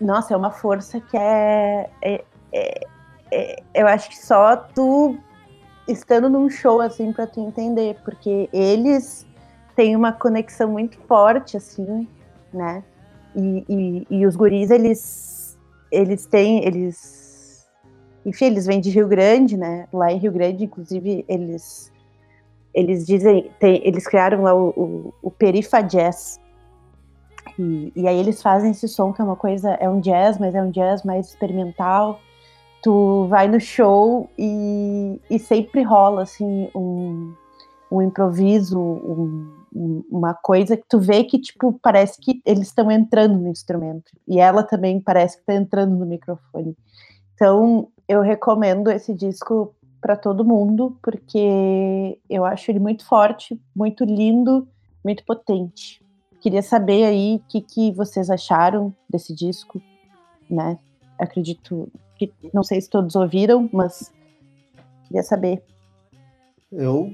nossa, 0.00 0.34
é 0.34 0.36
uma 0.36 0.50
força 0.50 1.00
que 1.00 1.16
é, 1.16 1.88
é, 2.02 2.24
é- 2.52 2.86
é- 3.32 3.62
eu 3.74 3.86
acho 3.86 4.08
que 4.08 4.18
só 4.18 4.56
tu 4.56 5.16
estando 5.88 6.28
num 6.28 6.48
show 6.48 6.80
assim 6.80 7.12
pra 7.12 7.26
tu 7.26 7.40
entender, 7.40 7.96
porque 8.04 8.48
eles 8.52 9.26
têm 9.76 9.94
uma 9.96 10.12
conexão 10.12 10.70
muito 10.70 10.98
forte 11.00 11.56
assim, 11.56 12.08
né? 12.52 12.82
E, 13.34 13.64
e, 13.68 14.06
e 14.10 14.26
os 14.26 14.36
guris 14.36 14.70
eles 14.70 15.58
eles 15.90 16.26
têm 16.26 16.64
eles 16.64 17.24
enfim, 18.24 18.46
eles 18.46 18.66
vêm 18.66 18.80
de 18.80 18.90
Rio 18.90 19.06
Grande, 19.06 19.56
né? 19.56 19.86
Lá 19.92 20.10
em 20.10 20.16
Rio 20.16 20.32
Grande, 20.32 20.64
inclusive, 20.64 21.24
eles 21.28 21.92
eles 22.74 23.06
dizem, 23.06 23.50
tem- 23.60 23.80
eles 23.86 24.06
criaram 24.06 24.42
lá 24.42 24.52
o, 24.54 24.68
o, 24.70 25.14
o 25.22 25.30
Perifa 25.30 25.80
Jazz. 25.80 26.40
E, 27.58 27.92
e 27.94 28.08
aí 28.08 28.18
eles 28.18 28.42
fazem 28.42 28.72
esse 28.72 28.88
som 28.88 29.12
que 29.12 29.20
é 29.20 29.24
uma 29.24 29.36
coisa, 29.36 29.70
é 29.74 29.88
um 29.88 30.00
jazz, 30.00 30.38
mas 30.38 30.54
é 30.54 30.62
um 30.62 30.70
jazz 30.70 31.04
mais 31.04 31.28
experimental. 31.28 32.20
Tu 32.82 33.26
vai 33.28 33.46
no 33.48 33.60
show 33.60 34.28
e, 34.36 35.20
e 35.30 35.38
sempre 35.38 35.82
rola 35.82 36.22
assim 36.22 36.68
um, 36.74 37.32
um 37.90 38.02
improviso, 38.02 38.78
um- 38.78 39.54
um- 39.74 40.04
uma 40.10 40.34
coisa 40.34 40.76
que 40.76 40.84
tu 40.88 40.98
vê 40.98 41.24
que 41.24 41.38
tipo 41.38 41.78
parece 41.82 42.20
que 42.20 42.40
eles 42.44 42.68
estão 42.68 42.90
entrando 42.90 43.38
no 43.38 43.48
instrumento 43.48 44.12
e 44.26 44.38
ela 44.40 44.62
também 44.62 45.00
parece 45.00 45.36
que 45.36 45.42
está 45.42 45.54
entrando 45.54 45.94
no 45.96 46.04
microfone. 46.06 46.76
Então 47.34 47.88
eu 48.08 48.20
recomendo 48.20 48.90
esse 48.90 49.14
disco 49.14 49.74
para 50.04 50.16
todo 50.16 50.44
mundo 50.44 50.98
porque 51.02 52.18
eu 52.28 52.44
acho 52.44 52.70
ele 52.70 52.78
muito 52.78 53.06
forte, 53.06 53.58
muito 53.74 54.04
lindo, 54.04 54.68
muito 55.02 55.24
potente. 55.24 56.04
Queria 56.42 56.60
saber 56.60 57.04
aí 57.04 57.36
o 57.36 57.48
que, 57.48 57.62
que 57.62 57.90
vocês 57.90 58.28
acharam 58.28 58.94
desse 59.08 59.34
disco, 59.34 59.80
né? 60.50 60.78
Acredito 61.18 61.90
que 62.18 62.30
não 62.52 62.62
sei 62.62 62.82
se 62.82 62.90
todos 62.90 63.16
ouviram, 63.16 63.66
mas 63.72 64.12
queria 65.08 65.22
saber. 65.22 65.62
Eu 66.70 67.10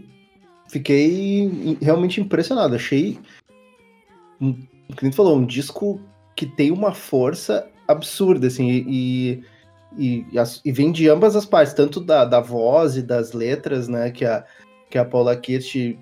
fiquei 0.68 1.78
realmente 1.80 2.20
impressionado. 2.20 2.74
Achei, 2.74 3.20
nem 4.40 4.68
tu 4.98 5.12
falou, 5.12 5.36
um 5.36 5.46
disco 5.46 6.00
que 6.34 6.44
tem 6.44 6.72
uma 6.72 6.92
força 6.92 7.70
absurda, 7.86 8.48
assim, 8.48 8.68
e, 8.68 8.84
e, 8.88 9.44
e, 9.96 10.26
as- 10.38 10.60
e 10.64 10.72
vem 10.72 10.92
de 10.92 11.08
ambas 11.08 11.36
as 11.36 11.44
partes, 11.44 11.74
tanto 11.74 12.00
da, 12.00 12.24
da 12.24 12.40
voz 12.40 12.96
e 12.96 13.02
das 13.02 13.32
letras, 13.32 13.88
né, 13.88 14.10
que 14.10 14.24
a, 14.24 14.44
que 14.88 14.98
a 14.98 15.04
Paula 15.04 15.36
Kirst 15.36 15.96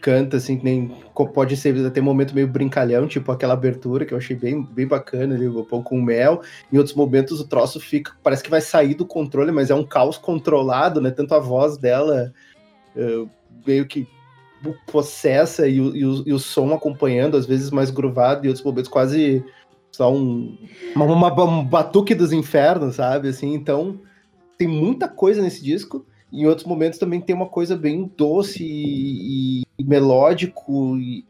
canta, 0.00 0.38
assim, 0.38 0.56
que 0.58 0.64
nem 0.64 0.90
pode 1.34 1.56
ser 1.56 1.86
até 1.86 2.00
um 2.00 2.04
momento 2.04 2.34
meio 2.34 2.48
brincalhão, 2.48 3.06
tipo 3.06 3.30
aquela 3.30 3.52
abertura 3.52 4.04
que 4.04 4.14
eu 4.14 4.18
achei 4.18 4.34
bem, 4.34 4.62
bem 4.62 4.86
bacana 4.86 5.34
ali, 5.34 5.46
o 5.46 5.64
pão 5.64 5.82
com 5.82 6.00
mel. 6.00 6.40
Em 6.72 6.78
outros 6.78 6.96
momentos 6.96 7.38
o 7.38 7.46
troço 7.46 7.78
fica, 7.78 8.12
parece 8.22 8.42
que 8.42 8.50
vai 8.50 8.60
sair 8.60 8.94
do 8.94 9.04
controle, 9.04 9.52
mas 9.52 9.70
é 9.70 9.74
um 9.74 9.84
caos 9.84 10.16
controlado, 10.16 11.00
né? 11.00 11.10
Tanto 11.10 11.34
a 11.34 11.38
voz 11.38 11.76
dela 11.76 12.32
eh, 12.96 13.24
meio 13.66 13.86
que 13.86 14.08
possessa 14.90 15.66
e 15.66 15.80
o, 15.80 15.96
e, 15.96 16.04
o, 16.04 16.22
e 16.28 16.32
o 16.32 16.38
som 16.38 16.72
acompanhando, 16.72 17.36
às 17.36 17.46
vezes 17.46 17.70
mais 17.70 17.90
gruvado, 17.90 18.44
e 18.44 18.48
outros 18.48 18.64
momentos 18.64 18.90
quase 18.90 19.44
só 20.00 20.10
um, 20.10 20.56
uma, 20.96 21.04
uma- 21.04 21.44
um 21.44 21.62
batuque 21.62 22.14
dos 22.14 22.32
infernos, 22.32 22.94
sabe? 22.96 23.28
Assim, 23.28 23.52
então 23.52 24.00
tem 24.56 24.66
muita 24.66 25.06
coisa 25.06 25.42
nesse 25.42 25.62
disco. 25.62 26.06
E 26.32 26.40
em 26.42 26.46
outros 26.46 26.66
momentos 26.66 26.98
também 26.98 27.20
tem 27.20 27.36
uma 27.36 27.44
coisa 27.46 27.76
bem 27.76 28.10
doce 28.16 28.64
e, 28.64 29.60
e 29.78 29.84
melódico. 29.84 30.96
E 30.96 31.26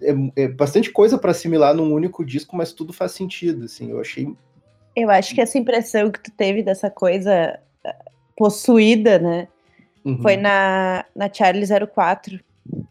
é, 0.00 0.44
é 0.44 0.46
bastante 0.48 0.92
coisa 0.92 1.18
para 1.18 1.32
assimilar 1.32 1.74
num 1.74 1.92
único 1.92 2.24
disco, 2.24 2.56
mas 2.56 2.72
tudo 2.72 2.92
faz 2.92 3.10
sentido. 3.10 3.64
Assim, 3.64 3.90
eu 3.90 4.00
achei 4.00 4.32
Eu 4.94 5.10
acho 5.10 5.34
que 5.34 5.40
essa 5.40 5.58
impressão 5.58 6.12
que 6.12 6.22
tu 6.22 6.30
teve 6.30 6.62
dessa 6.62 6.88
coisa 6.88 7.58
eh, 7.84 7.96
possuída, 8.36 9.18
né? 9.18 9.48
uhum. 10.04 10.22
Foi 10.22 10.36
na, 10.36 11.04
na 11.12 11.28
Charlie 11.32 11.66
04, 11.92 12.38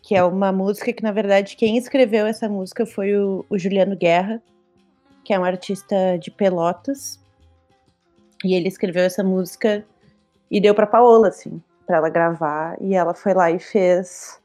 que 0.04 0.14
é 0.14 0.22
uma 0.24 0.52
música 0.52 0.92
que, 0.92 1.04
na 1.04 1.14
verdade, 1.14 1.56
quem 1.56 1.78
escreveu 1.78 2.26
essa 2.26 2.50
música 2.50 2.86
foi 2.86 3.16
o, 3.16 3.46
o 3.50 3.58
Juliano 3.58 3.96
Guerra, 3.96 4.42
que 5.28 5.34
é 5.34 5.40
um 5.40 5.44
artista 5.44 6.18
de 6.18 6.32
Pelotas. 6.32 7.20
E 8.46 8.54
ele 8.54 8.70
escreveu 8.70 9.04
essa 9.04 9.22
música 9.26 9.86
e 10.50 10.62
deu 10.62 10.74
pra 10.74 10.88
Paola, 10.88 11.28
assim, 11.28 11.62
pra 11.86 11.98
ela 11.98 12.10
gravar. 12.10 12.78
E 12.80 12.96
ela 12.96 13.14
foi 13.14 13.34
lá 13.34 13.52
e 13.52 13.60
fez 13.60 14.40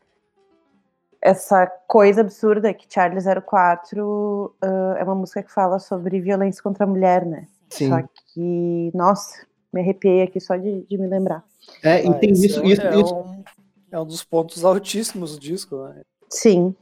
essa 1.21 1.69
coisa 1.87 2.23
absurda 2.23 2.75
que 2.75 2.93
Charlie 2.93 3.21
04 3.47 4.53
ah, 4.61 4.97
é 4.99 5.05
uma 5.05 5.15
música 5.15 5.41
que 5.41 5.53
fala 5.53 5.79
sobre 5.79 6.21
violência 6.21 6.61
contra 6.61 6.83
a 6.83 6.87
mulher, 6.89 7.25
né? 7.25 7.47
Sim. 7.71 7.89
Só 7.89 8.03
que, 8.35 8.91
nossa, 8.93 9.47
me 9.73 9.83
arrepiei 9.83 10.23
aqui 10.23 10.41
só 10.41 10.57
de, 10.57 10.83
de 10.83 10.99
me 10.99 11.07
lembrar. 11.07 11.45
É, 11.85 12.05
e 12.05 12.09
Ah, 12.09 12.15
tem 12.15 12.31
esse 12.33 12.47
isso, 12.47 12.59
é, 12.59 12.63
um- 12.63 12.67
isso, 12.67 12.83
é 12.83 13.01
isso- 13.01 13.15
um, 13.15 13.45
é 13.93 14.01
um 14.01 14.05
dos 14.05 14.25
pontos 14.25 14.65
altíssimos 14.65 15.35
do 15.37 15.41
disco, 15.41 15.77
né? 15.85 16.01
Sim, 16.29 16.75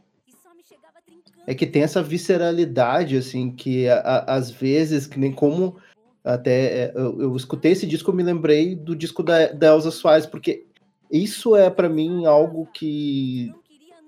é 1.51 1.55
que 1.55 1.67
tem 1.67 1.83
essa 1.83 2.01
visceralidade, 2.01 3.17
assim, 3.17 3.51
que 3.51 3.89
a- 3.89 3.99
a- 3.99 4.35
às 4.37 4.53
vezes, 4.53 5.05
que 5.05 5.19
nem 5.19 5.33
como 5.33 5.75
até 6.23 6.85
é, 6.85 6.93
eu, 6.95 7.23
eu 7.23 7.37
escutei 7.37 7.73
esse 7.73 7.89
disco, 7.89 8.09
eu 8.09 8.15
me 8.15 8.23
lembrei 8.23 8.77
do 8.77 8.95
disco 8.95 9.21
da, 9.21 9.49
da 9.49 9.67
Elza 9.67 9.91
Soares, 9.91 10.27
porque 10.27 10.65
isso 11.11 11.57
é 11.57 11.69
pra 11.69 11.89
mim 11.89 12.25
algo 12.25 12.69
que, 12.73 13.53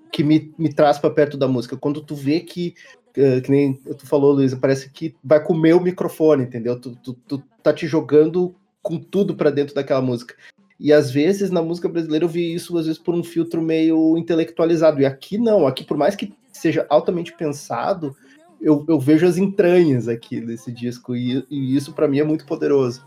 que 0.09 0.23
me, 0.23 0.53
me 0.57 0.73
traz 0.73 0.97
pra 0.97 1.09
perto 1.09 1.35
da 1.35 1.45
música. 1.45 1.75
Quando 1.75 2.01
tu 2.01 2.15
vê 2.15 2.39
que, 2.39 2.75
eh, 3.17 3.41
que 3.41 3.51
nem 3.51 3.73
tu 3.73 4.07
falou, 4.07 4.31
Luísa, 4.31 4.55
parece 4.55 4.89
que 4.89 5.13
vai 5.21 5.43
comer 5.43 5.73
o 5.73 5.81
microfone, 5.81 6.43
entendeu? 6.43 6.79
Tu, 6.79 6.95
tu, 7.03 7.13
tu 7.27 7.43
tá 7.61 7.73
te 7.73 7.85
jogando 7.85 8.55
com 8.81 8.97
tudo 8.97 9.35
pra 9.35 9.49
dentro 9.49 9.75
daquela 9.75 10.01
música. 10.01 10.33
E 10.79 10.93
às 10.93 11.11
vezes 11.11 11.51
na 11.51 11.61
música 11.61 11.89
brasileira 11.89 12.23
eu 12.23 12.29
vi 12.29 12.53
isso 12.53 12.77
às 12.77 12.85
vezes 12.85 13.01
por 13.01 13.13
um 13.13 13.23
filtro 13.23 13.61
meio 13.61 14.17
intelectualizado. 14.17 15.01
E 15.01 15.05
aqui 15.05 15.37
não, 15.37 15.67
aqui 15.67 15.83
por 15.83 15.97
mais 15.97 16.15
que 16.15 16.31
seja 16.63 16.85
altamente 16.89 17.33
pensado, 17.33 18.15
eu, 18.61 18.85
eu 18.87 18.97
vejo 18.97 19.27
as 19.27 19.37
entranhas 19.37 20.07
aqui 20.07 20.39
desse 20.39 20.71
disco 20.71 21.13
e, 21.13 21.45
e 21.49 21.75
isso 21.75 21.91
pra 21.91 22.07
mim 22.07 22.19
é 22.19 22.23
muito 22.23 22.45
poderoso. 22.45 23.05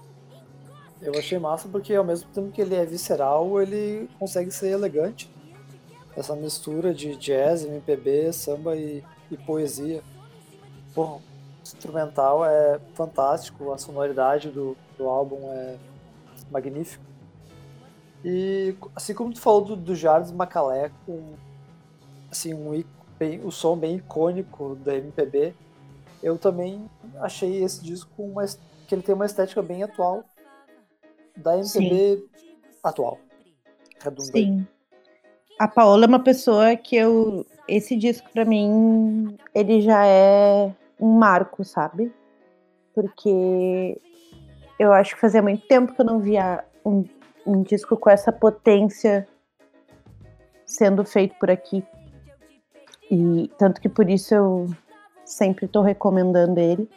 Eu 1.01 1.19
achei 1.19 1.39
massa 1.39 1.67
porque 1.67 1.95
ao 1.95 2.05
mesmo 2.05 2.29
tempo 2.31 2.53
que 2.53 2.61
ele 2.61 2.75
é 2.75 2.85
visceral, 2.85 3.61
ele 3.63 4.11
consegue 4.19 4.51
ser 4.51 4.69
elegante. 4.69 5.31
Essa 6.15 6.37
mistura 6.37 6.93
de 6.93 7.17
jazz, 7.17 7.65
MPB, 7.65 8.31
samba 8.33 8.77
e, 8.77 9.03
e 9.31 9.37
poesia. 9.39 10.03
O 10.95 11.21
instrumental 11.63 12.45
é 12.45 12.79
fantástico, 12.95 13.73
a 13.73 13.79
sonoridade 13.79 14.51
do, 14.51 14.77
do 14.99 15.09
álbum 15.09 15.51
é 15.53 15.77
magnífica. 16.51 17.05
E 18.23 18.75
assim 18.95 19.15
como 19.15 19.33
tu 19.33 19.41
falou 19.41 19.65
do, 19.65 19.77
do 19.77 19.95
Jardim 19.95 20.35
Macalé, 20.35 20.91
com 21.07 21.35
assim, 22.31 22.55
um, 22.55 22.83
bem, 23.19 23.41
o 23.45 23.51
som 23.51 23.77
bem 23.77 23.97
icônico 23.97 24.77
da 24.77 24.95
MPB, 24.95 25.55
eu 26.23 26.39
também 26.39 26.89
achei 27.21 27.63
esse 27.63 27.83
disco 27.83 28.23
uma, 28.23 28.45
que 28.87 28.95
ele 28.95 29.03
tem 29.03 29.15
uma 29.15 29.27
estética 29.27 29.63
bem 29.63 29.83
atual 29.83 30.25
da 31.37 31.59
MPB 31.59 32.25
atual. 32.83 33.19
Redundante. 34.03 34.33
sim. 34.33 34.67
A 35.59 35.67
Paola 35.67 36.05
é 36.05 36.09
uma 36.09 36.23
pessoa 36.23 36.77
que 36.77 36.97
eu. 36.97 37.47
Esse 37.67 37.97
disco, 37.97 38.29
pra 38.31 38.45
mim, 38.45 39.37
ele 39.55 39.81
já 39.81 40.07
é 40.07 40.73
um 41.01 41.19
marco, 41.19 41.65
sabe? 41.65 42.13
Porque 42.95 44.01
eu 44.79 44.93
acho 44.93 45.15
que 45.15 45.21
fazia 45.21 45.43
muito 45.43 45.67
tempo 45.67 45.95
que 45.95 46.01
eu 46.01 46.05
não 46.05 46.21
via 46.21 46.65
um, 46.85 47.05
um 47.47 47.63
disco 47.63 47.97
com 47.97 48.11
essa 48.11 48.31
potência 48.31 49.27
sendo 50.65 51.05
feito 51.05 51.35
por 51.39 51.51
aqui. 51.51 51.83
E 53.11 53.51
tanto 53.59 53.81
que 53.81 53.89
por 53.89 54.09
isso 54.09 54.35
eu 54.35 54.71
sempre 55.25 55.67
estou 55.67 55.83
recomendando 55.83 56.59
ele. 56.59 56.89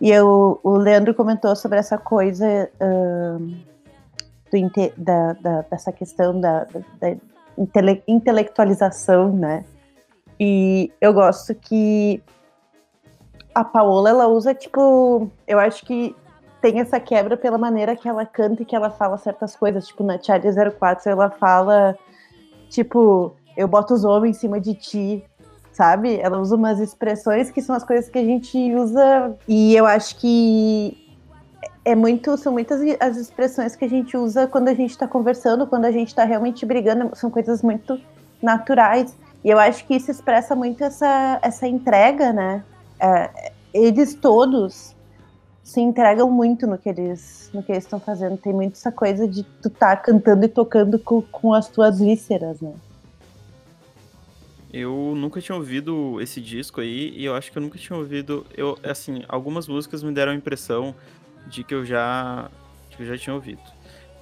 E 0.00 0.10
eu, 0.10 0.58
o 0.62 0.76
Leandro 0.76 1.14
comentou 1.14 1.54
sobre 1.54 1.78
essa 1.78 1.96
coisa 1.96 2.68
ahn, 2.80 3.54
do 4.50 4.92
da, 4.96 5.32
da- 5.34 5.62
dessa 5.62 5.92
questão 5.92 6.38
da, 6.40 6.64
da- 6.64 6.80
da 7.00 7.16
intele- 7.56 8.02
intelectualização, 8.06 9.32
né? 9.32 9.64
E 10.38 10.92
eu 11.00 11.12
gosto 11.12 11.54
que 11.54 12.22
a 13.54 13.62
Paola, 13.64 14.10
ela 14.10 14.26
usa, 14.28 14.54
tipo, 14.54 15.30
eu 15.46 15.58
acho 15.58 15.84
que 15.84 16.16
tem 16.60 16.80
essa 16.80 16.98
quebra 16.98 17.36
pela 17.36 17.58
maneira 17.58 17.96
que 17.96 18.08
ela 18.08 18.24
canta 18.24 18.62
e 18.62 18.64
que 18.64 18.74
ela 18.74 18.90
fala 18.90 19.18
certas 19.18 19.54
coisas. 19.56 19.86
Tipo, 19.86 20.02
na 20.02 20.18
Charlie 20.20 20.52
04, 20.72 21.10
ela 21.10 21.30
fala, 21.30 21.96
tipo, 22.68 23.36
eu 23.56 23.68
boto 23.68 23.94
os 23.94 24.04
homens 24.04 24.36
em 24.36 24.40
cima 24.40 24.60
de 24.60 24.74
ti, 24.74 25.24
sabe? 25.72 26.18
Ela 26.20 26.38
usa 26.38 26.54
umas 26.54 26.78
expressões 26.78 27.50
que 27.50 27.62
são 27.62 27.74
as 27.74 27.82
coisas 27.82 28.08
que 28.08 28.18
a 28.18 28.24
gente 28.24 28.74
usa. 28.74 29.34
E 29.48 29.74
eu 29.74 29.86
acho 29.86 30.16
que 30.18 30.96
é 31.84 31.94
muito, 31.94 32.36
são 32.36 32.52
muitas 32.52 32.80
as 33.00 33.16
expressões 33.16 33.74
que 33.74 33.84
a 33.84 33.88
gente 33.88 34.16
usa 34.16 34.46
quando 34.46 34.68
a 34.68 34.74
gente 34.74 34.96
tá 34.96 35.08
conversando, 35.08 35.66
quando 35.66 35.86
a 35.86 35.90
gente 35.90 36.14
tá 36.14 36.24
realmente 36.24 36.64
brigando, 36.64 37.10
são 37.16 37.30
coisas 37.30 37.62
muito 37.62 38.00
naturais. 38.40 39.16
E 39.44 39.50
eu 39.50 39.58
acho 39.58 39.84
que 39.86 39.94
isso 39.96 40.10
expressa 40.10 40.54
muito 40.54 40.84
essa, 40.84 41.38
essa 41.42 41.66
entrega, 41.66 42.32
né? 42.32 42.62
É, 43.00 43.52
eles 43.74 44.14
todos 44.14 44.94
se 45.64 45.80
entregam 45.80 46.30
muito 46.30 46.66
no 46.66 46.76
que 46.76 46.88
eles 46.88 47.50
no 47.52 47.62
que 47.62 47.72
eles 47.72 47.84
estão 47.84 47.98
fazendo. 47.98 48.36
Tem 48.36 48.52
muito 48.52 48.74
essa 48.74 48.92
coisa 48.92 49.26
de 49.26 49.42
tu 49.42 49.70
tá 49.70 49.96
cantando 49.96 50.44
e 50.44 50.48
tocando 50.48 50.98
com, 50.98 51.22
com 51.22 51.52
as 51.52 51.68
tuas 51.68 51.98
vísceras, 51.98 52.60
né? 52.60 52.72
Eu 54.72 55.12
nunca 55.14 55.40
tinha 55.40 55.54
ouvido 55.54 56.18
esse 56.20 56.40
disco 56.40 56.80
aí 56.80 57.12
e 57.14 57.24
eu 57.26 57.34
acho 57.34 57.52
que 57.52 57.58
eu 57.58 57.62
nunca 57.62 57.78
tinha 57.78 57.98
ouvido. 57.98 58.46
Eu, 58.56 58.78
assim, 58.82 59.22
algumas 59.28 59.68
músicas 59.68 60.02
me 60.02 60.12
deram 60.12 60.32
a 60.32 60.34
impressão 60.34 60.94
de 61.46 61.62
que 61.62 61.74
eu 61.74 61.84
já, 61.84 62.50
que 62.90 63.02
eu 63.02 63.06
já 63.06 63.18
tinha 63.18 63.34
ouvido. 63.34 63.60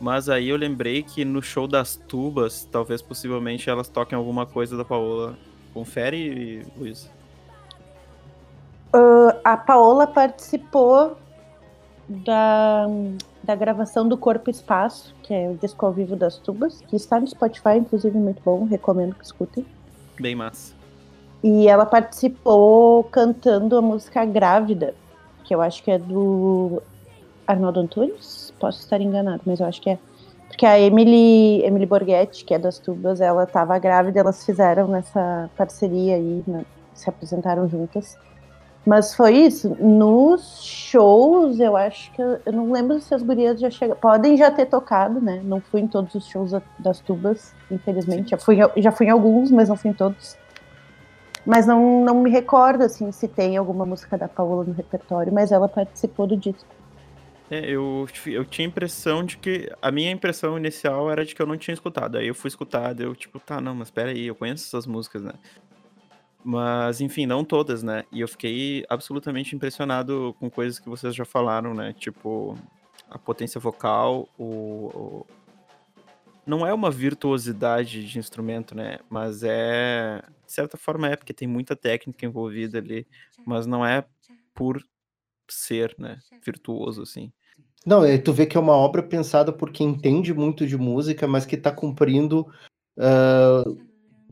Mas 0.01 0.29
aí 0.29 0.49
eu 0.49 0.57
lembrei 0.57 1.03
que 1.03 1.25
no 1.25 1.41
show 1.41 1.69
das 1.69 1.95
tubas, 1.95 2.65
talvez 2.65 3.01
possivelmente 3.01 3.71
elas 3.71 3.89
toquem 3.89 4.17
alguma 4.17 4.45
coisa 4.45 4.77
da 4.77 4.85
Paola. 4.85 5.39
Confere, 5.73 6.67
Luiz. 6.77 7.09
Uh, 8.93 9.39
a 9.45 9.57
Paola 9.57 10.07
participou 10.07 11.17
da, 12.09 12.87
da 13.45 13.55
gravação 13.55 14.09
do 14.09 14.17
Corpo 14.17 14.51
Espaço, 14.51 15.15
que 15.23 15.33
é 15.33 15.49
o 15.49 15.55
disco 15.55 15.87
ao 15.87 15.93
vivo 15.93 16.17
das 16.17 16.39
tubas, 16.39 16.81
que 16.89 16.97
está 16.97 17.21
no 17.21 17.27
Spotify, 17.29 17.77
inclusive 17.77 18.19
muito 18.19 18.43
bom, 18.43 18.65
recomendo 18.65 19.15
que 19.15 19.25
escutem. 19.25 19.65
Bem 20.21 20.35
massa. 20.35 20.75
E 21.43 21.67
ela 21.67 21.87
participou 21.87 23.05
cantando 23.05 23.77
a 23.77 23.83
música 23.83 24.25
Grávida, 24.25 24.95
que 25.45 25.55
eu 25.55 25.63
acho 25.63 25.83
que 25.83 25.91
é 25.91 25.99
do 25.99 26.83
Arnaldo 27.47 27.81
Antunes. 27.81 28.53
Posso 28.61 28.81
estar 28.81 29.01
enganado, 29.01 29.43
mas 29.47 29.61
eu 29.61 29.67
acho 29.67 29.81
que 29.81 29.91
é. 29.91 29.99
Porque 30.49 30.67
a 30.67 30.79
Emily, 30.79 31.65
Emily 31.65 31.87
Borghetti, 31.87 32.45
que 32.45 32.53
é 32.53 32.59
das 32.59 32.79
tubas, 32.79 33.21
ela 33.21 33.45
estava 33.45 33.79
grávida, 33.79 34.21
elas 34.21 34.45
fizeram 34.45 34.95
essa 34.95 35.49
parceria 35.57 36.17
aí, 36.17 36.43
né, 36.47 36.65
se 36.93 37.09
apresentaram 37.09 37.67
juntas. 37.69 38.19
Mas 38.87 39.15
foi 39.15 39.37
isso. 39.37 39.77
Nos 39.79 40.63
shows, 40.65 41.61
eu 41.61 41.77
acho 41.77 42.11
que. 42.13 42.23
Eu 42.23 42.53
não 42.53 42.73
lembro 42.73 42.99
se 43.01 43.15
as 43.15 43.23
gurias 43.23 43.61
já 43.61 43.71
chegaram. 43.71 44.01
Podem 44.01 44.37
já 44.37 44.51
ter 44.51 44.67
tocado, 44.67 45.21
né? 45.21 45.41
Não 45.45 45.61
fui 45.61 45.81
em 45.83 45.87
todos 45.87 46.15
os 46.15 46.27
shows 46.27 46.53
da- 46.53 46.63
das 46.79 46.99
tubas, 47.01 47.55
infelizmente. 47.71 48.31
Já 48.31 48.39
fui, 48.39 48.59
em- 48.59 48.83
já 48.83 48.91
fui 48.91 49.07
em 49.07 49.11
alguns, 49.11 49.51
mas 49.51 49.69
não 49.69 49.77
fui 49.77 49.91
em 49.91 49.95
todos. 49.95 50.37
Mas 51.45 51.67
não, 51.67 52.05
não 52.05 52.15
me 52.23 52.31
recordo, 52.31 52.83
assim, 52.83 53.11
se 53.13 53.27
tem 53.29 53.57
alguma 53.57 53.85
música 53.87 54.17
da 54.17 54.29
Paola 54.29 54.65
no 54.65 54.73
repertório, 54.73 55.33
mas 55.33 55.53
ela 55.53 55.69
participou 55.69 56.27
do 56.27 56.37
disco. 56.37 56.69
É, 57.51 57.69
eu, 57.69 58.07
eu 58.27 58.45
tinha 58.45 58.67
a 58.67 58.71
impressão 58.71 59.25
de 59.25 59.37
que. 59.37 59.71
A 59.83 59.91
minha 59.91 60.11
impressão 60.11 60.57
inicial 60.57 61.11
era 61.11 61.25
de 61.25 61.35
que 61.35 61.43
eu 61.43 61.47
não 61.47 61.57
tinha 61.57 61.75
escutado. 61.75 62.17
Aí 62.17 62.29
eu 62.29 62.35
fui 62.35 62.49
escutar, 62.49 62.95
daí 62.95 63.07
eu, 63.07 63.15
tipo, 63.15 63.39
tá, 63.41 63.61
não, 63.61 63.75
mas 63.75 63.91
peraí, 63.91 64.27
eu 64.27 64.35
conheço 64.35 64.65
essas 64.65 64.87
músicas, 64.87 65.23
né? 65.23 65.33
Mas, 66.43 67.01
enfim, 67.01 67.27
não 67.27 67.45
todas, 67.45 67.83
né? 67.83 68.05
E 68.11 68.21
eu 68.21 68.29
fiquei 68.29 68.85
absolutamente 68.89 69.55
impressionado 69.55 70.35
com 70.39 70.49
coisas 70.51 70.79
que 70.79 70.89
vocês 70.89 71.15
já 71.15 71.25
falaram, 71.25 71.75
né? 71.75 71.93
Tipo, 71.93 72.57
a 73.11 73.19
potência 73.19 73.61
vocal, 73.61 74.29
o. 74.39 74.45
o- 74.45 75.27
Não 76.47 76.67
é 76.67 76.73
uma 76.73 76.91
virtuosidade 76.91 78.05
de 78.09 78.19
instrumento, 78.19 78.75
né? 78.75 78.99
Mas 79.11 79.43
é. 79.43 80.23
De 80.47 80.53
certa 80.53 80.77
forma 80.77 81.09
é, 81.09 81.15
porque 81.17 81.35
tem 81.35 81.47
muita 81.47 81.77
técnica 81.77 82.25
envolvida 82.27 82.79
ali. 82.79 83.07
Mas 83.47 83.67
não 83.67 83.85
é 83.85 84.05
por 84.55 84.83
ser, 85.49 85.95
né? 85.99 86.19
Virtuoso, 86.45 87.03
assim. 87.03 87.31
Não, 87.87 88.05
é, 88.05 88.19
tu 88.19 88.33
vê 88.33 88.47
que 88.47 88.57
é 88.57 88.61
uma 88.61 88.75
obra 88.75 89.03
pensada 89.03 89.53
por 89.53 89.71
quem 89.71 89.89
entende 89.89 90.33
muito 90.35 90.67
de 90.67 90.77
música, 90.77 91.27
mas 91.27 91.45
que 91.47 91.57
tá 91.57 91.71
cumprindo. 91.71 92.47
ah, 92.99 93.63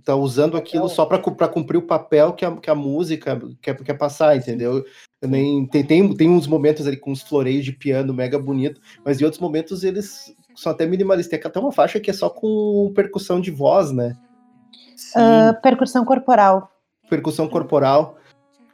tá 0.04 0.14
usando 0.14 0.56
aquilo 0.56 0.88
só 0.88 1.06
para 1.06 1.48
cumprir 1.48 1.78
o 1.78 1.86
papel 1.86 2.32
que 2.32 2.44
a, 2.44 2.56
que 2.56 2.70
a 2.70 2.74
música 2.74 3.40
quer, 3.60 3.76
quer 3.76 3.94
passar, 3.94 4.36
entendeu? 4.36 4.84
Nem, 5.22 5.66
tem, 5.66 5.84
tem, 5.84 6.14
tem 6.14 6.28
uns 6.28 6.46
momentos 6.46 6.86
ali 6.86 6.96
com 6.96 7.10
uns 7.10 7.22
floreios 7.22 7.64
de 7.64 7.72
piano 7.72 8.14
mega 8.14 8.38
bonito, 8.38 8.80
mas 9.04 9.20
em 9.20 9.24
outros 9.24 9.40
momentos 9.40 9.82
eles 9.82 10.34
são 10.54 10.72
até 10.72 10.86
minimalistas. 10.86 11.38
Tem 11.38 11.48
até 11.48 11.58
uma 11.58 11.72
faixa 11.72 12.00
que 12.00 12.10
é 12.10 12.14
só 12.14 12.28
com 12.30 12.92
percussão 12.94 13.40
de 13.40 13.50
voz, 13.50 13.90
né? 13.90 14.16
Ah, 15.14 15.54
percussão 15.62 16.04
corporal. 16.04 16.70
percussão 17.08 17.48
corporal, 17.48 18.18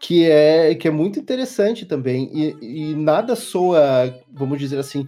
que 0.01 0.29
é, 0.29 0.75
que 0.75 0.89
é 0.89 0.91
muito 0.91 1.19
interessante 1.19 1.87
também. 1.87 2.31
E, 2.33 2.91
e 2.91 2.95
nada 2.95 3.37
soa, 3.37 4.15
vamos 4.33 4.59
dizer 4.59 4.79
assim, 4.79 5.07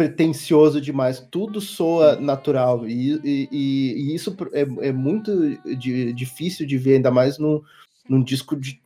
pretencioso 0.00 0.80
demais. 0.80 1.20
Tudo 1.30 1.60
soa 1.60 2.16
natural. 2.18 2.88
E, 2.88 3.20
e, 3.22 3.48
e- 3.52 4.14
isso 4.14 4.34
é, 4.52 4.88
é 4.88 4.92
muito 4.92 5.58
di- 5.76 6.10
difícil 6.14 6.66
de 6.66 6.78
ver, 6.78 6.94
ainda 6.94 7.10
mais 7.10 7.36
num, 7.36 7.60
num 8.08 8.22
disco 8.24 8.56
de, 8.56 8.80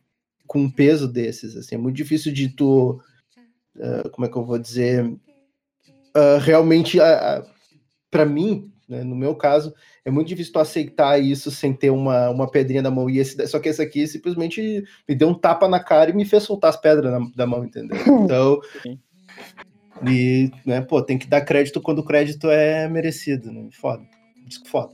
com 0.45 0.59
um 0.59 0.69
peso 0.69 1.07
desses. 1.07 1.55
Assim, 1.55 1.75
é 1.75 1.77
muito 1.77 1.95
difícil 1.95 2.33
de 2.33 2.49
tu. 2.49 2.99
ah, 3.79 4.09
como 4.11 4.27
é 4.27 4.29
que 4.29 4.35
eu 4.35 4.43
vou 4.43 4.59
dizer? 4.59 5.09
Ah, 6.13 6.37
realmente, 6.41 6.97
para 8.11 8.25
mim, 8.25 8.69
né, 8.89 9.01
no 9.01 9.15
meu 9.15 9.35
caso, 9.35 9.73
é 10.03 10.11
muito 10.11 10.27
difícil 10.27 10.51
tu 10.51 10.59
aceitar 10.59 11.17
isso 11.17 11.49
sem 11.49 11.71
ter 11.73 11.91
uma, 11.91 12.29
uma 12.29 12.51
pedrinha 12.51 12.81
na 12.81 12.91
mão. 12.91 13.09
E 13.09 13.19
esse, 13.19 13.47
só 13.47 13.57
que 13.57 13.69
esse 13.69 13.81
aqui 13.81 14.05
simplesmente 14.05 14.83
me 15.07 15.15
deu 15.15 15.29
um 15.29 15.33
tapa 15.33 15.65
na 15.69 15.79
cara 15.79 16.09
e 16.09 16.13
me 16.13 16.25
fez 16.25 16.43
soltar 16.43 16.71
as 16.71 16.77
pedras 16.81 17.09
na- 17.09 17.31
da 17.33 17.47
mão, 17.47 17.63
entendeu? 17.63 17.95
Então. 18.29 18.59
E, 20.03 20.51
né, 20.65 20.81
pô, 20.81 21.01
tem 21.01 21.17
que 21.17 21.27
dar 21.27 21.41
crédito 21.41 21.81
quando 21.81 21.99
o 21.99 22.05
crédito 22.05 22.49
é 22.49 22.87
merecido, 22.87 23.51
né? 23.51 23.69
Foda. 23.71 24.03
Disco 24.45 24.67
foda. 24.67 24.93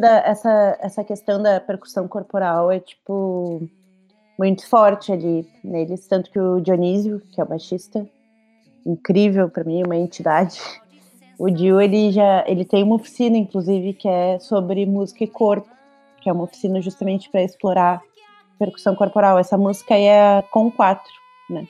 Da, 0.00 0.18
essa, 0.26 0.78
essa 0.80 1.04
questão 1.04 1.40
da 1.40 1.60
percussão 1.60 2.08
corporal 2.08 2.72
é, 2.72 2.80
tipo, 2.80 3.68
muito 4.38 4.68
forte 4.68 5.12
ali 5.12 5.46
neles. 5.62 6.08
Tanto 6.08 6.30
que 6.30 6.40
o 6.40 6.60
Dionísio, 6.60 7.20
que 7.30 7.40
é 7.40 7.44
o 7.44 7.46
baixista, 7.46 8.08
incrível 8.84 9.48
pra 9.48 9.62
mim, 9.62 9.82
uma 9.84 9.96
entidade. 9.96 10.60
O 11.38 11.48
Dio, 11.48 11.80
ele 11.80 12.10
já 12.10 12.44
ele 12.46 12.64
tem 12.64 12.82
uma 12.82 12.96
oficina, 12.96 13.36
inclusive, 13.36 13.94
que 13.94 14.08
é 14.08 14.38
sobre 14.40 14.84
música 14.86 15.24
e 15.24 15.28
corpo, 15.28 15.70
que 16.20 16.28
é 16.28 16.32
uma 16.32 16.44
oficina 16.44 16.80
justamente 16.82 17.30
para 17.30 17.42
explorar 17.42 18.02
percussão 18.58 18.94
corporal. 18.94 19.38
Essa 19.38 19.56
música 19.56 19.94
aí 19.94 20.04
é 20.04 20.42
com 20.50 20.70
quatro, 20.70 21.12
né? 21.48 21.66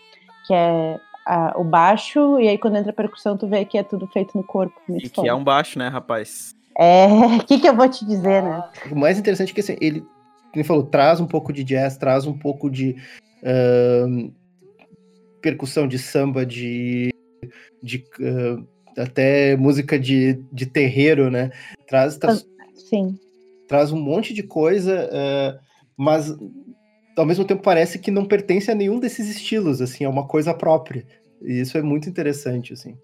Que 0.47 0.55
é 0.55 0.98
a- 1.26 1.55
o 1.56 1.64
baixo, 1.64 2.38
e 2.38 2.48
aí 2.48 2.59
quando 2.59 2.76
entra 2.76 2.90
a 2.90 2.94
percussão, 2.94 3.36
tu 3.36 3.47
vê 3.47 3.64
que 3.64 3.78
é 3.78 3.82
tudo 3.82 4.06
feito 4.06 4.36
no 4.36 4.44
corpo. 4.44 4.80
E 4.88 5.09
que 5.09 5.26
é 5.26 5.34
um 5.34 5.44
baixo, 5.44 5.78
né, 5.78 5.88
rapaz? 5.88 6.51
É, 6.76 7.06
o 7.40 7.44
que, 7.44 7.59
que 7.59 7.68
eu 7.68 7.76
vou 7.76 7.88
te 7.88 8.05
dizer, 8.05 8.42
né? 8.42 8.62
O 8.90 8.97
mais 8.97 9.18
interessante 9.18 9.51
é 9.51 9.55
que 9.55 9.60
assim, 9.60 9.76
ele, 9.80 10.01
como 10.01 10.56
ele 10.56 10.64
falou, 10.64 10.84
traz 10.84 11.20
um 11.20 11.26
pouco 11.26 11.52
de 11.52 11.64
jazz, 11.64 11.97
traz 11.97 12.26
um 12.26 12.36
pouco 12.36 12.70
de 12.70 12.97
ahn, 13.44 14.30
percussão 15.40 15.86
de 15.86 15.98
samba, 15.98 16.44
de, 16.44 17.10
de 17.82 18.05
ah, 18.20 19.02
até 19.02 19.56
música 19.56 19.98
de, 19.98 20.34
de 20.52 20.66
terreiro, 20.66 21.30
né? 21.30 21.51
Traz, 21.86 22.16
traz, 22.16 22.47
Sim. 22.74 23.18
traz 23.68 23.92
um 23.92 24.01
monte 24.01 24.34
de 24.34 24.42
coisa, 24.42 25.09
ah, 25.12 25.60
mas 25.97 26.34
ao 27.20 27.26
mesmo 27.26 27.44
tempo 27.44 27.62
parece 27.62 27.98
que 27.98 28.10
não 28.10 28.26
pertence 28.26 28.70
a 28.70 28.74
nenhum 28.74 28.98
desses 28.98 29.28
estilos, 29.28 29.80
assim, 29.80 30.05
é 30.05 30.09
uma 30.09 30.26
coisa 30.26 30.55
própria. 30.55 31.06
E 31.42 31.60
isso 31.60 31.76
é 31.76 31.82
muito 31.82 32.09
interessante, 32.09 32.72
assim. 32.72 32.98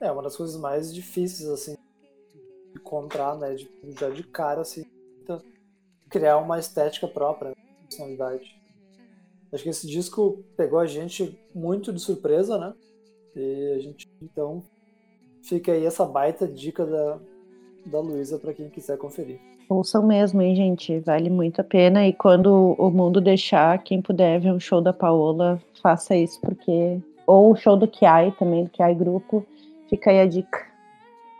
É 0.00 0.12
uma 0.12 0.22
das 0.22 0.36
coisas 0.36 0.60
mais 0.60 0.94
difíceis, 0.94 1.48
assim, 1.48 1.74
de 1.74 2.80
encontrar, 2.80 3.36
né? 3.36 3.54
De, 3.54 3.68
já 3.98 4.10
de 4.10 4.22
cara, 4.22 4.60
assim, 4.60 4.84
tenta 5.18 5.42
criar 6.08 6.36
uma 6.38 6.58
estética 6.58 7.08
própria, 7.08 7.54
personalidade. 7.88 8.56
Acho 9.50 9.62
que 9.62 9.70
esse 9.70 9.86
disco 9.86 10.44
pegou 10.56 10.78
a 10.78 10.86
gente 10.86 11.38
muito 11.54 11.92
de 11.92 12.00
surpresa, 12.00 12.58
né? 12.58 12.74
E 13.34 13.72
a 13.76 13.78
gente, 13.78 14.06
então, 14.20 14.62
fica 15.42 15.72
aí 15.72 15.86
essa 15.86 16.04
baita 16.04 16.46
dica 16.46 16.84
da, 16.84 17.18
da 17.86 18.00
Luísa 18.00 18.38
para 18.38 18.52
quem 18.52 18.68
quiser 18.68 18.98
conferir. 18.98 19.40
Ouçam 19.68 20.02
mesmo, 20.02 20.40
hein, 20.40 20.56
gente? 20.56 20.98
Vale 21.00 21.28
muito 21.28 21.60
a 21.60 21.64
pena. 21.64 22.06
E 22.06 22.12
quando 22.12 22.74
o 22.78 22.90
mundo 22.90 23.20
deixar, 23.20 23.78
quem 23.82 24.00
puder 24.00 24.40
ver 24.40 24.52
um 24.52 24.58
show 24.58 24.80
da 24.80 24.92
Paola, 24.92 25.60
faça 25.82 26.16
isso, 26.16 26.40
porque. 26.40 26.98
Ou 27.26 27.52
o 27.52 27.56
show 27.56 27.76
do 27.76 27.86
Kiai 27.86 28.32
também, 28.38 28.64
do 28.64 28.70
Kiai 28.70 28.94
Grupo. 28.94 29.44
Fica 29.90 30.10
aí 30.10 30.20
a 30.20 30.26
dica. 30.26 30.66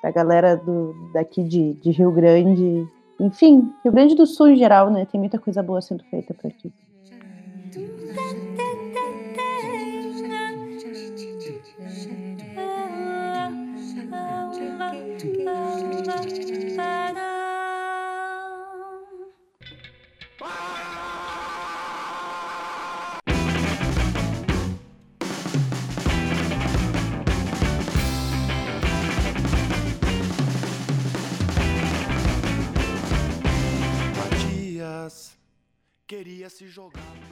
Da 0.02 0.10
galera 0.10 0.56
do, 0.56 0.94
daqui 1.14 1.42
de, 1.42 1.72
de 1.74 1.90
Rio 1.90 2.12
Grande. 2.12 2.86
Enfim, 3.18 3.72
Rio 3.82 3.92
Grande 3.92 4.14
do 4.14 4.26
Sul 4.26 4.48
em 4.48 4.56
geral, 4.56 4.90
né? 4.90 5.06
Tem 5.10 5.18
muita 5.18 5.38
coisa 5.38 5.62
boa 5.62 5.80
sendo 5.80 6.04
feita 6.04 6.34
por 6.34 6.48
aqui. 6.48 6.70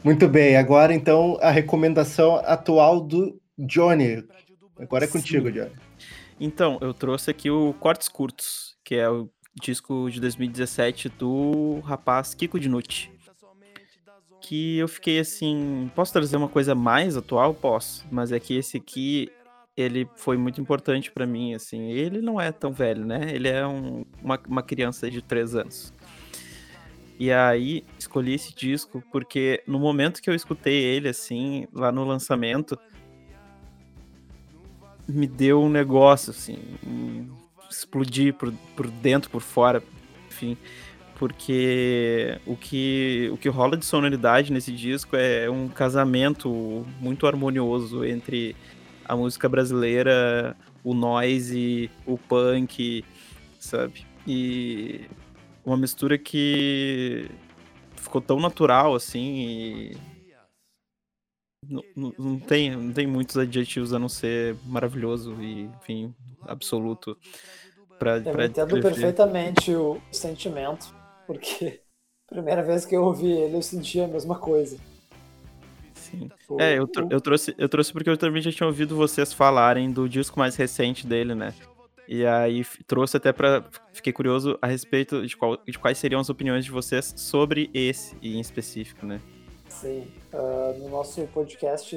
Muito 0.04 0.28
bem, 0.28 0.56
agora 0.56 0.92
então 0.94 1.38
a 1.40 1.50
recomendação 1.50 2.36
atual 2.44 3.00
do 3.00 3.40
Johnny. 3.58 4.22
Agora 4.78 5.04
é 5.04 5.08
contigo, 5.08 5.50
Johnny. 5.50 5.72
Então, 6.38 6.78
eu 6.82 6.92
trouxe 6.92 7.30
aqui 7.30 7.50
o 7.50 7.72
Cortes 7.80 8.08
Curtos, 8.08 8.76
que 8.84 8.94
é 8.94 9.08
o 9.08 9.30
disco 9.60 10.10
de 10.10 10.20
2017 10.20 11.08
do 11.08 11.80
rapaz 11.80 12.34
Kiko 12.34 12.60
Dinucci. 12.60 13.10
Que 14.42 14.76
eu 14.76 14.86
fiquei 14.86 15.18
assim, 15.18 15.90
posso 15.94 16.12
trazer 16.12 16.36
uma 16.36 16.48
coisa 16.48 16.74
mais 16.74 17.16
atual? 17.16 17.54
Posso, 17.54 18.06
mas 18.10 18.30
é 18.32 18.38
que 18.38 18.54
esse 18.54 18.76
aqui 18.76 19.30
ele 19.76 20.08
foi 20.16 20.36
muito 20.36 20.60
importante 20.60 21.10
pra 21.10 21.26
mim, 21.26 21.54
assim. 21.54 21.90
Ele 21.90 22.20
não 22.20 22.40
é 22.40 22.52
tão 22.52 22.70
velho, 22.72 23.04
né? 23.04 23.30
Ele 23.34 23.48
é 23.48 23.66
um- 23.66 24.04
uma, 24.22 24.38
uma 24.46 24.62
criança 24.62 25.10
de 25.10 25.20
3 25.22 25.54
anos. 25.54 25.92
E 27.18 27.32
aí, 27.32 27.82
escolhi 27.98 28.34
esse 28.34 28.54
disco 28.54 29.02
porque 29.10 29.62
no 29.66 29.78
momento 29.78 30.20
que 30.20 30.28
eu 30.28 30.34
escutei 30.34 30.82
ele, 30.82 31.08
assim, 31.08 31.66
lá 31.72 31.90
no 31.90 32.04
lançamento, 32.04 32.78
me 35.08 35.26
deu 35.26 35.62
um 35.62 35.68
negócio, 35.68 36.30
assim, 36.30 36.58
explodir 37.70 38.34
por, 38.34 38.52
por 38.74 38.88
dentro, 38.88 39.30
por 39.30 39.40
fora, 39.40 39.82
enfim. 40.28 40.56
Porque 41.18 42.38
o 42.44 42.54
que, 42.54 43.30
o 43.32 43.38
que 43.38 43.48
rola 43.48 43.76
de 43.76 43.86
sonoridade 43.86 44.52
nesse 44.52 44.70
disco 44.70 45.16
é 45.16 45.48
um 45.48 45.68
casamento 45.68 46.84
muito 47.00 47.26
harmonioso 47.26 48.04
entre 48.04 48.54
a 49.02 49.16
música 49.16 49.48
brasileira, 49.48 50.54
o 50.84 50.92
noise, 50.92 51.90
o 52.04 52.18
punk, 52.18 53.02
sabe? 53.58 54.06
E 54.26 55.02
uma 55.66 55.76
mistura 55.76 56.16
que 56.16 57.28
ficou 57.96 58.20
tão 58.20 58.38
natural 58.40 58.94
assim 58.94 59.36
e 59.36 59.96
não, 61.68 61.82
não- 61.96 62.14
não 62.18 62.38
tem, 62.38 62.70
não 62.76 62.92
tem 62.92 63.06
muitos 63.06 63.36
adjetivos 63.36 63.92
a 63.92 63.98
não 63.98 64.08
ser 64.08 64.56
maravilhoso 64.64 65.34
e, 65.42 65.64
enfim, 65.82 66.14
absoluto 66.42 67.18
pra, 67.98 68.18
Eu 68.18 68.22
pra 68.22 68.44
entendo 68.46 68.74
descrever. 68.74 68.82
perfeitamente 68.94 69.74
o 69.74 70.00
sentimento, 70.12 70.94
porque 71.26 71.80
primeira 72.28 72.62
vez 72.62 72.84
que 72.86 72.94
eu 72.94 73.02
ouvi 73.04 73.30
ele 73.32 73.56
eu 73.56 73.62
senti 73.62 74.00
a 74.00 74.06
mesma 74.06 74.38
coisa. 74.38 74.78
Sim. 75.94 76.30
O- 76.48 76.60
É, 76.60 76.78
eu, 76.78 76.84
o- 76.84 77.08
eu 77.10 77.20
trouxe, 77.20 77.52
eu 77.58 77.68
trouxe 77.68 77.92
porque 77.92 78.08
eu 78.08 78.16
também 78.16 78.40
já 78.40 78.52
tinha 78.52 78.66
ouvido 78.68 78.94
vocês 78.94 79.32
falarem 79.32 79.90
do 79.90 80.08
disco 80.08 80.38
mais 80.38 80.54
recente 80.54 81.04
dele, 81.04 81.34
né? 81.34 81.52
E 82.08 82.24
aí 82.24 82.64
trouxe 82.86 83.16
até 83.16 83.32
pra. 83.32 83.64
Fiquei 83.92 84.12
curioso 84.12 84.58
a 84.62 84.66
respeito 84.66 85.26
de, 85.26 85.36
qual- 85.36 85.58
de 85.66 85.78
quais 85.78 85.98
seriam 85.98 86.20
as 86.20 86.28
opiniões 86.30 86.64
de 86.64 86.70
vocês 86.70 87.12
sobre 87.16 87.70
esse 87.74 88.16
em 88.22 88.38
específico, 88.40 89.04
né? 89.04 89.20
Sim, 89.68 90.06
ah, 90.32 90.74
no 90.78 90.88
nosso 90.88 91.26
podcast 91.28 91.96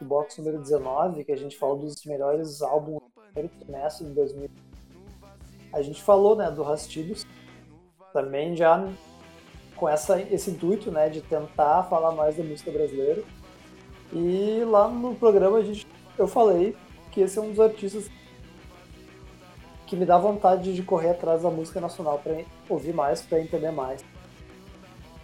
Box 0.00 0.38
número 0.38 0.58
19, 0.58 1.24
que 1.24 1.32
a 1.32 1.36
gente 1.36 1.56
falou 1.56 1.78
dos 1.78 2.04
melhores 2.04 2.62
álbuns 2.62 3.00
do 3.02 3.22
primeiro 3.22 3.48
trimestre 3.58 4.06
de 4.06 4.12
2000, 4.12 4.50
a 5.72 5.82
gente 5.82 6.02
falou 6.02 6.34
né, 6.34 6.50
do 6.50 6.62
Rastilhos, 6.62 7.26
também 8.12 8.56
já 8.56 8.88
com 9.76 9.88
essa, 9.88 10.20
esse 10.22 10.50
intuito 10.50 10.90
né, 10.90 11.08
de 11.10 11.20
tentar 11.20 11.82
falar 11.84 12.12
mais 12.12 12.36
da 12.36 12.42
música 12.42 12.70
brasileira. 12.70 13.22
E 14.12 14.62
lá 14.64 14.88
no 14.88 15.14
programa 15.14 15.58
a 15.58 15.62
gente, 15.62 15.86
eu 16.16 16.26
falei 16.26 16.74
que 17.12 17.20
esse 17.20 17.38
é 17.38 17.42
um 17.42 17.50
dos 17.50 17.60
artistas 17.60 18.10
me 19.94 20.06
dá 20.06 20.18
vontade 20.18 20.74
de 20.74 20.82
correr 20.82 21.10
atrás 21.10 21.42
da 21.42 21.50
música 21.50 21.80
nacional 21.80 22.18
para 22.18 22.44
ouvir 22.68 22.92
mais, 22.92 23.20
para 23.22 23.40
entender 23.40 23.70
mais. 23.70 24.04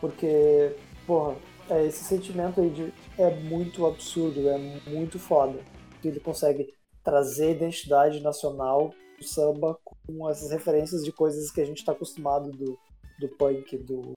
Porque, 0.01 0.77
porra, 1.07 1.37
é, 1.71 1.87
esse 1.87 2.05
sentimento 2.05 2.61
aí 2.61 2.71
de, 2.71 2.93
é 3.19 3.35
muito 3.35 3.87
absurdo, 3.87 4.49
é 4.49 4.59
muito 4.87 5.19
foda. 5.19 5.59
Que 6.01 6.09
ele 6.09 6.21
consegue 6.21 6.75
trazer 7.03 7.53
identidade 7.53 8.21
nacional 8.21 8.93
do 9.19 9.25
samba 9.25 9.79
com 9.85 10.29
essas 10.29 10.51
referências 10.51 11.05
de 11.05 11.13
coisas 11.13 11.51
que 11.51 11.61
a 11.61 11.65
gente 11.65 11.79
está 11.79 11.93
acostumado 11.93 12.51
do, 12.51 12.79
do 13.19 13.29
punk, 13.37 13.77
do 13.79 14.13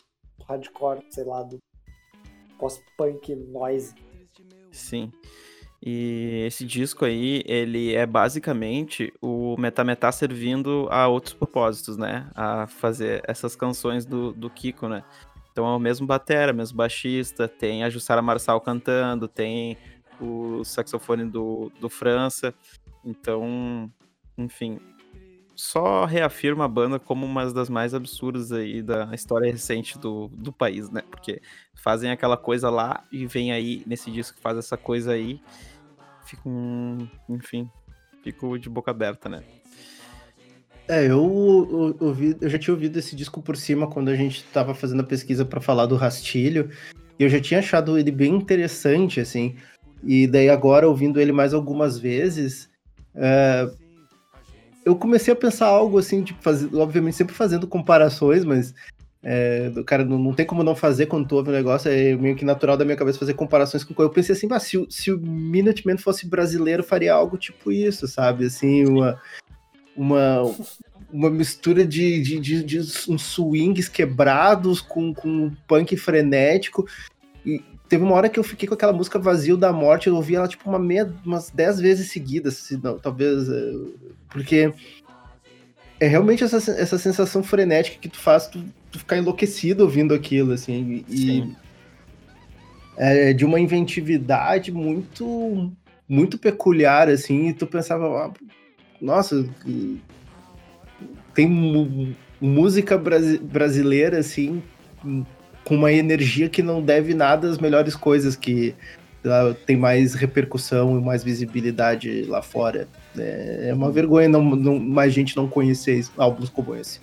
hardcore, 0.47 1.03
sei 1.09 1.23
lá, 1.23 1.43
do 1.43 1.57
post-punk 2.59 3.35
noise. 3.35 3.93
Sim. 4.71 5.11
E 5.85 6.43
esse 6.47 6.65
disco 6.65 7.05
aí, 7.05 7.43
ele 7.45 7.93
é 7.93 8.07
basicamente 8.07 9.13
o 9.21 9.55
Metametá 9.55 10.11
servindo 10.11 10.87
a 10.89 11.07
outros 11.07 11.35
propósitos, 11.35 11.95
né? 11.95 12.27
A 12.33 12.65
fazer 12.65 13.21
essas 13.27 13.55
canções 13.55 14.03
do, 14.03 14.33
do 14.33 14.49
Kiko, 14.49 14.87
né? 14.87 15.03
Então 15.51 15.67
é 15.67 15.75
o 15.75 15.79
mesmo 15.79 16.07
batera, 16.07 16.51
mesmo 16.51 16.75
baixista, 16.75 17.47
tem 17.47 17.83
a 17.83 17.89
Jussara 17.89 18.21
Marçal 18.21 18.59
cantando, 18.59 19.27
tem 19.27 19.77
o 20.19 20.63
saxofone 20.63 21.23
do, 21.23 21.71
do 21.79 21.87
França. 21.87 22.51
Então, 23.05 23.89
enfim, 24.35 24.79
só 25.55 26.03
reafirma 26.05 26.65
a 26.65 26.67
banda 26.67 26.99
como 26.99 27.25
uma 27.25 27.51
das 27.53 27.69
mais 27.69 27.93
absurdas 27.93 28.51
aí 28.51 28.81
da 28.81 29.09
história 29.13 29.51
recente 29.51 29.97
do, 29.97 30.27
do 30.29 30.51
país, 30.51 30.89
né? 30.89 31.03
Porque 31.09 31.41
fazem 31.73 32.09
aquela 32.09 32.35
coisa 32.35 32.69
lá 32.69 33.03
e 33.11 33.25
vem 33.25 33.51
aí 33.51 33.83
nesse 33.85 34.11
disco 34.11 34.37
faz 34.41 34.57
essa 34.57 34.75
coisa 34.75 35.13
aí. 35.13 35.39
Fico, 36.25 36.49
enfim, 37.29 37.69
fico 38.23 38.57
de 38.57 38.69
boca 38.69 38.91
aberta, 38.91 39.29
né? 39.29 39.43
É, 40.87 41.09
eu, 41.09 41.23
ouvi- 41.99 42.37
eu 42.39 42.49
já 42.49 42.59
tinha 42.59 42.73
ouvido 42.73 42.97
esse 42.97 43.15
disco 43.15 43.41
por 43.41 43.57
cima 43.57 43.87
quando 43.87 44.09
a 44.09 44.15
gente 44.15 44.43
tava 44.45 44.75
fazendo 44.75 44.99
a 45.01 45.05
pesquisa 45.05 45.43
pra 45.43 45.59
falar 45.61 45.85
do 45.87 45.95
Rastilho. 45.95 46.69
E 47.17 47.23
eu 47.23 47.29
já 47.29 47.39
tinha 47.39 47.59
achado 47.59 47.97
ele 47.97 48.11
bem 48.11 48.35
interessante, 48.35 49.19
assim. 49.19 49.55
E 50.03 50.27
daí 50.27 50.49
agora, 50.49 50.87
ouvindo 50.87 51.19
ele 51.19 51.31
mais 51.31 51.53
algumas 51.53 51.97
vezes, 51.97 52.69
é, 53.15 53.67
eu 54.85 54.95
comecei 54.95 55.33
a 55.33 55.37
pensar 55.37 55.65
algo 55.67 55.97
assim, 55.97 56.23
tipo, 56.23 56.41
faz- 56.43 56.71
obviamente 56.73 57.15
sempre 57.17 57.33
fazendo 57.33 57.65
comparações, 57.67 58.45
mas 58.45 58.75
é, 59.25 59.71
cara 59.85 60.05
não, 60.05 60.19
não 60.19 60.33
tem 60.33 60.45
como 60.45 60.63
não 60.63 60.75
fazer 60.75 61.07
quando 61.07 61.27
tu 61.27 61.35
ouve 61.35 61.49
um 61.49 61.53
negócio, 61.53 61.89
é 61.89 62.15
meio 62.15 62.35
que 62.35 62.45
natural 62.45 62.77
da 62.77 62.85
minha 62.85 62.95
cabeça 62.95 63.17
fazer 63.17 63.33
comparações 63.33 63.83
com 63.83 63.93
coisa. 63.93 64.07
Eu 64.09 64.13
pensei 64.13 64.33
assim, 64.35 64.47
ah, 64.51 64.59
se, 64.59 64.77
o- 64.77 64.87
se 64.89 65.11
o 65.11 65.19
Minuteman 65.19 65.97
fosse 65.97 66.27
brasileiro, 66.27 66.83
faria 66.83 67.13
algo 67.13 67.35
tipo 67.35 67.71
isso, 67.71 68.07
sabe? 68.07 68.45
Assim, 68.45 68.85
uma 68.85 69.19
uma, 69.97 70.41
uma 71.11 71.29
mistura 71.29 71.85
de, 71.85 72.21
de, 72.21 72.39
de, 72.39 72.63
de 72.63 72.79
uns 72.79 73.21
swings 73.23 73.87
quebrados 73.87 74.81
com, 74.81 75.13
com 75.13 75.51
punk 75.67 75.95
frenético. 75.95 76.85
E 77.45 77.61
teve 77.87 78.03
uma 78.03 78.13
hora 78.13 78.27
que 78.27 78.37
eu 78.37 78.43
fiquei 78.43 78.67
com 78.67 78.73
aquela 78.73 78.91
música 78.91 79.17
Vazio 79.17 79.55
da 79.55 79.71
Morte, 79.71 80.07
eu 80.07 80.15
ouvi 80.15 80.35
ela 80.35 80.47
tipo 80.47 80.69
uma 80.69 80.77
meia, 80.79 81.11
umas 81.25 81.49
dez 81.49 81.79
vezes 81.79 82.11
seguidas, 82.11 82.55
se 82.57 82.77
não, 82.83 82.99
talvez. 82.99 83.49
é, 83.49 83.71
Porque 84.29 84.73
é 85.99 86.07
realmente 86.07 86.43
essa, 86.43 86.57
essa 86.71 86.97
sensação 86.97 87.43
frenética 87.43 87.97
que 87.99 88.09
tu 88.09 88.19
faz 88.19 88.47
tu, 88.47 88.63
tu 88.91 88.99
ficar 88.99 89.17
enlouquecido 89.17 89.83
ouvindo 89.83 90.13
aquilo, 90.13 90.53
assim. 90.53 91.03
E 91.09 91.17
Sim. 91.17 91.55
é 92.97 93.33
de 93.33 93.45
uma 93.45 93.59
inventividade 93.59 94.71
muito 94.71 95.71
muito 96.07 96.37
peculiar, 96.37 97.09
assim, 97.09 97.49
e 97.49 97.53
tu 97.53 97.65
pensava, 97.65 98.05
ah, 98.05 98.31
nossa, 99.01 99.43
tem 101.33 101.47
música 102.39 102.95
brasi- 102.95 103.39
brasileira, 103.39 104.19
assim, 104.19 104.61
com 105.63 105.75
uma 105.75 105.91
energia 105.91 106.47
que 106.47 106.61
não 106.61 106.81
deve 106.81 107.15
nada 107.15 107.49
às 107.49 107.57
melhores 107.57 107.95
coisas 107.95 108.35
que 108.35 108.75
tem 109.65 109.75
mais 109.75 110.13
repercussão 110.13 110.99
e 110.99 111.01
mais 111.03 111.23
visibilidade 111.23 112.23
lá 112.25 112.43
fora. 112.43 112.87
É, 113.17 113.69
é 113.69 113.73
uma 113.73 113.91
vergonha 113.91 114.27
não, 114.29 114.43
não- 114.43 114.79
mais 114.79 115.13
gente 115.13 115.35
não 115.35 115.47
conhecer 115.47 116.05
álbuns 116.17 116.49
como 116.49 116.75
esse. 116.75 116.99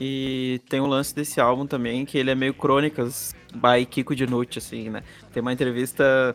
E 0.00 0.60
tem 0.68 0.80
o 0.80 0.86
lance 0.86 1.14
desse 1.14 1.40
álbum 1.40 1.66
também, 1.66 2.04
que 2.04 2.18
ele 2.18 2.30
é 2.30 2.34
meio 2.34 2.52
crônicas 2.52 3.34
by 3.54 3.86
Kiko 3.86 4.14
Dinucci, 4.14 4.58
assim, 4.58 4.90
né? 4.90 5.02
Tem 5.32 5.40
uma 5.40 5.52
entrevista 5.52 6.34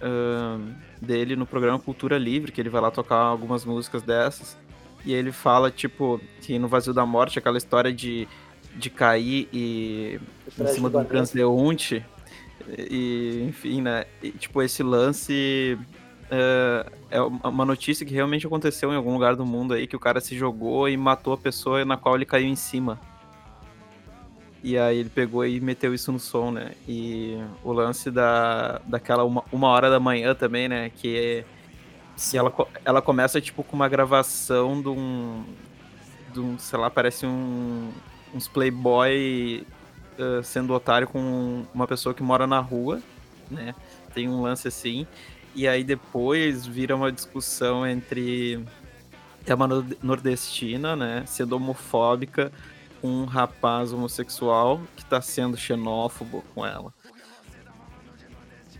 ahn, 0.00 0.72
dele 1.00 1.34
no 1.34 1.44
programa 1.44 1.78
Cultura 1.78 2.16
Livre, 2.16 2.52
que 2.52 2.60
ele 2.60 2.68
vai 2.70 2.80
lá 2.80 2.90
tocar 2.90 3.16
algumas 3.16 3.64
músicas 3.64 4.02
dessas. 4.02 4.56
E 5.04 5.12
ele 5.12 5.32
fala, 5.32 5.68
tipo, 5.68 6.20
que 6.40 6.58
no 6.60 6.68
Vazio 6.68 6.94
da 6.94 7.04
Morte, 7.04 7.38
aquela 7.40 7.58
história 7.58 7.92
de, 7.92 8.28
de 8.76 8.88
cair 8.88 9.48
e 9.52 10.20
em 10.60 10.66
cima 10.68 10.88
do 10.88 10.98
do 11.00 11.04
transeunte. 11.04 12.04
E, 12.78 13.44
enfim, 13.48 13.80
né? 13.82 14.04
E, 14.22 14.30
tipo, 14.30 14.62
esse 14.62 14.80
lance 14.84 15.76
é, 16.34 16.86
é 17.10 17.20
uma 17.20 17.64
notícia 17.66 18.06
que 18.06 18.14
realmente 18.14 18.46
aconteceu 18.46 18.90
em 18.90 18.96
algum 18.96 19.12
lugar 19.12 19.36
do 19.36 19.44
mundo 19.44 19.74
aí, 19.74 19.86
que 19.86 19.94
o 19.94 20.00
cara 20.00 20.18
se 20.18 20.34
jogou 20.34 20.88
e 20.88 20.96
matou 20.96 21.34
a 21.34 21.38
pessoa 21.38 21.84
na 21.84 21.98
qual 21.98 22.14
ele 22.14 22.24
caiu 22.24 22.48
em 22.48 22.56
cima. 22.56 22.98
E 24.64 24.78
aí 24.78 24.96
ele 24.96 25.10
pegou 25.10 25.44
e 25.44 25.60
meteu 25.60 25.92
isso 25.92 26.10
no 26.10 26.18
som, 26.18 26.50
né? 26.50 26.72
E 26.88 27.36
o 27.62 27.72
lance 27.72 28.10
da, 28.10 28.80
daquela 28.86 29.24
uma, 29.24 29.44
uma 29.52 29.68
hora 29.68 29.90
da 29.90 30.00
manhã 30.00 30.34
também, 30.34 30.68
né? 30.68 30.88
Que, 30.88 31.44
que 32.16 32.38
ela, 32.38 32.50
ela 32.82 33.02
começa, 33.02 33.40
tipo, 33.40 33.62
com 33.62 33.76
uma 33.76 33.88
gravação 33.88 34.80
de 34.80 34.88
um... 34.88 35.44
De 36.32 36.40
um 36.40 36.58
sei 36.58 36.78
lá, 36.78 36.88
parece 36.88 37.26
um... 37.26 37.90
Uns 38.34 38.48
playboy 38.48 39.66
eh, 40.18 40.42
sendo 40.42 40.72
otário 40.72 41.06
com 41.06 41.64
uma 41.74 41.86
pessoa 41.86 42.14
que 42.14 42.22
mora 42.22 42.46
na 42.46 42.60
rua, 42.60 43.02
né? 43.50 43.74
Tem 44.14 44.28
um 44.28 44.40
lance 44.40 44.68
assim. 44.68 45.06
E 45.54 45.68
aí 45.68 45.84
depois 45.84 46.66
vira 46.66 46.96
uma 46.96 47.12
discussão 47.12 47.86
entre 47.86 48.64
é 49.46 49.54
uma 49.54 49.66
nor- 49.66 49.84
nordestina, 50.02 50.96
né? 50.96 51.24
Sendo 51.26 51.54
homofóbica 51.56 52.50
com 53.00 53.08
um 53.08 53.24
rapaz 53.24 53.92
homossexual 53.92 54.80
que 54.96 55.04
tá 55.04 55.20
sendo 55.20 55.56
xenófobo 55.56 56.44
com 56.54 56.64
ela. 56.64 56.92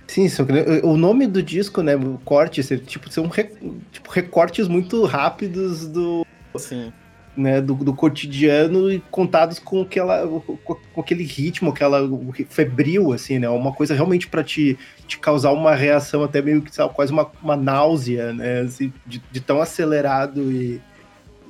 Sim, 0.07 0.29
só 0.29 0.45
que 0.45 0.53
né, 0.53 0.63
o 0.85 0.97
nome 0.97 1.27
do 1.27 1.43
disco, 1.43 1.83
né, 1.83 1.97
o 1.97 2.19
corte, 2.25 2.63
ser- 2.63 2.81
tipo, 2.85 3.11
são 3.11 3.29
re- 3.29 3.51
tipo, 3.91 4.11
recortes 4.11 4.69
muito 4.69 5.05
rápidos 5.05 5.87
do, 5.89 6.27
Sim. 6.57 6.93
Né, 7.37 7.61
do, 7.61 7.75
do 7.75 7.95
cotidiano 7.95 8.91
e 8.93 9.01
contados 9.11 9.59
com, 9.59 9.83
aquela, 9.83 10.27
com, 10.27 10.77
com 10.95 11.01
aquele 11.01 11.25
ritmo, 11.25 11.71
aquela 11.71 12.01
febril, 12.49 13.13
assim, 13.13 13.39
né? 13.39 13.49
Uma 13.49 13.73
coisa 13.73 13.95
realmente 13.95 14.29
para 14.29 14.45
te, 14.45 14.79
te 15.07 15.19
causar 15.19 15.53
uma 15.53 15.75
reação 15.75 16.23
até 16.23 16.43
meio 16.43 16.63
que 16.63 16.75
sabe, 16.75 16.93
quase 16.95 17.13
uma, 17.13 17.31
uma 17.43 17.57
náusea, 17.57 18.33
né? 18.33 18.61
Assim, 18.61 18.93
de, 19.07 19.23
de 19.31 19.41
tão 19.41 19.61
acelerado 19.61 20.53
e. 20.53 20.81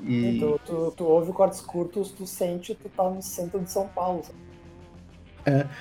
e- 0.07 0.39
Tu, 0.39 0.61
tu, 0.65 0.95
tu 0.97 1.05
ouve 1.05 1.33
cortes 1.33 1.61
curtos, 1.61 2.11
tu 2.11 2.27
sente, 2.27 2.75
tu 2.75 2.89
tá 2.89 3.05
no 3.11 3.23
centro 3.23 3.61
de 3.61 3.71
São 3.71 3.89
Paulo. 3.89 4.23
sabe? 4.23 4.39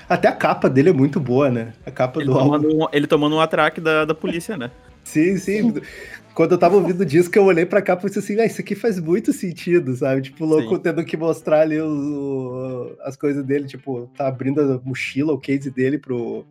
Até 0.10 0.28
a 0.28 0.32
capa 0.36 0.70
dele 0.70 0.90
é 0.90 0.94
muito 0.94 1.20
boa, 1.20 1.50
né? 1.52 1.74
A 1.86 1.92
capa 1.92 2.20
Ele 2.20 2.30
do 2.30 2.38
álbum. 2.38 2.60
tomando, 2.60 2.84
um, 2.84 2.88
ele 2.92 3.08
tomando 3.08 3.36
um 3.36 3.40
atraque 3.40 3.80
da, 3.80 4.06
da 4.06 4.16
polícia, 4.16 4.58
né? 4.58 4.72
Sim, 5.04 5.38
sim. 5.38 5.74
Quando 6.34 6.54
eu 6.54 6.58
tava 6.58 6.76
ouvindo 6.78 7.02
o 7.02 7.06
disco, 7.06 7.38
eu 7.38 7.44
olhei 7.44 7.66
pra 7.66 7.82
cá 7.82 7.94
e 7.94 7.98
pensei 7.98 8.22
assim, 8.22 8.40
ah, 8.40 8.46
isso 8.46 8.62
aqui 8.62 8.74
faz 8.74 9.00
muito 9.00 9.34
sentido, 9.34 9.94
sabe? 9.96 10.22
Tipo, 10.22 10.46
o 10.46 10.48
louco 10.48 10.76
Sim. 10.76 10.82
tendo 10.82 11.04
que 11.04 11.18
mostrar 11.18 11.62
ali 11.62 11.80
os- 11.80 11.92
o- 11.92 12.96
as 13.02 13.18
coisas 13.18 13.44
dele, 13.44 13.68
tipo, 13.68 14.10
tá 14.16 14.28
abrindo 14.28 14.62
a 14.62 14.80
mochila, 14.84 15.34
o 15.34 15.38
case 15.38 15.70
dele 15.70 15.98
pro, 15.98 16.46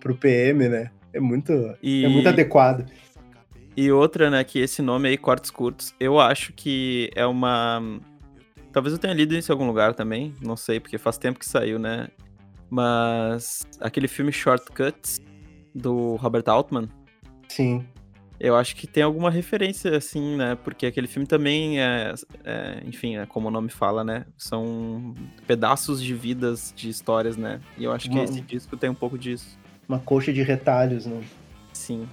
pro 0.00 0.14
PM, 0.14 0.68
né? 0.68 0.90
É 1.12 1.18
muito, 1.18 1.52
E, 1.82 2.04
é 2.04 2.08
muito 2.08 2.28
adequado. 2.28 2.86
e 3.76 3.90
outra, 3.90 4.30
né, 4.30 4.44
que 4.44 4.60
esse 4.60 4.80
nome 4.80 5.08
aí, 5.08 5.16
Cortes 5.16 5.50
Curtos, 5.50 5.92
eu 5.98 6.20
acho 6.20 6.52
que 6.52 7.10
é 7.16 7.26
uma. 7.26 7.82
Talvez 8.72 8.92
eu 8.92 8.98
tenha 9.00 9.14
lido 9.14 9.34
isso 9.34 9.50
em 9.50 9.54
algum 9.54 9.66
lugar 9.66 9.94
também, 9.94 10.32
não 10.40 10.56
sei, 10.56 10.78
porque 10.80 10.96
faz 10.98 11.18
tempo 11.18 11.38
que 11.40 11.46
saiu, 11.46 11.78
né? 11.78 12.08
Mas 12.70 13.62
aquele 13.80 14.08
filme 14.08 14.32
Shortcuts, 14.32 15.20
do 15.74 16.14
Robert 16.16 16.44
Altman, 16.46 16.88
Sim. 17.48 17.84
Eu 18.46 18.54
acho 18.56 18.76
que 18.76 18.86
tem 18.86 19.02
alguma 19.02 19.30
referência, 19.30 19.96
assim, 19.96 20.36
né? 20.36 20.54
Porque 20.62 20.84
aquele 20.84 21.06
filme 21.06 21.26
também 21.26 21.80
é, 21.80 22.12
é, 22.44 22.82
enfim, 22.84 23.16
é 23.16 23.24
como 23.24 23.48
o 23.48 23.50
nome 23.50 23.70
fala, 23.70 24.04
né? 24.04 24.26
São 24.36 25.14
pedaços 25.46 26.02
de 26.02 26.14
vidas, 26.14 26.70
de 26.76 26.90
histórias, 26.90 27.38
né? 27.38 27.58
E 27.78 27.84
eu 27.84 27.92
acho 27.92 28.08
que 28.10 28.14
Uma- 28.16 28.24
esse 28.24 28.40
disco 28.42 28.76
tem 28.76 28.90
um 28.90 28.94
pouco 28.94 29.16
disso. 29.16 29.58
Uma 29.88 29.98
coxa 29.98 30.30
de 30.30 30.42
retalhos, 30.42 31.06
né? 31.06 31.22
Sim. 31.72 32.06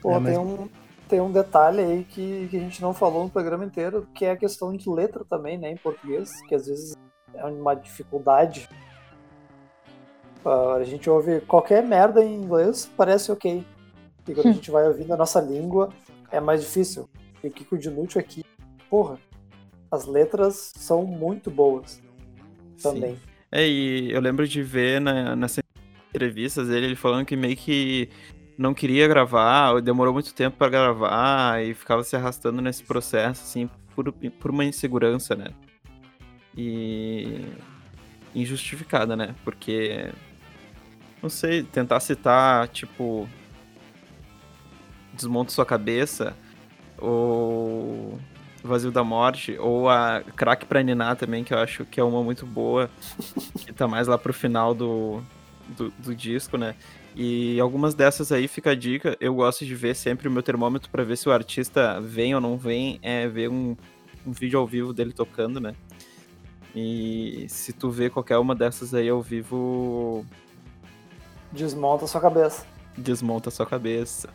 Pô, 0.00 0.12
É, 0.12 0.18
mas- 0.18 0.34
tem, 0.34 0.38
um, 0.38 0.68
tem 1.08 1.20
um 1.20 1.30
detalhe 1.30 1.80
aí 1.80 2.04
que, 2.04 2.48
que 2.50 2.56
a 2.56 2.60
gente 2.60 2.80
não 2.80 2.94
falou 2.94 3.24
no 3.24 3.30
programa 3.30 3.66
inteiro, 3.66 4.08
que 4.14 4.24
é 4.24 4.30
a 4.30 4.36
questão 4.36 4.74
de 4.74 4.88
letra 4.88 5.24
também, 5.28 5.58
né, 5.58 5.70
em 5.70 5.76
português, 5.76 6.40
que 6.48 6.54
às 6.54 6.66
vezes 6.66 6.94
é 7.34 7.44
uma 7.44 7.74
dificuldade. 7.74 8.66
Ah, 10.44 10.74
a 10.80 10.84
gente 10.84 11.10
ouve 11.10 11.40
qualquer 11.42 11.82
merda 11.82 12.24
em 12.24 12.34
inglês, 12.34 12.90
parece 12.96 13.30
ok. 13.30 13.62
E 14.28 14.34
quando 14.34 14.48
a 14.48 14.52
gente 14.52 14.70
vai 14.70 14.86
ouvindo 14.86 15.12
a 15.12 15.16
nossa 15.16 15.40
língua, 15.40 15.90
é 16.30 16.40
mais 16.40 16.60
difícil. 16.60 17.08
E 17.42 17.48
o 17.48 17.50
Kiko 17.50 17.78
de 17.78 17.88
inútil 17.88 18.20
aqui, 18.20 18.44
porra, 18.90 19.18
as 19.90 20.06
letras 20.06 20.72
são 20.76 21.04
muito 21.04 21.50
boas 21.50 22.02
também. 22.82 23.14
Sim. 23.14 23.22
É, 23.50 23.66
e 23.66 24.12
eu 24.12 24.20
lembro 24.20 24.46
de 24.46 24.62
ver 24.62 25.00
na, 25.00 25.34
nessas 25.34 25.64
entrevistas 26.10 26.68
dele, 26.68 26.86
ele 26.86 26.96
falando 26.96 27.24
que 27.24 27.36
meio 27.36 27.56
que 27.56 28.08
não 28.58 28.74
queria 28.74 29.06
gravar, 29.06 29.72
ou 29.72 29.80
demorou 29.80 30.12
muito 30.12 30.34
tempo 30.34 30.56
pra 30.56 30.68
gravar, 30.68 31.64
e 31.64 31.72
ficava 31.74 32.02
se 32.02 32.16
arrastando 32.16 32.60
nesse 32.60 32.82
processo, 32.82 33.42
assim, 33.42 33.70
por, 33.94 34.12
por 34.12 34.50
uma 34.50 34.64
insegurança, 34.64 35.36
né? 35.36 35.46
E. 36.56 37.46
injustificada, 38.34 39.16
né? 39.16 39.34
Porque. 39.44 40.10
Não 41.22 41.28
sei, 41.30 41.62
tentar 41.62 42.00
citar, 42.00 42.68
tipo. 42.68 43.28
Desmonta 45.18 45.50
sua 45.50 45.66
cabeça, 45.66 46.36
ou. 46.96 48.18
Vazio 48.62 48.90
da 48.90 49.04
Morte, 49.04 49.56
ou 49.58 49.88
a 49.88 50.22
Crack 50.36 50.66
pra 50.66 50.82
Ninar 50.82 51.16
também, 51.16 51.44
que 51.44 51.54
eu 51.54 51.58
acho 51.58 51.84
que 51.84 52.00
é 52.00 52.04
uma 52.04 52.22
muito 52.22 52.44
boa, 52.44 52.90
que 53.58 53.72
tá 53.72 53.86
mais 53.86 54.08
lá 54.08 54.18
pro 54.18 54.32
final 54.32 54.74
do, 54.74 55.22
do, 55.76 55.90
do 55.98 56.14
disco, 56.14 56.56
né? 56.56 56.74
E 57.14 57.58
algumas 57.60 57.94
dessas 57.94 58.32
aí 58.32 58.48
fica 58.48 58.70
a 58.72 58.74
dica, 58.74 59.16
eu 59.20 59.32
gosto 59.34 59.64
de 59.64 59.74
ver 59.74 59.94
sempre 59.94 60.28
o 60.28 60.30
meu 60.30 60.42
termômetro 60.42 60.90
pra 60.90 61.04
ver 61.04 61.16
se 61.16 61.28
o 61.28 61.32
artista 61.32 62.00
vem 62.00 62.34
ou 62.34 62.40
não 62.40 62.56
vem, 62.58 62.98
é 63.00 63.28
ver 63.28 63.48
um, 63.48 63.76
um 64.26 64.32
vídeo 64.32 64.58
ao 64.58 64.66
vivo 64.66 64.92
dele 64.92 65.12
tocando, 65.12 65.60
né? 65.60 65.74
E 66.74 67.46
se 67.48 67.72
tu 67.72 67.90
vê 67.90 68.10
qualquer 68.10 68.38
uma 68.38 68.54
dessas 68.56 68.92
aí 68.92 69.08
ao 69.08 69.22
vivo, 69.22 70.26
Desmonta 71.52 72.06
sua 72.06 72.20
cabeça. 72.20 72.66
desmonta 72.96 73.50
sua 73.50 73.64
cabeça. 73.66 74.28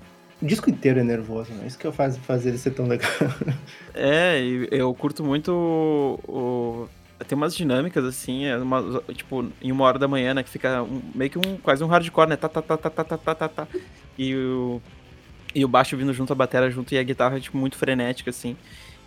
O 0.44 0.46
disco 0.46 0.70
inteiro 0.70 1.00
é 1.00 1.04
nervoso, 1.04 1.54
né? 1.54 1.66
Isso 1.66 1.78
que 1.80 1.88
eu 1.88 1.94
faço 1.94 2.20
fazer 2.20 2.50
ele 2.50 2.58
ser 2.58 2.72
tão 2.72 2.86
legal. 2.86 3.10
É, 3.96 4.42
eu 4.72 4.94
curto 4.94 5.24
muito 5.24 5.52
o. 6.28 6.88
Tem 7.28 7.38
umas 7.38 7.56
dinâmicas, 7.56 8.04
assim, 8.04 8.44
é 8.46 8.58
uma- 8.58 9.02
tipo, 9.14 9.46
em 9.62 9.72
uma 9.72 9.86
hora 9.86 9.98
da 9.98 10.08
manhã, 10.08 10.34
né? 10.34 10.44
Que 10.44 10.50
fica 10.50 10.84
um- 10.84 11.02
meio 11.16 11.30
que 11.32 11.38
um 11.38 11.56
quase 11.58 11.82
um 11.82 11.88
hardcore, 11.88 12.28
né? 12.28 12.36
Tá, 12.36 12.50
tá, 12.50 12.62
tá, 12.62 12.76
tá, 12.76 12.90
tá, 12.90 13.04
tá, 13.06 13.18
tá, 13.18 13.36
tá, 13.36 13.48
tá. 13.48 13.68
E 14.18 14.36
o, 14.36 14.82
e 15.56 15.64
o 15.64 15.68
baixo 15.70 15.96
vindo 15.96 16.12
junto, 16.14 16.34
a 16.34 16.36
bateria 16.36 16.70
junto 16.70 16.94
e 16.94 16.98
a 16.98 17.04
guitarra, 17.04 17.40
tipo, 17.40 17.58
muito 17.58 17.78
frenética, 17.78 18.30
assim. 18.30 18.58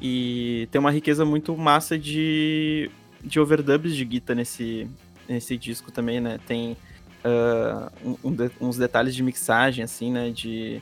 E 0.01 0.67
tem 0.71 0.79
uma 0.79 0.91
riqueza 0.91 1.25
muito 1.27 1.55
massa 1.57 1.99
de, 1.99 2.91
de 3.23 3.39
overdubs 3.39 3.95
de 3.95 4.05
guitarra 4.07 4.37
nesse, 4.37 4.89
nesse 5.29 5.59
disco 5.59 5.91
também, 5.93 6.19
né? 6.21 6.39
Tem 6.47 6.77
ah, 7.25 7.93
um- 8.03 8.17
um 8.25 8.33
de- 8.33 8.51
uns 8.61 8.79
detalhes 8.79 9.15
de 9.15 9.23
mixagem, 9.23 9.85
assim, 9.85 10.11
né? 10.11 10.31
De 10.31 10.81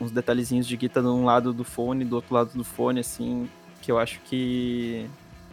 uns 0.00 0.10
detalhezinhos 0.10 0.66
de 0.66 0.76
guitarra 0.76 1.06
de 1.06 1.12
um 1.12 1.24
lado 1.24 1.52
do 1.52 1.64
fone, 1.64 2.04
do 2.04 2.16
outro 2.16 2.34
lado 2.34 2.50
do 2.54 2.64
fone, 2.64 3.00
assim, 3.00 3.48
que 3.80 3.90
eu 3.90 3.98
acho 3.98 4.20
que 4.24 5.08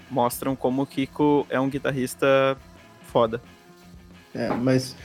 mostram 0.09 0.55
como 0.55 0.81
o 0.81 0.85
Kiko 0.85 1.45
é 1.49 1.59
um 1.59 1.69
guitarrista 1.69 2.57
foda. 3.03 3.41
É, 4.33 4.49
mas 4.49 4.95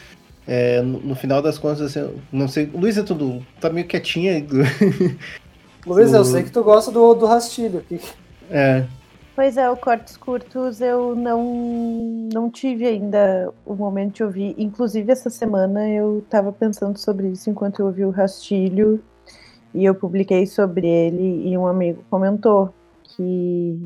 é, 0.47 0.81
no, 0.81 1.01
no 1.01 1.15
final 1.15 1.43
das 1.43 1.59
contas, 1.59 1.81
assim, 1.81 2.01
eu 2.01 2.21
não 2.33 2.49
sei. 2.49 2.67
Luiz 2.67 2.97
é 2.97 3.03
tudo. 3.03 3.45
Tá 3.61 3.69
meio 3.69 3.87
quietinha. 3.87 4.33
aí. 4.33 4.47
Luiz, 5.87 6.13
eu 6.13 6.25
sei 6.25 6.43
que 6.43 6.51
tu 6.51 6.63
gosta 6.63 6.91
do, 6.91 7.15
do 7.15 7.27
rastilho. 7.27 7.85
É. 8.51 8.85
Pois 9.37 9.57
é, 9.59 9.69
o 9.69 9.77
Cortes 9.77 10.17
Curtos 10.17 10.81
eu 10.81 11.15
não, 11.15 12.29
não 12.33 12.51
tive 12.51 12.87
ainda 12.87 13.53
o 13.67 13.75
momento 13.75 14.15
de 14.15 14.25
ouvir. 14.25 14.55
Inclusive, 14.57 15.13
essa 15.13 15.29
semana 15.29 15.87
eu 15.89 16.21
estava 16.21 16.51
pensando 16.51 16.99
sobre 16.99 17.29
isso 17.29 17.51
enquanto 17.51 17.81
eu 17.81 17.87
ouvi 17.87 18.03
o 18.03 18.11
Rastilho. 18.11 19.03
E 19.75 19.85
eu 19.85 19.95
publiquei 19.95 20.47
sobre 20.47 20.87
ele 20.87 21.49
e 21.49 21.57
um 21.57 21.67
amigo 21.67 22.05
comentou 22.09 22.73
que 23.03 23.79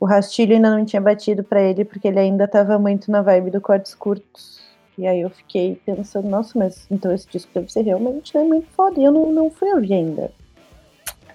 o 0.00 0.06
Rastilho 0.06 0.54
ainda 0.54 0.70
não 0.76 0.84
tinha 0.84 1.00
batido 1.00 1.42
para 1.42 1.62
ele 1.62 1.84
porque 1.84 2.08
ele 2.08 2.18
ainda 2.18 2.44
estava 2.44 2.78
muito 2.78 3.10
na 3.10 3.22
vibe 3.22 3.50
do 3.50 3.60
Cortes 3.60 3.94
Curtos. 3.94 4.60
E 4.96 5.06
aí 5.06 5.20
eu 5.20 5.30
fiquei 5.30 5.80
pensando, 5.86 6.28
nossa, 6.28 6.58
mas 6.58 6.86
então 6.90 7.12
esse 7.12 7.28
disco 7.28 7.50
deve 7.54 7.72
ser 7.72 7.82
realmente 7.82 8.36
né, 8.36 8.42
muito 8.42 8.68
foda. 8.70 9.00
E 9.00 9.04
eu 9.04 9.12
não, 9.12 9.32
não 9.32 9.50
fui 9.50 9.72
ouvir 9.72 9.94
ainda. 9.94 10.32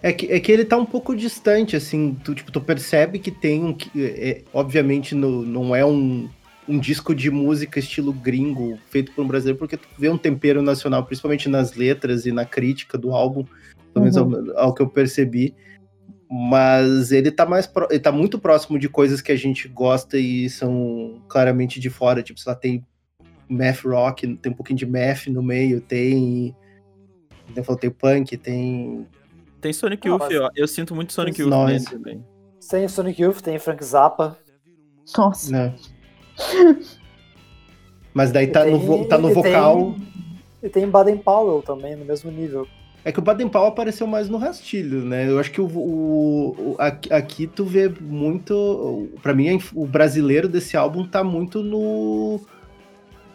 É 0.01 0.11
que, 0.11 0.29
é 0.29 0.37
que 0.39 0.51
ele 0.51 0.65
tá 0.65 0.75
um 0.75 0.85
pouco 0.85 1.15
distante, 1.15 1.77
assim, 1.77 2.13
tu, 2.25 2.35
tipo, 2.35 2.51
tu 2.51 2.59
percebe 2.59 3.19
que 3.19 3.31
tem 3.31 3.63
um. 3.63 3.77
é, 3.95 4.41
obviamente 4.53 5.15
no, 5.15 5.43
não 5.43 5.73
é 5.73 5.85
um, 5.85 6.29
um 6.67 6.79
disco 6.79 7.13
de 7.13 7.29
música 7.29 7.79
estilo 7.79 8.13
gringo 8.13 8.77
feito 8.89 9.11
por 9.11 9.23
um 9.23 9.27
brasileiro, 9.27 9.57
porque 9.59 9.77
tu 9.77 9.87
vê 9.97 10.09
um 10.09 10.17
tempero 10.17 10.61
nacional, 10.61 11.05
principalmente 11.05 11.49
nas 11.49 11.73
letras 11.73 12.25
e 12.25 12.31
na 12.31 12.45
crítica 12.45 12.97
do 12.97 13.11
álbum, 13.11 13.43
pelo 13.93 14.05
menos 14.05 14.15
ao, 14.17 14.29
ao 14.57 14.73
que 14.73 14.81
eu 14.81 14.87
percebi. 14.89 15.53
Mas 16.29 17.11
ele 17.11 17.29
tá 17.31 17.45
mais 17.45 17.67
pró- 17.67 17.87
ele 17.91 17.99
tá 17.99 18.11
muito 18.11 18.39
próximo 18.39 18.79
de 18.79 18.89
coisas 18.89 19.21
que 19.21 19.31
a 19.31 19.35
gente 19.35 19.67
gosta 19.67 20.17
e 20.17 20.49
são 20.49 21.21
claramente 21.27 21.79
de 21.79 21.89
fora, 21.89 22.23
tipo, 22.23 22.39
sei 22.39 22.51
lá, 22.51 22.57
tem 22.57 22.85
math 23.47 23.81
rock, 23.83 24.35
tem 24.37 24.51
um 24.51 24.55
pouquinho 24.55 24.79
de 24.79 24.85
math 24.85 25.27
no 25.27 25.43
meio, 25.43 25.79
tem. 25.81 26.55
Eu 27.55 27.63
falei, 27.63 27.81
tem 27.81 27.89
punk, 27.91 28.37
tem 28.37 29.05
Tem 29.61 29.71
Sonic 29.73 30.07
Ah, 30.07 30.11
Youth, 30.11 30.19
mas- 30.21 30.39
ó. 30.39 30.49
eu 30.55 30.67
sinto 30.67 30.95
muito 30.95 31.13
Sonic 31.13 31.39
Youth 31.39 31.53
nele 31.67 31.83
também. 31.83 32.25
tem 32.69 32.87
Sonic 32.87 33.21
Youth, 33.21 33.41
tem 33.41 33.59
Frank 33.59 33.83
Zappa. 33.83 34.37
Nossa. 35.17 35.51
né? 35.51 35.75
Mas 38.13 38.31
daí 38.31 38.47
tá 38.47 38.63
no, 38.65 38.77
tem- 38.77 38.87
vo- 38.87 39.05
tá 39.05 39.17
no 39.17 39.29
e 39.29 39.33
vocal. 39.33 39.77
tem- 39.77 40.13
E 40.63 40.69
tem 40.69 40.87
Baden 40.87 41.17
Powell 41.17 41.61
também, 41.61 41.95
no 41.95 42.05
mesmo 42.05 42.31
nível. 42.31 42.67
É 43.03 43.11
que 43.11 43.19
o 43.19 43.21
Baden 43.21 43.49
Powell 43.49 43.67
apareceu 43.67 44.07
mais 44.07 44.29
no 44.29 44.37
rastilho, 44.37 45.01
né? 45.03 45.29
Eu 45.29 45.37
acho 45.37 45.51
que 45.51 45.59
o, 45.59 45.65
o- 45.65 46.55
o- 46.71 46.77
aqui, 46.79 47.47
tu 47.47 47.65
vê 47.65 47.89
muito. 47.99 49.09
Pra 49.21 49.33
mim, 49.33 49.59
o 49.73 49.85
brasileiro 49.85 50.47
desse 50.47 50.77
álbum 50.77 51.05
tá 51.05 51.21
muito 51.23 51.61
no. 51.61 52.39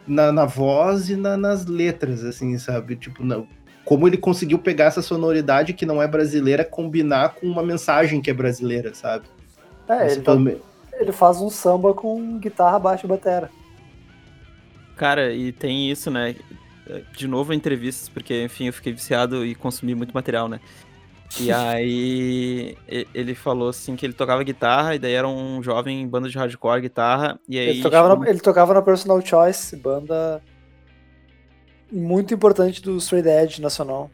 Na, 0.06 0.32
na 0.32 0.46
voz 0.46 1.10
e 1.10 1.16
na- 1.16 1.36
nas 1.36 1.66
letras, 1.66 2.24
assim, 2.24 2.56
sabe? 2.56 2.96
Tipo, 2.96 3.22
não, 3.22 3.46
como 3.84 4.08
ele 4.08 4.16
conseguiu 4.16 4.58
pegar 4.58 4.86
essa 4.86 5.02
sonoridade 5.02 5.74
que 5.74 5.84
não 5.84 6.00
é 6.00 6.08
brasileira, 6.08 6.64
combinar 6.64 7.34
com 7.34 7.46
uma 7.46 7.62
mensagem 7.62 8.22
que 8.22 8.30
é 8.30 8.32
brasileira, 8.32 8.94
sabe? 8.94 9.26
É, 9.86 10.06
Esse 10.06 10.16
ele, 10.16 10.24
tá- 10.24 10.34
me- 10.34 10.56
ele 10.98 11.12
faz 11.12 11.40
um 11.40 11.48
samba 11.50 11.94
com 11.94 12.38
guitarra, 12.38 12.78
baixo 12.78 13.06
e 13.06 13.08
batera. 13.08 13.50
Cara, 14.96 15.32
e 15.32 15.52
tem 15.52 15.90
isso, 15.90 16.10
né? 16.10 16.34
De 17.16 17.28
novo 17.28 17.52
entrevistas, 17.52 18.08
porque, 18.08 18.44
enfim, 18.44 18.66
eu 18.66 18.72
fiquei 18.72 18.92
viciado 18.92 19.44
e 19.44 19.54
consumi 19.54 19.94
muito 19.94 20.12
material, 20.12 20.48
né? 20.48 20.60
E 21.38 21.50
aí 21.52 22.76
ele 23.14 23.34
falou 23.34 23.68
assim 23.68 23.94
que 23.94 24.04
ele 24.04 24.14
tocava 24.14 24.42
guitarra, 24.42 24.94
e 24.94 24.98
daí 24.98 25.12
era 25.12 25.28
um 25.28 25.62
jovem 25.62 26.00
em 26.00 26.08
banda 26.08 26.28
de 26.28 26.36
hardcore 26.36 26.80
guitarra, 26.80 27.38
e 27.48 27.58
aí. 27.58 27.68
Ele 27.68 27.82
tocava, 27.82 28.08
chegou- 28.08 28.24
na, 28.24 28.30
ele 28.30 28.40
tocava 28.40 28.74
na 28.74 28.82
Personal 28.82 29.24
Choice, 29.24 29.76
banda 29.76 30.42
muito 31.90 32.34
importante 32.34 32.82
do 32.82 32.96
Straight 32.96 33.28
Edge 33.28 33.62
nacional. 33.62 34.10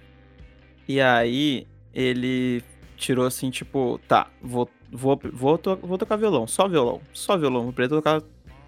E 0.86 1.00
aí 1.00 1.66
ele 1.94 2.62
tirou 3.04 3.26
assim, 3.26 3.50
tipo, 3.50 4.00
tá, 4.08 4.28
vou, 4.42 4.68
vou, 4.90 5.20
vou, 5.32 5.58
to- 5.58 5.76
vou 5.82 5.98
tocar 5.98 6.16
violão, 6.16 6.46
só 6.46 6.66
violão, 6.68 7.00
só 7.12 7.36
violão, 7.36 7.70
vou 7.70 7.84
a 7.84 7.88
tocar 7.88 8.22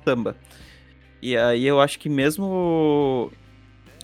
samba. 0.04 0.36
E 1.22 1.36
aí 1.36 1.64
eu 1.66 1.80
acho 1.80 1.98
que 1.98 2.08
mesmo 2.08 3.30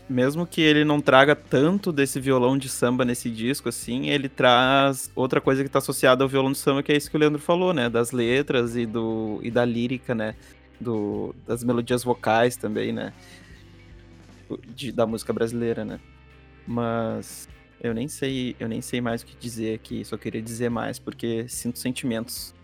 mesmo 0.08 0.46
que 0.46 0.60
ele 0.60 0.84
não 0.84 1.00
traga 1.00 1.34
tanto 1.34 1.92
desse 1.92 2.20
violão 2.20 2.58
de 2.58 2.68
samba 2.68 3.04
nesse 3.04 3.30
disco, 3.30 3.68
assim, 3.68 4.10
ele 4.10 4.28
traz 4.28 5.10
outra 5.14 5.40
coisa 5.40 5.62
que 5.62 5.70
tá 5.70 5.78
associada 5.78 6.22
ao 6.24 6.28
violão 6.28 6.52
de 6.52 6.58
samba, 6.58 6.82
que 6.82 6.92
é 6.92 6.96
isso 6.96 7.10
que 7.10 7.16
o 7.16 7.20
Leandro 7.20 7.40
falou, 7.40 7.72
né? 7.72 7.88
Das 7.88 8.10
letras 8.10 8.76
e, 8.76 8.84
do, 8.84 9.38
e 9.42 9.50
da 9.50 9.64
lírica, 9.64 10.14
né? 10.14 10.34
Do, 10.80 11.34
das 11.46 11.62
melodias 11.64 12.02
vocais 12.04 12.56
também, 12.56 12.92
né? 12.92 13.12
De- 14.74 14.92
da 14.92 15.06
música 15.06 15.32
brasileira, 15.32 15.84
né? 15.84 15.98
Mas 16.66 17.48
eu 17.82 17.92
nem 17.92 18.06
sei, 18.06 18.54
eu 18.60 18.68
nem 18.68 18.80
sei 18.80 19.00
mais 19.00 19.22
o 19.22 19.26
que 19.26 19.36
dizer 19.36 19.74
aqui, 19.74 20.04
só 20.04 20.16
queria 20.16 20.40
dizer 20.40 20.70
mais 20.70 20.98
porque 20.98 21.46
sinto 21.48 21.78
sentimentos. 21.78 22.54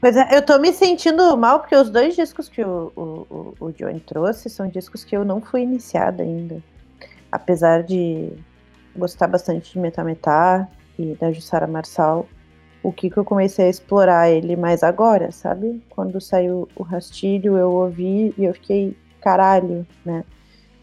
Pois 0.00 0.16
é, 0.16 0.36
eu 0.36 0.44
tô 0.44 0.58
me 0.58 0.72
sentindo 0.72 1.36
mal 1.36 1.60
porque 1.60 1.74
os 1.74 1.90
dois 1.90 2.14
discos 2.14 2.48
que 2.48 2.62
o, 2.62 2.92
o, 2.96 3.54
o, 3.58 3.72
Johnny 3.72 4.00
trouxe 4.00 4.48
são 4.48 4.68
discos 4.68 5.04
que 5.04 5.16
eu 5.16 5.24
não 5.24 5.40
fui 5.40 5.62
iniciada 5.62 6.22
ainda. 6.22 6.62
Apesar 7.32 7.82
de 7.82 8.32
gostar 8.96 9.26
bastante 9.26 9.72
de 9.72 9.78
Metá 9.78 10.04
Metá 10.04 10.68
e 10.98 11.14
da 11.14 11.32
Jussara 11.32 11.66
Marçal, 11.66 12.26
o 12.82 12.92
que 12.92 13.10
que 13.10 13.16
eu 13.16 13.24
comecei 13.24 13.66
a 13.66 13.70
explorar 13.70 14.30
ele 14.30 14.56
mais 14.56 14.82
agora, 14.82 15.30
sabe? 15.30 15.82
Quando 15.90 16.20
saiu 16.20 16.68
o 16.74 16.82
Rastilho, 16.82 17.56
eu 17.56 17.70
ouvi 17.70 18.34
e 18.36 18.44
eu 18.44 18.54
fiquei, 18.54 18.96
caralho, 19.20 19.86
né? 20.04 20.24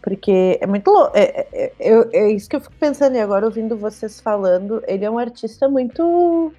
Porque 0.07 0.57
é 0.61 0.65
muito 0.65 0.89
louco. 0.89 1.11
É, 1.17 1.45
é, 1.51 1.73
é, 1.81 2.07
é 2.13 2.31
isso 2.31 2.49
que 2.49 2.55
eu 2.55 2.61
fico 2.61 2.75
pensando 2.79 3.17
e 3.17 3.19
agora 3.19 3.45
ouvindo 3.45 3.75
vocês 3.75 4.21
falando. 4.21 4.81
Ele 4.87 5.03
é 5.03 5.11
um 5.11 5.17
artista 5.17 5.67
muito 5.67 6.53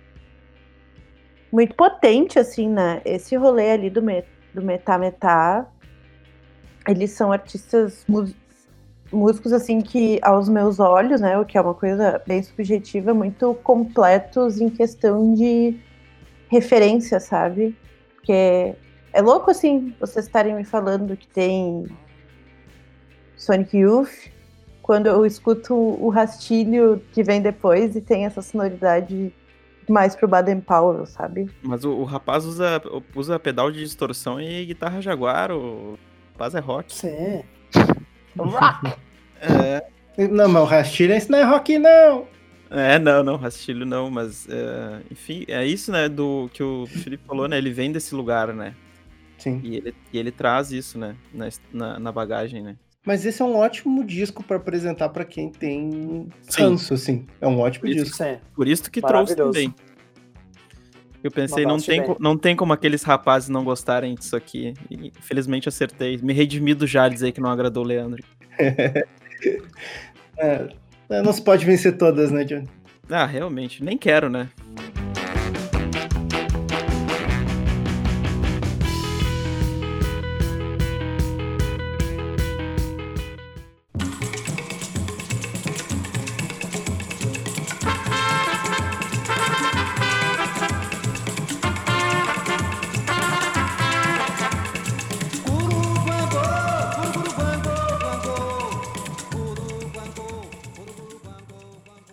muito 1.51 1.75
potente, 1.75 2.39
assim, 2.39 2.69
né? 2.69 3.01
Esse 3.07 3.37
rolê 3.37 3.71
ali 3.71 3.89
do, 3.89 4.03
me, 4.03 4.23
do 4.53 4.61
Metá 4.61 4.99
Metá, 4.99 5.67
eles 6.87 7.13
são 7.13 7.33
artistas, 7.33 8.05
músicos, 9.11 9.55
assim, 9.55 9.81
que 9.81 10.21
aos 10.21 10.47
meus 10.47 10.79
olhos, 10.79 11.19
né? 11.23 11.39
O 11.39 11.47
que 11.47 11.57
é 11.57 11.61
uma 11.63 11.73
coisa 11.73 12.23
bem 12.27 12.43
subjetiva, 12.43 13.15
muito 13.15 13.55
completos 13.63 14.61
em 14.61 14.69
questão 14.69 15.33
de 15.33 15.75
referência, 16.51 17.19
sabe? 17.19 17.75
Porque 18.15 18.75
é 19.11 19.23
louco, 19.23 19.51
assim, 19.51 19.95
vocês 19.99 20.27
estarem 20.27 20.55
me 20.55 20.65
falando 20.65 21.17
que 21.17 21.27
tem 21.29 21.87
Sonic 23.39 23.77
Youth, 23.77 24.31
quando 24.83 25.07
eu 25.07 25.25
escuto 25.25 25.75
o 25.75 26.09
rastilho 26.11 27.01
que 27.13 27.23
vem 27.23 27.41
depois 27.41 27.95
e 27.97 28.01
tem 28.01 28.27
essa 28.27 28.43
sonoridade 28.43 29.33
mais 29.89 30.15
pro 30.15 30.29
Baden 30.29 30.61
Powell, 30.61 31.07
sabe? 31.07 31.49
Mas 31.63 31.85
o, 31.85 31.91
o 31.93 32.05
rapaz 32.05 32.45
usa, 32.45 32.83
usa 33.15 33.39
pedal 33.39 33.71
de 33.71 33.81
distorção 33.81 34.41
e 34.41 34.67
guitarra 34.67 35.01
jaguar, 35.01 35.51
o 35.51 35.99
rapaz 36.33 36.55
é 36.55 36.61
rock. 36.61 36.93
Sim. 36.93 37.43
É, 39.41 39.83
Não, 40.29 40.49
mas 40.49 40.63
o 40.63 40.67
rastilho, 40.67 41.15
isso 41.15 41.31
não 41.31 41.39
é 41.39 41.45
rock, 41.45 41.79
não! 41.79 42.27
é 42.71 42.99
não, 42.99 43.23
não, 43.23 43.37
rastilho 43.37 43.87
não, 43.87 44.11
mas 44.11 44.49
é, 44.49 45.03
enfim, 45.13 45.45
é 45.47 45.65
isso, 45.65 45.93
né, 45.93 46.09
do 46.09 46.51
que 46.53 46.63
o 46.63 46.87
Felipe 46.87 47.25
falou, 47.25 47.47
né, 47.47 47.57
ele 47.57 47.71
vem 47.71 47.93
desse 47.93 48.15
lugar, 48.17 48.53
né, 48.53 48.75
Sim. 49.39 49.61
e 49.63 49.77
ele, 49.77 49.95
e 50.13 50.19
ele 50.19 50.33
traz 50.33 50.73
isso, 50.73 50.99
né, 50.99 51.17
na, 51.33 51.49
na, 51.73 51.99
na 52.01 52.13
bagagem, 52.13 52.63
né. 52.63 52.77
Mas 53.07 53.25
esse 53.25 53.41
é 53.41 53.45
um 53.45 53.57
ótimo 53.57 54.05
disco 54.05 54.43
pra 54.43 54.57
apresentar 54.57 55.09
pra 55.09 55.25
quem 55.25 55.51
tem 55.51 56.29
Sim. 56.43 56.63
ranço, 56.63 56.95
assim. 56.95 57.27
É 57.41 57.47
um 57.47 57.59
ótimo 57.61 57.89
Isso. 57.89 58.05
disco. 58.05 58.17
Sim. 58.23 58.37
Por 58.55 58.69
isso 58.69 58.91
que 58.91 59.01
trouxe 59.01 59.35
também. 59.35 59.75
Eu 61.23 61.31
pensei, 61.31 61.67
não 61.67 61.79
tem, 61.79 62.01
bem. 62.03 62.17
não 62.21 62.37
tem 62.39 62.55
como 62.55 62.73
aqueles 62.73 63.03
rapazes 63.03 63.49
não 63.49 63.65
gostarem 63.65 64.15
disso 64.15 64.37
aqui. 64.37 64.75
E, 64.91 65.09
infelizmente 65.19 65.69
acertei. 65.69 66.19
Me 66.19 66.33
redimi 66.33 66.75
do 66.75 66.87
Jales 66.87 67.23
aí 67.23 67.33
que 67.33 67.41
não 67.41 67.51
agradou 67.51 67.85
o 67.85 67.87
Leandro. 67.87 68.23
É, 70.41 70.69
não 71.23 71.33
se 71.33 71.43
pode 71.43 71.65
vencer 71.65 71.97
todas, 71.97 72.31
né, 72.31 72.45
Johnny? 72.45 72.69
Ah, 73.11 73.27
realmente, 73.27 73.83
nem 73.83 73.97
quero, 73.99 74.29
né? 74.29 74.49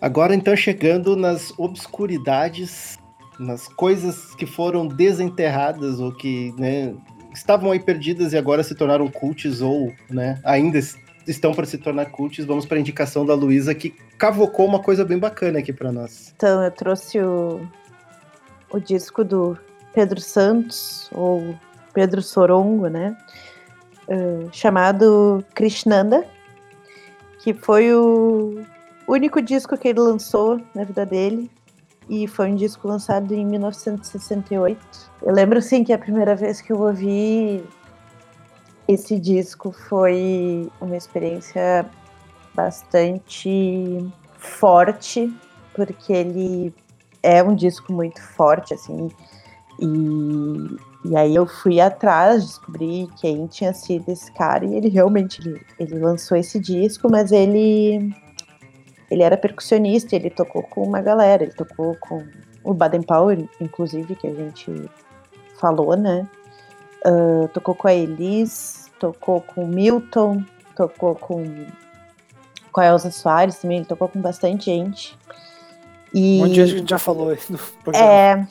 Agora, 0.06 0.36
então, 0.36 0.54
chegando 0.54 1.16
nas 1.16 1.52
obscuridades, 1.58 2.96
nas 3.40 3.66
coisas 3.66 4.36
que 4.36 4.46
foram 4.46 4.86
desenterradas 4.86 5.98
ou 5.98 6.12
que 6.12 6.54
né, 6.56 6.94
estavam 7.34 7.72
aí 7.72 7.80
perdidas 7.80 8.32
e 8.32 8.38
agora 8.38 8.62
se 8.62 8.72
tornaram 8.76 9.08
cults 9.08 9.60
ou 9.60 9.92
né, 10.08 10.40
ainda 10.44 10.78
es- 10.78 10.96
estão 11.26 11.52
para 11.52 11.66
se 11.66 11.76
tornar 11.76 12.06
cults, 12.06 12.44
vamos 12.44 12.64
para 12.64 12.76
a 12.76 12.80
indicação 12.80 13.26
da 13.26 13.34
Luísa, 13.34 13.74
que 13.74 13.90
cavocou 14.16 14.64
uma 14.64 14.78
coisa 14.80 15.04
bem 15.04 15.18
bacana 15.18 15.58
aqui 15.58 15.72
para 15.72 15.90
nós. 15.90 16.32
Então 16.36 16.62
eu 16.62 16.70
trouxe 16.70 17.18
o, 17.20 17.66
o 18.70 18.78
disco 18.78 19.24
do 19.24 19.58
Pedro 19.92 20.20
Santos, 20.20 21.10
ou 21.12 21.52
Pedro 21.92 22.22
Sorongo, 22.22 22.86
né? 22.86 23.16
eh, 24.06 24.46
chamado 24.52 25.44
Krishnanda, 25.52 26.24
que 27.40 27.52
foi 27.52 27.92
o 27.92 28.62
único 29.12 29.40
disco 29.40 29.76
que 29.76 29.88
ele 29.88 30.00
lançou 30.00 30.60
na 30.74 30.84
vida 30.84 31.04
dele. 31.06 31.50
E 32.08 32.28
foi 32.28 32.50
um 32.50 32.54
disco 32.54 32.86
lançado 32.86 33.34
em 33.34 33.44
1968. 33.44 34.78
Eu 35.22 35.32
lembro, 35.32 35.58
assim, 35.58 35.82
que 35.82 35.92
a 35.92 35.98
primeira 35.98 36.36
vez 36.36 36.60
que 36.60 36.72
eu 36.72 36.80
ouvi 36.80 37.64
esse 38.86 39.18
disco 39.18 39.72
foi 39.72 40.70
uma 40.80 40.96
experiência 40.96 41.84
bastante 42.54 44.08
forte, 44.38 45.32
porque 45.74 46.12
ele 46.12 46.74
é 47.22 47.42
um 47.42 47.54
disco 47.54 47.92
muito 47.92 48.22
forte, 48.22 48.72
assim, 48.72 49.10
e, 49.80 51.10
e 51.10 51.16
aí 51.16 51.34
eu 51.34 51.46
fui 51.46 51.80
atrás, 51.80 52.44
descobri 52.44 53.08
quem 53.20 53.46
tinha 53.46 53.74
sido 53.74 54.08
esse 54.08 54.30
cara, 54.32 54.64
e 54.64 54.74
ele 54.74 54.88
realmente, 54.88 55.40
ele, 55.40 55.60
ele 55.78 55.98
lançou 55.98 56.36
esse 56.36 56.58
disco, 56.58 57.10
mas 57.10 57.32
ele, 57.32 58.14
ele 59.10 59.22
era 59.22 59.36
percussionista, 59.36 60.16
ele 60.16 60.30
tocou 60.30 60.62
com 60.62 60.82
uma 60.82 61.00
galera, 61.00 61.42
ele 61.42 61.52
tocou 61.52 61.96
com 61.96 62.24
o 62.64 62.74
Baden 62.74 63.02
Powell, 63.02 63.48
inclusive, 63.60 64.16
que 64.16 64.26
a 64.26 64.34
gente 64.34 64.90
falou, 65.58 65.96
né, 65.96 66.26
Ah, 67.04 67.48
tocou 67.52 67.74
com 67.74 67.86
a 67.86 67.94
Elis, 67.94 68.90
tocou 68.98 69.40
com 69.40 69.64
o 69.64 69.68
Milton, 69.68 70.42
tocou 70.74 71.14
com, 71.14 71.66
com 72.72 72.80
a 72.80 72.86
Elza 72.86 73.10
Soares 73.10 73.58
também, 73.58 73.78
ele 73.78 73.86
tocou 73.86 74.08
com 74.08 74.20
bastante 74.20 74.66
gente. 74.66 75.16
E, 76.12 76.42
Um 76.42 76.52
que 76.52 76.60
a 76.60 76.66
gente 76.66 76.90
já 76.90 76.98
falou 76.98 77.30
aí 77.30 77.38
no 77.48 77.58
programa. 77.84 78.06
é. 78.06 78.46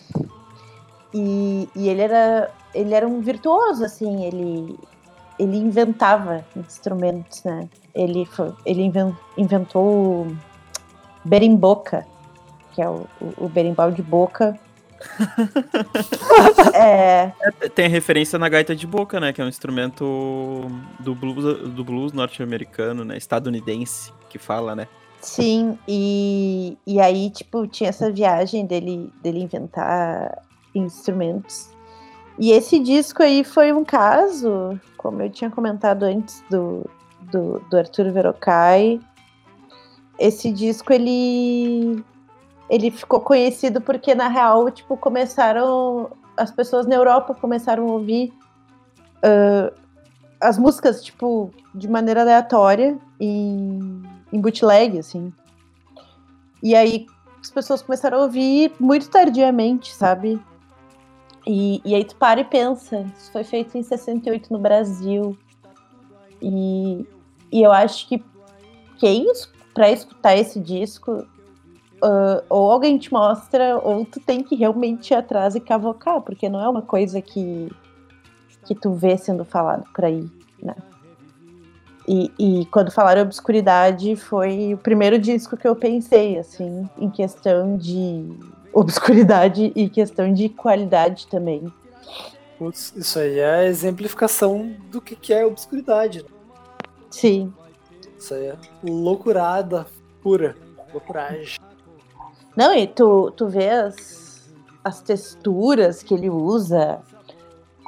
E, 1.14 1.70
e 1.76 1.90
ele 1.90 2.02
era 2.02 2.52
ele 2.74 2.94
era 2.94 3.08
um 3.08 3.22
virtuoso, 3.22 3.86
assim, 3.86 4.26
ele 4.26 4.78
ele 5.40 5.58
inventava 5.58 6.46
instrumentos, 6.56 7.44
né? 7.44 7.68
Ele 7.96 8.26
foi- 8.26 8.54
ele 8.66 8.84
inven- 8.84 9.16
inventou 9.38 10.28
berimboca, 11.24 12.06
que 12.74 12.82
é 12.82 12.90
o, 12.90 13.06
o, 13.22 13.46
o 13.46 13.50
berimbau 13.50 13.92
de 13.92 14.02
boca. 14.02 14.60
é, 16.74 17.32
Tem 17.74 17.86
a 17.86 17.90
referência 17.90 18.38
na 18.40 18.50
gaita 18.50 18.76
de 18.76 18.86
boca, 18.88 19.20
né? 19.20 19.32
Que 19.34 19.42
é 19.42 19.46
um 19.46 19.50
instrumento 19.50 20.66
do 21.00 21.16
blues, 21.16 21.70
do 21.70 21.84
blues 21.84 22.12
norte-americano, 22.14 23.04
né? 23.04 23.18
Estadunidense, 23.18 24.12
que 24.30 24.38
fala, 24.38 24.76
né? 24.76 24.88
sim, 25.22 25.78
e, 25.88 26.78
e 26.86 27.00
aí, 27.00 27.32
tipo, 27.32 27.66
tinha 27.66 27.90
essa 27.90 28.12
viagem 28.12 28.64
dele, 28.64 29.12
dele 29.24 29.40
inventar 29.42 30.40
instrumentos. 30.76 31.70
E 32.38 32.52
esse 32.52 32.78
disco 32.80 33.24
aí 33.24 33.44
foi 33.44 33.74
um 33.74 33.84
caso, 33.84 34.80
como 34.96 35.24
eu 35.24 35.30
tinha 35.32 35.50
comentado 35.50 36.04
antes 36.04 36.44
do, 36.48 36.88
do, 37.32 37.60
do 37.70 37.78
Arthur 37.78 38.12
Verocai. 38.12 39.00
Esse 40.20 40.52
disco 40.52 40.94
ele 40.94 42.04
ele 42.70 42.90
ficou 42.90 43.20
conhecido 43.20 43.80
porque 43.80 44.16
na 44.16 44.28
real 44.28 44.72
tipo 44.72 44.98
começaram 44.98 46.10
as 46.36 46.52
pessoas 46.52 46.86
na 46.88 46.96
Europa 46.96 47.36
começaram 47.36 47.88
a 47.88 47.92
ouvir 47.92 48.34
ah, 49.24 49.72
as 50.42 50.58
músicas 50.58 51.04
tipo 51.04 51.52
de 51.74 51.88
maneira 51.88 52.22
aleatória 52.22 52.98
em, 53.20 54.04
em 54.32 54.42
bootleg 54.42 55.00
assim. 55.00 55.34
E 56.64 56.76
aí 56.76 57.06
as 57.42 57.52
pessoas 57.52 57.82
começaram 57.82 58.20
a 58.20 58.22
ouvir 58.22 58.72
muito 58.80 59.10
tardiamente 59.10 59.94
sabe? 59.94 60.40
E, 61.48 61.80
e 61.86 61.94
aí 61.94 62.04
tu 62.04 62.16
para 62.16 62.40
e 62.40 62.44
pensa 62.44 63.06
isso 63.18 63.32
foi 63.32 63.44
feito 63.44 63.78
em 63.78 63.84
68 63.84 64.52
no 64.52 64.60
Brasil. 64.60 65.38
E, 66.42 67.06
e 67.52 67.62
eu 67.62 67.72
acho 67.72 68.08
que 68.08 68.24
quem 68.98 69.32
para 69.74 69.92
escutar 69.92 70.36
esse 70.36 70.60
disco 70.60 71.26
ah, 72.02 72.44
ou 72.50 72.72
alguém 72.72 72.98
te 73.00 73.12
mostra, 73.12 73.80
ou 73.80 74.06
tu 74.06 74.20
tem 74.20 74.44
que 74.44 74.56
realmente 74.56 75.12
ir 75.12 75.16
atrás 75.16 75.56
e 75.56 75.60
cavocar, 75.60 76.22
porque 76.22 76.48
não 76.48 76.64
é 76.64 76.70
uma 76.70 76.84
coisa 76.84 77.20
que, 77.20 77.72
que 78.66 78.76
tu 78.76 78.94
vê 78.94 79.18
sendo 79.18 79.44
falado 79.44 79.86
por 79.94 80.06
aí, 80.06 80.30
né? 80.62 80.76
E, 82.08 82.32
e 82.38 82.66
quando 82.68 82.92
falaram 82.92 83.24
obscuridade, 83.24 84.16
foi 84.16 84.76
o 84.76 84.78
primeiro 84.78 85.18
disco 85.18 85.58
que 85.58 85.68
eu 85.68 85.76
pensei, 85.76 86.38
assim, 86.38 86.88
em 87.00 87.10
questão 87.10 87.76
de 87.76 88.30
obscuridade 88.72 89.72
e 89.76 89.90
questão 89.90 90.32
de 90.32 90.50
qualidade 90.50 91.26
também. 91.26 91.74
Putz, 92.60 92.94
isso 92.96 93.18
aí 93.18 93.40
é 93.40 93.56
a 93.56 93.66
exemplificação 93.66 94.72
do 94.92 95.02
que 95.02 95.16
que 95.16 95.34
é 95.34 95.44
obscuridade. 95.44 96.22
né? 96.22 96.35
Sim, 97.16 97.54
Isso 98.20 98.34
aí 98.34 98.48
é 98.48 98.58
loucurada 98.84 99.88
pura. 100.22 100.58
Loucuragem. 100.92 101.56
Não, 102.58 102.76
e 102.76 102.86
tu, 102.88 103.32
tu 103.32 103.48
vê 103.48 103.70
as, 103.70 104.54
as 104.84 105.02
texturas 105.02 106.04
que 106.04 106.14
ele 106.14 106.30
usa. 106.30 107.02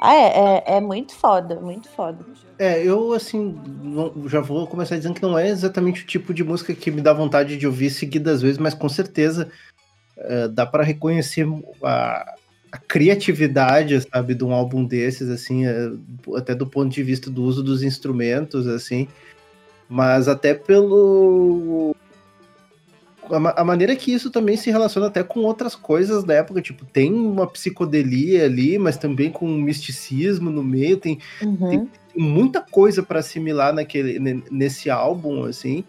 Ah, 0.00 0.14
é, 0.14 0.38
é, 0.64 0.76
é 0.76 0.80
muito 0.80 1.14
foda, 1.14 1.56
muito 1.60 1.90
foda. 1.90 2.24
É, 2.58 2.82
eu 2.82 3.12
assim, 3.12 3.54
não- 3.82 4.26
já 4.28 4.40
vou 4.40 4.66
começar 4.66 4.96
dizendo 4.96 5.14
que 5.16 5.22
não 5.22 5.38
é 5.38 5.48
exatamente 5.48 6.04
o 6.04 6.06
tipo 6.06 6.32
de 6.32 6.42
música 6.42 6.74
que 6.74 6.90
me 6.90 7.02
dá 7.02 7.12
vontade 7.12 7.58
de 7.58 7.66
ouvir 7.66 7.90
seguidas 7.90 8.40
vezes, 8.40 8.56
mas 8.56 8.72
com 8.72 8.88
certeza 8.88 9.50
é, 10.16 10.48
dá 10.48 10.64
para 10.64 10.82
reconhecer 10.84 11.46
a, 11.84 12.34
a 12.70 12.78
criatividade, 12.78 14.00
sabe, 14.12 14.34
de 14.34 14.44
um 14.44 14.52
álbum 14.52 14.84
desses, 14.84 15.28
assim, 15.28 15.66
é, 15.66 15.90
até 16.36 16.54
do 16.54 16.66
ponto 16.66 16.92
de 16.92 17.02
vista 17.02 17.30
do 17.30 17.42
uso 17.42 17.62
dos 17.62 17.82
instrumentos, 17.82 18.66
assim, 18.66 19.08
mas 19.88 20.28
até 20.28 20.52
pelo 20.54 21.94
a, 23.30 23.38
ma- 23.40 23.54
a 23.56 23.64
maneira 23.64 23.94
que 23.96 24.12
isso 24.12 24.30
também 24.30 24.56
se 24.56 24.70
relaciona 24.70 25.06
até 25.06 25.22
com 25.22 25.40
outras 25.40 25.74
coisas 25.74 26.24
da 26.24 26.34
época, 26.34 26.60
tipo, 26.62 26.84
tem 26.84 27.12
uma 27.12 27.46
psicodelia 27.46 28.44
ali, 28.44 28.78
mas 28.78 28.96
também 28.96 29.30
com 29.30 29.46
um 29.46 29.60
misticismo 29.60 30.50
no 30.50 30.62
meio, 30.62 30.96
tem 30.96 31.18
Uhum. 31.42 31.68
tem 31.68 31.88
muita 32.16 32.60
coisa 32.60 33.02
para 33.02 33.20
assimilar 33.20 33.72
naquele, 33.72 34.18
ne- 34.18 34.42
nesse 34.50 34.90
álbum, 34.90 35.44
assim. 35.44 35.84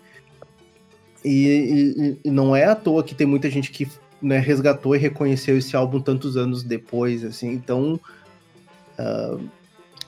E, 1.23 2.15
e- 2.23 2.27
e 2.27 2.31
não 2.31 2.55
é 2.55 2.65
à 2.65 2.75
toa 2.75 3.03
que 3.03 3.15
tem 3.15 3.27
muita 3.27 3.49
gente 3.49 3.71
que 3.71 3.87
né, 4.21 4.37
resgatou 4.39 4.95
e 4.95 4.99
reconheceu 4.99 5.57
esse 5.57 5.75
álbum 5.75 5.99
tantos 5.99 6.35
anos 6.35 6.63
depois, 6.63 7.23
assim. 7.23 7.51
Então, 7.51 7.99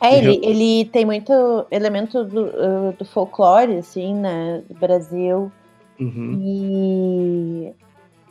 É, 0.02 0.18
ele, 0.18 0.40
ele 0.44 0.86
tem 0.86 1.06
muito 1.06 1.66
elemento 1.70 2.24
do, 2.24 2.46
uh, 2.46 2.96
do 2.98 3.06
folclore, 3.06 3.78
assim, 3.78 4.14
né, 4.16 4.64
do 4.68 4.76
Brasil. 4.76 5.52
uhum, 6.00 6.42
E. 6.44 7.74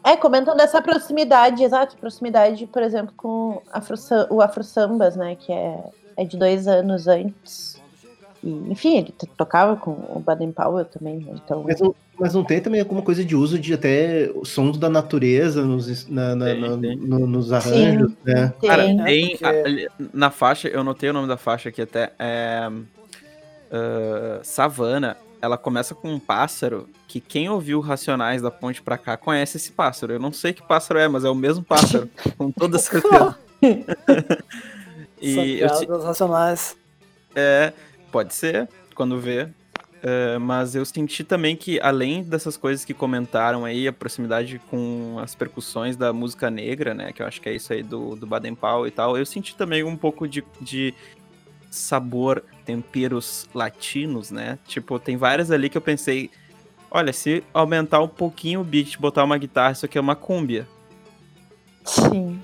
É, 0.03 0.17
comentam 0.17 0.57
dessa 0.57 0.81
proximidade, 0.81 1.63
exato, 1.63 1.97
proximidade, 1.99 2.67
por 2.67 2.83
exemplo, 2.83 3.13
com 3.17 3.61
Afro, 3.71 3.97
o 4.31 4.41
Afro 4.41 4.65
Sambas, 4.65 5.15
né, 5.15 5.37
que 5.37 5.53
é, 5.53 5.79
é 6.17 6.25
de 6.25 6.39
dois 6.39 6.67
anos 6.67 7.07
antes. 7.07 7.80
E, 8.43 8.51
enfim, 8.71 8.99
ele 8.99 9.15
tocava 9.37 9.77
com 9.77 9.91
o 9.91 10.23
Baden 10.25 10.51
Powell 10.53 10.85
também, 10.87 11.19
né, 11.19 11.33
então... 11.35 11.63
mas, 11.63 11.79
não, 11.81 11.95
mas 12.19 12.33
não 12.35 12.43
tem 12.43 12.61
também 12.61 12.81
alguma 12.81 13.03
coisa 13.03 13.23
de 13.25 13.37
uso 13.37 13.59
de 13.59 13.75
até 13.75 14.31
sons 14.45 14.79
da 14.79 14.89
natureza 14.89 15.63
nos, 15.63 16.09
na- 16.09 16.35
na- 16.35 16.45
Tem, 16.47 16.61
na- 16.61 16.79
tem. 16.79 16.97
no- 16.97 17.27
nos 17.27 17.53
arranjos, 17.53 18.13
né? 18.25 18.53
Cara, 18.67 18.85
Tem. 18.85 19.05
tem 19.05 19.31
porque- 19.37 19.45
a- 19.45 20.05
na 20.15 20.31
faixa, 20.31 20.69
eu 20.69 20.83
notei 20.83 21.11
o 21.11 21.13
nome 21.13 21.29
da 21.29 21.37
faixa 21.37 21.69
aqui 21.69 21.83
até, 21.83 22.13
é 22.19 22.71
ah, 23.73 24.41
Savana. 24.43 25.17
Ela 25.43 25.57
começa 25.57 25.95
com 25.95 26.13
um 26.13 26.19
pássaro 26.19 26.87
que 27.09 27.19
quem 27.21 27.49
ouviu 27.49 27.81
Racionais 27.81 28.43
da 28.43 28.51
ponte 28.51 28.83
pra 28.83 28.99
cá 28.99 29.17
conhece 29.17 29.57
esse 29.57 29.73
pássaro. 29.73 30.13
Eu 30.13 30.19
não 30.19 30.33
sei 30.33 30.53
que 30.53 30.63
pássaro 30.63 30.99
é, 31.01 31.09
mas 31.09 31.25
é 31.25 31.31
o 31.31 31.35
mesmo 31.35 31.63
pássaro, 31.65 32.09
com 32.37 32.51
toda 32.51 32.79
certeza. 32.79 33.39
e 35.21 35.61
eu, 35.61 35.69
se- 35.71 35.87
Piadas 35.87 36.05
racionais. 36.05 36.77
é, 37.35 37.73
pode 38.11 38.35
ser, 38.35 38.69
quando 38.95 39.19
vê. 39.19 39.49
É, 40.03 40.39
mas 40.39 40.75
eu 40.75 40.85
senti 40.87 41.23
também 41.23 41.55
que, 41.55 41.79
além 41.81 42.23
dessas 42.23 42.57
coisas 42.57 42.87
que 42.87 42.95
comentaram 42.95 43.67
aí, 43.67 43.87
a 43.87 43.93
proximidade 43.93 44.59
com 44.71 45.19
as 45.23 45.35
percussões 45.35 45.95
da 45.95 46.11
música 46.13 46.51
negra, 46.51 46.95
né? 46.95 47.13
Que 47.13 47.21
eu 47.23 47.27
acho 47.27 47.41
que 47.41 47.49
é 47.51 47.55
isso 47.55 47.71
aí 47.73 47.83
do, 47.83 48.17
do 48.17 48.27
Baden 48.27 48.55
Powell 48.55 48.87
e 48.87 48.91
tal, 48.91 49.19
eu 49.19 49.27
senti 49.27 49.55
também 49.55 49.83
um 49.85 49.97
pouco 49.97 50.27
de, 50.27 50.43
de 50.59 50.95
sabor, 51.71 52.43
temperos 52.65 53.47
latinos, 53.55 54.31
né? 54.31 54.59
Tipo, 54.67 54.99
tem 54.99 55.19
várias 55.19 55.51
ali 55.51 55.69
que 55.69 55.77
eu 55.77 55.83
pensei, 55.83 56.31
olha, 56.91 57.13
se 57.13 57.45
aumentar 57.53 58.01
um 58.01 58.09
pouquinho 58.09 58.63
o 58.63 58.65
beat, 58.65 58.97
botar 58.99 59.23
uma 59.23 59.37
guitarra, 59.37 59.73
isso 59.73 59.85
aqui 59.85 59.99
é 59.99 60.01
uma 60.01 60.17
cúmbia. 60.17 60.67
Sim. 61.85 62.41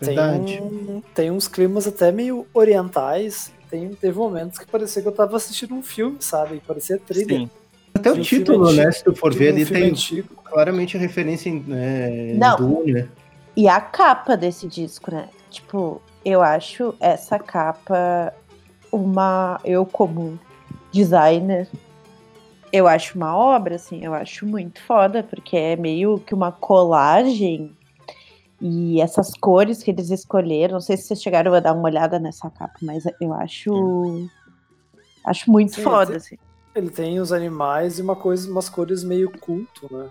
Verdade. 0.00 0.44
Tem, 0.54 0.62
um- 0.62 1.02
tem 1.14 1.30
uns 1.30 1.46
climas 1.46 1.86
até 1.86 2.10
meio 2.10 2.46
orientais. 2.54 3.52
Tem, 3.72 3.88
teve 3.94 4.18
momentos 4.18 4.58
que 4.58 4.66
parecia 4.66 5.00
que 5.00 5.08
eu 5.08 5.12
tava 5.12 5.34
assistindo 5.34 5.74
um 5.74 5.82
filme, 5.82 6.18
sabe? 6.20 6.60
Parecia 6.66 6.98
trilha. 6.98 7.38
Sim, 7.38 7.50
Até 7.94 8.12
o 8.12 8.16
um 8.16 8.20
título, 8.20 8.70
né? 8.70 8.82
antigo- 8.82 8.92
Se 8.92 9.04
tu 9.04 9.14
for 9.14 9.32
ver 9.32 9.50
um 9.50 9.56
ali, 9.56 9.64
tem 9.64 9.84
antigo. 9.88 10.28
claramente 10.44 10.94
a 10.94 11.00
referência 11.00 11.48
em, 11.48 11.60
né, 11.60 12.32
em 12.34 12.38
Não. 12.38 12.54
Dune, 12.56 12.92
né? 12.92 13.08
E 13.56 13.66
a 13.66 13.80
capa 13.80 14.36
desse 14.36 14.68
disco, 14.68 15.10
né? 15.10 15.26
Tipo, 15.50 16.02
eu 16.22 16.42
acho 16.42 16.94
essa 17.00 17.38
capa 17.38 18.34
uma. 18.92 19.58
Eu, 19.64 19.86
como 19.86 20.38
designer, 20.92 21.66
eu 22.70 22.86
acho 22.86 23.16
uma 23.16 23.34
obra, 23.34 23.76
assim, 23.76 24.04
eu 24.04 24.12
acho 24.12 24.44
muito 24.44 24.82
foda, 24.82 25.22
porque 25.22 25.56
é 25.56 25.76
meio 25.76 26.18
que 26.18 26.34
uma 26.34 26.52
colagem. 26.52 27.74
E 28.64 29.00
essas 29.00 29.32
cores 29.34 29.82
que 29.82 29.90
eles 29.90 30.08
escolheram, 30.10 30.74
não 30.74 30.80
sei 30.80 30.96
se 30.96 31.02
vocês 31.02 31.20
chegaram 31.20 31.52
a 31.52 31.58
dar 31.58 31.72
uma 31.72 31.82
olhada 31.82 32.20
nessa 32.20 32.48
capa, 32.48 32.74
mas 32.80 33.02
eu 33.20 33.32
acho. 33.34 34.28
Acho 35.24 35.50
muito 35.50 35.74
Sim, 35.74 35.82
foda, 35.82 36.12
sim. 36.20 36.36
assim. 36.36 36.38
Ele 36.74 36.88
tem 36.90 37.18
os 37.20 37.32
animais 37.32 37.98
e 37.98 38.02
uma 38.02 38.14
coisa, 38.16 38.48
umas 38.50 38.68
cores 38.68 39.02
meio 39.04 39.30
culto, 39.30 39.88
né? 39.90 40.08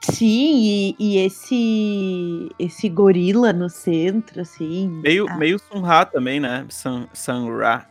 Sim, 0.00 0.56
e, 0.56 0.96
e 0.98 1.18
esse 1.18 2.48
esse 2.58 2.88
gorila 2.88 3.52
no 3.52 3.68
centro, 3.68 4.40
assim. 4.40 4.88
meio, 4.88 5.26
Ah. 5.28 5.36
meio 5.36 5.58
Sun-Ra 5.58 6.04
também, 6.06 6.40
né? 6.40 6.64
Sun, 6.70 7.06
Sun-Ra. 7.12 7.86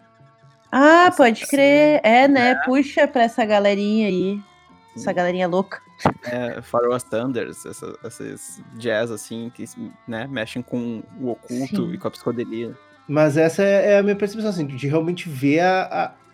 Ah, 0.71 1.05
Essa- 1.07 1.17
pode 1.17 1.45
crer. 1.47 2.01
É, 2.03 2.27
né? 2.27 2.55
Puxa 2.65 3.07
pra 3.07 3.23
essa 3.23 3.45
galerinha 3.45 4.07
aí. 4.07 4.39
Essa 4.95 5.13
galerinha 5.13 5.47
louca. 5.47 5.79
É, 6.25 6.61
essa- 7.65 7.93
esses 8.05 8.61
jazz 8.75 9.09
assim, 9.11 9.51
que 9.53 9.65
né, 10.07 10.27
mexem 10.29 10.61
com 10.61 11.01
o 11.19 11.29
oculto 11.29 11.87
Sim. 11.87 11.93
e 11.93 11.97
com 11.97 12.07
a 12.07 12.11
psicodelia. 12.11 12.75
Mas 13.07 13.37
essa 13.37 13.63
é 13.63 13.93
é 13.93 13.97
a 13.99 14.03
minha 14.03 14.15
percepção, 14.15 14.49
assim, 14.49 14.65
de 14.67 14.87
realmente 14.87 15.29
ver 15.29 15.61
a, 15.61 15.83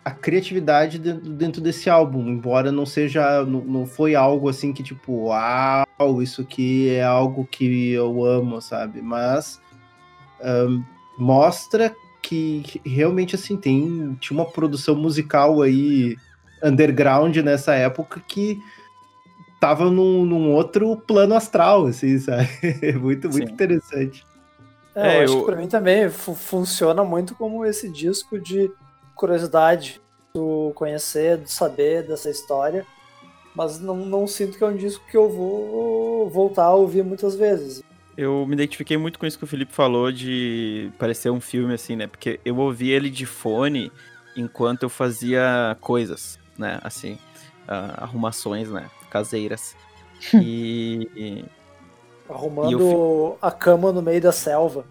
a, 0.05 0.09
a 0.09 0.11
criatividade 0.11 0.97
dentro, 0.97 1.29
dentro 1.29 1.61
desse 1.61 1.89
álbum, 1.89 2.27
embora 2.27 2.71
não 2.71 2.85
seja, 2.85 3.45
não, 3.45 3.61
não 3.61 3.85
foi 3.85 4.15
algo 4.15 4.49
assim 4.49 4.73
que 4.73 4.81
tipo, 4.83 5.27
uau, 5.27 6.21
isso 6.21 6.41
aqui 6.41 6.89
é 6.89 7.03
algo 7.03 7.45
que 7.45 7.91
eu 7.91 8.25
amo, 8.25 8.59
sabe? 8.59 9.01
Mas 9.01 9.61
ahn, 10.41 10.81
mostra 11.17 11.95
que 12.21 12.63
realmente, 12.85 13.35
assim, 13.35 13.55
tem, 13.57 14.17
tinha 14.19 14.37
uma 14.39 14.49
produção 14.49 14.95
musical 14.95 15.61
aí 15.61 16.15
underground 16.63 17.35
nessa 17.37 17.75
época 17.75 18.21
que 18.25 18.57
tava 19.63 19.89
num, 19.89 20.25
num 20.25 20.51
outro 20.51 20.97
plano 20.97 21.33
astral, 21.35 21.85
assim, 21.85 22.19
sabe? 22.19 22.49
muito, 22.99 23.29
muito 23.29 23.47
Sim. 23.47 23.53
interessante. 23.53 24.25
É, 24.93 25.07
É, 25.07 25.19
eu 25.19 25.23
acho 25.23 25.33
eu- 25.35 25.39
que 25.39 25.45
pra 25.45 25.55
mim 25.55 25.67
também 25.69 26.09
fu- 26.09 26.35
funciona 26.35 27.01
muito 27.01 27.33
como 27.33 27.65
esse 27.65 27.89
disco 27.89 28.37
de 28.37 28.69
curiosidade, 29.15 30.01
do 30.35 30.73
conhecer, 30.75 31.37
do 31.37 31.47
saber 31.49 32.05
dessa 32.05 32.29
história, 32.29 32.85
mas 33.55 33.79
não, 33.79 33.95
não 33.95 34.27
sinto 34.27 34.57
que 34.57 34.63
é 34.65 34.67
um 34.67 34.75
disco 34.75 35.05
que 35.09 35.15
eu 35.15 35.29
vou 35.29 36.29
voltar 36.29 36.65
a 36.65 36.75
ouvir 36.75 37.01
muitas 37.01 37.33
vezes. 37.33 37.81
Eu 38.17 38.45
me 38.45 38.55
identifiquei 38.55 38.97
muito 38.97 39.17
com 39.17 39.25
isso 39.25 39.37
que 39.37 39.45
o 39.45 39.47
Felipe 39.47 39.71
falou 39.71 40.11
de 40.11 40.91
parecer 40.99 41.29
um 41.29 41.39
filme, 41.39 41.73
assim, 41.73 41.95
né? 41.95 42.05
Porque 42.05 42.37
eu 42.43 42.57
ouvi 42.57 42.89
ele 42.89 43.09
de 43.09 43.25
fone 43.25 43.89
enquanto 44.35 44.83
eu 44.83 44.89
fazia 44.89 45.77
coisas, 45.79 46.37
né? 46.57 46.79
Assim, 46.83 47.17
ah, 47.65 48.03
arrumações, 48.03 48.69
né? 48.69 48.89
Caseiras. 49.13 49.75
E, 50.33 51.07
e- 51.15 51.45
Arrumando 52.29 53.35
a 53.41 53.51
cama 53.51 53.91
no 53.91 54.01
meio 54.01 54.19
da 54.21 54.31
selva. 54.31 54.85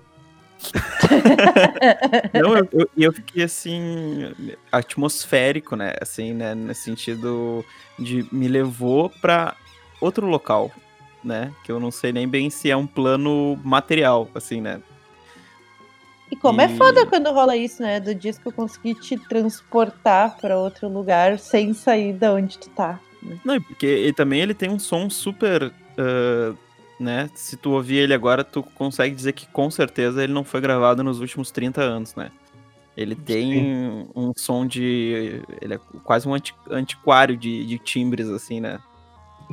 Não, 2.34 2.56
eu, 2.56 2.68
eu, 2.72 2.90
e 2.96 3.02
eu 3.04 3.12
fiquei 3.12 3.42
assim, 3.42 4.32
atmosférico, 4.70 5.74
né? 5.74 5.94
Assim, 6.00 6.32
né? 6.34 6.54
Nesse 6.54 6.82
sentido 6.82 7.64
de 7.98 8.26
me 8.30 8.46
levou 8.46 9.08
pra 9.20 9.56
outro 10.00 10.26
local, 10.26 10.70
né? 11.24 11.50
Que 11.64 11.72
eu 11.72 11.80
não 11.80 11.90
sei 11.90 12.12
nem 12.12 12.28
bem 12.28 12.50
se 12.50 12.70
é 12.70 12.76
um 12.76 12.86
plano 12.86 13.58
material, 13.64 14.28
assim, 14.34 14.60
né? 14.60 14.80
E 16.30 16.36
como 16.36 16.60
é 16.60 16.66
E- 16.66 16.76
foda 16.76 17.06
quando 17.06 17.32
rola 17.32 17.56
isso, 17.56 17.82
né? 17.82 17.98
Do 17.98 18.14
disco 18.14 18.52
conseguir 18.52 18.94
te 18.96 19.16
transportar 19.16 20.36
pra 20.36 20.58
outro 20.58 20.88
lugar 20.88 21.38
sem 21.38 21.72
sair 21.74 22.12
da 22.12 22.32
onde 22.34 22.58
tu 22.58 22.68
tá. 22.70 23.00
Não, 23.44 23.54
e 23.56 23.60
porque 23.60 23.86
ele, 23.86 24.12
também 24.12 24.40
ele 24.40 24.54
tem 24.54 24.70
um 24.70 24.78
som 24.78 25.08
super. 25.10 25.72
ah, 25.98 26.54
né? 27.00 27.28
Se 27.34 27.56
tu 27.56 27.72
ouvir 27.72 27.96
ele 27.96 28.14
agora, 28.14 28.44
tu 28.44 28.62
consegue 28.62 29.14
dizer 29.14 29.32
que 29.32 29.46
com 29.48 29.68
certeza 29.70 30.22
ele 30.22 30.32
não 30.32 30.44
foi 30.44 30.60
gravado 30.60 31.02
nos 31.02 31.18
últimos 31.20 31.50
30 31.50 31.82
anos, 31.82 32.14
né? 32.14 32.30
Ele 32.96 33.16
tem 33.16 34.06
um 34.14 34.32
som 34.36 34.66
de. 34.66 35.42
Ele 35.60 35.74
é 35.74 35.80
quase 36.04 36.28
um 36.28 36.34
anti- 36.34 36.54
antiquário 36.70 37.36
de, 37.36 37.64
de 37.66 37.78
timbres, 37.78 38.28
assim, 38.28 38.60
né? 38.60 38.78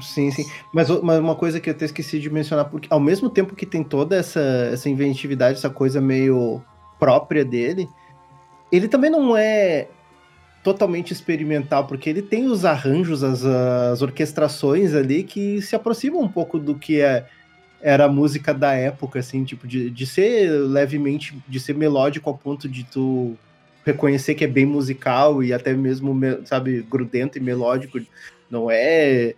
Sim, 0.02 0.30
sim. 0.30 0.46
Mas 0.74 0.90
mas 1.02 1.20
uma 1.20 1.36
coisa 1.36 1.60
que 1.60 1.70
eu 1.70 1.74
até 1.74 1.86
esqueci 1.86 2.20
de 2.20 2.30
mencionar, 2.30 2.70
porque 2.70 2.88
ao 2.92 3.00
mesmo 3.00 3.30
tempo 3.30 3.56
que 3.56 3.66
tem 3.66 3.84
toda 3.84 4.16
essa, 4.16 4.42
essa 4.72 4.90
inventividade, 4.90 5.58
essa 5.58 5.70
coisa 5.70 6.00
meio 6.00 6.62
própria 7.00 7.44
dele, 7.44 7.90
ele 8.72 8.88
também 8.88 9.10
não 9.10 9.36
é 9.36 9.88
totalmente 10.64 11.14
experimental, 11.14 11.88
porque 11.88 12.10
ele 12.10 12.22
tem 12.22 12.46
os 12.46 12.66
arranjos, 12.66 13.24
as, 13.24 13.44
as 13.46 14.02
orquestrações 14.02 14.94
ali 14.94 15.24
que 15.24 15.62
se 15.62 15.76
aproximam 15.76 16.22
um 16.22 16.28
pouco 16.28 16.60
do 16.60 16.76
que 16.76 17.00
é, 17.02 17.26
era 17.82 18.06
a 18.06 18.10
música 18.10 18.54
da 18.54 18.74
época, 18.74 19.20
assim, 19.20 19.44
tipo, 19.44 19.66
de, 19.68 19.90
de 19.90 20.06
ser 20.06 20.50
levemente, 20.52 21.38
de 21.48 21.60
ser 21.60 21.76
melódico 21.76 22.30
ao 22.30 22.38
ponto 22.38 22.68
de 22.68 22.84
tu 22.84 23.36
reconhecer 23.86 24.36
que 24.36 24.44
é 24.44 24.48
bem 24.48 24.66
musical 24.66 25.42
e 25.42 25.54
até 25.54 25.74
mesmo, 25.74 26.14
me- 26.14 26.40
sabe, 26.46 26.86
grudento 26.90 27.38
e 27.38 27.42
melódico. 27.42 28.00
Não 28.50 28.70
é 28.70 29.34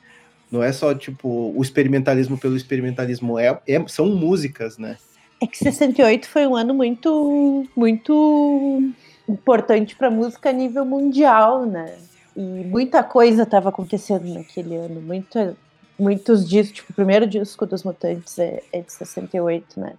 não 0.51 0.61
é 0.61 0.73
só, 0.73 0.93
tipo, 0.93 1.53
o 1.55 1.61
experimentalismo 1.61 2.37
pelo 2.37 2.57
experimentalismo, 2.57 3.39
é, 3.39 3.57
é- 3.65 3.87
são 3.87 4.07
músicas, 4.07 4.77
né? 4.77 4.97
É 5.41 5.47
que 5.47 5.57
68 5.57 6.27
foi 6.27 6.45
um 6.45 6.55
ano 6.57 6.73
muito, 6.73 7.65
muito 7.75 8.91
importante 9.31 9.95
pra 9.95 10.09
música 10.11 10.49
a 10.49 10.53
nível 10.53 10.85
mundial, 10.85 11.65
né? 11.65 11.95
E 12.35 12.41
muita 12.41 13.03
coisa 13.03 13.43
estava 13.43 13.69
acontecendo 13.69 14.25
naquele 14.33 14.75
ano. 14.75 15.01
Muita, 15.01 15.55
muitos 15.99 16.47
discos, 16.47 16.75
tipo, 16.77 16.91
o 16.91 16.95
primeiro 16.95 17.27
disco 17.27 17.65
dos 17.65 17.83
Mutantes 17.83 18.37
é, 18.39 18.61
é 18.71 18.81
de 18.81 18.91
68, 18.91 19.79
né? 19.79 19.93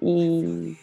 E 0.00 0.76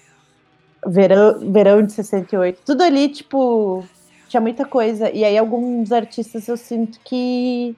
verão, 0.85 1.51
verão 1.51 1.81
de 1.81 1.91
68. 1.93 2.61
Tudo 2.65 2.83
ali, 2.83 3.09
tipo, 3.09 3.83
tinha 4.27 4.41
muita 4.41 4.65
coisa. 4.65 5.09
E 5.11 5.23
aí 5.23 5.37
alguns 5.37 5.91
artistas 5.91 6.47
eu 6.47 6.57
sinto 6.57 6.99
que 7.03 7.75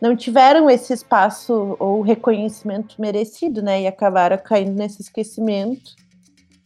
não 0.00 0.16
tiveram 0.16 0.68
esse 0.70 0.92
espaço 0.92 1.76
ou 1.78 2.00
reconhecimento 2.00 2.94
merecido, 3.00 3.62
né? 3.62 3.82
E 3.82 3.86
acabaram 3.86 4.38
caindo 4.38 4.72
nesse 4.72 5.02
esquecimento. 5.02 5.94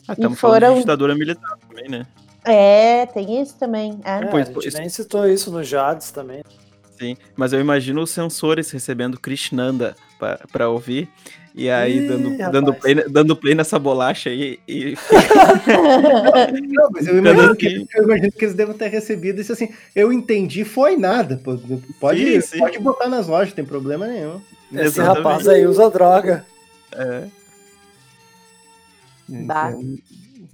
Ah, 0.07 0.13
estamos 0.13 0.39
foram- 0.39 0.61
falando 0.61 0.75
de 0.77 0.81
ditadura 0.81 1.15
militar 1.15 1.59
também, 1.69 1.89
né? 1.89 2.07
É, 2.45 3.07
tem 3.07 3.41
isso 3.41 3.57
também. 3.59 3.99
É. 4.05 4.19
É, 4.19 4.27
Pois, 4.27 4.43
a 4.49 4.53
gente 4.53 4.55
pois. 4.55 4.75
nem 4.75 4.89
citou 4.89 5.27
isso 5.29 5.51
no 5.51 5.63
Jades 5.65 6.11
também. 6.11 6.43
Sim, 6.99 7.17
mas 7.35 7.53
eu 7.53 7.61
imagino 7.61 8.03
os 8.03 8.11
sensores 8.11 8.71
recebendo 8.71 9.19
Krishnanda 9.19 9.97
pra, 10.19 10.39
pra 10.53 10.69
ouvir. 10.69 11.09
E 11.57 11.71
aí 11.71 11.99
Ih, 11.99 12.09
dando, 12.09 12.31
rapaz. 12.33 12.53
dando, 12.53 12.75
play, 12.75 12.95
dando 13.09 13.37
play 13.37 13.55
nessa 13.55 13.79
bolacha 13.79 14.29
aí 14.29 14.59
e 14.67 14.95
Não, 16.69 16.89
mas 16.93 17.07
eu 17.07 17.17
imagino, 17.19 17.55
que, 17.57 17.67
assim. 17.69 17.87
eu 17.95 18.05
imagino 18.05 18.33
que 18.33 18.45
eles 18.45 18.55
devem 18.57 18.77
ter 18.77 18.89
recebido 18.89 19.41
isso 19.41 19.53
assim. 19.53 19.69
Eu 19.95 20.13
entendi, 20.13 20.65
foi 20.65 20.97
nada. 20.97 21.41
Pode, 22.01 22.25
Sim, 22.25 22.41
sim. 22.41 22.59
pode 22.59 22.79
botar 22.81 23.09
nas 23.09 23.29
lojas, 23.29 23.49
não 23.51 23.57
tem 23.57 23.65
problema 23.65 24.07
nenhum. 24.07 24.41
Esse 24.73 25.01
Exatamente. 25.01 25.17
rapaz 25.19 25.49
aí 25.49 25.67
usa 25.67 25.89
droga. 25.91 26.45
É, 26.93 27.25
Bah. 29.29 29.71
Então, 29.71 29.99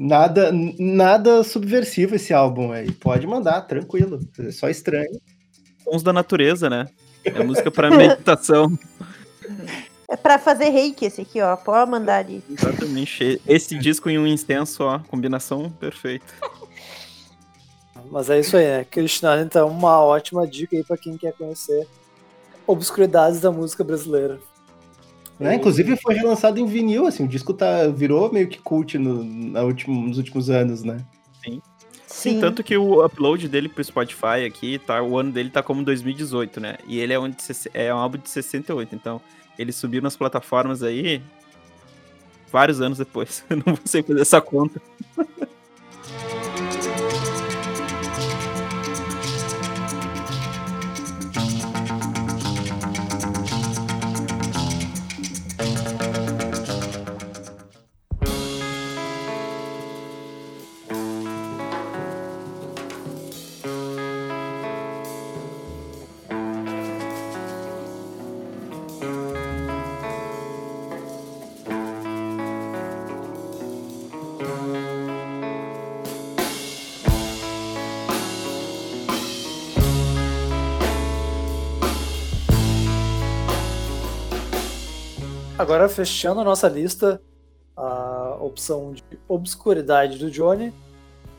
Nada, 0.03 0.51
nada 0.79 1.45
subversivo 1.45 2.15
esse 2.15 2.33
álbum 2.33 2.73
aí. 2.73 2.91
Pode 2.91 3.27
mandar, 3.27 3.61
tranquilo. 3.61 4.19
É 4.39 4.51
só 4.51 4.71
estranho. 4.71 5.21
sons 5.85 6.03
da 6.03 6.11
natureza, 6.11 6.71
né? 6.71 6.89
É 7.23 7.45
música 7.45 7.71
pra 7.71 7.91
meditação. 7.95 8.79
É 10.09 10.17
pra 10.17 10.39
fazer 10.39 10.71
reiki 10.71 11.05
esse 11.05 11.21
aqui, 11.21 11.39
ó. 11.43 11.55
Pode 11.55 11.91
mandar 11.91 12.25
ali. 12.25 12.43
Exatamente. 12.49 13.43
Esse 13.47 13.77
disco 13.77 14.09
em 14.09 14.19
um 14.19 14.27
incenso, 14.27 14.85
ó, 14.85 15.01
combinação 15.01 15.71
perfeita. 15.71 16.25
Mas 18.11 18.31
é 18.31 18.41
isso 18.41 18.57
aí, 18.57 18.65
né? 18.65 18.85
Krishna, 18.91 19.39
então, 19.43 19.69
uma 19.69 20.03
ótima 20.03 20.47
dica 20.47 20.75
aí 20.75 20.83
pra 20.83 20.97
quem 20.97 21.19
quer 21.19 21.35
conhecer 21.35 21.87
obscuridades 22.67 23.39
da 23.39 23.53
música 23.53 23.85
brasileira. 23.85 24.41
Né? 25.41 25.55
Inclusive 25.55 25.97
foi 25.97 26.15
relançado 26.15 26.61
em 26.61 26.67
vinil, 26.67 27.07
assim, 27.07 27.25
o 27.25 27.29
disco 27.29 27.55
tá, 27.55 27.89
virou 27.89 28.31
meio 28.31 28.47
que 28.47 28.59
cult 28.59 28.99
no, 28.99 29.25
na 29.25 29.63
último- 29.63 30.07
nos 30.07 30.19
últimos 30.19 30.51
anos, 30.51 30.83
né? 30.85 31.05
Sim, 32.07 32.41
tanto 32.41 32.63
que 32.63 32.77
o 32.77 33.05
upload 33.05 33.49
dele 33.49 33.69
pro 33.69 33.83
Spotify 33.83 34.45
aqui, 34.47 34.79
tá, 34.79 35.01
o 35.03 35.17
ano 35.17 35.31
dele 35.33 35.49
tá 35.49 35.63
como 35.63 35.83
2018, 35.85 36.61
né? 36.61 36.77
E 36.87 36.99
ele 36.99 37.13
é 37.13 37.19
um, 37.19 37.31
de, 37.31 37.37
é 37.73 37.95
um 37.95 37.99
álbum 37.99 38.19
de 38.19 38.29
68, 38.29 38.95
então 38.95 39.21
ele 39.59 39.73
subiu 39.73 40.03
nas 40.03 40.17
plataformas 40.17 40.83
aí 40.83 41.23
vários 42.53 42.81
anos 42.81 42.99
depois. 42.99 43.45
Eu 43.49 43.63
não 43.65 43.79
sei 43.85 44.03
fazer 44.03 44.21
essa 44.21 44.41
conta. 44.41 44.83
Agora, 85.71 85.89
fechando 85.89 86.41
a 86.41 86.45
nossa 86.45 86.67
lista, 86.69 87.23
a 87.77 88.37
opção 88.41 88.93
de 88.93 89.05
obscuridade 89.29 90.19
do 90.19 90.29
Johnny, 90.29 90.73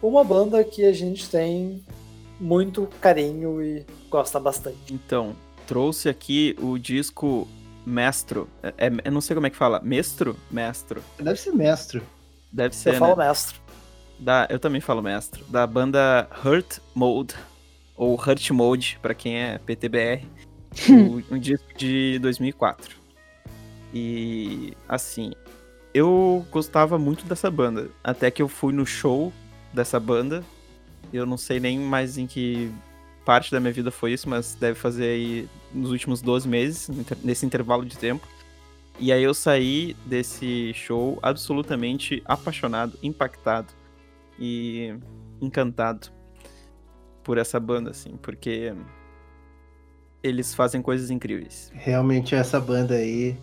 uma 0.02 0.24
banda 0.24 0.64
que 0.64 0.86
a 0.86 0.94
gente 0.94 1.30
tem 1.30 1.84
muito 2.40 2.88
carinho 3.02 3.62
e 3.62 3.86
gosta 4.10 4.40
bastante. 4.40 4.94
Então, 4.94 5.36
trouxe 5.68 6.08
aqui 6.08 6.56
o 6.62 6.78
disco 6.78 7.46
Mestro. 7.86 8.48
É, 8.64 8.88
é- 8.88 8.92
eu 9.04 9.12
não 9.12 9.20
sei 9.20 9.34
como 9.36 9.48
é 9.48 9.50
que 9.50 9.58
fala. 9.58 9.82
Mestro? 9.84 10.38
Mestro. 10.50 11.04
Deve 11.20 11.38
ser 11.38 11.52
mestre. 11.52 12.02
Deve 12.54 12.74
Eu 12.74 12.80
ser, 12.80 12.92
né? 12.94 13.00
falo 13.00 13.18
mestre. 13.18 13.60
Da, 14.18 14.48
eu 14.50 14.60
também 14.60 14.80
falo 14.80 15.02
mestro. 15.02 15.44
Da 15.50 15.68
banda 15.68 16.30
Hurt 16.46 16.78
Mode. 16.96 17.36
Ou 17.98 18.16
Hurt 18.16 18.50
Mode, 18.52 18.98
pra 19.02 19.14
quem 19.14 19.36
é 19.42 19.58
PTBR. 19.58 20.26
o- 20.90 21.36
um 21.36 21.38
disco 21.38 21.68
de 21.78 22.18
2004. 22.20 23.01
E, 23.94 24.74
assim, 24.88 25.34
eu 25.94 26.46
gostava 26.52 26.98
muito 26.98 27.26
dessa 27.26 27.52
banda. 27.52 27.90
Até 28.04 28.32
que 28.32 28.42
eu 28.42 28.48
fui 28.48 28.74
no 28.74 28.86
show 28.86 29.32
dessa 29.74 30.00
banda. 30.00 30.44
Eu 31.12 31.26
não 31.26 31.38
sei 31.38 31.60
nem 31.60 31.80
mais 31.80 32.18
em 32.18 32.26
que 32.26 32.72
parte 33.26 33.52
da 33.52 33.60
minha 33.60 33.74
vida 33.74 33.92
foi 33.92 34.14
isso, 34.14 34.30
mas 34.30 34.56
deve 34.56 34.80
fazer 34.80 35.06
aí 35.06 35.50
nos 35.74 35.92
últimos 35.92 36.22
12 36.22 36.48
meses, 36.48 36.90
nesse 37.24 37.46
intervalo 37.46 37.86
de 37.86 37.98
tempo. 37.98 38.28
E 39.00 39.12
aí 39.12 39.24
eu 39.24 39.34
saí 39.34 39.96
desse 40.06 40.74
show 40.74 41.18
absolutamente 41.22 42.22
apaixonado, 42.26 42.98
impactado 43.02 43.74
e 44.40 44.96
encantado 45.42 46.10
por 47.24 47.38
essa 47.38 47.60
banda, 47.60 47.92
assim, 47.92 48.18
porque 48.22 48.74
eles 50.24 50.54
fazem 50.54 50.82
coisas 50.82 51.10
incríveis. 51.10 51.72
Realmente 51.74 52.36
essa 52.36 52.60
banda 52.60 52.96
aí. 52.96 53.38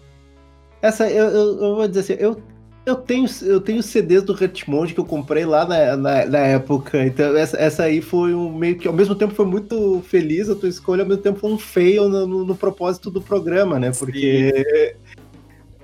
Essa, 0.81 1.11
eu, 1.11 1.27
eu, 1.27 1.63
eu 1.63 1.77
vou 1.77 1.89
dizer 1.89 2.01
assim, 2.01 2.23
eu, 2.23 2.41
eu, 2.87 2.97
tenho, 2.97 3.27
eu 3.43 3.61
tenho 3.61 3.83
CDs 3.83 4.23
do 4.23 4.33
Hurtmode 4.33 4.95
que 4.95 5.01
eu 5.01 5.05
comprei 5.05 5.45
lá 5.45 5.67
na, 5.67 5.97
na, 5.97 6.25
na 6.27 6.39
época. 6.39 7.05
Então, 7.05 7.37
essa, 7.37 7.57
essa 7.59 7.83
aí 7.85 8.01
foi 8.01 8.35
um 8.35 8.53
meio 8.57 8.79
que. 8.79 8.87
Ao 8.87 8.95
mesmo 8.95 9.15
tempo 9.15 9.35
foi 9.35 9.47
muito 9.47 10.03
feliz 10.07 10.49
a 10.49 10.55
tua 10.55 10.69
escolha, 10.69 11.03
ao 11.03 11.09
mesmo 11.09 11.23
tempo 11.23 11.41
foi 11.41 11.51
um 11.51 11.59
fail 11.59 12.09
no, 12.09 12.27
no, 12.27 12.45
no 12.45 12.57
propósito 12.57 13.11
do 13.11 13.21
programa, 13.21 13.79
né? 13.79 13.91
Porque. 13.91 14.95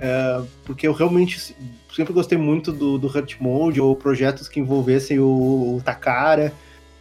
é, 0.00 0.42
porque 0.64 0.86
eu 0.86 0.92
realmente 0.92 1.54
sempre 1.94 2.12
gostei 2.12 2.38
muito 2.38 2.72
do, 2.72 2.98
do 2.98 3.06
Hurtmode 3.06 3.80
ou 3.80 3.94
projetos 3.94 4.48
que 4.48 4.60
envolvessem 4.60 5.18
o, 5.18 5.76
o 5.76 5.82
Takara, 5.84 6.52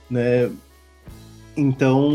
né? 0.09 0.49
Então, 1.55 2.09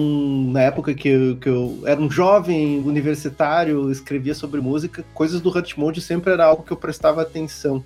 na 0.51 0.63
época 0.63 0.93
que 0.95 1.09
eu, 1.09 1.37
que 1.37 1.49
eu 1.49 1.81
era 1.85 2.01
um 2.01 2.11
jovem 2.11 2.81
universitário, 2.81 3.91
escrevia 3.91 4.35
sobre 4.35 4.61
música, 4.61 5.05
coisas 5.15 5.41
do 5.41 5.49
Hurtmode 5.49 6.01
sempre 6.01 6.33
era 6.33 6.45
algo 6.45 6.65
que 6.65 6.73
eu 6.73 6.77
prestava 6.77 7.23
atenção. 7.23 7.85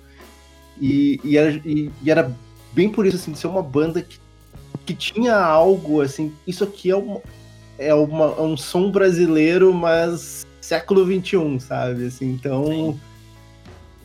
E, 0.81 1.19
e, 1.23 1.37
era, 1.37 1.51
e, 1.63 1.91
e 2.01 2.09
era 2.09 2.35
bem 2.73 2.89
por 2.89 3.05
isso, 3.05 3.17
assim, 3.17 3.31
de 3.31 3.37
ser 3.37 3.47
uma 3.47 3.61
banda 3.61 4.01
que, 4.01 4.17
que 4.83 4.95
tinha 4.95 5.35
algo, 5.35 6.01
assim, 6.01 6.33
isso 6.47 6.63
aqui 6.63 6.89
é, 6.89 6.95
uma, 6.95 7.21
é, 7.77 7.93
uma, 7.93 8.25
é 8.25 8.41
um 8.41 8.57
som 8.57 8.89
brasileiro, 8.89 9.71
mas 9.71 10.43
século 10.59 11.05
XXI, 11.05 11.59
sabe? 11.59 12.07
Assim, 12.07 12.31
então, 12.31 12.65
Sim. 12.65 12.99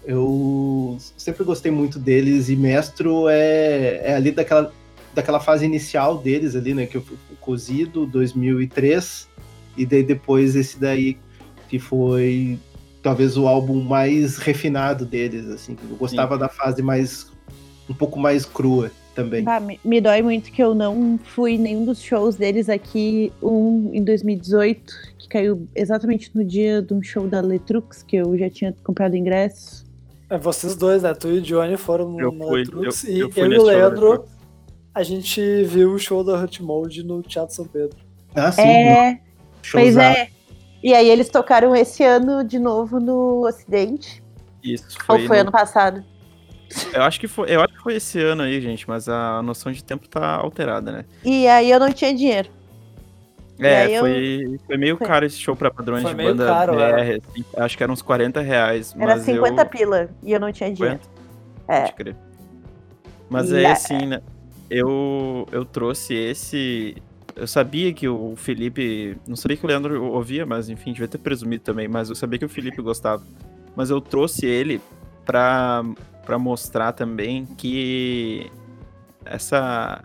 eu 0.05 0.99
sempre 1.17 1.45
gostei 1.45 1.73
muito 1.73 1.99
deles, 1.99 2.51
e 2.51 2.57
Mestro 2.57 3.27
é, 3.27 4.03
é 4.05 4.15
ali 4.15 4.33
daquela 4.33 4.71
daquela 5.15 5.41
fase 5.41 5.65
inicial 5.65 6.19
deles 6.19 6.55
ali, 6.55 6.75
né? 6.75 6.87
Que 6.87 6.99
o 6.99 7.05
Cozido, 7.41 8.07
2003, 8.07 9.29
e 9.77 9.87
daí 9.87 10.03
depois 10.03 10.55
esse 10.57 10.79
daí 10.79 11.17
que 11.69 11.79
foi 11.79 12.59
talvez 13.03 13.37
o 13.37 13.47
álbum 13.47 13.81
mais 13.83 14.39
refinado 14.39 15.05
deles, 15.05 15.47
assim. 15.49 15.77
Eu 15.89 15.97
gostava 15.97 16.35
Sim. 16.35 16.41
da 16.41 16.49
fase 16.49 16.83
mais 16.83 17.31
um 17.89 17.95
pouco 17.95 18.19
mais 18.19 18.45
crua 18.45 18.91
também. 19.15 19.45
Bah, 19.45 19.61
me, 19.61 19.81
me 19.85 20.01
dói 20.01 20.21
muito 20.23 20.51
que 20.53 20.63
eu 20.63 20.75
não 20.75 21.19
fui 21.23 21.57
nenhum 21.59 21.85
dos 21.85 22.03
shows 22.03 22.37
deles 22.37 22.69
aqui, 22.69 23.33
um 23.43 23.91
em 23.95 24.03
2018, 24.05 24.93
que 25.19 25.29
caiu 25.29 25.67
exatamente 25.75 26.31
no 26.35 26.45
dia 26.45 26.83
de 26.83 26.93
um 26.95 27.03
show 27.03 27.27
da 27.27 27.41
Letrux, 27.41 28.03
que 28.03 28.17
eu 28.17 28.37
já 28.39 28.49
tinha 28.51 28.75
comprado 28.85 29.17
ingresso. 29.17 29.87
É, 30.31 30.37
vocês 30.37 30.77
dois, 30.77 31.03
né? 31.03 31.15
Tu 31.15 31.29
e 31.29 31.39
o 31.39 31.43
Johnny 31.43 31.77
foram 31.77 32.11
no 32.11 32.21
Eu 32.21 32.33
na 32.33 32.45
fui, 32.47 32.65
Trux, 32.65 33.05
eu- 33.05 33.11
e 33.11 33.19
eu 33.21 33.31
e 33.53 33.59
o 33.59 33.63
Leandro. 33.63 34.25
A 34.99 35.03
gente 35.05 35.41
viu 35.65 35.93
o 35.93 35.99
show 35.99 36.25
da 36.25 36.33
Hurt 36.35 36.59
Mode 36.61 37.05
no 37.05 37.23
Teatro 37.23 37.55
São 37.55 37.65
Pedro. 37.67 37.97
Ah, 38.35 38.51
sim. 38.51 38.63
é, 38.63 39.21
pois 39.71 39.97
é. 39.97 40.29
E 40.83 40.93
aí 40.93 41.09
eles 41.09 41.29
tocaram 41.29 41.75
esse 41.75 42.03
ano 42.05 42.43
de 42.43 42.59
novo 42.59 42.99
no 42.99 43.47
Ocidente. 43.47 44.23
Isso 44.63 44.99
Ou 45.09 45.17
foi, 45.19 45.27
foi 45.29 45.37
no- 45.37 45.43
ano 45.43 45.53
passado? 45.53 46.05
Eu 46.93 47.03
acho 47.03 47.19
que 47.21 47.29
foi, 47.29 47.49
eu 47.55 47.61
acho 47.63 47.75
que 47.75 47.81
foi 47.83 47.95
esse 47.95 48.21
ano 48.21 48.43
aí, 48.43 48.61
gente, 48.61 48.89
mas 48.89 49.09
a 49.09 49.41
noção 49.41 49.71
de 49.73 49.83
tempo 49.85 50.09
tá 50.09 50.35
alterada, 50.35 50.91
né? 50.93 51.05
E 51.25 51.47
aí 51.47 51.71
eu 51.71 51.79
não 51.81 51.93
tinha 51.93 52.13
dinheiro. 52.13 52.51
É, 53.59 53.83
aí 53.83 53.95
eu- 53.95 54.01
foi, 54.01 54.61
foi 54.67 54.77
meio 54.77 54.97
foi- 54.97 55.07
caro 55.07 55.25
esse 55.27 55.39
show 55.39 55.55
pra 55.57 55.71
padrões 55.71 56.03
Foi 56.03 56.15
de 56.15 56.23
banda 56.23 56.45
caro, 56.47 56.75
BR, 56.75 57.21
assim, 57.31 57.45
acho 57.57 57.77
que 57.77 57.83
eram 57.85 57.95
uns 57.95 58.03
40 58.03 58.41
reais. 58.41 58.95
Era 58.97 59.15
mas 59.17 59.23
50 59.25 59.63
eu... 59.63 59.67
pila 59.67 60.11
e 60.25 60.33
eu 60.33 60.41
não 60.41 60.51
tinha 60.53 60.73
dinheiro. 60.73 61.01
50? 61.01 61.19
É. 61.69 61.81
Pode 61.83 61.93
crer. 61.95 62.17
Mas 63.31 63.51
E 63.51 63.63
é 63.63 63.67
a- 63.67 63.73
assim, 63.73 64.07
né? 64.07 64.21
Eu, 64.71 65.47
eu 65.51 65.65
trouxe 65.65 66.15
esse. 66.15 66.97
Eu 67.35 67.47
sabia 67.47 67.93
que 67.93 68.09
o 68.09 68.35
Felipe. 68.37 69.17
Não 69.27 69.37
sabia 69.37 69.57
que 69.57 69.65
o 69.65 69.69
Leandro 69.69 70.05
ouvia, 70.05 70.45
mas 70.45 70.69
enfim, 70.69 70.93
devia 70.93 71.09
ter 71.09 71.19
presumido 71.19 71.63
também. 71.63 71.89
Mas 71.89 72.09
eu 72.09 72.15
sabia 72.15 72.39
que 72.39 72.45
o 72.45 72.49
Felipe 72.49 72.83
gostava. 72.83 73.23
Mas 73.75 73.91
eu 73.91 74.01
trouxe 74.01 74.45
ele 74.47 74.81
pra, 75.25 75.85
pra 76.27 76.39
mostrar 76.39 76.93
também 76.93 77.47
que 77.47 78.51
essa. 79.25 80.03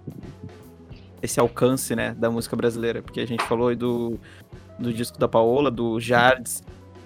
Esse 1.22 1.40
alcance, 1.40 1.95
né, 1.95 2.14
da 2.18 2.30
música 2.30 2.56
brasileira. 2.56 3.02
Porque 3.02 3.22
a 3.22 3.26
gente 3.26 3.44
falou 3.45 3.73
do, 3.76 4.19
do 4.77 4.94
disco 4.94 5.18
da 5.18 5.27
Paola, 5.27 5.72
do 5.72 5.99
Jardes, 5.99 6.61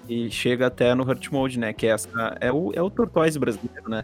e 0.08 0.30
chega 0.30 0.66
até 0.66 0.94
no 0.94 1.04
Hurt 1.04 1.30
Mode, 1.30 1.58
né? 1.58 1.72
Que 1.72 1.86
é, 1.86 1.90
essa, 1.90 2.36
é, 2.40 2.50
o, 2.50 2.72
é 2.74 2.82
o 2.82 2.90
Tortoise 2.90 3.38
brasileiro, 3.38 3.88
né? 3.88 4.02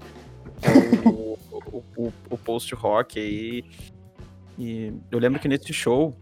É 0.63 1.09
o, 1.09 1.39
o, 1.75 1.83
o, 1.97 2.13
o 2.31 2.39
post-rock 2.39 3.19
aí. 3.19 3.65
E 4.59 4.93
eu 5.11 5.19
lembro 5.19 5.41
que 5.41 5.49
nesse 5.49 5.73
show 5.73 6.15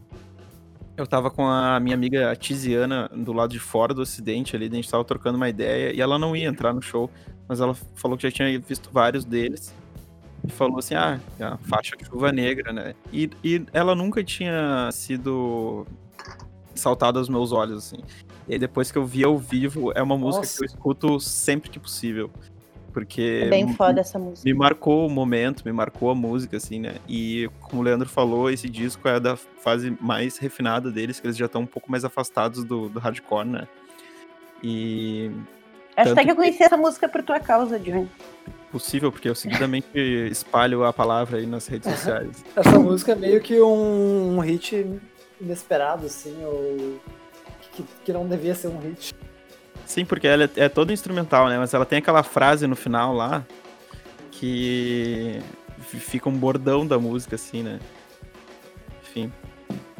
eu 0.96 1.06
tava 1.06 1.30
com 1.30 1.46
a 1.46 1.78
minha 1.80 1.94
amiga 1.94 2.34
Tiziana 2.36 3.08
do 3.14 3.32
lado 3.32 3.50
de 3.50 3.58
fora 3.58 3.94
do 3.94 4.02
ocidente 4.02 4.54
ali, 4.54 4.66
a 4.66 4.74
gente 4.74 4.90
tava 4.90 5.04
trocando 5.04 5.36
uma 5.36 5.48
ideia 5.48 5.92
e 5.94 6.00
ela 6.00 6.18
não 6.18 6.36
ia 6.36 6.48
entrar 6.48 6.72
no 6.72 6.82
show, 6.82 7.10
mas 7.48 7.60
ela 7.60 7.74
falou 7.94 8.16
que 8.16 8.22
já 8.22 8.30
tinha 8.30 8.58
visto 8.58 8.90
vários 8.92 9.24
deles. 9.24 9.74
E 10.44 10.50
falou 10.50 10.78
assim, 10.80 10.94
ah, 10.94 11.20
é 11.38 11.44
a 11.44 11.56
faixa 11.56 11.96
de 11.96 12.04
chuva 12.04 12.32
negra, 12.32 12.72
né? 12.72 12.94
E, 13.12 13.30
e 13.44 13.64
ela 13.72 13.94
nunca 13.94 14.24
tinha 14.24 14.90
sido 14.90 15.86
saltada 16.74 17.20
aos 17.20 17.28
meus 17.28 17.52
olhos, 17.52 17.78
assim. 17.78 18.02
E 18.48 18.54
aí 18.54 18.58
depois 18.58 18.90
que 18.90 18.98
eu 18.98 19.06
vi 19.06 19.22
ao 19.22 19.38
vivo, 19.38 19.92
é 19.92 20.02
uma 20.02 20.18
música 20.18 20.42
Nossa. 20.42 20.58
que 20.58 20.64
eu 20.64 20.66
escuto 20.66 21.20
sempre 21.20 21.70
que 21.70 21.78
possível. 21.78 22.28
Porque 22.92 23.42
É 23.44 23.48
bem 23.48 23.66
me- 23.66 23.74
foda 23.74 24.00
essa 24.00 24.18
música. 24.18 24.46
me 24.46 24.52
marcou 24.54 25.06
o 25.06 25.10
momento, 25.10 25.62
me 25.64 25.72
marcou 25.72 26.10
a 26.10 26.14
música, 26.14 26.58
assim, 26.58 26.78
né? 26.78 26.96
E 27.08 27.48
como 27.60 27.80
o 27.80 27.84
Leandro 27.84 28.08
falou, 28.08 28.50
esse 28.50 28.68
disco 28.68 29.08
é 29.08 29.18
da 29.18 29.34
fase 29.36 29.96
mais 30.00 30.36
refinada 30.36 30.90
deles, 30.90 31.18
que 31.18 31.26
eles 31.26 31.36
já 31.36 31.46
estão 31.46 31.62
um 31.62 31.66
pouco 31.66 31.90
mais 31.90 32.04
afastados 32.04 32.64
do, 32.64 32.88
do 32.90 32.98
hardcore, 33.00 33.48
né? 33.48 33.66
E 34.62 35.30
Acho 35.96 36.12
até 36.12 36.22
que 36.24 36.30
eu 36.30 36.34
que- 36.34 36.40
conheci 36.42 36.62
essa 36.62 36.76
música 36.76 37.08
por 37.08 37.22
tua 37.22 37.40
causa, 37.40 37.78
Johnny. 37.78 38.08
possível, 38.70 39.10
porque 39.10 39.28
eu 39.28 39.34
seguidamente 39.34 39.86
espalho 40.30 40.84
a 40.84 40.92
palavra 40.92 41.38
aí 41.38 41.46
nas 41.46 41.66
redes 41.66 41.88
sociais. 41.92 42.44
Essa 42.54 42.78
música 42.78 43.12
é 43.12 43.16
meio 43.16 43.40
que 43.40 43.60
um, 43.60 44.36
um 44.36 44.40
hit 44.40 44.86
inesperado, 45.40 46.06
assim, 46.06 46.36
ou 46.44 46.98
que, 47.72 47.84
que 48.04 48.12
não 48.12 48.28
devia 48.28 48.54
ser 48.54 48.68
um 48.68 48.78
hit. 48.78 49.14
Sim, 49.92 50.06
porque 50.06 50.26
ela 50.26 50.44
é, 50.44 50.50
é 50.56 50.68
toda 50.70 50.90
instrumental, 50.90 51.50
né? 51.50 51.58
Mas 51.58 51.74
ela 51.74 51.84
tem 51.84 51.98
aquela 51.98 52.22
frase 52.22 52.66
no 52.66 52.74
final 52.74 53.14
lá 53.14 53.44
que 54.30 55.38
fica 55.78 56.30
um 56.30 56.32
bordão 56.32 56.86
da 56.86 56.98
música, 56.98 57.34
assim, 57.34 57.62
né? 57.62 57.78
Enfim. 59.02 59.30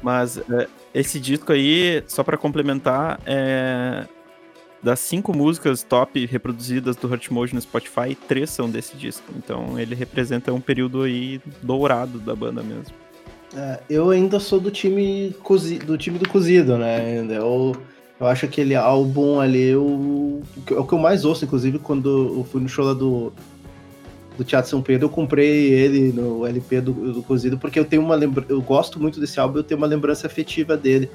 Mas 0.03 0.39
é, 0.39 0.67
esse 0.95 1.21
disco 1.21 1.53
aí, 1.53 2.03
só 2.09 2.25
pra 2.25 2.39
complementar, 2.39 3.21
é. 3.27 4.07
Das 4.83 4.99
cinco 4.99 5.37
músicas 5.37 5.83
top 5.83 6.25
reproduzidas 6.25 6.97
do 6.97 7.07
Hurt 7.07 7.31
Mode 7.31 7.55
no 7.55 7.61
Spotify, 7.61 8.17
três 8.27 8.49
são 8.49 8.71
desse 8.71 8.97
disco. 8.97 9.31
Então 9.37 9.79
ele 9.79 9.95
representa 9.95 10.55
um 10.55 10.61
período 10.61 11.03
aí 11.03 11.39
dourado 11.63 12.19
da 12.19 12.35
banda 12.35 12.63
mesmo. 12.63 12.95
É, 13.55 13.81
eu 13.91 14.09
ainda 14.09 14.41
sou 14.41 14.59
do 14.59 14.71
time, 14.71 15.37
cozi, 15.43 15.79
do 15.79 15.99
time 15.99 16.19
do 16.19 16.29
cozido, 16.29 16.79
né? 16.79 17.19
Eu, 17.31 17.77
eu 18.23 18.29
acho 18.29 18.45
aquele 18.45 18.77
álbum 18.77 19.41
ali 19.41 19.73
é 19.73 19.77
o 19.77 20.41
que 20.65 20.93
eu 20.95 20.99
mais 20.99 21.25
ouço, 21.25 21.45
inclusive, 21.45 21.81
quando 21.81 22.37
eu 22.37 22.45
fui 22.45 22.61
no 22.61 22.69
show 22.69 22.85
lá 22.85 22.95
do, 22.95 23.33
do 24.39 24.45
Teatro 24.45 24.71
São 24.71 24.81
Pedro, 24.81 25.07
eu 25.07 25.11
comprei 25.11 25.73
ele 25.73 26.13
no 26.13 26.47
LP 26.47 26.81
do, 26.81 26.93
do 27.15 27.23
cozido, 27.25 27.59
porque 27.59 27.81
eu 27.81 27.85
tenho 27.85 28.01
uma 28.01 28.15
lembra, 28.15 28.45
eu 28.49 28.63
gosto 28.63 29.01
muito 29.01 29.19
desse 29.19 29.41
álbum, 29.41 29.59
eu 29.59 29.65
tenho 29.65 29.79
uma 29.79 29.89
lembrança 29.89 30.29
afetiva 30.29 30.77
dele. 30.77 31.11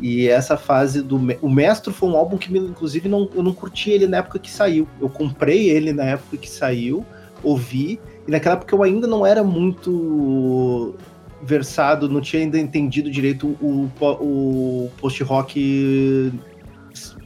E 0.00 0.26
essa 0.26 0.56
fase 0.56 1.02
do. 1.02 1.16
O 1.42 1.50
Mestre 1.50 1.92
foi 1.92 2.08
um 2.08 2.16
álbum 2.16 2.38
que, 2.38 2.56
inclusive, 2.56 3.10
não, 3.10 3.28
eu 3.34 3.42
não 3.42 3.52
curti 3.52 3.90
ele 3.90 4.06
na 4.06 4.18
época 4.18 4.38
que 4.38 4.50
saiu. 4.50 4.88
Eu 5.00 5.10
comprei 5.10 5.68
ele 5.68 5.92
na 5.92 6.04
época 6.04 6.36
que 6.38 6.48
saiu, 6.48 7.04
ouvi, 7.42 8.00
e 8.26 8.30
naquela 8.30 8.54
época 8.54 8.74
eu 8.74 8.82
ainda 8.82 9.06
não 9.06 9.26
era 9.26 9.44
muito 9.44 10.94
versado, 11.42 12.08
não 12.08 12.20
tinha 12.20 12.42
ainda 12.42 12.58
entendido 12.58 13.10
direito 13.10 13.56
o, 13.60 13.90
o 14.00 14.90
post-rock 15.00 16.32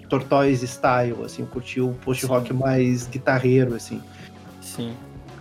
Tortoise 0.08 0.66
style, 0.66 1.24
assim, 1.24 1.42
eu 1.42 1.48
curti 1.48 1.80
o 1.80 1.94
post-rock 2.04 2.52
mais 2.52 3.06
guitarreiro, 3.06 3.74
assim. 3.74 4.02
Sim. 4.60 4.92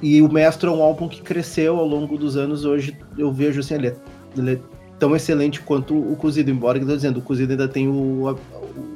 E 0.02 0.22
o 0.22 0.32
Mestre 0.32 0.68
é 0.68 0.72
um 0.72 0.82
álbum 0.82 1.08
que 1.08 1.22
cresceu 1.22 1.78
ao 1.78 1.86
longo 1.86 2.18
dos 2.18 2.38
anos, 2.38 2.64
hoje 2.64 2.98
eu 3.18 3.32
vejo 3.32 3.60
assim, 3.60 3.76
ele 3.76 3.88
é, 3.90 3.96
ele 4.38 4.54
é 4.54 4.60
tão 4.98 5.16
excelente 5.16 5.62
quanto 5.62 5.96
o 5.96 6.16
Cozido, 6.16 6.50
embora 6.50 6.80
que 6.80 6.86
eu 6.86 6.90
tô 6.90 6.96
dizendo, 6.96 7.18
o 7.18 7.22
Cozido 7.22 7.52
ainda 7.52 7.68
tem 7.68 7.88
o, 7.90 8.30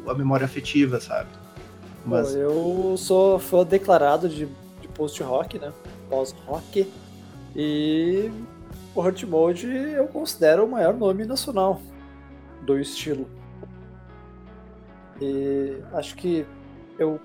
a, 0.08 0.12
a 0.12 0.14
memória 0.14 0.46
afetiva, 0.46 1.00
sabe? 1.02 1.28
Mas 2.06 2.36
eu 2.36 2.96
sou 2.98 3.40
fã 3.40 3.66
declarado 3.66 4.30
de, 4.30 4.48
de 4.82 4.88
post-rock, 4.94 5.60
né? 5.60 5.74
Pós-rock. 6.10 6.88
E 7.56 8.30
o 8.96 9.02
Hurt 9.02 9.24
Mode 9.24 9.68
eu 9.68 10.08
considero 10.08 10.66
o 10.66 10.68
maior 10.68 10.94
nome 10.94 11.26
nacional. 11.26 11.82
do 12.66 12.80
estilo. 12.80 13.30
E 15.22 15.78
acho 15.94 16.16
que 16.16 16.46
eu, 16.98 17.20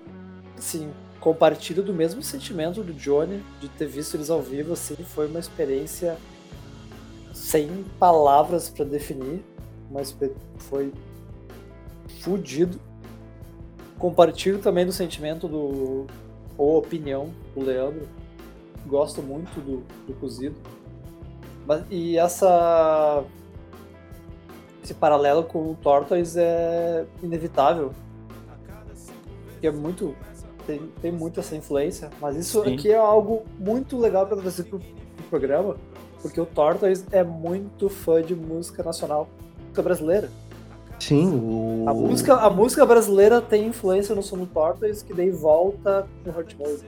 assim, 0.55 0.91
compartilho 1.19 1.81
do 1.81 1.93
mesmo 1.93 2.21
sentimento 2.21 2.83
do 2.83 2.93
Johnny 2.93 3.43
de 3.59 3.67
ter 3.69 3.87
visto 3.87 4.15
eles 4.15 4.29
ao 4.29 4.41
vivo, 4.41 4.73
assim, 4.73 4.95
foi 4.97 5.27
uma 5.27 5.39
experiência 5.39 6.17
sem 7.33 7.83
palavras 7.97 8.69
para 8.69 8.85
definir, 8.85 9.43
mas 9.89 10.15
foi 10.57 10.93
fudido. 12.19 12.79
Compartilho 13.97 14.59
também 14.59 14.85
do 14.85 14.91
sentimento 14.91 15.47
do 15.47 16.05
ou 16.57 16.77
opinião 16.77 17.31
do 17.55 17.63
Leandro. 17.63 18.07
Gosto 18.85 19.21
muito 19.21 19.59
do, 19.59 19.83
do 20.05 20.13
cozido. 20.19 20.55
Mas, 21.65 21.83
e 21.89 22.17
essa 22.17 23.23
esse 24.83 24.93
paralelo 24.93 25.43
com 25.43 25.71
o 25.71 25.75
Tortoise 25.75 26.39
é 26.39 27.05
inevitável. 27.21 27.93
Que 29.59 29.67
é 29.67 29.71
muito 29.71 30.15
tem, 30.65 30.91
tem 31.01 31.11
muito 31.11 31.39
essa 31.39 31.55
influência, 31.55 32.09
mas 32.19 32.35
isso 32.35 32.63
Sim. 32.63 32.73
aqui 32.73 32.91
é 32.91 32.97
algo 32.97 33.43
muito 33.59 33.97
legal 33.97 34.25
para 34.25 34.37
trazer 34.37 34.63
pro, 34.63 34.79
pro 34.79 35.25
programa, 35.29 35.75
porque 36.21 36.39
o 36.39 36.45
Tortoise 36.45 37.03
é 37.11 37.23
muito 37.23 37.89
fã 37.89 38.21
de 38.21 38.35
música 38.35 38.83
nacional, 38.83 39.27
música 39.63 39.81
brasileira. 39.81 40.29
Sim, 40.99 41.31
o. 41.33 41.89
A 41.89 41.93
música, 41.93 42.35
a 42.35 42.49
música 42.49 42.85
brasileira 42.85 43.41
tem 43.41 43.67
influência 43.67 44.13
no 44.13 44.21
som 44.21 44.37
do 44.37 44.45
Tortoise, 44.45 45.03
que 45.03 45.13
daí 45.13 45.31
volta 45.31 46.07
no 46.23 46.31
Hurt 46.31 46.55
Mode. 46.59 46.85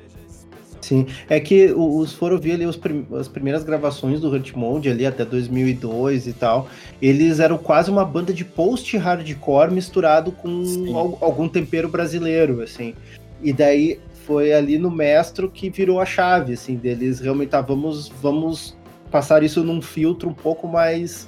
Sim, 0.93 1.07
é 1.27 1.39
que 1.39 1.73
os 1.75 2.13
foram 2.13 2.37
ver 2.37 2.53
ali 2.53 2.65
os 2.65 2.75
prim- 2.77 3.07
as 3.13 3.27
primeiras 3.27 3.63
gravações 3.63 4.21
do 4.21 4.29
Hurt 4.29 4.53
Mode 4.53 4.89
ali 4.89 5.05
até 5.05 5.25
2002 5.25 6.27
e 6.27 6.33
tal. 6.33 6.67
Eles 7.01 7.39
eram 7.39 7.57
quase 7.57 7.89
uma 7.89 8.05
banda 8.05 8.31
de 8.31 8.45
post-hardcore 8.45 9.71
misturado 9.71 10.31
com 10.31 10.63
Sim. 10.63 10.93
algum 11.19 11.49
tempero 11.49 11.89
brasileiro, 11.89 12.61
assim. 12.61 12.93
E 13.41 13.51
daí 13.51 13.99
foi 14.25 14.53
ali 14.53 14.77
no 14.77 14.91
Mestro 14.91 15.49
que 15.49 15.69
virou 15.69 15.99
a 15.99 16.05
chave, 16.05 16.53
assim, 16.53 16.75
deles 16.75 17.19
realmente, 17.19 17.49
tá, 17.49 17.59
vamos, 17.61 18.07
vamos 18.21 18.77
passar 19.11 19.43
isso 19.43 19.63
num 19.63 19.81
filtro 19.81 20.29
um 20.29 20.33
pouco 20.33 20.67
mais 20.67 21.27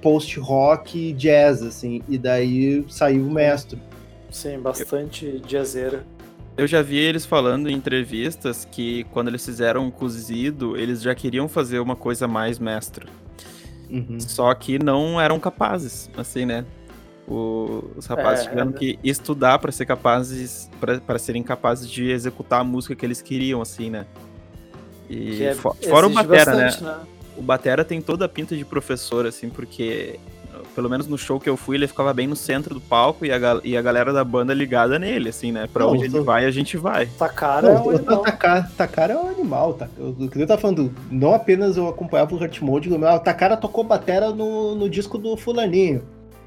post-rock 0.00 1.12
jazz, 1.12 1.62
assim. 1.62 2.02
E 2.08 2.16
daí 2.16 2.84
saiu 2.88 3.26
o 3.26 3.30
Mestro. 3.30 3.78
Sim, 4.30 4.58
bastante 4.60 5.42
jazzeira. 5.46 6.04
Eu 6.56 6.66
já 6.66 6.82
vi 6.82 6.98
eles 6.98 7.24
falando 7.24 7.70
em 7.70 7.74
entrevistas 7.74 8.66
que 8.70 9.04
quando 9.04 9.28
eles 9.28 9.44
fizeram 9.44 9.88
o 9.88 9.92
cozido, 9.92 10.76
eles 10.76 11.00
já 11.00 11.14
queriam 11.14 11.48
fazer 11.48 11.78
uma 11.80 11.96
coisa 11.96 12.28
mais 12.28 12.58
mestra. 12.58 13.06
Uhum. 13.88 14.20
Só 14.20 14.52
que 14.54 14.78
não 14.78 15.20
eram 15.20 15.40
capazes, 15.40 16.10
assim, 16.16 16.44
né? 16.44 16.64
O- 17.26 17.84
os 17.96 18.06
rapazes 18.06 18.44
É, 18.46 18.48
tiveram 18.50 18.70
né? 18.70 18.76
que 18.78 18.98
estudar 19.02 19.58
para 19.58 19.72
ser 19.72 19.86
capazes, 19.86 20.68
para 21.06 21.18
serem 21.18 21.42
capazes 21.42 21.88
de 21.90 22.10
executar 22.10 22.60
a 22.60 22.64
música 22.64 22.94
que 22.94 23.06
eles 23.06 23.22
queriam, 23.22 23.62
assim, 23.62 23.88
né? 23.88 24.04
E 25.08 25.42
é, 25.42 25.54
fo- 25.54 25.74
fora 25.88 26.06
o 26.06 26.10
Batera, 26.10 26.54
né? 26.54 26.64
bastante, 26.64 26.84
né? 26.84 26.98
O 27.36 27.42
Batera 27.42 27.84
tem 27.84 28.00
toda 28.02 28.24
a 28.26 28.28
pinta 28.28 28.56
de 28.56 28.64
professor, 28.64 29.26
assim, 29.26 29.48
porque 29.48 30.20
pelo 30.74 30.88
menos 30.88 31.06
no 31.06 31.18
show 31.18 31.38
que 31.40 31.48
eu 31.48 31.56
fui, 31.56 31.76
ele 31.76 31.86
ficava 31.86 32.12
bem 32.14 32.26
no 32.26 32.36
centro 32.36 32.74
do 32.74 32.80
palco 32.80 33.24
e 33.24 33.32
a, 33.32 33.38
gal- 33.38 33.60
e 33.64 33.76
a 33.76 33.82
galera 33.82 34.12
da 34.12 34.24
banda 34.24 34.54
ligada 34.54 34.98
nele, 34.98 35.28
assim, 35.28 35.52
né? 35.52 35.68
Pra 35.72 35.84
Não, 35.84 35.92
onde 35.92 36.08
tô- 36.08 36.16
ele 36.18 36.24
vai, 36.24 36.44
a 36.46 36.50
gente 36.50 36.76
vai. 36.76 37.06
Takara 37.06 37.68
é 37.68 37.78
um 37.78 37.86
o 37.86 37.90
animal. 37.90 38.22
Takara, 38.22 38.70
Takara 38.76 39.12
é 39.12 39.16
um 39.16 39.28
animal, 39.28 39.74
tá? 39.74 39.88
O 39.98 40.28
que 40.28 40.40
eu 40.40 40.46
tava 40.46 40.60
falando, 40.60 40.92
não 41.10 41.34
apenas 41.34 41.76
eu 41.76 41.88
acompanhava 41.88 42.34
o 42.34 42.38
Hurt 42.38 42.60
Mode, 42.60 42.88
mas 42.90 43.16
o 43.16 43.20
Takara 43.20 43.56
tocou 43.56 43.84
batera 43.84 44.30
no, 44.30 44.74
no 44.74 44.88
disco 44.88 45.18
do 45.18 45.36
fulaninho. 45.36 46.02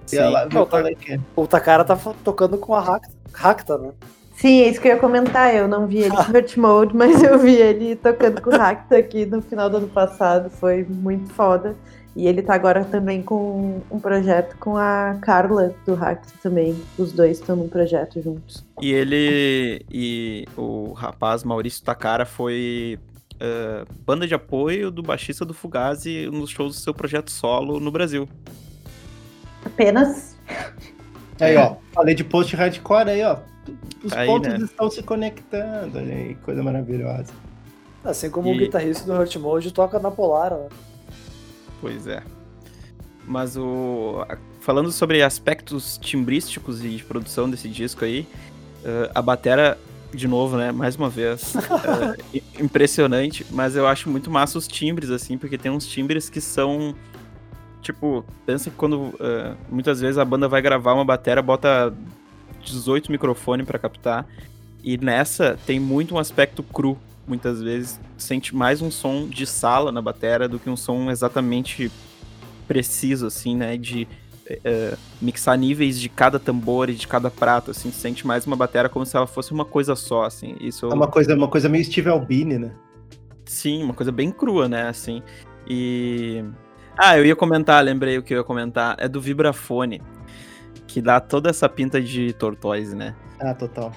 Sim. 0.05 0.15
E 0.17 0.19
ela, 0.19 0.47
Não, 0.51 0.67
é 0.87 0.95
que? 0.95 1.19
O 1.35 1.47
Takara 1.47 1.83
tá 1.83 1.97
tocando 2.23 2.57
com 2.57 2.73
a 2.75 2.81
Rakta, 2.81 3.13
Rakta, 3.33 3.77
né? 3.77 3.91
Sim, 4.35 4.61
é 4.61 4.67
isso 4.69 4.81
que 4.81 4.87
eu 4.87 4.93
ia 4.93 4.99
comentar. 4.99 5.53
Eu 5.55 5.67
não 5.67 5.85
vi 5.87 5.99
ele 5.99 6.13
em 6.15 6.17
Hurt 6.35 6.57
Mode, 6.57 6.95
mas 6.95 7.21
eu 7.23 7.37
vi 7.39 7.55
ele 7.55 7.95
tocando 7.95 8.41
com 8.41 8.49
o 8.49 8.57
Rakta 8.57 8.97
aqui 8.97 9.25
no 9.25 9.41
final 9.41 9.69
do 9.69 9.77
ano 9.77 9.87
passado. 9.87 10.49
Foi 10.49 10.83
muito 10.83 11.31
foda. 11.33 11.75
E 12.15 12.27
ele 12.27 12.41
tá 12.43 12.53
agora 12.53 12.85
também 12.85 13.23
com 13.23 13.81
um 13.89 13.99
projeto 13.99 14.55
com 14.59 14.77
a 14.77 15.17
Carla 15.21 15.73
do 15.85 15.95
Rakta 15.95 16.31
também. 16.43 16.79
Os 16.97 17.11
dois 17.11 17.39
estão 17.39 17.55
num 17.55 17.67
projeto 17.67 18.21
juntos. 18.21 18.63
E 18.81 18.91
ele 18.91 19.83
e 19.89 20.45
o 20.55 20.93
rapaz 20.93 21.43
Maurício 21.43 21.83
Takara 21.83 22.23
foi 22.23 22.99
eh, 23.39 23.83
banda 24.05 24.27
de 24.27 24.35
apoio 24.35 24.91
do 24.91 25.01
baixista 25.01 25.43
do 25.43 25.55
Fugazi 25.55 26.27
nos 26.31 26.51
shows 26.51 26.75
do 26.75 26.81
seu 26.81 26.93
projeto 26.93 27.31
solo 27.31 27.79
no 27.79 27.89
Brasil. 27.91 28.29
Apenas. 29.65 30.35
Aí, 31.39 31.57
ó, 31.57 31.75
falei 31.93 32.13
de 32.13 32.23
post-hardcore 32.23 33.09
aí, 33.09 33.23
ó. 33.23 33.37
Os 34.03 34.11
Aí, 34.13 34.27
pontos 34.27 34.49
né? 34.49 34.57
estão 34.65 34.89
se 34.89 35.01
conectando, 35.01 35.97
olha 35.97 36.13
aí, 36.13 36.35
coisa 36.35 36.61
maravilhosa. 36.61 37.31
Assim 38.03 38.29
como 38.29 38.49
o 38.49 38.53
E- 38.53 38.57
guitarrista 38.59 39.05
do 39.05 39.13
Hurt 39.17 39.35
Mode 39.37 39.71
toca 39.71 39.97
na 39.99 40.11
Polar, 40.11 40.51
né? 40.51 40.67
Pois 41.83 42.07
é. 42.07 42.23
Mas 43.27 43.57
o. 43.57 44.25
Falando 44.61 44.89
sobre 44.89 45.21
aspectos 45.21 45.97
timbrísticos 45.97 46.81
e 46.83 46.87
de 46.95 47.03
produção 47.03 47.49
desse 47.49 47.67
disco 47.67 48.05
aí, 48.05 48.25
eh, 48.85 49.11
a 49.13 49.21
batera, 49.21 49.77
de 50.13 50.25
novo, 50.29 50.55
né? 50.55 50.71
Mais 50.71 50.95
uma 50.95 51.09
vez. 51.09 51.53
i- 52.33 52.41
impressionante, 52.63 53.45
mas 53.51 53.75
eu 53.75 53.85
acho 53.85 54.09
muito 54.09 54.31
massa 54.31 54.57
os 54.57 54.65
timbres, 54.65 55.09
assim, 55.09 55.37
porque 55.37 55.57
tem 55.57 55.69
uns 55.69 55.85
timbres 55.85 56.29
que 56.29 56.39
são. 56.39 56.95
Tipo, 57.81 58.23
pensa 58.45 58.69
que 58.69 58.77
quando 58.77 59.13
eh, 59.19 59.53
muitas 59.69 59.99
vezes 59.99 60.17
a 60.17 60.23
banda 60.23 60.47
vai 60.47 60.61
gravar 60.61 60.93
uma 60.93 61.03
batera, 61.03 61.41
bota 61.41 61.93
18 62.63 63.11
microfones 63.11 63.65
pra 63.67 63.77
captar. 63.77 64.25
E 64.81 64.97
nessa 64.97 65.57
tem 65.65 65.81
muito 65.81 66.15
um 66.15 66.17
aspecto 66.17 66.63
cru. 66.63 66.97
Muitas 67.25 67.61
vezes 67.61 67.99
sente 68.17 68.55
mais 68.55 68.81
um 68.81 68.91
som 68.91 69.27
de 69.27 69.45
sala 69.45 69.91
na 69.91 70.01
batera 70.01 70.47
do 70.47 70.59
que 70.59 70.69
um 70.69 70.75
som 70.75 71.09
exatamente 71.09 71.91
preciso, 72.67 73.27
assim, 73.27 73.55
né? 73.55 73.77
De 73.77 74.07
eh, 74.45 74.97
mixar 75.21 75.57
níveis 75.57 75.99
de 75.99 76.09
cada 76.09 76.37
tambor 76.39 76.89
e 76.89 76.93
de 76.93 77.07
cada 77.07 77.29
prato, 77.29 77.71
assim. 77.71 77.91
Sente 77.91 78.27
mais 78.27 78.45
uma 78.45 78.55
batera 78.55 78.89
como 78.89 79.05
se 79.05 79.15
ela 79.15 79.27
fosse 79.27 79.51
uma 79.51 79.65
coisa 79.65 79.95
só, 79.95 80.25
assim. 80.25 80.55
Isso 80.59 80.87
É 80.87 80.93
uma 80.93 81.07
coisa, 81.07 81.33
uma 81.35 81.47
coisa 81.47 81.69
meio 81.69 81.85
Steve 81.85 82.09
Albini, 82.09 82.57
né? 82.57 82.71
Sim, 83.45 83.83
uma 83.83 83.93
coisa 83.93 84.11
bem 84.11 84.31
crua, 84.31 84.67
né, 84.67 84.87
assim. 84.87 85.21
E. 85.67 86.43
Ah, 86.97 87.17
eu 87.17 87.25
ia 87.25 87.35
comentar, 87.35 87.83
lembrei 87.83 88.17
o 88.17 88.23
que 88.23 88.33
eu 88.33 88.39
ia 88.39 88.43
comentar. 88.43 88.95
É 88.99 89.07
do 89.07 89.21
vibrafone. 89.21 90.01
Que 90.87 91.01
dá 91.01 91.19
toda 91.19 91.49
essa 91.49 91.67
pinta 91.67 92.01
de 92.01 92.33
tortoise, 92.33 92.95
né? 92.95 93.15
Ah, 93.39 93.53
total. 93.53 93.91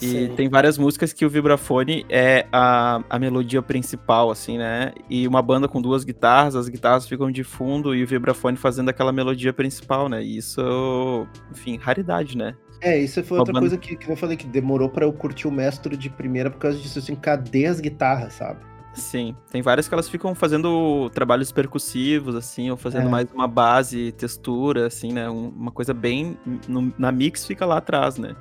E 0.00 0.06
Sim. 0.06 0.28
tem 0.34 0.48
várias 0.48 0.76
músicas 0.76 1.12
que 1.12 1.24
o 1.24 1.30
vibrafone 1.30 2.04
é 2.08 2.46
a, 2.52 3.00
a 3.08 3.18
melodia 3.18 3.62
principal, 3.62 4.30
assim, 4.30 4.58
né? 4.58 4.92
E 5.08 5.26
uma 5.28 5.40
banda 5.40 5.68
com 5.68 5.80
duas 5.80 6.02
guitarras, 6.04 6.56
as 6.56 6.68
guitarras 6.68 7.06
ficam 7.06 7.30
de 7.30 7.44
fundo 7.44 7.94
e 7.94 8.02
o 8.02 8.06
vibrafone 8.06 8.56
fazendo 8.56 8.88
aquela 8.88 9.12
melodia 9.12 9.52
principal, 9.52 10.08
né? 10.08 10.22
E 10.22 10.36
isso, 10.36 11.26
enfim, 11.52 11.76
raridade, 11.80 12.36
né? 12.36 12.54
É, 12.80 12.98
isso 12.98 13.22
foi 13.22 13.38
Uma 13.38 13.42
outra 13.42 13.52
banda- 13.54 13.60
coisa 13.62 13.78
que, 13.78 13.96
que 13.96 14.10
eu 14.10 14.16
falei, 14.16 14.36
que 14.36 14.46
demorou 14.46 14.88
pra 14.90 15.04
eu 15.04 15.12
curtir 15.12 15.46
o 15.46 15.50
Mestre 15.50 15.96
de 15.96 16.10
primeira 16.10 16.50
por 16.50 16.58
causa 16.58 16.76
disso, 16.76 16.98
assim, 16.98 17.14
cadê 17.14 17.66
as 17.66 17.80
guitarras, 17.80 18.34
sabe? 18.34 18.58
Sim, 18.94 19.34
tem 19.50 19.62
várias 19.62 19.88
que 19.88 19.94
elas 19.94 20.08
ficam 20.08 20.34
fazendo 20.34 21.08
trabalhos 21.10 21.50
percussivos, 21.50 22.34
assim, 22.36 22.70
ou 22.70 22.76
fazendo 22.76 23.06
É. 23.06 23.10
mais 23.10 23.26
uma 23.32 23.48
base, 23.48 24.12
textura, 24.12 24.86
assim, 24.86 25.12
né? 25.12 25.28
Um- 25.30 25.48
uma 25.48 25.70
coisa 25.70 25.94
bem. 25.94 26.36
no- 26.68 26.92
na 26.98 27.10
mix 27.10 27.46
fica 27.46 27.64
lá 27.64 27.78
atrás, 27.78 28.18
né? 28.18 28.34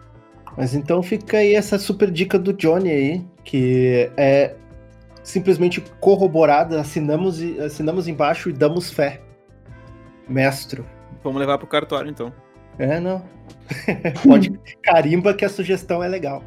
Mas 0.58 0.74
então 0.76 1.02
fica 1.02 1.38
aí 1.38 1.56
essa 1.56 1.80
super 1.80 2.12
dica 2.12 2.38
do 2.38 2.54
Johnny 2.54 2.90
aí, 2.90 3.26
que 3.44 4.12
é 4.16 4.56
simplesmente 5.24 5.82
corroborada, 6.00 6.80
assinamos, 6.80 7.42
e- 7.42 7.60
assinamos 7.60 8.08
embaixo 8.08 8.50
e 8.50 8.54
damos 8.54 8.92
fé. 8.92 9.22
Mestro. 10.28 10.86
Vamos 11.24 11.40
levar 11.40 11.58
pro 11.58 11.68
cartório, 11.68 12.10
então. 12.10 12.32
É, 12.78 13.00
não. 13.00 13.24
Pode 14.28 14.52
carimba 14.84 15.34
que 15.34 15.46
a 15.46 15.50
sugestão 15.50 16.04
é 16.04 16.08
legal. 16.08 16.44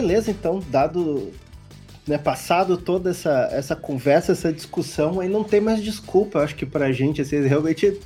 Beleza, 0.00 0.30
então, 0.30 0.62
dado, 0.70 1.32
né, 2.06 2.16
passado 2.18 2.76
toda 2.76 3.10
essa, 3.10 3.48
essa 3.50 3.74
conversa, 3.74 4.30
essa 4.30 4.52
discussão, 4.52 5.18
aí 5.18 5.28
não 5.28 5.42
tem 5.42 5.60
mais 5.60 5.82
desculpa, 5.82 6.38
acho 6.38 6.54
que 6.54 6.64
pra 6.64 6.92
gente, 6.92 7.20
assim, 7.20 7.44
realmente 7.44 7.98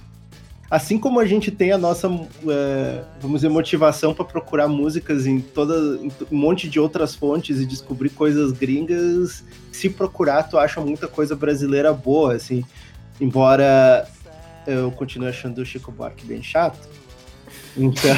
assim 0.70 0.98
como 0.98 1.20
a 1.20 1.26
gente 1.26 1.50
tem 1.50 1.70
a 1.70 1.76
nossa, 1.76 2.08
é, 2.48 3.02
vamos 3.20 3.42
dizer, 3.42 3.50
motivação 3.50 4.14
para 4.14 4.24
procurar 4.24 4.68
músicas 4.68 5.26
em 5.26 5.38
toda 5.38 6.02
em 6.02 6.10
um 6.30 6.36
monte 6.38 6.66
de 6.66 6.80
outras 6.80 7.14
fontes 7.14 7.60
e 7.60 7.66
descobrir 7.66 8.08
coisas 8.08 8.52
gringas, 8.52 9.44
se 9.70 9.90
procurar, 9.90 10.44
tu 10.44 10.56
acha 10.56 10.80
muita 10.80 11.06
coisa 11.06 11.36
brasileira 11.36 11.92
boa, 11.92 12.34
assim. 12.34 12.64
Embora 13.20 14.08
eu 14.66 14.90
continue 14.92 15.28
achando 15.28 15.58
o 15.58 15.66
Chico 15.66 15.92
Buarque 15.92 16.24
bem 16.24 16.42
chato. 16.42 16.88
Então, 17.76 18.14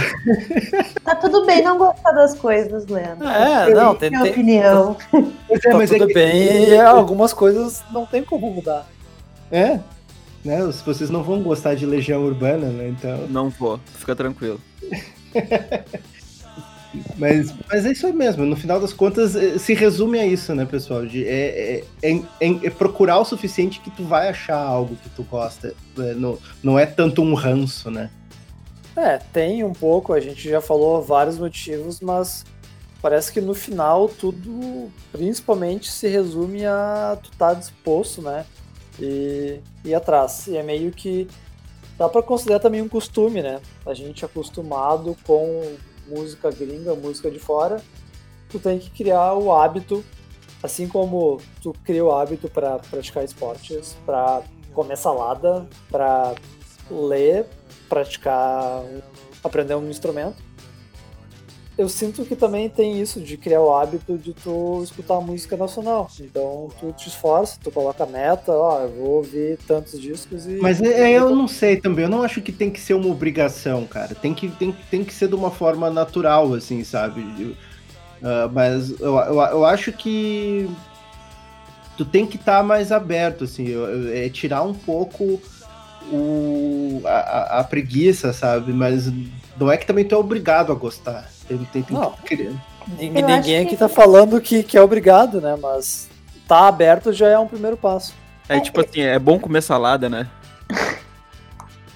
Tá 1.05 1.15
tudo 1.15 1.47
bem 1.47 1.63
não 1.63 1.79
gostar 1.79 2.11
das 2.13 2.35
coisas, 2.35 2.87
Leandro. 2.87 3.29
É, 3.29 3.73
não, 3.73 3.95
tem, 3.95 4.11
Minha 4.11 4.23
tem, 4.23 4.33
opinião. 4.33 4.97
Pois 5.47 5.65
é, 5.65 5.71
tá 5.71 5.77
mas 5.77 5.93
é 5.93 5.99
tudo 5.99 6.09
que- 6.09 6.15
bem 6.15 6.69
e 6.71 6.81
algumas 6.81 7.33
coisas 7.33 7.83
não 7.93 8.05
tem 8.05 8.25
como 8.25 8.51
mudar. 8.51 8.89
É, 9.53 9.79
né? 10.45 10.61
Vocês 10.85 11.09
não 11.09 11.23
vão 11.23 11.41
gostar 11.43 11.75
de 11.77 11.87
Legião 11.87 12.25
Urbana, 12.25 12.67
né? 12.69 12.89
Então, 12.89 13.29
Não 13.29 13.49
vou, 13.49 13.79
fica 13.95 14.17
tranquilo. 14.17 14.61
mas, 17.19 17.53
mas 17.69 17.87
é 17.87 17.93
isso 17.93 18.07
aí 18.07 18.13
mesmo. 18.13 18.45
No 18.45 18.57
final 18.57 18.81
das 18.81 18.93
contas, 18.93 19.35
eh, 19.37 19.59
se 19.59 19.75
resume 19.75 20.19
a 20.19 20.27
isso, 20.27 20.55
né, 20.55 20.65
pessoal? 20.65 21.05
De, 21.07 21.25
é, 21.27 21.83
é, 22.03 22.11
é, 22.11 22.17
é- 22.41 22.67
é 22.67 22.71
procurar 22.71 23.19
o 23.19 23.25
suficiente 23.25 23.81
que 23.81 23.91
tu 23.91 24.05
vai 24.05 24.29
achar 24.29 24.59
algo 24.59 24.97
que 24.97 25.09
tu 25.11 25.23
gosta. 25.25 25.75
É, 25.99 26.15
não, 26.15 26.39
não 26.63 26.79
é 26.79 26.87
tanto 26.87 27.23
um 27.23 27.35
ranço, 27.35 27.91
né? 27.91 28.11
É, 28.97 29.19
tem 29.19 29.65
um 29.65 29.73
pouco, 29.73 30.13
a 30.13 30.21
gente 30.21 30.49
já 30.49 30.61
falou 30.61 31.03
vários 31.03 31.39
motivos, 31.39 32.01
mas 32.01 32.45
parece 33.03 33.33
que 33.33 33.41
no 33.41 33.55
final 33.55 34.09
tudo 34.09 34.89
principalmente 35.11 35.91
se 35.91 36.07
resume 36.07 36.65
a 36.65 37.19
tu 37.23 37.31
estar 37.31 37.55
disposto, 37.55 38.23
né? 38.23 38.47
E 39.01 39.61
ir 39.85 39.95
atrás. 39.95 40.47
E 40.47 40.57
é 40.57 40.63
meio 40.63 40.93
que 40.93 41.29
dá 41.99 42.09
pra 42.09 42.23
considerar 42.23 42.61
também 42.61 42.81
um 42.81 42.89
costume, 42.89 43.43
né? 43.43 43.61
A 43.85 43.95
gente 43.95 44.25
acostumado 44.25 45.17
com 45.27 45.77
música 46.07 46.51
gringa, 46.51 46.95
música 46.95 47.31
de 47.31 47.39
fora, 47.39 47.83
tu 48.49 48.59
tem 48.59 48.79
que 48.79 48.91
criar 48.91 49.35
o 49.35 49.53
hábito, 49.53 50.05
assim 50.63 50.87
como 50.87 51.41
tu 51.61 51.73
cria 51.85 52.05
o 52.05 52.13
hábito 52.13 52.49
para 52.49 52.79
praticar 52.79 53.25
esportes, 53.25 53.97
para 54.07 54.43
comer 54.73 54.97
salada, 54.97 55.67
para 55.91 56.35
ler, 56.91 57.47
praticar, 57.89 58.83
aprender 59.43 59.75
um 59.75 59.89
instrumento. 59.89 60.37
Eu 61.77 61.89
sinto 61.89 62.25
que 62.25 62.37
também 62.37 62.69
tem 62.69 63.01
isso 63.01 63.21
de 63.21 63.37
criar 63.37 63.61
o 63.61 63.75
hábito 63.75 64.17
de 64.17 64.33
tu 64.33 64.81
escutar 64.85 65.21
música 65.21 65.57
nacional. 65.57 66.09
Então 66.21 66.71
tu 66.79 66.93
te 66.93 67.09
esforça, 67.09 67.59
tu 67.61 67.69
coloca 67.71 68.05
a 68.05 68.07
meta, 68.07 68.53
ó, 68.53 68.83
eu 68.83 68.91
vou 68.91 69.09
ouvir 69.17 69.59
tantos 69.67 70.01
discos 70.01 70.47
e. 70.47 70.59
Mas 70.61 70.81
é, 70.81 71.11
eu 71.11 71.35
não 71.35 71.49
sei 71.49 71.77
também. 71.77 72.05
Eu 72.05 72.11
não 72.11 72.23
acho 72.23 72.41
que 72.41 72.53
tem 72.53 72.71
que 72.71 72.81
ser 72.81 72.95
uma 72.95 73.09
obrigação, 73.09 73.85
cara. 73.87 74.15
Tem 74.15 74.33
que, 74.33 74.49
tem, 74.51 74.73
tem 74.89 75.05
que 75.05 75.13
ser 75.13 75.27
de 75.27 75.35
uma 75.35 75.51
forma 75.51 75.91
natural, 75.91 76.55
assim, 76.55 76.85
sabe? 76.85 77.57
Ah, 78.25 78.49
mas 78.51 78.99
eu, 79.01 79.17
eu, 79.19 79.35
eu 79.35 79.65
acho 79.67 79.93
que 79.93 80.71
tu 81.97 82.05
tem 82.05 82.27
que 82.27 82.37
estar 82.37 82.63
mais 82.63 82.91
aberto, 82.91 83.45
assim. 83.45 83.67
É 84.13 84.29
tirar 84.31 84.63
um 84.63 84.73
pouco 84.73 85.41
o, 86.13 87.03
a, 87.05 87.61
a- 87.61 87.65
preguiça, 87.65 88.33
sabe? 88.33 88.73
Mas 88.73 89.11
não 89.59 89.71
é 89.71 89.77
que 89.77 89.87
também 89.87 90.05
tu 90.05 90.15
é 90.15 90.19
obrigado 90.19 90.73
a 90.73 90.75
gostar. 90.75 91.29
Tem, 91.49 91.59
tem, 91.73 91.83
tem 91.83 91.97
Não. 91.97 92.13
que 92.13 92.23
querer. 92.37 92.53
Ninguém, 92.99 93.23
Eu 93.23 93.27
acho 93.29 93.37
ninguém 93.39 93.61
que- 93.63 93.69
aqui 93.69 93.77
tá 93.77 93.89
falando 93.89 94.41
que, 94.41 94.63
que 94.63 94.77
é 94.77 94.83
obrigado, 94.83 95.41
né? 95.41 95.57
Mas 95.61 96.09
tá 96.47 96.69
aberto 96.69 97.13
já 97.13 97.29
é 97.29 97.39
um 97.39 97.47
primeiro 97.49 97.77
passo. 97.77 98.15
É 98.49 98.61
tipo 98.61 98.81
assim, 98.81 99.01
é 99.01 99.19
bom 99.19 99.39
comer 99.39 99.63
salada, 99.63 100.09
né? 100.09 100.29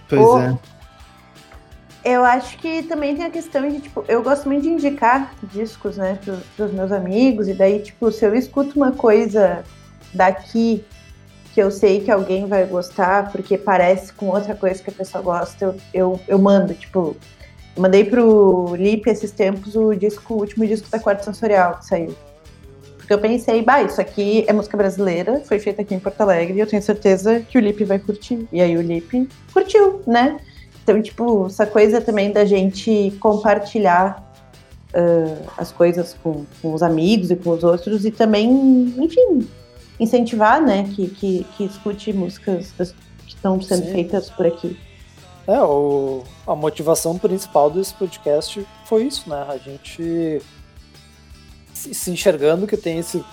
Pois 0.08 0.20
Ô, 0.22 0.38
é. 0.40 0.58
Eu 2.04 2.24
acho 2.24 2.56
que 2.58 2.82
também 2.84 3.14
tem 3.14 3.26
a 3.26 3.30
questão 3.30 3.68
de, 3.68 3.80
tipo, 3.80 4.02
eu 4.08 4.22
gosto 4.22 4.48
muito 4.48 4.62
de 4.62 4.70
indicar 4.70 5.34
discos, 5.52 5.98
né, 5.98 6.18
pros, 6.24 6.38
pros 6.56 6.72
meus 6.72 6.90
amigos, 6.90 7.48
e 7.48 7.52
daí, 7.54 7.80
tipo, 7.80 8.10
se 8.10 8.24
eu 8.24 8.34
escuto 8.34 8.76
uma 8.76 8.92
coisa 8.92 9.62
daqui 10.14 10.82
que 11.58 11.62
eu 11.62 11.72
sei 11.72 11.98
que 11.98 12.08
alguém 12.08 12.46
vai 12.46 12.64
gostar, 12.64 13.32
porque 13.32 13.58
parece 13.58 14.12
com 14.12 14.28
outra 14.28 14.54
coisa 14.54 14.80
que 14.80 14.90
a 14.90 14.92
pessoa 14.92 15.20
gosta, 15.20 15.64
eu, 15.64 15.74
eu, 15.92 16.20
eu 16.28 16.38
mando, 16.38 16.72
tipo, 16.72 17.16
mandei 17.76 18.04
pro 18.04 18.76
Lipe 18.76 19.10
esses 19.10 19.32
tempos 19.32 19.74
o 19.74 19.92
disco, 19.92 20.34
o 20.34 20.36
último 20.36 20.64
disco 20.64 20.88
da 20.88 21.00
Quarta 21.00 21.24
Sensorial 21.24 21.78
que 21.78 21.86
saiu. 21.86 22.14
Porque 22.96 23.12
eu 23.12 23.18
pensei, 23.18 23.60
bah, 23.60 23.82
isso 23.82 24.00
aqui 24.00 24.44
é 24.46 24.52
música 24.52 24.76
brasileira, 24.76 25.40
foi 25.46 25.58
feita 25.58 25.82
aqui 25.82 25.96
em 25.96 25.98
Porto 25.98 26.20
Alegre, 26.20 26.56
e 26.56 26.60
eu 26.60 26.66
tenho 26.68 26.80
certeza 26.80 27.40
que 27.40 27.58
o 27.58 27.60
Lipe 27.60 27.82
vai 27.82 27.98
curtir. 27.98 28.46
E 28.52 28.60
aí 28.60 28.76
o 28.76 28.80
Lipe 28.80 29.28
curtiu, 29.52 30.00
né? 30.06 30.38
Então, 30.84 31.02
tipo, 31.02 31.46
essa 31.46 31.66
coisa 31.66 32.00
também 32.00 32.30
da 32.30 32.44
gente 32.44 33.12
compartilhar 33.18 34.32
ah, 34.94 35.52
as 35.56 35.72
coisas 35.72 36.14
com, 36.22 36.46
com 36.62 36.72
os 36.72 36.84
amigos 36.84 37.32
e 37.32 37.34
com 37.36 37.50
os 37.50 37.64
outros 37.64 38.04
e 38.04 38.12
também, 38.12 38.48
enfim, 38.96 39.48
incentivar, 39.98 40.62
né, 40.62 40.84
que, 40.94 41.08
que, 41.08 41.44
que 41.56 41.64
escute 41.64 42.12
músicas 42.12 42.72
que 43.26 43.34
estão 43.34 43.60
sendo 43.60 43.86
Sim. 43.86 43.92
feitas 43.92 44.30
por 44.30 44.46
aqui. 44.46 44.78
É, 45.46 45.62
o, 45.62 46.24
a 46.46 46.54
motivação 46.54 47.16
principal 47.18 47.70
desse 47.70 47.94
podcast 47.94 48.66
foi 48.84 49.04
isso, 49.04 49.30
né? 49.30 49.46
A 49.48 49.56
gente 49.56 50.42
se, 51.72 51.94
se 51.94 52.10
enxergando 52.10 52.66
que 52.66 52.76
tem 52.76 52.98
esse 52.98 53.24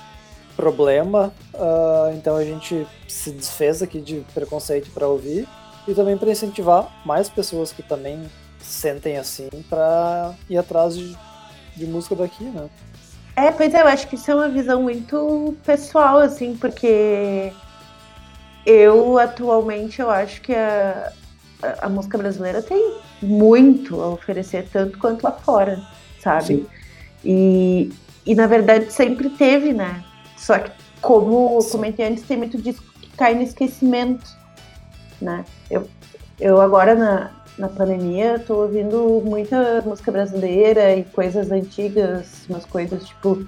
problema, 0.56 1.34
ah, 1.54 2.12
então 2.16 2.38
a 2.38 2.44
gente 2.46 2.88
se 3.08 3.32
desfez 3.32 3.82
aqui 3.82 4.00
de 4.00 4.24
preconceito 4.34 4.90
para 4.92 5.08
ouvir 5.08 5.48
e 5.88 5.94
também 5.94 6.18
para 6.18 6.32
incentivar 6.32 6.90
mais 7.06 7.28
pessoas 7.28 7.72
que 7.72 7.84
também 7.84 8.24
sentem 8.60 9.18
assim 9.18 9.50
para 9.70 10.34
ir 10.50 10.58
atrás 10.58 10.96
de, 10.96 11.16
de 11.76 11.86
música 11.86 12.16
daqui, 12.16 12.46
né? 12.46 12.70
É, 13.36 13.52
pois 13.52 13.74
é, 13.74 13.82
eu 13.82 13.88
acho 13.88 14.08
que 14.08 14.16
isso 14.16 14.32
é 14.32 14.36
uma 14.36 14.48
visão 14.48 14.82
muito 14.82 15.56
pessoal, 15.66 16.20
assim, 16.20 16.56
porque 16.56 17.52
eu 18.66 19.20
atualmente 19.20 20.02
eu 20.02 20.10
acho 20.10 20.42
que 20.42 20.54
a, 20.54 21.12
a, 21.62 21.86
a 21.86 21.90
música 21.90 22.18
brasileira 22.18 22.62
tem 22.62 22.98
muito 23.22 24.02
a 24.02 24.08
oferecer, 24.10 24.68
tanto 24.72 24.98
quanto 24.98 25.24
lá 25.24 25.34
fora, 25.34 25.82
sabe? 26.22 26.46
Sim. 26.46 26.68
E, 27.26 27.94
e 28.26 28.34
na 28.36 28.48
verdade 28.48 28.92
sempre 28.92 29.30
teve, 29.30 29.74
né? 29.74 30.04
Só 30.38 30.58
que, 30.58 30.72
como 31.02 31.56
eu 31.56 31.62
Sim. 31.62 31.72
comentei 31.72 32.08
antes, 32.08 32.24
tem 32.24 32.38
muito 32.38 32.62
disco 32.62 32.86
que 33.02 33.10
cai 33.18 33.36
no 33.36 33.42
esquecimento, 33.42 34.26
né? 35.22 35.44
Eu, 35.70 35.90
eu 36.40 36.62
agora 36.62 36.96
na, 36.96 37.32
na 37.58 37.70
pandemia 37.70 38.40
tô 38.40 38.64
ouvindo 38.64 39.22
muita 39.24 39.82
música 39.82 40.12
brasileira 40.12 40.96
e 40.96 41.04
coisas 41.04 41.52
antigas, 41.52 42.46
umas 42.50 42.66
coisas 42.66 43.06
tipo. 43.06 43.46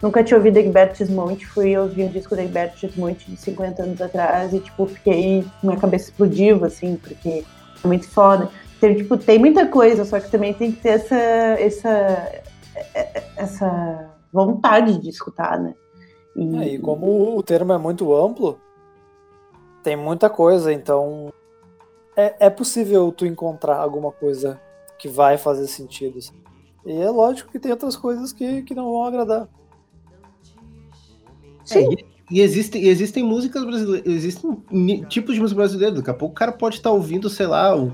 Nunca 0.00 0.24
tinha 0.24 0.36
ouvido 0.36 0.56
Egberto 0.56 0.98
Gismonte, 0.98 1.46
fui 1.46 1.76
ouvir 1.78 2.04
um 2.04 2.08
disco 2.08 2.34
da 2.34 2.42
Egberto 2.42 2.76
Gismonte 2.76 3.30
de 3.30 3.36
50 3.36 3.84
anos 3.84 4.02
atrás 4.02 4.52
e, 4.52 4.58
tipo, 4.58 4.84
fiquei. 4.86 5.44
Minha 5.62 5.76
cabeça 5.76 6.10
explodiu, 6.10 6.64
assim, 6.64 6.96
porque 6.96 7.44
é 7.84 7.86
muito 7.86 8.08
foda. 8.08 8.50
Então, 8.76 8.92
tipo, 8.96 9.16
tem 9.16 9.38
muita 9.38 9.64
coisa, 9.66 10.04
só 10.04 10.18
que 10.18 10.28
também 10.28 10.52
tem 10.52 10.72
que 10.72 10.80
ter 10.80 10.88
essa. 10.88 11.16
essa 11.16 12.42
essa 13.36 14.10
vontade 14.32 14.98
de 14.98 15.08
escutar, 15.08 15.60
né? 15.60 15.74
E, 16.34 16.56
É, 16.56 16.68
e 16.74 16.78
como 16.78 17.36
o 17.36 17.42
termo 17.42 17.72
é 17.72 17.78
muito 17.78 18.14
amplo, 18.14 18.58
tem 19.82 19.96
muita 19.96 20.30
coisa, 20.30 20.72
então 20.72 21.32
é, 22.16 22.46
é 22.46 22.50
possível 22.50 23.10
tu 23.12 23.26
encontrar 23.26 23.76
alguma 23.76 24.10
coisa 24.12 24.60
que 24.98 25.08
vai 25.08 25.36
fazer 25.38 25.66
sentido. 25.66 26.18
assim. 26.18 26.32
E 26.84 26.92
é 26.92 27.10
lógico 27.10 27.50
que 27.50 27.58
tem 27.58 27.70
outras 27.70 27.96
coisas 27.96 28.32
que, 28.32 28.62
que 28.62 28.74
não 28.74 28.84
vão 28.90 29.04
agradar. 29.04 29.48
Sim. 31.64 31.94
É, 31.94 32.04
e, 32.30 32.40
existem, 32.40 32.82
e 32.82 32.88
existem 32.88 33.22
músicas 33.22 33.64
brasileiras, 33.64 34.06
existem 34.12 34.58
tipos 35.08 35.34
de 35.34 35.40
música 35.40 35.58
brasileira. 35.60 35.94
Daqui 35.96 36.10
a 36.10 36.14
pouco 36.14 36.32
o 36.32 36.38
cara 36.38 36.52
pode 36.52 36.76
estar 36.76 36.90
ouvindo, 36.90 37.28
sei 37.30 37.46
lá, 37.46 37.76
um- 37.76 37.92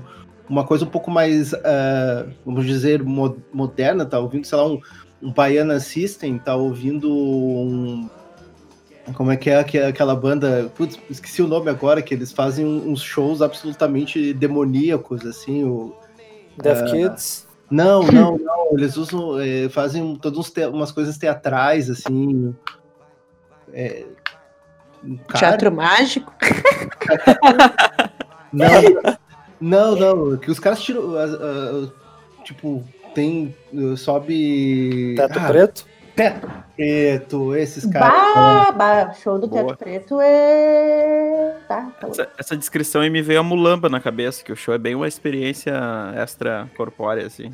uma 0.49 0.65
coisa 0.65 0.85
um 0.85 0.89
pouco 0.89 1.11
mais, 1.11 1.53
ah, 1.53 2.27
vamos 2.45 2.65
dizer, 2.65 3.03
mo- 3.03 3.37
moderna, 3.53 4.05
tá 4.05 4.19
ouvindo, 4.19 4.45
sei 4.45 4.57
lá, 4.57 4.65
um, 4.65 4.79
um 5.21 5.31
Baiana 5.31 5.79
System, 5.79 6.39
tá 6.39 6.55
ouvindo 6.55 7.11
um. 7.11 8.09
Como 9.13 9.31
é 9.31 9.37
que 9.37 9.49
é 9.49 9.59
aque- 9.59 9.77
aquela 9.79 10.15
banda? 10.15 10.71
Putz, 10.75 10.99
esqueci 11.09 11.41
o 11.41 11.47
nome 11.47 11.69
agora, 11.69 12.01
que 12.01 12.13
eles 12.13 12.31
fazem 12.31 12.65
uns 12.65 13.01
shows 13.01 13.41
absolutamente 13.41 14.33
demoníacos, 14.33 15.25
assim. 15.25 15.63
O, 15.63 15.95
Death 16.61 16.91
Kids, 16.91 17.47
não, 17.71 18.03
não, 18.03 18.37
não. 18.37 18.67
Eles 18.73 18.97
usam, 18.97 19.39
eh, 19.39 19.69
fazem 19.69 20.15
todas 20.17 20.37
uns 20.39 20.51
te- 20.51 20.65
umas 20.65 20.91
coisas 20.91 21.17
teatrais, 21.17 21.89
assim. 21.89 22.53
É, 23.73 24.05
cara- 25.27 25.39
Teatro 25.39 25.71
mágico? 25.71 26.33
Não, 28.51 28.67
não, 29.61 29.95
não. 29.95 30.37
Que 30.37 30.49
os 30.49 30.59
caras 30.59 30.81
tiram. 30.81 31.15
ah, 31.15 31.25
ah, 31.25 31.87
tipo, 32.43 32.83
tem. 33.13 33.55
uh, 33.71 33.95
Sobe. 33.95 35.13
Teto 35.15 35.37
ah, 35.39 35.47
Preto. 35.47 35.85
Teto 36.19 36.51
Preto, 36.75 37.55
esses 37.55 37.85
caras. 37.85 38.09
Bah, 38.35 38.71
bah, 38.71 39.13
show 39.13 39.37
do 39.39 39.47
Teto 39.47 39.63
Boa. 39.65 39.77
Preto 39.77 40.19
é. 40.21 41.55
Tá, 41.67 41.91
tá. 41.99 42.07
Essa, 42.07 42.29
essa 42.37 42.57
descrição 42.57 43.01
aí 43.01 43.09
me 43.09 43.21
veio 43.21 43.39
a 43.39 43.43
mulamba 43.43 43.89
na 43.89 43.99
cabeça, 43.99 44.43
que 44.43 44.51
o 44.51 44.55
show 44.55 44.73
é 44.73 44.77
bem 44.77 44.95
uma 44.95 45.07
experiência 45.07 45.73
extra 46.15 46.69
corpórea, 46.75 47.25
assim. 47.25 47.53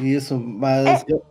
Isso, 0.00 0.38
mas 0.38 1.04
eu- 1.08 1.22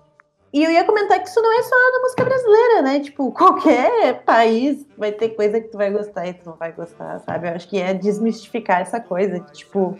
E 0.52 0.64
eu 0.64 0.72
ia 0.72 0.84
comentar 0.84 1.20
que 1.22 1.30
isso 1.30 1.40
não 1.42 1.60
é 1.60 1.62
só 1.64 1.76
da 1.76 2.00
música 2.02 2.26
brasileira, 2.26 2.82
né? 2.82 3.00
Tipo, 3.00 3.32
qualquer 3.34 4.24
país 4.24 4.86
vai 4.98 5.12
ter 5.12 5.30
coisa 5.30 5.62
que 5.62 5.68
tu 5.68 5.78
vai 5.78 5.92
gostar 5.92 6.28
e 6.28 6.34
tu 6.34 6.50
não 6.50 6.56
vai 6.56 6.72
gostar, 6.72 7.20
sabe? 7.20 7.48
Eu 7.48 7.54
acho 7.56 7.68
que 7.68 7.80
é 7.80 7.94
desmistificar 7.94 8.82
essa 8.82 9.00
coisa, 9.00 9.40
tipo, 9.54 10.00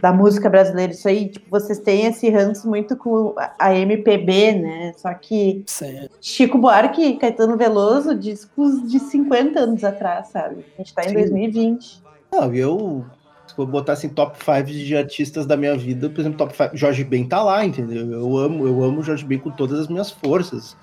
da 0.00 0.12
música 0.12 0.48
brasileira. 0.48 0.92
Isso 0.92 1.08
aí, 1.08 1.28
tipo, 1.28 1.46
vocês 1.50 1.78
têm 1.78 2.06
esse 2.06 2.28
ranço 2.30 2.68
muito 2.68 2.96
com 2.96 3.34
a- 3.58 3.74
MPB, 3.74 4.52
né? 4.52 4.92
Só 4.96 5.12
que 5.14 5.62
Sim. 5.66 6.08
Chico 6.20 6.58
Buarque 6.58 7.02
e 7.02 7.16
Caetano 7.16 7.56
Veloso, 7.56 8.14
discos 8.14 8.88
de 8.90 8.98
50 9.00 9.60
anos 9.60 9.82
atrás, 9.84 10.28
sabe? 10.28 10.64
A 10.74 10.82
gente 10.82 10.94
tá 10.94 11.04
em 11.04 11.08
Sim. 11.08 11.14
2020. 11.14 12.02
Não, 12.32 12.54
eu. 12.54 13.04
Se 13.46 13.54
for 13.54 13.66
botar 13.66 13.94
assim, 13.94 14.10
top 14.10 14.36
5 14.38 14.66
de 14.66 14.96
artistas 14.96 15.46
da 15.46 15.56
minha 15.56 15.76
vida, 15.76 16.08
por 16.10 16.20
exemplo, 16.20 16.38
top 16.38 16.54
5, 16.56 16.76
Jorge 16.76 17.02
Ben 17.02 17.26
tá 17.26 17.42
lá, 17.42 17.64
entendeu? 17.64 18.12
Eu 18.12 18.36
amo, 18.36 18.66
eu 18.66 18.82
amo 18.84 19.02
Jorge 19.02 19.24
Ben 19.24 19.38
com 19.38 19.50
todas 19.50 19.80
as 19.80 19.88
minhas 19.88 20.10
forças. 20.10 20.76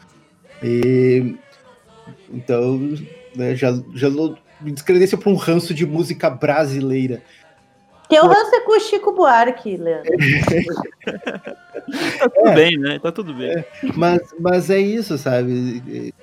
E. 0.64 1.36
Então, 2.32 2.80
né, 3.36 3.56
já, 3.56 3.72
já 3.94 4.10
me 4.62 4.72
descredencia 4.72 5.18
pra 5.18 5.30
um 5.30 5.36
ranço 5.36 5.74
de 5.74 5.86
música 5.86 6.30
brasileira. 6.30 7.22
Que 8.10 8.20
o 8.20 8.28
ranço 8.28 8.56
é 8.56 8.60
com 8.62 8.78
o 8.78 8.80
Chico 8.80 9.12
Buarque, 9.14 9.78
Leandro. 9.78 10.12
Tá 12.18 12.30
tudo 12.30 12.54
bem, 12.56 12.78
né? 12.80 13.00
Tá 13.00 13.12
tudo 13.12 13.34
bem. 13.34 13.64
Mas, 13.96 14.22
mas 14.40 14.70
é 14.72 14.80
isso, 14.80 15.18
sabe? 15.20 16.14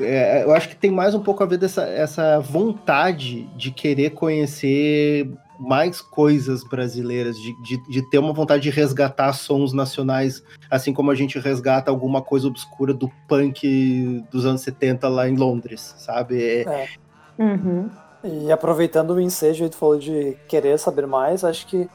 É, 0.00 0.44
eu 0.44 0.52
acho 0.52 0.68
que 0.68 0.76
tem 0.76 0.90
mais 0.92 1.14
um 1.14 1.20
pouco 1.20 1.42
a 1.42 1.46
ver 1.46 1.58
dessa 1.58 1.82
essa 1.82 2.38
vontade 2.40 3.44
de 3.56 3.70
querer 3.72 4.10
conhecer 4.10 5.28
mais 5.58 6.00
coisas 6.00 6.64
brasileiras, 6.64 7.36
de, 7.36 7.52
de, 7.62 7.76
de 7.88 8.02
ter 8.10 8.18
uma 8.18 8.32
vontade 8.32 8.62
de 8.62 8.70
resgatar 8.70 9.32
sons 9.32 9.72
nacionais, 9.72 10.42
assim 10.70 10.92
como 10.92 11.10
a 11.10 11.14
gente 11.14 11.38
resgata 11.38 11.90
alguma 11.90 12.20
coisa 12.22 12.48
obscura 12.48 12.92
do 12.92 13.08
punk 13.28 14.24
dos 14.30 14.44
anos 14.44 14.62
70 14.62 15.08
lá 15.08 15.28
em 15.28 15.36
Londres, 15.36 15.94
sabe? 15.98 16.42
É- 16.42 16.88
Uhum. 17.36 17.90
E 18.24 18.50
aproveitando 18.50 19.10
o 19.10 19.20
ensejo 19.20 19.68
tu 19.68 19.76
falou 19.76 19.98
de 19.98 20.34
querer 20.48 20.78
saber 20.78 21.06
mais, 21.06 21.44
acho 21.44 21.66
que 21.66 21.88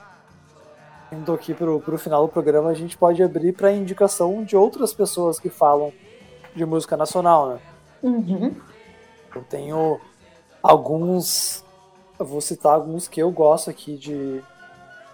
indo 1.12 1.34
aqui 1.34 1.56
pro, 1.56 1.80
pro 1.80 1.98
final 1.98 2.28
do 2.28 2.32
programa, 2.32 2.70
a 2.70 2.74
gente 2.76 2.96
pode 2.96 3.24
abrir 3.24 3.52
para 3.54 3.72
indicação 3.72 4.44
de 4.44 4.56
outras 4.56 4.94
pessoas 4.94 5.40
que 5.40 5.50
falam 5.50 5.92
de 6.56 6.64
música 6.66 6.96
nacional, 6.96 7.50
né? 7.50 7.60
Uhum. 8.04 8.56
Eu 9.36 9.44
tenho 9.44 10.00
alguns, 10.62 11.66
eu 12.20 12.26
vou 12.26 12.42
citar 12.42 12.74
alguns 12.74 13.08
que 13.08 13.20
eu 13.20 13.32
gosto 13.32 13.72
aqui 13.72 13.98
de, 13.98 14.42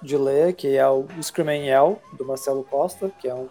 de 0.01 0.17
ler, 0.17 0.53
que 0.53 0.75
é 0.75 0.87
o 0.87 1.05
Screaming 1.21 1.67
Yell, 1.67 2.01
do 2.17 2.25
Marcelo 2.25 2.63
Costa, 2.63 3.09
que 3.19 3.27
é 3.27 3.33
um 3.33 3.47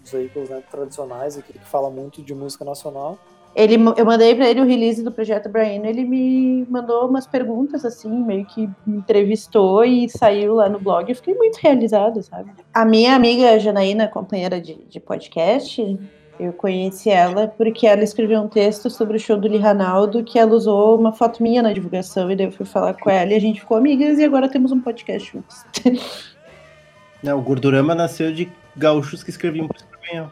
dos 0.00 0.12
veículos 0.12 0.48
né, 0.48 0.62
tradicionais 0.70 1.36
aqui, 1.36 1.52
que 1.52 1.66
fala 1.66 1.90
muito 1.90 2.22
de 2.22 2.34
música 2.34 2.64
nacional. 2.64 3.18
Ele, 3.58 3.74
eu 3.96 4.06
mandei 4.06 4.36
pra 4.36 4.48
ele 4.48 4.60
o 4.60 4.64
release 4.64 5.02
do 5.02 5.10
projeto 5.10 5.48
Brain, 5.48 5.84
ele 5.84 6.04
me 6.04 6.64
mandou 6.70 7.08
umas 7.08 7.26
perguntas 7.26 7.84
assim, 7.84 8.08
meio 8.08 8.46
que 8.46 8.70
me 8.86 8.98
entrevistou 8.98 9.84
e 9.84 10.08
saiu 10.08 10.54
lá 10.54 10.68
no 10.68 10.78
blog. 10.78 11.10
Eu 11.10 11.16
fiquei 11.16 11.34
muito 11.34 11.56
realizada, 11.56 12.22
sabe? 12.22 12.52
A 12.72 12.84
minha 12.84 13.16
amiga 13.16 13.58
Janaína, 13.58 14.06
companheira 14.06 14.60
de, 14.60 14.74
de 14.84 15.00
podcast, 15.00 15.98
eu 16.38 16.52
conheci 16.52 17.10
ela 17.10 17.48
porque 17.48 17.84
ela 17.84 18.04
escreveu 18.04 18.40
um 18.40 18.48
texto 18.48 18.88
sobre 18.88 19.16
o 19.16 19.20
show 19.20 19.36
do 19.36 19.48
Lee 19.48 19.58
Ranaldo 19.58 20.22
que 20.22 20.38
ela 20.38 20.54
usou 20.54 20.96
uma 20.96 21.10
foto 21.10 21.42
minha 21.42 21.60
na 21.60 21.72
divulgação 21.72 22.30
e 22.30 22.36
daí 22.36 22.46
eu 22.46 22.52
fui 22.52 22.64
falar 22.64 22.94
com 22.94 23.10
ela 23.10 23.32
e 23.32 23.34
a 23.34 23.40
gente 23.40 23.58
ficou 23.58 23.76
amigas 23.76 24.20
e 24.20 24.24
agora 24.24 24.48
temos 24.48 24.70
um 24.70 24.80
podcast 24.80 25.32
juntos. 25.32 25.66
né, 27.24 27.34
o 27.34 27.42
Gordurama 27.42 27.92
nasceu 27.92 28.32
de 28.32 28.48
gaúchos 28.76 29.24
que 29.24 29.30
escreviam 29.30 29.66
por 29.66 29.74
escrever. 29.74 30.30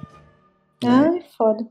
Ai, 0.84 1.24
foda. 1.36 1.66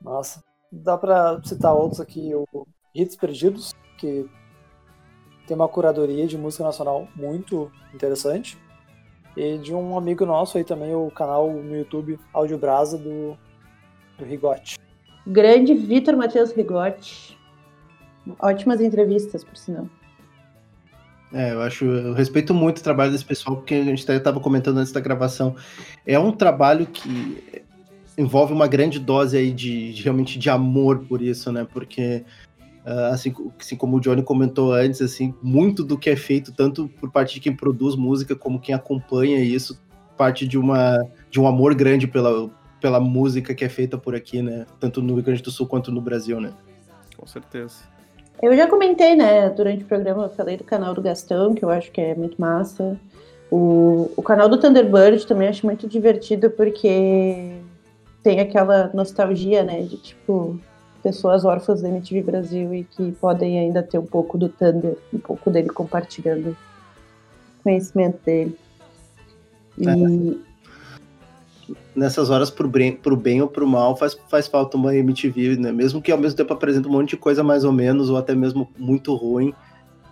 Nossa, 0.00 0.42
dá 0.82 0.98
pra 0.98 1.40
citar 1.44 1.74
outros 1.74 2.00
aqui, 2.00 2.32
o 2.34 2.66
Hits 2.94 3.16
Perdidos, 3.16 3.74
que 3.98 4.28
tem 5.46 5.54
uma 5.54 5.68
curadoria 5.68 6.26
de 6.26 6.38
música 6.38 6.64
nacional 6.64 7.06
muito 7.14 7.70
interessante. 7.94 8.58
E 9.36 9.58
de 9.58 9.74
um 9.74 9.98
amigo 9.98 10.24
nosso 10.24 10.56
aí 10.56 10.64
também, 10.64 10.94
o 10.94 11.10
canal 11.10 11.50
no 11.50 11.76
YouTube 11.76 12.18
Áudio 12.32 12.56
Brasa 12.56 12.96
do, 12.96 13.36
do 14.16 14.24
Rigote. 14.24 14.78
Grande 15.26 15.74
Vitor 15.74 16.16
Matheus 16.16 16.52
Rigotti. 16.52 17.38
Ótimas 18.38 18.80
entrevistas, 18.80 19.42
por 19.42 19.56
sinal. 19.56 19.88
É, 21.32 21.52
eu 21.52 21.62
acho, 21.62 21.84
eu 21.84 22.12
respeito 22.12 22.54
muito 22.54 22.78
o 22.78 22.82
trabalho 22.82 23.10
desse 23.10 23.24
pessoal, 23.24 23.56
porque 23.56 23.74
a 23.74 23.82
gente 23.82 24.08
estava 24.08 24.38
comentando 24.38 24.78
antes 24.78 24.92
da 24.92 25.00
gravação. 25.00 25.56
É 26.06 26.16
um 26.16 26.30
trabalho 26.30 26.86
que 26.86 27.63
envolve 28.16 28.52
uma 28.52 28.66
grande 28.66 28.98
dose 28.98 29.36
aí 29.36 29.52
de, 29.52 29.92
de 29.92 30.02
realmente 30.02 30.38
de 30.38 30.48
amor 30.50 31.04
por 31.08 31.20
isso, 31.20 31.50
né? 31.52 31.66
Porque 31.72 32.24
ah, 32.84 33.08
assim, 33.08 33.34
assim 33.58 33.76
como 33.76 33.96
o 33.96 34.00
Johnny 34.00 34.22
comentou 34.22 34.72
antes, 34.72 35.00
assim, 35.00 35.34
muito 35.42 35.82
do 35.82 35.96
que 35.96 36.10
é 36.10 36.16
feito 36.16 36.52
tanto 36.52 36.88
por 37.00 37.10
parte 37.10 37.34
de 37.34 37.40
quem 37.40 37.54
produz 37.54 37.96
música 37.96 38.36
como 38.36 38.60
quem 38.60 38.74
acompanha 38.74 39.38
isso, 39.38 39.80
parte 40.16 40.46
de 40.46 40.58
uma 40.58 40.98
de 41.30 41.40
um 41.40 41.46
amor 41.46 41.74
grande 41.74 42.06
pela 42.06 42.50
pela 42.80 43.00
música 43.00 43.54
que 43.54 43.64
é 43.64 43.68
feita 43.68 43.96
por 43.96 44.14
aqui, 44.14 44.42
né? 44.42 44.66
Tanto 44.78 45.00
no 45.00 45.14
Rio 45.14 45.22
Grande 45.22 45.42
do 45.42 45.50
Sul 45.50 45.66
quanto 45.66 45.90
no 45.90 46.02
Brasil, 46.02 46.38
né? 46.38 46.52
Com 47.16 47.26
certeza. 47.26 47.76
Eu 48.42 48.54
já 48.54 48.66
comentei, 48.66 49.16
né, 49.16 49.48
durante 49.48 49.84
o 49.84 49.86
programa, 49.86 50.24
eu 50.24 50.30
falei 50.30 50.58
do 50.58 50.64
canal 50.64 50.92
do 50.92 51.00
Gastão, 51.00 51.54
que 51.54 51.64
eu 51.64 51.70
acho 51.70 51.90
que 51.90 52.00
é 52.00 52.14
muito 52.14 52.38
massa. 52.38 53.00
O, 53.50 54.10
o 54.16 54.22
canal 54.22 54.48
do 54.48 54.58
Thunderbird 54.58 55.26
também 55.26 55.48
acho 55.48 55.64
muito 55.64 55.88
divertido, 55.88 56.50
porque 56.50 57.54
tem 58.24 58.40
aquela 58.40 58.90
nostalgia, 58.94 59.62
né, 59.62 59.82
de 59.82 59.98
tipo, 59.98 60.58
pessoas 61.02 61.44
órfãs 61.44 61.82
da 61.82 61.90
MTV 61.90 62.22
Brasil 62.22 62.74
e 62.74 62.84
que 62.84 63.12
podem 63.12 63.60
ainda 63.60 63.82
ter 63.82 63.98
um 63.98 64.06
pouco 64.06 64.38
do 64.38 64.48
Thunder, 64.48 64.96
um 65.12 65.18
pouco 65.18 65.50
dele 65.50 65.68
compartilhando 65.68 66.56
conhecimento 67.62 68.18
dele. 68.24 68.58
E, 69.76 70.40
nessas 71.94 72.30
horas 72.30 72.50
pro 72.50 72.66
bem, 72.66 72.96
pro 72.96 73.16
bem 73.16 73.42
ou 73.42 73.48
pro 73.48 73.66
mal 73.66 73.94
faz, 73.94 74.16
faz 74.28 74.48
falta 74.48 74.78
uma 74.78 74.94
MTV, 74.96 75.56
né? 75.56 75.70
Mesmo 75.70 76.00
que 76.00 76.10
ao 76.10 76.18
mesmo 76.18 76.36
tempo 76.36 76.52
apresenta 76.52 76.88
um 76.88 76.92
monte 76.92 77.10
de 77.10 77.16
coisa 77.18 77.44
mais 77.44 77.62
ou 77.62 77.72
menos, 77.72 78.08
ou 78.08 78.16
até 78.16 78.34
mesmo 78.34 78.70
muito 78.78 79.14
ruim, 79.14 79.52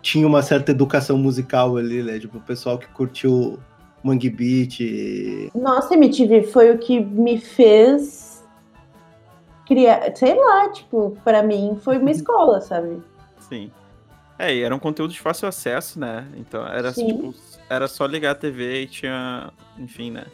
tinha 0.02 0.26
uma 0.26 0.42
certa 0.42 0.70
educação 0.70 1.16
musical 1.16 1.78
ali, 1.78 2.02
né? 2.02 2.18
Tipo, 2.18 2.36
o 2.36 2.42
pessoal 2.42 2.76
que 2.76 2.88
curtiu 2.88 3.58
Mangue 4.02 4.30
Beat. 4.30 4.80
e- 4.80 5.50
Nossa, 5.54 5.94
MTV 5.94 6.42
foi 6.44 6.70
o 6.72 6.78
que 6.78 6.98
me 7.00 7.38
fez 7.38 8.42
criar, 9.66 10.14
sei 10.16 10.34
lá, 10.34 10.68
tipo, 10.70 11.16
pra 11.24 11.42
mim 11.42 11.78
foi 11.82 11.98
uma 11.98 12.10
escola, 12.10 12.60
sabe? 12.60 13.00
Sim. 13.48 13.70
É, 14.38 14.52
e 14.54 14.62
era 14.62 14.74
um 14.74 14.78
conteúdo 14.78 15.12
de 15.12 15.20
fácil 15.20 15.46
acesso, 15.48 16.00
né? 16.00 16.26
Então 16.36 16.66
era 16.66 16.92
Sim. 16.92 17.06
tipo, 17.06 17.34
era 17.70 17.86
só 17.86 18.04
ligar 18.06 18.32
a 18.32 18.34
TV 18.34 18.82
e 18.82 18.86
tinha, 18.86 19.52
enfim, 19.78 20.10
né? 20.10 20.24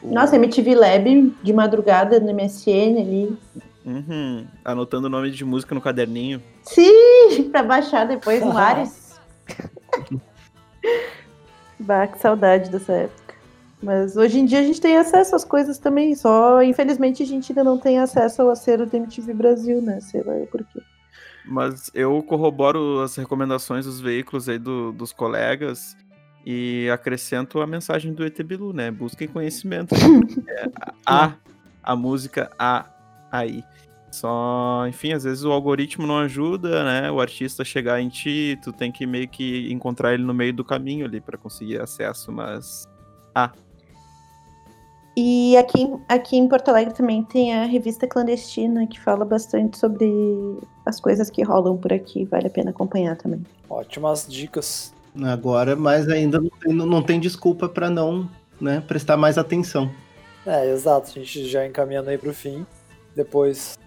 O- 0.00 0.12
Nossa, 0.14 0.36
MTV 0.36 0.74
Lab 0.74 1.34
de 1.42 1.52
madrugada 1.52 2.20
no 2.20 2.30
MSN 2.30 3.00
ali. 3.00 3.36
Uhum, 3.84 4.46
anotando 4.64 5.06
o 5.06 5.10
nome 5.10 5.30
de 5.30 5.44
música 5.44 5.74
no 5.74 5.80
caderninho. 5.80 6.40
Sim, 6.62 7.48
pra 7.50 7.62
baixar 7.62 8.06
depois 8.06 8.40
no 8.40 8.56
Ares. 8.56 9.18
bah, 11.78 12.06
que 12.06 12.18
saudade 12.18 12.70
dessa 12.70 12.92
época. 12.92 13.34
Mas 13.82 14.16
hoje 14.16 14.38
em 14.38 14.46
dia 14.46 14.60
a 14.60 14.62
gente 14.62 14.80
tem 14.80 14.96
acesso 14.96 15.36
às 15.36 15.44
coisas 15.44 15.78
também, 15.78 16.14
só 16.14 16.62
infelizmente 16.62 17.22
a 17.22 17.26
gente 17.26 17.52
ainda 17.52 17.62
não 17.62 17.78
tem 17.78 17.98
acesso 17.98 18.42
ao 18.42 18.50
acervo 18.50 18.86
da 18.86 18.96
MTV 18.96 19.34
Brasil, 19.34 19.82
né? 19.82 20.00
Sei 20.00 20.22
lá 20.22 20.32
por 20.50 20.64
quê. 20.64 20.80
Mas 21.44 21.90
eu 21.94 22.20
corroboro 22.22 23.00
as 23.00 23.14
recomendações 23.16 23.84
dos 23.84 24.00
veículos 24.00 24.48
aí 24.48 24.58
do- 24.58 24.92
dos 24.92 25.12
colegas 25.12 25.96
e 26.44 26.88
acrescento 26.92 27.60
a 27.60 27.66
mensagem 27.66 28.12
do 28.12 28.24
ET 28.24 28.42
Bilu, 28.42 28.72
né? 28.72 28.90
Busquem 28.90 29.28
conhecimento. 29.28 29.94
É, 30.48 30.70
a, 31.04 31.32
a 31.82 31.96
música 31.96 32.50
A 32.58 32.86
aí. 33.30 33.62
Só, 34.10 34.86
enfim, 34.88 35.12
às 35.12 35.24
vezes 35.24 35.44
o 35.44 35.52
algoritmo 35.52 36.06
não 36.06 36.18
ajuda, 36.18 36.84
né? 36.84 37.10
O 37.10 37.20
artista 37.20 37.64
chegar 37.64 38.00
em 38.00 38.08
ti, 38.08 38.58
tu 38.62 38.72
tem 38.72 38.90
que 38.90 39.06
meio 39.06 39.28
que 39.28 39.70
encontrar 39.72 40.14
ele 40.14 40.22
no 40.22 40.32
meio 40.32 40.54
do 40.54 40.64
caminho 40.64 41.04
ali 41.04 41.20
para 41.20 41.36
conseguir 41.36 41.80
acesso, 41.80 42.32
mas 42.32 42.86
E 45.18 45.56
aqui, 45.56 45.80
em- 45.80 46.00
aqui 46.08 46.36
em 46.36 46.46
Porto 46.46 46.68
Alegre 46.68 46.92
também 46.92 47.22
tem 47.22 47.54
a 47.54 47.64
revista 47.64 48.06
clandestina, 48.06 48.86
que 48.86 49.00
fala 49.00 49.24
bastante 49.24 49.78
sobre 49.78 50.06
as 50.84 51.00
coisas 51.00 51.30
que 51.30 51.42
rolam 51.42 51.76
por 51.78 51.90
aqui. 51.90 52.26
Vale 52.26 52.48
a 52.48 52.50
pena 52.50 52.70
acompanhar 52.70 53.16
também. 53.16 53.42
Ótimas 53.68 54.26
dicas. 54.28 54.92
Agora, 55.24 55.74
mas 55.74 56.06
ainda 56.08 56.38
não 56.38 56.50
tem, 56.50 56.72
não 56.74 57.02
tem 57.02 57.18
desculpa 57.18 57.66
para 57.66 57.88
não 57.88 58.28
né, 58.60 58.82
prestar 58.86 59.16
mais 59.16 59.38
atenção. 59.38 59.90
É, 60.44 60.70
exato. 60.70 61.08
A 61.08 61.12
gente 61.14 61.46
já 61.48 61.66
encaminhando 61.66 62.10
aí 62.10 62.18
pro 62.18 62.34
fim. 62.34 62.66
Depois, 63.14 63.78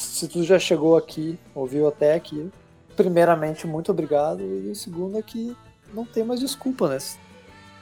se 0.00 0.28
tu 0.28 0.42
já 0.42 0.58
chegou 0.58 0.96
aqui, 0.96 1.38
ouviu 1.54 1.86
até 1.86 2.14
aqui, 2.14 2.50
primeiramente, 2.96 3.66
muito 3.66 3.92
obrigado. 3.92 4.40
E 4.42 4.70
o 4.70 4.74
segundo 4.74 5.18
é 5.18 5.22
que 5.22 5.54
não 5.92 6.04
tem 6.04 6.24
mais 6.24 6.40
desculpa, 6.40 6.88
né? 6.88 6.98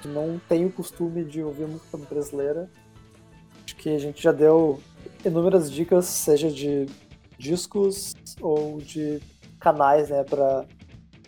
Não 0.05 0.41
tem 0.49 0.67
o 0.67 0.73
costume 0.73 1.25
de 1.25 1.43
ouvir 1.43 1.67
música 1.67 1.97
brasileira, 1.97 2.69
acho 3.65 3.77
que 3.77 3.91
a 3.91 3.99
gente 3.99 4.23
já 4.23 4.33
deu 4.33 4.81
inúmeras 5.25 5.71
dicas, 5.71 6.07
seja 6.07 6.51
de 6.51 6.87
discos 7.39 8.15
ou 8.41 8.81
de 8.81 9.21
canais, 9.61 10.09
né, 10.09 10.25
pra 10.25 10.65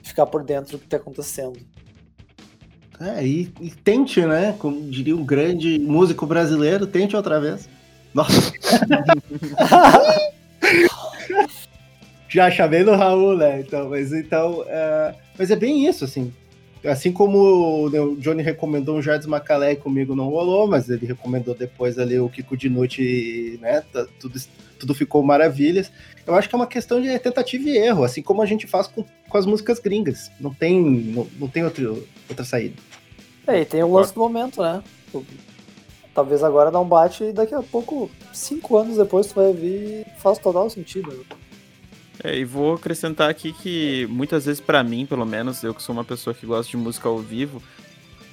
ficar 0.03 0.27
por 0.27 0.43
dentro 0.43 0.77
do 0.77 0.81
que 0.81 0.89
tá 0.89 0.97
acontecendo. 0.97 1.59
É, 3.01 3.25
e, 3.25 3.53
e 3.61 3.71
tente, 3.71 4.21
né? 4.27 4.55
Como 4.59 4.91
diria 4.91 5.17
um 5.17 5.25
grande 5.25 5.79
músico 5.79 6.27
brasileiro, 6.27 6.87
tente 6.87 7.17
outra 7.17 7.41
vez. 7.41 7.69
Nossa. 8.13 8.53
Já 12.31 12.49
chamei 12.51 12.85
no 12.85 12.95
Raul, 12.95 13.37
né? 13.37 13.61
Então, 13.61 13.91
mas 13.91 14.13
então. 14.13 14.65
é, 14.69 15.15
mas 15.37 15.51
é 15.51 15.57
bem 15.57 15.87
isso, 15.87 16.05
assim. 16.05 16.33
Assim 16.85 17.13
como 17.13 17.91
né, 17.91 18.01
o 18.01 18.17
Johnny 18.17 18.43
recomendou 18.43 18.97
um 18.97 19.03
Jardim 19.03 19.29
Macalé 19.29 19.75
comigo 19.75 20.15
não 20.15 20.31
rolou, 20.31 20.67
mas 20.67 20.89
ele 20.89 21.05
recomendou 21.05 21.55
depois 21.55 21.99
ali 21.99 22.19
o 22.19 22.29
Kiko 22.31 22.57
Dinucci, 22.57 23.59
né? 23.61 23.83
tá- 23.93 24.07
tudo, 24.19 24.41
tudo 24.79 24.95
ficou 24.95 25.23
maravilhas. 25.23 25.93
Eu 26.27 26.35
acho 26.35 26.49
que 26.49 26.55
é 26.55 26.59
uma 26.59 26.67
questão 26.67 27.03
de 27.03 27.19
tentativa 27.19 27.69
e 27.69 27.77
erro, 27.77 28.05
assim 28.05 28.23
como 28.23 28.41
a 28.41 28.47
gente 28.47 28.67
faz 28.67 28.87
com, 28.87 29.05
com 29.29 29.37
as 29.37 29.45
músicas 29.45 29.79
gringas. 29.79 30.31
Não 30.41 30.55
tem, 30.55 30.81
não, 30.81 31.27
não 31.39 31.49
tem 31.49 31.65
outro, 31.65 32.07
outra 32.29 32.45
saída. 32.47 32.77
É, 33.47 33.61
e 33.61 33.65
tem 33.65 33.83
o 33.83 33.93
lance 33.93 34.15
do 34.15 34.21
momento, 34.21 34.63
né? 34.63 34.83
Talvez 36.15 36.43
agora 36.43 36.71
não 36.71 36.87
bate 36.87 37.25
e 37.25 37.33
daqui 37.33 37.55
a 37.55 37.63
pouco, 37.63 38.11
cinco 38.33 38.77
anos 38.79 38.97
depois, 38.97 39.27
tu 39.27 39.35
vai 39.35 39.53
vir 39.53 40.07
faz 40.17 40.39
total 40.39 40.71
sentido. 40.71 41.27
É, 42.23 42.39
e 42.39 42.45
vou 42.45 42.75
acrescentar 42.75 43.31
aqui 43.31 43.53
que 43.53 44.07
muitas 44.11 44.45
vezes 44.47 44.61
pra 44.61 44.83
mim, 44.85 45.07
pelo 45.07 45.25
menos, 45.25 45.63
eu 45.63 45.75
que 45.75 45.83
sou 45.83 45.95
uma 45.95 46.05
pessoa 46.05 46.35
que 46.35 46.45
gosta 46.47 46.71
de 46.71 46.77
música 46.77 47.09
ao 47.09 47.19
vivo, 47.19 47.63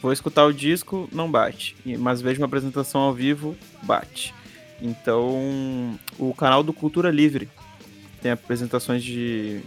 vou 0.01 0.11
escutar 0.11 0.45
o 0.45 0.53
disco, 0.53 1.07
não 1.11 1.29
bate. 1.31 1.75
Mas 1.97 2.21
vejo 2.21 2.41
uma 2.41 2.47
apresentação 2.47 3.01
ao 3.01 3.13
vivo, 3.13 3.55
bate. 3.83 4.33
Então, 4.81 5.97
o 6.19 6.33
canal 6.33 6.61
do 6.63 6.73
Cultura 6.73 7.09
Livre 7.09 7.49
tem 8.21 8.31
apresentações 8.31 9.03
de, 9.03 9.61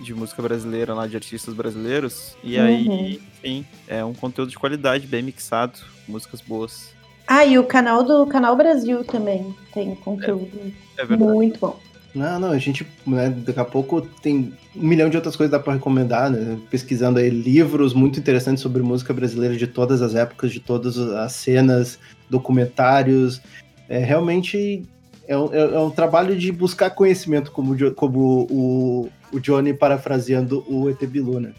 de 0.00 0.14
música 0.14 0.40
brasileira 0.40 0.94
lá, 0.94 1.06
de 1.06 1.16
artistas 1.16 1.52
brasileiros. 1.52 2.36
E 2.44 2.58
aí, 2.58 2.86
Uhum. 2.88 3.18
enfim, 3.42 3.66
é 3.88 4.04
um 4.04 4.14
conteúdo 4.14 4.50
de 4.50 4.58
qualidade, 4.58 5.06
bem 5.06 5.22
mixado, 5.22 5.78
músicas 6.06 6.40
boas. 6.40 6.94
Ah, 7.26 7.44
e 7.44 7.58
o 7.58 7.64
canal 7.64 8.02
do 8.04 8.26
Canal 8.26 8.54
Brasil 8.54 9.02
também 9.04 9.54
tem 9.72 9.94
conteúdo 9.96 10.72
É 10.96 11.04
verdade. 11.04 11.32
muito 11.32 11.58
bom. 11.58 11.78
Não, 12.14 12.38
não, 12.38 12.50
a 12.52 12.58
gente, 12.58 12.86
né, 13.04 13.28
daqui 13.28 13.58
a 13.58 13.64
pouco 13.64 14.00
tem 14.00 14.52
um 14.76 14.86
milhão 14.86 15.10
de 15.10 15.16
outras 15.16 15.34
coisas 15.34 15.50
que 15.50 15.58
dá 15.58 15.62
pra 15.62 15.74
recomendar, 15.74 16.30
né? 16.30 16.56
Pesquisando 16.70 17.18
aí 17.18 17.28
livros 17.28 17.92
muito 17.92 18.20
interessantes 18.20 18.62
sobre 18.62 18.82
música 18.82 19.12
brasileira 19.12 19.56
de 19.56 19.66
todas 19.66 20.00
as 20.00 20.14
épocas, 20.14 20.52
de 20.52 20.60
todas 20.60 20.96
as 20.96 21.32
cenas, 21.32 21.98
documentários. 22.30 23.42
É 23.88 23.98
realmente 23.98 24.84
é 25.26 25.36
um, 25.36 25.52
é- 25.52 25.74
é 25.74 25.78
um 25.80 25.90
trabalho 25.90 26.36
de 26.36 26.52
buscar 26.52 26.90
conhecimento, 26.90 27.50
como, 27.50 27.74
como 27.94 28.46
o, 28.48 29.08
o 29.32 29.40
Johnny 29.40 29.74
parafraseando 29.74 30.64
o 30.68 30.88
ET 30.88 31.04
Bilu, 31.06 31.40
né? 31.40 31.52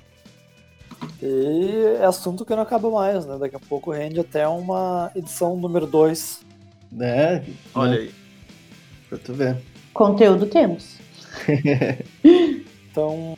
E 1.22 1.98
é 2.00 2.06
assunto 2.06 2.46
que 2.46 2.56
não 2.56 2.64
acaba 2.64 2.90
mais, 2.90 3.26
né? 3.26 3.38
Daqui 3.38 3.56
a 3.58 3.60
pouco 3.60 3.92
rende 3.92 4.20
até 4.20 4.48
uma 4.48 5.12
edição 5.16 5.58
número 5.58 5.86
2. 5.86 6.40
né? 6.92 7.44
Olha 7.74 7.92
né, 7.92 7.98
aí. 7.98 8.12
Pra 9.10 9.18
tu 9.18 9.34
ver. 9.34 9.58
Conteúdo 9.96 10.46
temos. 10.46 10.98
Então, 12.92 13.38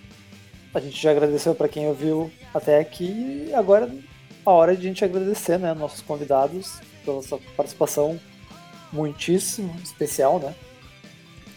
a 0.71 0.79
gente 0.79 1.01
já 1.01 1.09
agradeceu 1.09 1.55
para 1.55 1.67
quem 1.67 1.87
ouviu 1.87 2.29
até 2.53 2.79
aqui 2.79 3.47
e 3.49 3.53
agora 3.55 3.85
é 3.85 3.89
a 4.45 4.51
hora 4.51 4.75
de 4.75 4.81
a 4.85 4.87
gente 4.89 5.03
agradecer, 5.03 5.57
né, 5.57 5.73
nossos 5.73 6.01
convidados 6.01 6.79
pela 7.03 7.23
sua 7.23 7.39
participação 7.55 8.19
muitíssimo 8.93 9.75
especial, 9.83 10.37
né? 10.39 10.53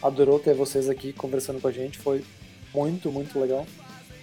Adorou 0.01 0.39
ter 0.39 0.55
vocês 0.55 0.89
aqui 0.89 1.13
conversando 1.13 1.61
com 1.61 1.67
a 1.67 1.71
gente, 1.71 1.99
foi 1.99 2.23
muito, 2.73 3.11
muito 3.11 3.39
legal. 3.39 3.67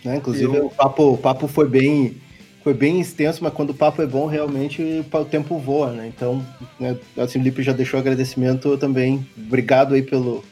né? 0.04 0.16
Inclusive, 0.16 0.56
Eu- 0.56 0.66
o, 0.66 0.70
papo, 0.70 1.12
o 1.12 1.16
papo 1.18 1.46
foi 1.46 1.68
bem 1.68 2.16
foi 2.64 2.74
bem 2.74 3.00
extenso, 3.00 3.44
mas 3.44 3.52
quando 3.52 3.70
o 3.70 3.74
papo 3.74 4.02
é 4.02 4.06
bom, 4.06 4.26
realmente 4.26 4.82
o 4.82 5.24
tempo 5.24 5.56
voa, 5.56 5.92
né? 5.92 6.08
Então, 6.08 6.44
né, 6.80 6.98
assim, 7.16 7.38
o 7.38 7.42
Lipe 7.42 7.62
já 7.62 7.72
deixou 7.72 8.00
agradecimento 8.00 8.76
também. 8.76 9.24
Obrigado 9.38 9.94
aí 9.94 10.02
pelo, 10.02 10.44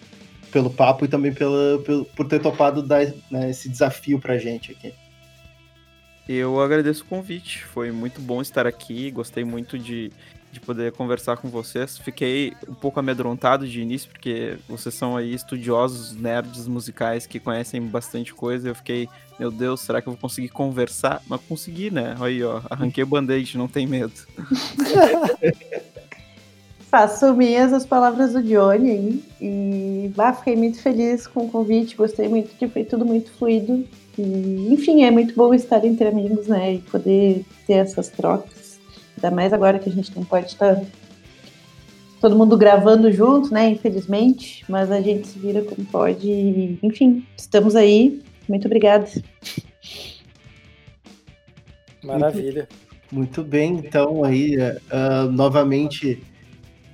pelo 0.56 0.70
papo 0.70 1.04
e 1.04 1.08
também 1.08 1.34
pela, 1.34 1.78
pelo, 1.80 2.06
por 2.06 2.26
ter 2.26 2.40
topado 2.40 2.82
dar 2.82 3.04
né, 3.30 3.50
esse 3.50 3.68
desafio 3.68 4.18
pra 4.18 4.38
gente 4.38 4.72
aqui. 4.72 4.94
Eu 6.26 6.58
agradeço 6.58 7.04
o 7.04 7.06
convite, 7.06 7.62
foi 7.62 7.92
muito 7.92 8.22
bom 8.22 8.40
estar 8.40 8.66
aqui, 8.66 9.10
gostei 9.10 9.44
muito 9.44 9.78
de, 9.78 10.10
de 10.50 10.58
poder 10.58 10.92
conversar 10.92 11.36
com 11.36 11.50
vocês. 11.50 11.98
Fiquei 11.98 12.54
um 12.66 12.72
pouco 12.72 12.98
amedrontado 12.98 13.68
de 13.68 13.82
início, 13.82 14.10
porque 14.10 14.56
vocês 14.66 14.94
são 14.94 15.14
aí 15.14 15.34
estudiosos, 15.34 16.16
nerds 16.16 16.66
musicais 16.66 17.26
que 17.26 17.38
conhecem 17.38 17.82
bastante 17.82 18.32
coisa. 18.32 18.70
Eu 18.70 18.74
fiquei, 18.74 19.10
meu 19.38 19.50
Deus, 19.50 19.82
será 19.82 20.00
que 20.00 20.08
eu 20.08 20.14
vou 20.14 20.20
conseguir 20.20 20.48
conversar? 20.48 21.20
Mas 21.28 21.42
consegui, 21.42 21.90
né? 21.90 22.16
Aí, 22.18 22.42
ó, 22.42 22.62
arranquei 22.70 23.04
o 23.04 23.06
band-aid, 23.06 23.58
não 23.58 23.68
tem 23.68 23.86
medo. 23.86 24.14
Faço 26.96 27.34
minhas 27.34 27.74
as 27.74 27.84
palavras 27.84 28.32
do 28.32 28.42
Johnny 28.42 28.90
aí. 28.90 29.22
E 29.38 30.10
bah, 30.16 30.32
fiquei 30.32 30.56
muito 30.56 30.80
feliz 30.80 31.26
com 31.26 31.44
o 31.44 31.50
convite, 31.50 31.94
gostei 31.94 32.26
muito, 32.26 32.56
que 32.56 32.66
foi 32.68 32.84
tudo 32.84 33.04
muito 33.04 33.30
fluido. 33.32 33.84
E, 34.18 34.72
enfim, 34.72 35.04
é 35.04 35.10
muito 35.10 35.34
bom 35.34 35.52
estar 35.52 35.84
entre 35.84 36.08
amigos, 36.08 36.46
né? 36.46 36.76
E 36.76 36.78
poder 36.78 37.44
ter 37.66 37.74
essas 37.74 38.08
trocas. 38.08 38.80
Ainda 39.14 39.30
mais 39.30 39.52
agora 39.52 39.78
que 39.78 39.90
a 39.90 39.92
gente 39.92 40.16
não 40.16 40.24
pode 40.24 40.46
estar 40.46 40.80
todo 42.18 42.34
mundo 42.34 42.56
gravando 42.56 43.12
junto, 43.12 43.52
né? 43.52 43.68
Infelizmente. 43.68 44.64
Mas 44.66 44.90
a 44.90 44.98
gente 44.98 45.28
se 45.28 45.38
vira 45.38 45.60
como 45.60 45.86
pode. 45.88 46.26
E, 46.26 46.78
enfim, 46.82 47.26
estamos 47.36 47.76
aí. 47.76 48.22
Muito 48.48 48.64
obrigada. 48.64 49.06
Maravilha. 52.02 52.66
Muito 53.12 53.44
bem, 53.44 53.74
então 53.74 54.24
aí, 54.24 54.56
ah, 54.90 55.28
novamente, 55.30 56.22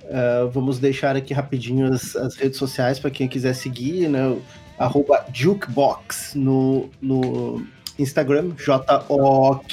ah, 0.09 0.49
vamos 0.51 0.79
deixar 0.79 1.15
aqui 1.15 1.33
rapidinho 1.33 1.93
as, 1.93 2.15
as 2.15 2.35
redes 2.35 2.57
sociais 2.57 2.99
para 2.99 3.09
quem 3.09 3.27
quiser 3.27 3.53
seguir, 3.53 4.07
né? 4.09 4.37
Arroba 4.77 5.25
Jukebox 5.33 6.35
no, 6.35 6.89
no 7.01 7.65
Instagram, 7.97 8.51
J-O-Q-O-B-O-X. 8.57 9.69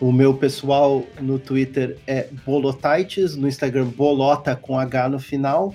O 0.00 0.12
meu 0.12 0.32
pessoal 0.34 1.04
no 1.20 1.38
Twitter 1.38 1.98
é 2.06 2.28
Bolotites, 2.46 3.36
no 3.36 3.46
Instagram 3.46 3.84
Bolota 3.86 4.56
com 4.56 4.78
H 4.78 5.08
no 5.10 5.18
final. 5.18 5.74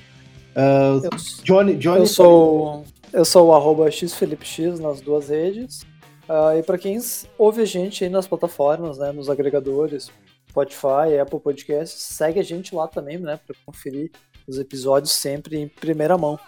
Ah, 0.55 0.99
Eu, 1.03 1.09
Johnny, 1.43 1.75
Johnny 1.75 1.99
eu 1.99 2.07
sou 2.07 2.85
eu 3.13 3.23
sou 3.23 3.47
o 3.47 3.53
arroba 3.53 3.89
xfelipx 3.89 4.79
nas 4.79 4.99
duas 4.99 5.29
redes. 5.29 5.85
Ah, 6.27 6.57
e 6.57 6.63
para 6.63 6.77
quem 6.77 6.99
ouve 7.37 7.61
a 7.61 7.65
gente 7.65 8.03
aí 8.03 8.09
nas 8.09 8.27
plataformas, 8.27 8.97
né, 8.97 9.11
nos 9.11 9.29
agregadores, 9.29 10.11
Spotify, 10.55 11.19
Apple 11.21 11.39
Podcasts, 11.39 12.01
segue 12.01 12.39
a 12.39 12.43
gente 12.43 12.73
lá 12.73 12.87
também, 12.87 13.17
né, 13.17 13.37
para 13.45 13.55
conferir 13.65 14.09
os 14.47 14.57
episódios 14.57 15.11
sempre 15.11 15.57
em 15.57 15.67
primeira 15.67 16.17
mão. 16.17 16.39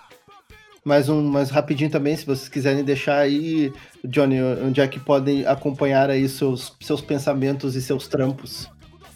Mais 0.85 1.09
um, 1.09 1.21
mais 1.21 1.49
rapidinho 1.49 1.91
também, 1.91 2.15
se 2.15 2.25
vocês 2.25 2.47
quiserem 2.47 2.81
deixar 2.81 3.17
aí, 3.17 3.73
Johnny, 4.05 4.41
onde 4.41 4.79
é 4.79 4.87
que 4.87 4.99
podem 4.99 5.45
acompanhar 5.45 6.09
aí 6.09 6.29
seus, 6.29 6.73
seus 6.79 7.01
pensamentos 7.01 7.75
e 7.75 7.81
seus 7.81 8.07
trampos. 8.07 8.69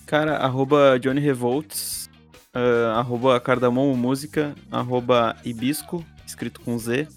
Cara, 0.06 0.36
arroba 0.36 1.00
Johnny 1.00 1.22
Revolts, 1.22 2.10
ah, 2.54 2.96
arroba 2.98 3.40
Cardamomo 3.40 3.96
Música, 3.96 4.54
arroba 4.70 5.38
Ibisco, 5.46 6.06
escrito 6.28 6.60
com 6.60 6.78
Z, 6.78 7.08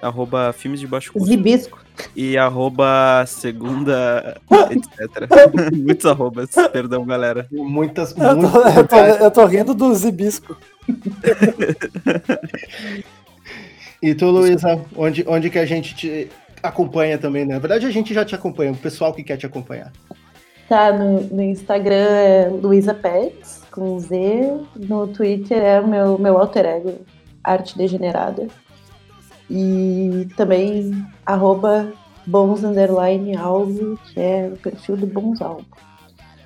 arroba 0.00 0.52
Filmes 0.52 0.78
de 0.78 0.86
Baixo 0.86 1.12
Custo. 1.12 1.26
Zibisco. 1.26 1.83
E 2.14 2.36
arroba 2.36 3.24
segunda, 3.26 4.40
etc. 4.70 5.28
Muitos 5.74 6.06
arrobas, 6.06 6.50
perdão, 6.72 7.04
galera. 7.04 7.46
Muitas, 7.50 8.10
Eu 8.16 8.16
tô, 8.16 8.34
muitas 8.36 8.76
eu 8.76 8.86
tô- 8.88 8.96
eu 8.96 9.30
tô 9.30 9.44
rindo 9.46 9.74
do 9.74 9.94
Zibisco. 9.94 10.56
E 14.02 14.14
tu, 14.14 14.26
Luísa, 14.26 14.82
onde, 14.96 15.24
onde 15.26 15.48
que 15.48 15.58
a 15.58 15.64
gente 15.64 15.94
te 15.94 16.28
acompanha 16.62 17.16
também, 17.16 17.46
né? 17.46 17.54
Na 17.54 17.58
verdade, 17.60 17.86
a 17.86 17.90
gente 17.90 18.12
já 18.12 18.22
te 18.22 18.34
acompanha, 18.34 18.70
o 18.72 18.76
pessoal 18.76 19.14
que 19.14 19.22
quer 19.22 19.38
te 19.38 19.46
acompanhar. 19.46 19.90
Tá, 20.68 20.92
no, 20.92 21.22
no 21.22 21.40
Instagram 21.42 22.08
é 22.10 22.48
Luísa 22.50 22.92
Pets, 22.92 23.62
com 23.70 23.98
Z. 23.98 24.60
No 24.76 25.06
Twitter 25.06 25.56
é 25.62 25.80
o 25.80 25.88
meu, 25.88 26.18
meu 26.18 26.36
alter 26.36 26.66
ego, 26.66 27.00
Arte 27.42 27.78
Degenerada. 27.78 28.46
E 29.50 30.28
também 30.36 31.06
arroba 31.26 31.92
bons 32.26 32.64
underline 32.64 33.36
alvo, 33.36 33.98
que 34.04 34.20
é 34.20 34.50
o 34.52 34.56
perfil 34.56 34.96
do 34.96 35.06
bons 35.06 35.40
alvo. 35.42 35.66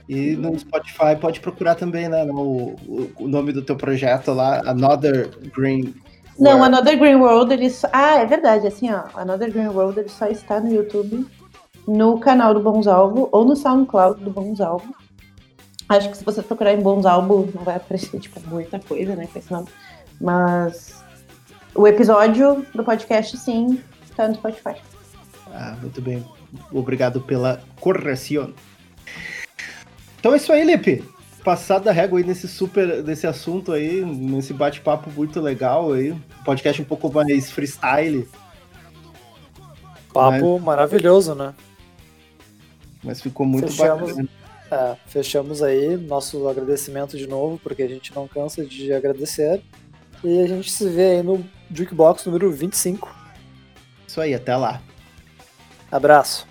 E 0.08 0.36
no 0.36 0.58
Spotify 0.58 1.16
pode 1.20 1.38
procurar 1.40 1.74
também, 1.74 2.08
né? 2.08 2.24
o, 2.24 2.74
o 3.18 3.28
nome 3.28 3.52
do 3.52 3.62
teu 3.62 3.76
projeto 3.76 4.32
lá, 4.32 4.62
Another 4.64 5.30
Green. 5.54 5.94
Não, 6.38 6.58
World. 6.58 6.74
Another 6.74 6.98
Green 6.98 7.16
World, 7.16 7.52
ele 7.52 7.68
só... 7.68 7.88
Ah, 7.92 8.16
é 8.16 8.24
verdade, 8.24 8.66
assim, 8.66 8.90
ó. 8.90 9.04
Another 9.14 9.52
Green 9.52 9.68
World, 9.68 10.00
ele 10.00 10.08
só 10.08 10.26
está 10.26 10.60
no 10.60 10.72
YouTube, 10.72 11.26
no 11.86 12.18
canal 12.18 12.54
do 12.54 12.60
Bons 12.60 12.86
Alvo, 12.86 13.28
ou 13.30 13.44
no 13.44 13.54
SoundCloud 13.54 14.24
do 14.24 14.30
Bons 14.30 14.60
Alvo. 14.60 14.94
Acho 15.88 16.10
que 16.10 16.16
se 16.16 16.24
você 16.24 16.42
procurar 16.42 16.72
em 16.72 16.80
Bons 16.80 17.04
Alvo, 17.04 17.48
não 17.54 17.62
vai 17.62 17.76
aparecer, 17.76 18.18
tipo, 18.18 18.40
muita 18.48 18.78
coisa, 18.78 19.14
né, 19.14 19.28
com 19.30 19.38
esse 19.38 19.52
nome. 19.52 19.68
Mas 20.20 21.04
o 21.78 21.86
episódio 21.86 22.66
do 22.74 22.82
podcast, 22.82 23.36
sim, 23.36 23.80
tá 24.16 24.26
no 24.26 24.34
Spotify. 24.34 24.74
Ah, 25.52 25.76
muito 25.80 26.02
bem. 26.02 26.24
Obrigado 26.72 27.20
pela 27.20 27.62
correção. 27.80 28.52
Então 30.18 30.34
é 30.34 30.38
isso 30.38 30.52
aí, 30.52 30.64
Lipe. 30.64 31.04
Passado 31.44 31.84
da 31.84 31.92
régua 31.92 32.18
aí 32.18 32.24
nesse 32.24 32.48
super, 32.48 33.04
nesse 33.04 33.28
assunto 33.28 33.70
aí, 33.70 34.04
nesse 34.04 34.52
bate-papo 34.52 35.08
muito 35.10 35.40
legal 35.40 35.92
aí. 35.92 36.12
Podcast 36.44 36.82
um 36.82 36.84
pouco 36.84 37.12
mais 37.12 37.50
freestyle, 37.52 38.28
Papo 40.12 40.58
maravilhoso, 40.58 41.34
né? 41.36 41.54
mas 43.04 43.22
ficou 43.22 43.46
muito 43.46 43.70
Fechamos. 43.70 44.10
bacana. 44.10 44.28
É, 44.70 44.96
fechamos 45.06 45.62
aí 45.62 45.96
nosso 45.96 46.48
agradecimento 46.48 47.16
de 47.16 47.28
novo, 47.28 47.58
porque 47.62 47.84
a 47.84 47.88
gente 47.88 48.12
não 48.14 48.26
cansa 48.26 48.64
de 48.64 48.92
agradecer. 48.92 49.62
E 50.24 50.40
a 50.40 50.48
gente 50.48 50.72
se 50.72 50.88
vê 50.88 51.12
aí 51.12 51.22
no 51.22 51.44
Jukebox 51.70 52.24
número 52.26 52.50
25. 52.50 53.14
Isso 54.06 54.20
aí, 54.20 54.34
até 54.34 54.56
lá. 54.56 54.80
Abraço. 55.90 56.46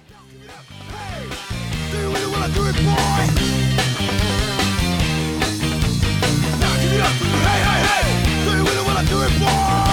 Hey, 7.48 7.61
hey, 7.64 7.84
hey! 7.84 8.45
Do 8.45 8.57
you 8.57 8.64
really 8.64 8.84
wanna 8.85 9.03
do 9.03 9.22
it, 9.23 9.39
boy? 9.39 9.86